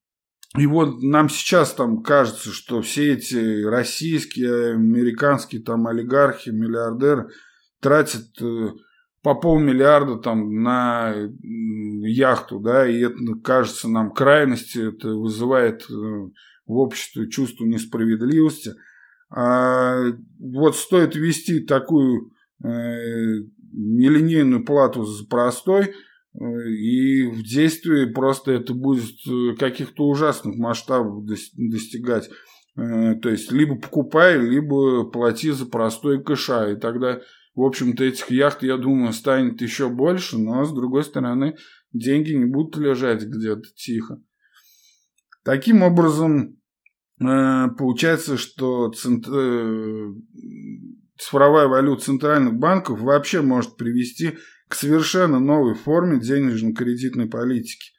И 0.57 0.67
вот 0.67 1.01
нам 1.01 1.27
сейчас 1.27 1.73
там 1.73 2.01
кажется, 2.01 2.51
что 2.51 2.81
все 2.81 3.13
эти 3.13 3.63
российские, 3.65 4.75
американские 4.75 5.61
там 5.61 5.88
олигархи, 5.88 6.51
миллиардеры 6.51 7.27
тратят 7.81 8.41
э, 8.41 8.69
по 9.21 9.35
полмиллиарда 9.35 10.19
там 10.19 10.63
на 10.63 11.13
яхту, 11.43 12.61
да, 12.61 12.88
и 12.88 13.01
это 13.01 13.17
кажется 13.43 13.89
нам 13.89 14.13
крайностью, 14.13 14.93
это 14.93 15.09
вызывает 15.09 15.81
э, 15.89 15.93
в 15.93 16.77
обществе 16.77 17.30
чувство 17.30 17.65
несправедливости. 17.65 18.71
А 19.30 20.03
вот 20.39 20.77
стоит 20.77 21.17
ввести 21.17 21.59
такую 21.59 22.31
нелинейную 22.64 24.65
плату 24.65 25.06
за 25.06 25.27
простой, 25.27 25.85
э, 25.85 25.91
и 26.69 27.27
в 27.27 27.44
действии 27.44 28.06
просто 28.06 28.53
это 28.53 28.73
будет 28.73 29.15
э, 29.27 29.53
каких-то 29.57 30.07
ужасных 30.07 30.56
масштабов 30.56 31.26
достигать. 31.26 32.31
То 32.76 33.30
есть, 33.30 33.52
либо 33.52 33.76
покупай, 33.76 34.40
либо 34.40 35.03
плати 35.03 35.52
за 35.52 35.68
простой 35.68 36.23
кэша. 36.23 36.72
И 36.72 36.76
тогда, 36.76 37.22
в 37.53 37.61
общем-то, 37.61 38.03
этих 38.03 38.31
яхт, 38.31 38.64
я 38.64 38.77
думаю, 38.77 39.14
станет 39.14 39.61
еще 39.61 39.90
больше, 39.90 40.40
но, 40.40 40.65
с 40.65 40.73
другой 40.73 41.03
стороны, 41.03 41.56
деньги 41.91 42.31
не 42.31 42.45
будут 42.45 42.77
лежать 42.77 43.26
где-то 43.26 43.69
тихо. 43.76 44.19
Таким 45.44 45.84
образом, 45.84 46.57
получается, 47.19 48.38
что 48.38 48.91
цифровая 51.23 51.67
валюта 51.67 52.05
центральных 52.05 52.55
банков 52.55 52.99
вообще 52.99 53.41
может 53.41 53.77
привести 53.77 54.37
к 54.67 54.75
совершенно 54.75 55.39
новой 55.39 55.75
форме 55.75 56.19
денежно-кредитной 56.19 57.27
политики. 57.27 57.91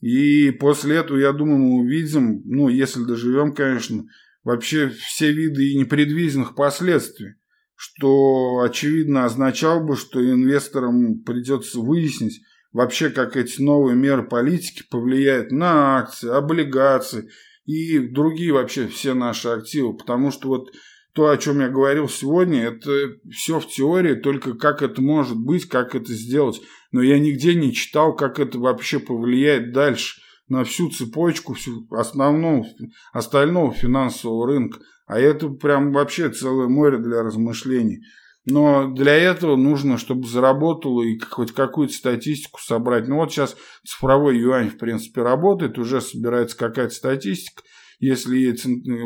И 0.00 0.50
после 0.50 0.96
этого, 0.96 1.18
я 1.18 1.32
думаю, 1.32 1.58
мы 1.58 1.80
увидим, 1.80 2.42
ну, 2.44 2.68
если 2.68 3.02
доживем, 3.02 3.54
конечно, 3.54 4.04
вообще 4.44 4.90
все 4.90 5.32
виды 5.32 5.70
и 5.70 5.78
непредвиденных 5.78 6.54
последствий, 6.54 7.34
что, 7.74 8.60
очевидно, 8.60 9.24
означало 9.24 9.80
бы, 9.82 9.96
что 9.96 10.22
инвесторам 10.22 11.20
придется 11.20 11.80
выяснить 11.80 12.40
вообще, 12.72 13.10
как 13.10 13.36
эти 13.36 13.60
новые 13.60 13.96
меры 13.96 14.22
политики 14.22 14.84
повлияют 14.90 15.50
на 15.50 15.98
акции, 15.98 16.30
облигации 16.30 17.30
и 17.64 17.98
другие 17.98 18.52
вообще 18.52 18.86
все 18.86 19.14
наши 19.14 19.48
активы, 19.48 19.96
потому 19.96 20.30
что 20.30 20.48
вот 20.48 20.70
то, 21.16 21.30
о 21.30 21.38
чем 21.38 21.60
я 21.60 21.70
говорил 21.70 22.10
сегодня, 22.10 22.64
это 22.64 22.90
все 23.32 23.58
в 23.58 23.66
теории, 23.66 24.14
только 24.14 24.52
как 24.52 24.82
это 24.82 25.00
может 25.00 25.38
быть, 25.38 25.66
как 25.66 25.94
это 25.94 26.12
сделать. 26.12 26.60
Но 26.92 27.00
я 27.00 27.18
нигде 27.18 27.54
не 27.54 27.72
читал, 27.72 28.14
как 28.14 28.38
это 28.38 28.58
вообще 28.58 28.98
повлияет 28.98 29.72
дальше 29.72 30.20
на 30.48 30.62
всю 30.64 30.90
цепочку 30.90 31.54
всю 31.54 31.86
основного, 31.90 32.66
остального 33.14 33.72
финансового 33.72 34.46
рынка. 34.46 34.80
А 35.06 35.18
это 35.18 35.48
прям 35.48 35.90
вообще 35.90 36.28
целое 36.28 36.68
море 36.68 36.98
для 36.98 37.22
размышлений. 37.22 38.02
Но 38.44 38.86
для 38.88 39.14
этого 39.14 39.56
нужно, 39.56 39.96
чтобы 39.96 40.28
заработало 40.28 41.02
и 41.02 41.18
хоть 41.18 41.52
какую-то 41.52 41.94
статистику 41.94 42.60
собрать. 42.60 43.08
Ну 43.08 43.16
вот 43.16 43.32
сейчас 43.32 43.56
цифровой 43.86 44.38
юань, 44.38 44.68
в 44.68 44.76
принципе, 44.76 45.22
работает, 45.22 45.78
уже 45.78 46.02
собирается 46.02 46.58
какая-то 46.58 46.94
статистика. 46.94 47.62
Если 47.98 48.54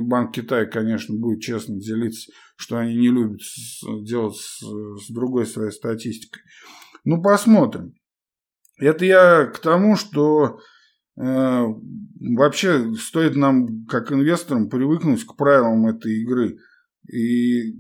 Банк 0.03 0.35
Китая, 0.35 0.67
конечно, 0.67 1.15
будет 1.17 1.43
честно 1.43 1.79
делиться, 1.79 2.33
что 2.57 2.79
они 2.79 2.97
не 2.97 3.09
любят 3.09 3.41
делать 4.05 4.37
с, 4.37 4.61
с 4.61 5.11
другой 5.11 5.47
своей 5.47 5.71
статистикой. 5.71 6.43
Ну, 7.05 7.23
посмотрим. 7.23 7.95
Это 8.79 9.05
я 9.05 9.47
к 9.47 9.59
тому, 9.59 9.97
что 9.97 10.59
э, 11.17 11.65
вообще 12.21 12.95
стоит 12.95 13.37
нам, 13.37 13.87
как 13.87 14.11
инвесторам, 14.11 14.69
привыкнуть 14.69 15.25
к 15.25 15.37
правилам 15.37 15.87
этой 15.87 16.23
игры. 16.23 16.59
И, 17.09 17.73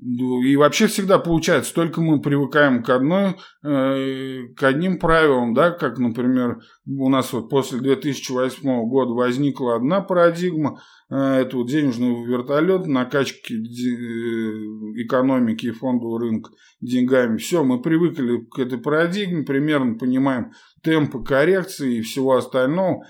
ну, 0.00 0.40
и 0.42 0.56
вообще 0.56 0.86
всегда 0.86 1.18
получается, 1.18 1.74
только 1.74 2.00
мы 2.00 2.20
привыкаем 2.20 2.82
к 2.82 2.88
одной, 2.88 3.36
э, 3.62 4.46
к 4.56 4.62
одним 4.62 4.98
правилам, 4.98 5.52
да, 5.52 5.72
как, 5.72 5.98
например, 5.98 6.60
у 6.86 7.08
нас 7.10 7.32
вот 7.32 7.50
после 7.50 7.80
2008 7.80 8.88
года 8.88 9.12
возникла 9.12 9.76
одна 9.76 10.00
парадигма, 10.00 10.80
э, 11.10 11.16
это 11.16 11.56
вот 11.56 11.68
денежный 11.68 12.24
вертолет, 12.24 12.86
накачки 12.86 13.52
э, 13.52 15.02
экономики 15.02 15.66
и 15.66 15.72
фондового 15.72 16.20
рынка 16.20 16.50
деньгами. 16.80 17.36
Все, 17.36 17.62
мы 17.62 17.82
привыкли 17.82 18.38
к 18.50 18.58
этой 18.58 18.78
парадигме, 18.78 19.44
примерно 19.44 19.98
понимаем 19.98 20.52
темпы 20.82 21.22
коррекции 21.22 21.98
и 21.98 22.02
всего 22.02 22.36
остального. 22.36 23.04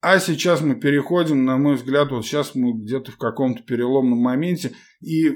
А 0.00 0.20
сейчас 0.20 0.60
мы 0.60 0.76
переходим, 0.76 1.44
на 1.44 1.56
мой 1.56 1.74
взгляд, 1.74 2.10
вот 2.10 2.24
сейчас 2.24 2.54
мы 2.54 2.72
где-то 2.72 3.10
в 3.10 3.18
каком-то 3.18 3.64
переломном 3.64 4.18
моменте, 4.18 4.72
и 5.00 5.32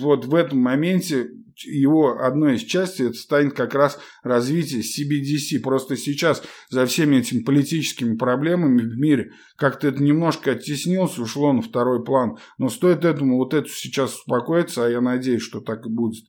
вот 0.00 0.26
в 0.26 0.34
этом 0.34 0.58
моменте 0.58 1.30
его 1.64 2.22
одной 2.22 2.56
из 2.56 2.62
частей 2.62 3.06
это 3.06 3.16
станет 3.16 3.54
как 3.54 3.74
раз 3.74 3.98
развитие 4.22 4.82
CBDC. 4.82 5.60
Просто 5.62 5.96
сейчас 5.96 6.42
за 6.68 6.84
всеми 6.86 7.16
этими 7.16 7.42
политическими 7.42 8.16
проблемами 8.16 8.82
в 8.82 8.96
мире 8.98 9.32
как-то 9.56 9.88
это 9.88 10.02
немножко 10.02 10.52
оттеснилось, 10.52 11.18
ушло 11.18 11.52
на 11.52 11.62
второй 11.62 12.04
план. 12.04 12.36
Но 12.58 12.68
стоит 12.68 13.04
этому 13.04 13.36
вот 13.36 13.54
это 13.54 13.68
сейчас 13.68 14.14
успокоиться, 14.14 14.84
а 14.84 14.90
я 14.90 15.00
надеюсь, 15.00 15.42
что 15.42 15.60
так 15.60 15.86
и 15.86 15.90
будет. 15.90 16.24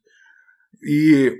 И 0.81 1.31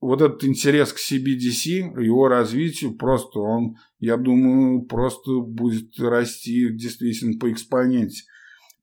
вот 0.00 0.20
этот 0.20 0.44
интерес 0.44 0.92
к 0.92 0.98
CBDC, 0.98 2.02
его 2.02 2.28
развитию, 2.28 2.96
просто 2.96 3.38
он, 3.40 3.76
я 3.98 4.16
думаю, 4.16 4.82
просто 4.82 5.40
будет 5.40 5.98
расти 5.98 6.68
действительно 6.72 7.38
по 7.38 7.50
экспоненте. 7.50 8.24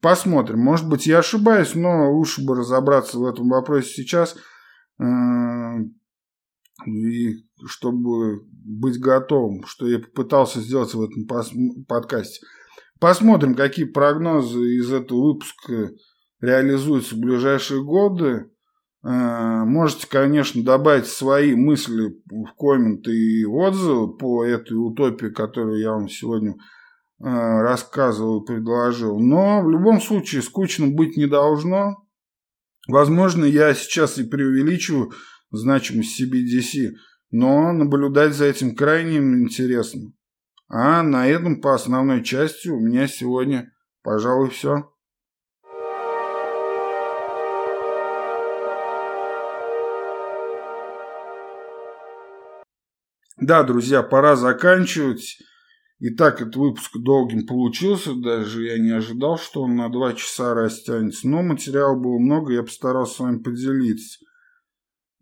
Посмотрим. 0.02 0.60
Может 0.60 0.90
быть, 0.90 1.06
я 1.06 1.20
ошибаюсь, 1.20 1.76
но 1.76 2.12
лучше 2.12 2.44
бы 2.44 2.56
разобраться 2.56 3.20
в 3.20 3.26
этом 3.26 3.48
вопросе 3.48 3.90
сейчас. 3.90 4.36
Э, 5.00 5.06
и 6.86 7.46
чтобы 7.66 8.46
быть 8.52 9.00
готовым, 9.00 9.64
что 9.66 9.88
я 9.88 10.00
попытался 10.00 10.60
сделать 10.60 10.94
в 10.94 11.02
этом 11.02 11.26
подкасте. 11.86 12.46
Посмотрим, 13.00 13.56
какие 13.56 13.86
прогнозы 13.86 14.78
из 14.78 14.92
этого 14.92 15.34
выпуска 15.34 15.92
реализуются 16.42 17.16
в 17.16 17.20
ближайшие 17.20 17.84
годы. 17.84 18.52
Э, 19.06 19.64
можете, 19.66 20.08
конечно, 20.08 20.64
добавить 20.64 21.08
свои 21.08 21.56
мысли 21.56 22.16
в 22.30 22.54
комменты 22.58 23.12
и 23.12 23.46
отзывы 23.46 24.18
по 24.18 24.46
этой 24.46 24.74
утопии, 24.74 25.28
которую 25.28 25.80
я 25.80 25.92
вам 25.92 26.08
сегодня 26.08 26.52
э, 26.52 26.56
рассказывал 27.20 28.42
и 28.42 28.46
предложил. 28.46 29.20
Но 29.20 29.62
в 29.62 29.70
любом 29.70 30.00
случае 30.00 30.42
скучно 30.42 30.88
быть 30.88 31.18
не 31.18 31.26
должно. 31.26 32.08
Возможно, 32.88 33.44
я 33.46 33.74
сейчас 33.74 34.18
и 34.18 34.24
преувеличиваю 34.24 35.12
значимость 35.52 36.22
CBDC, 36.22 36.92
но 37.32 37.74
наблюдать 37.74 38.34
за 38.34 38.46
этим 38.46 38.76
крайне 38.76 39.18
интересно. 39.18 40.14
А 40.70 41.04
на 41.04 41.28
этом 41.28 41.60
по 41.62 41.76
основной 41.76 42.24
части 42.24 42.70
у 42.70 42.80
меня 42.80 43.08
сегодня, 43.08 43.72
пожалуй, 44.02 44.50
все. 44.50 44.93
Да, 53.46 53.64
друзья, 53.64 54.04
пора 54.04 54.38
заканчивать. 54.38 55.38
Итак, 56.00 56.42
этот 56.42 56.56
выпуск 56.56 56.92
долгим 56.96 57.46
получился, 57.46 58.14
даже 58.14 58.64
я 58.64 58.78
не 58.78 58.92
ожидал, 58.92 59.38
что 59.38 59.64
он 59.64 59.76
на 59.76 59.90
два 59.90 60.14
часа 60.14 60.54
растянется, 60.54 61.28
но 61.28 61.44
материала 61.44 61.94
было 61.94 62.20
много, 62.20 62.54
я 62.54 62.64
постарался 62.64 63.16
с 63.16 63.20
вами 63.20 63.40
поделиться. 63.40 64.20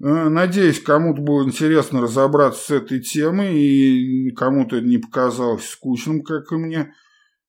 Э, 0.04 0.30
надеюсь, 0.30 0.80
кому-то 0.80 1.20
было 1.20 1.44
интересно 1.44 2.02
разобраться 2.02 2.64
с 2.64 2.70
этой 2.70 3.00
темой, 3.00 3.58
и 3.58 4.30
кому-то 4.36 4.82
не 4.82 5.00
показалось 5.00 5.68
скучным, 5.68 6.22
как 6.22 6.52
и 6.52 6.58
мне. 6.58 6.94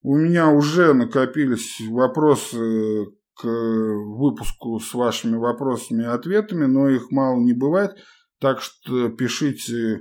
У 0.00 0.16
меня 0.16 0.48
уже 0.48 0.94
накопились 0.94 1.82
вопросы 1.86 3.08
к 3.34 3.44
выпуску 3.44 4.80
с 4.80 4.94
вашими 4.94 5.36
вопросами 5.36 6.04
и 6.04 6.06
ответами, 6.06 6.64
но 6.64 6.88
их 6.88 7.10
мало 7.10 7.38
не 7.40 7.52
бывает, 7.52 7.92
так 8.40 8.62
что 8.62 9.10
пишите 9.10 10.00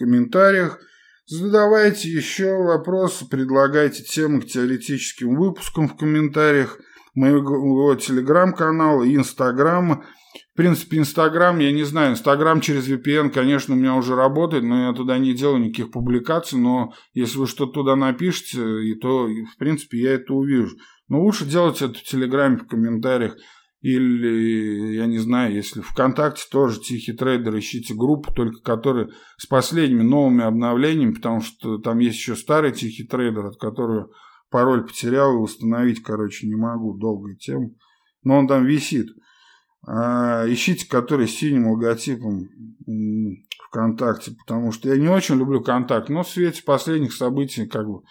комментариях. 0.00 0.80
Задавайте 1.26 2.08
еще 2.08 2.56
вопросы, 2.56 3.28
предлагайте 3.28 4.02
темы 4.02 4.40
к 4.40 4.46
теоретическим 4.46 5.36
выпускам 5.36 5.88
в 5.88 5.96
комментариях 5.96 6.78
моего 7.14 7.94
телеграм-канала 7.94 9.04
и 9.04 9.14
инстаграма. 9.14 10.04
В 10.52 10.56
принципе, 10.56 10.98
Инстаграм, 10.98 11.58
я 11.58 11.72
не 11.72 11.84
знаю, 11.84 12.12
Инстаграм 12.12 12.60
через 12.60 12.88
VPN, 12.88 13.30
конечно, 13.30 13.74
у 13.74 13.78
меня 13.78 13.94
уже 13.94 14.14
работает, 14.14 14.62
но 14.62 14.88
я 14.88 14.92
туда 14.92 15.18
не 15.18 15.34
делаю 15.34 15.60
никаких 15.60 15.90
публикаций, 15.90 16.58
но 16.58 16.92
если 17.14 17.38
вы 17.38 17.46
что-то 17.46 17.72
туда 17.72 17.96
напишите, 17.96 18.60
и 18.82 18.94
то, 18.94 19.26
в 19.26 19.58
принципе, 19.58 19.98
я 19.98 20.12
это 20.12 20.34
увижу. 20.34 20.76
Но 21.08 21.22
лучше 21.22 21.46
делать 21.46 21.80
это 21.82 21.94
в 21.94 22.02
Телеграме, 22.02 22.58
в 22.58 22.66
комментариях. 22.66 23.36
Или, 23.80 24.94
я 24.96 25.06
не 25.06 25.18
знаю, 25.18 25.54
если 25.54 25.80
ВКонтакте 25.80 26.44
тоже 26.50 26.80
тихий 26.80 27.14
трейдер, 27.14 27.58
ищите 27.58 27.94
группу, 27.94 28.30
только 28.30 28.60
которые 28.60 29.08
с 29.38 29.46
последними 29.46 30.02
новыми 30.02 30.44
обновлениями, 30.44 31.14
потому 31.14 31.40
что 31.40 31.78
там 31.78 31.98
есть 31.98 32.18
еще 32.18 32.36
старый 32.36 32.72
тихий 32.72 33.04
трейдер, 33.04 33.46
от 33.46 33.56
которого 33.56 34.10
пароль 34.50 34.86
потерял 34.86 35.34
и 35.34 35.40
восстановить, 35.40 36.02
короче, 36.02 36.46
не 36.46 36.56
могу, 36.56 36.98
долгая 36.98 37.36
тема. 37.36 37.70
Но 38.22 38.38
он 38.38 38.48
там 38.48 38.66
висит. 38.66 39.08
А, 39.86 40.44
ищите, 40.46 40.86
который 40.86 41.26
с 41.26 41.36
синим 41.36 41.70
логотипом 41.70 42.50
ВКонтакте, 43.68 44.32
потому 44.32 44.72
что 44.72 44.90
я 44.90 44.96
не 45.00 45.08
очень 45.08 45.36
люблю 45.36 45.62
контакт, 45.62 46.10
но 46.10 46.22
в 46.22 46.28
свете 46.28 46.62
последних 46.62 47.14
событий 47.14 47.66
как 47.66 47.86
бы 47.86 48.02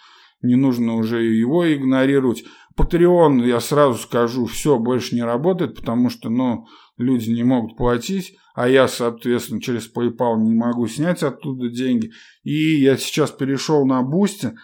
не 0.42 0.56
нужно 0.56 0.96
уже 0.96 1.22
его 1.22 1.72
игнорировать. 1.72 2.44
Patreon, 2.80 3.46
я 3.46 3.60
сразу 3.60 3.98
скажу, 3.98 4.46
все 4.46 4.78
больше 4.78 5.14
не 5.14 5.22
работает, 5.22 5.76
потому 5.76 6.08
что, 6.10 6.30
ну, 6.30 6.66
люди 6.96 7.30
не 7.30 7.42
могут 7.42 7.76
платить, 7.76 8.36
а 8.54 8.68
я, 8.68 8.88
соответственно, 8.88 9.60
через 9.60 9.90
PayPal 9.92 10.38
не 10.38 10.54
могу 10.54 10.86
снять 10.86 11.22
оттуда 11.22 11.68
деньги. 11.68 12.12
И 12.42 12.80
я 12.80 12.96
сейчас 12.96 13.30
перешел 13.30 13.86
на 13.86 14.02
Boosty. 14.02 14.54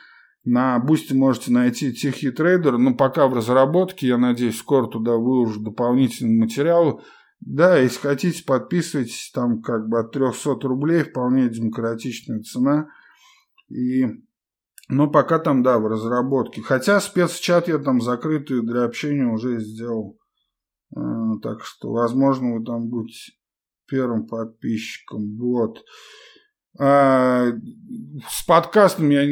На 0.44 0.78
Boosty 0.78 1.14
можете 1.14 1.52
найти 1.52 1.92
Тихий 1.92 2.30
трейдер, 2.30 2.78
но 2.78 2.94
пока 2.94 3.26
в 3.26 3.34
разработке, 3.34 4.06
я 4.06 4.18
надеюсь, 4.18 4.58
скоро 4.58 4.86
туда 4.86 5.16
выложу 5.16 5.60
дополнительные 5.60 6.38
материалы. 6.38 7.00
Да, 7.40 7.78
если 7.78 7.98
хотите, 7.98 8.44
подписывайтесь, 8.44 9.30
там 9.34 9.60
как 9.60 9.88
бы 9.88 10.00
от 10.00 10.12
300 10.12 10.54
рублей, 10.62 11.02
вполне 11.02 11.48
демократичная 11.48 12.40
цена. 12.40 12.88
И 13.68 14.06
но 14.88 15.08
пока 15.10 15.38
там, 15.38 15.62
да, 15.62 15.78
в 15.78 15.86
разработке. 15.86 16.62
Хотя 16.62 17.00
спецчат 17.00 17.68
я 17.68 17.78
там 17.78 18.00
закрытый 18.00 18.62
для 18.62 18.84
общения 18.84 19.26
уже 19.26 19.58
сделал. 19.60 20.18
Э, 20.96 21.00
так 21.42 21.64
что, 21.64 21.90
возможно, 21.90 22.54
вы 22.54 22.64
там 22.64 22.88
будете 22.88 23.32
первым 23.88 24.26
подписчиком. 24.26 25.36
Вот. 25.38 25.82
А, 26.78 27.46
с 28.28 28.44
подкастом 28.46 29.10
я 29.10 29.22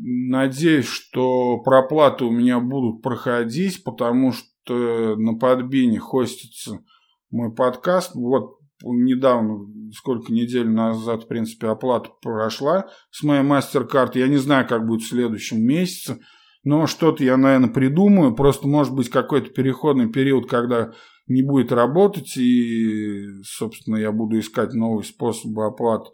надеюсь, 0.00 0.86
что 0.86 1.58
проплаты 1.58 2.24
у 2.24 2.30
меня 2.30 2.58
будут 2.58 3.02
проходить, 3.02 3.84
потому 3.84 4.32
что 4.32 5.16
на 5.16 5.34
подбине 5.34 5.98
хостится 5.98 6.82
мой 7.30 7.54
подкаст. 7.54 8.14
Вот 8.14 8.58
недавно, 8.84 9.66
сколько 9.92 10.32
недель 10.32 10.68
назад, 10.68 11.24
в 11.24 11.28
принципе, 11.28 11.68
оплата 11.68 12.10
прошла 12.20 12.88
с 13.10 13.22
моей 13.22 13.42
MasterCard. 13.42 14.12
Я 14.14 14.28
не 14.28 14.38
знаю, 14.38 14.66
как 14.66 14.86
будет 14.86 15.02
в 15.02 15.08
следующем 15.08 15.60
месяце, 15.60 16.20
но 16.64 16.86
что-то 16.86 17.24
я, 17.24 17.36
наверное, 17.36 17.70
придумаю. 17.70 18.34
Просто 18.34 18.68
может 18.68 18.94
быть 18.94 19.10
какой-то 19.10 19.50
переходный 19.50 20.10
период, 20.10 20.48
когда 20.48 20.92
не 21.26 21.42
будет 21.42 21.72
работать, 21.72 22.36
и, 22.36 23.26
собственно, 23.44 23.96
я 23.96 24.12
буду 24.12 24.38
искать 24.38 24.72
новые 24.72 25.04
способы 25.04 25.66
оплаты. 25.66 26.10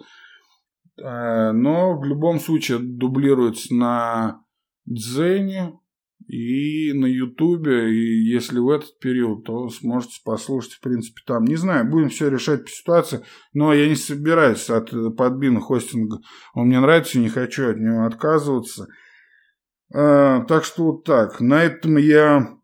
Э, 1.02 1.52
но 1.52 1.98
в 1.98 2.04
любом 2.04 2.40
случае 2.40 2.78
дублируется 2.78 3.74
на 3.74 4.42
Дзене, 4.86 5.72
и 6.28 6.92
на 6.92 7.06
Ютубе, 7.06 7.90
и 7.90 8.22
если 8.22 8.58
в 8.58 8.68
этот 8.68 8.98
период, 8.98 9.44
то 9.44 9.68
сможете 9.70 10.20
послушать, 10.24 10.74
в 10.74 10.80
принципе, 10.80 11.22
там. 11.26 11.44
Не 11.44 11.56
знаю, 11.56 11.88
будем 11.88 12.10
все 12.10 12.28
решать 12.28 12.64
по 12.64 12.70
ситуации, 12.70 13.24
но 13.54 13.72
я 13.72 13.88
не 13.88 13.96
собираюсь 13.96 14.68
от 14.68 14.90
подбина 15.16 15.60
хостинга. 15.60 16.18
Он 16.54 16.68
мне 16.68 16.80
нравится, 16.80 17.18
не 17.18 17.30
хочу 17.30 17.70
от 17.70 17.78
него 17.78 18.04
отказываться. 18.04 18.88
А, 19.94 20.44
так 20.44 20.64
что 20.64 20.84
вот 20.84 21.04
так. 21.04 21.40
На 21.40 21.64
этом 21.64 21.96
я 21.96 22.58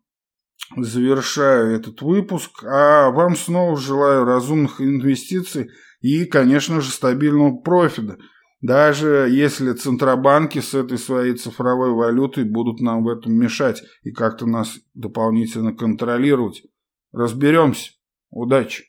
завершаю 0.77 1.75
этот 1.75 2.03
выпуск, 2.03 2.63
а 2.63 3.09
вам 3.09 3.35
снова 3.35 3.77
желаю 3.77 4.25
разумных 4.25 4.79
инвестиций 4.79 5.71
и, 6.01 6.25
конечно 6.25 6.81
же, 6.81 6.91
стабильного 6.91 7.57
профита. 7.57 8.17
Даже 8.65 9.27
если 9.29 9.73
центробанки 9.73 10.57
с 10.57 10.73
этой 10.73 10.97
своей 10.97 11.35
цифровой 11.35 11.91
валютой 11.91 12.45
будут 12.45 12.81
нам 12.81 13.03
в 13.03 13.09
этом 13.09 13.35
мешать 13.35 13.83
и 14.01 14.11
как-то 14.11 14.47
нас 14.47 14.79
дополнительно 14.95 15.71
контролировать. 15.71 16.63
Разберемся. 17.11 17.91
Удачи! 18.31 18.85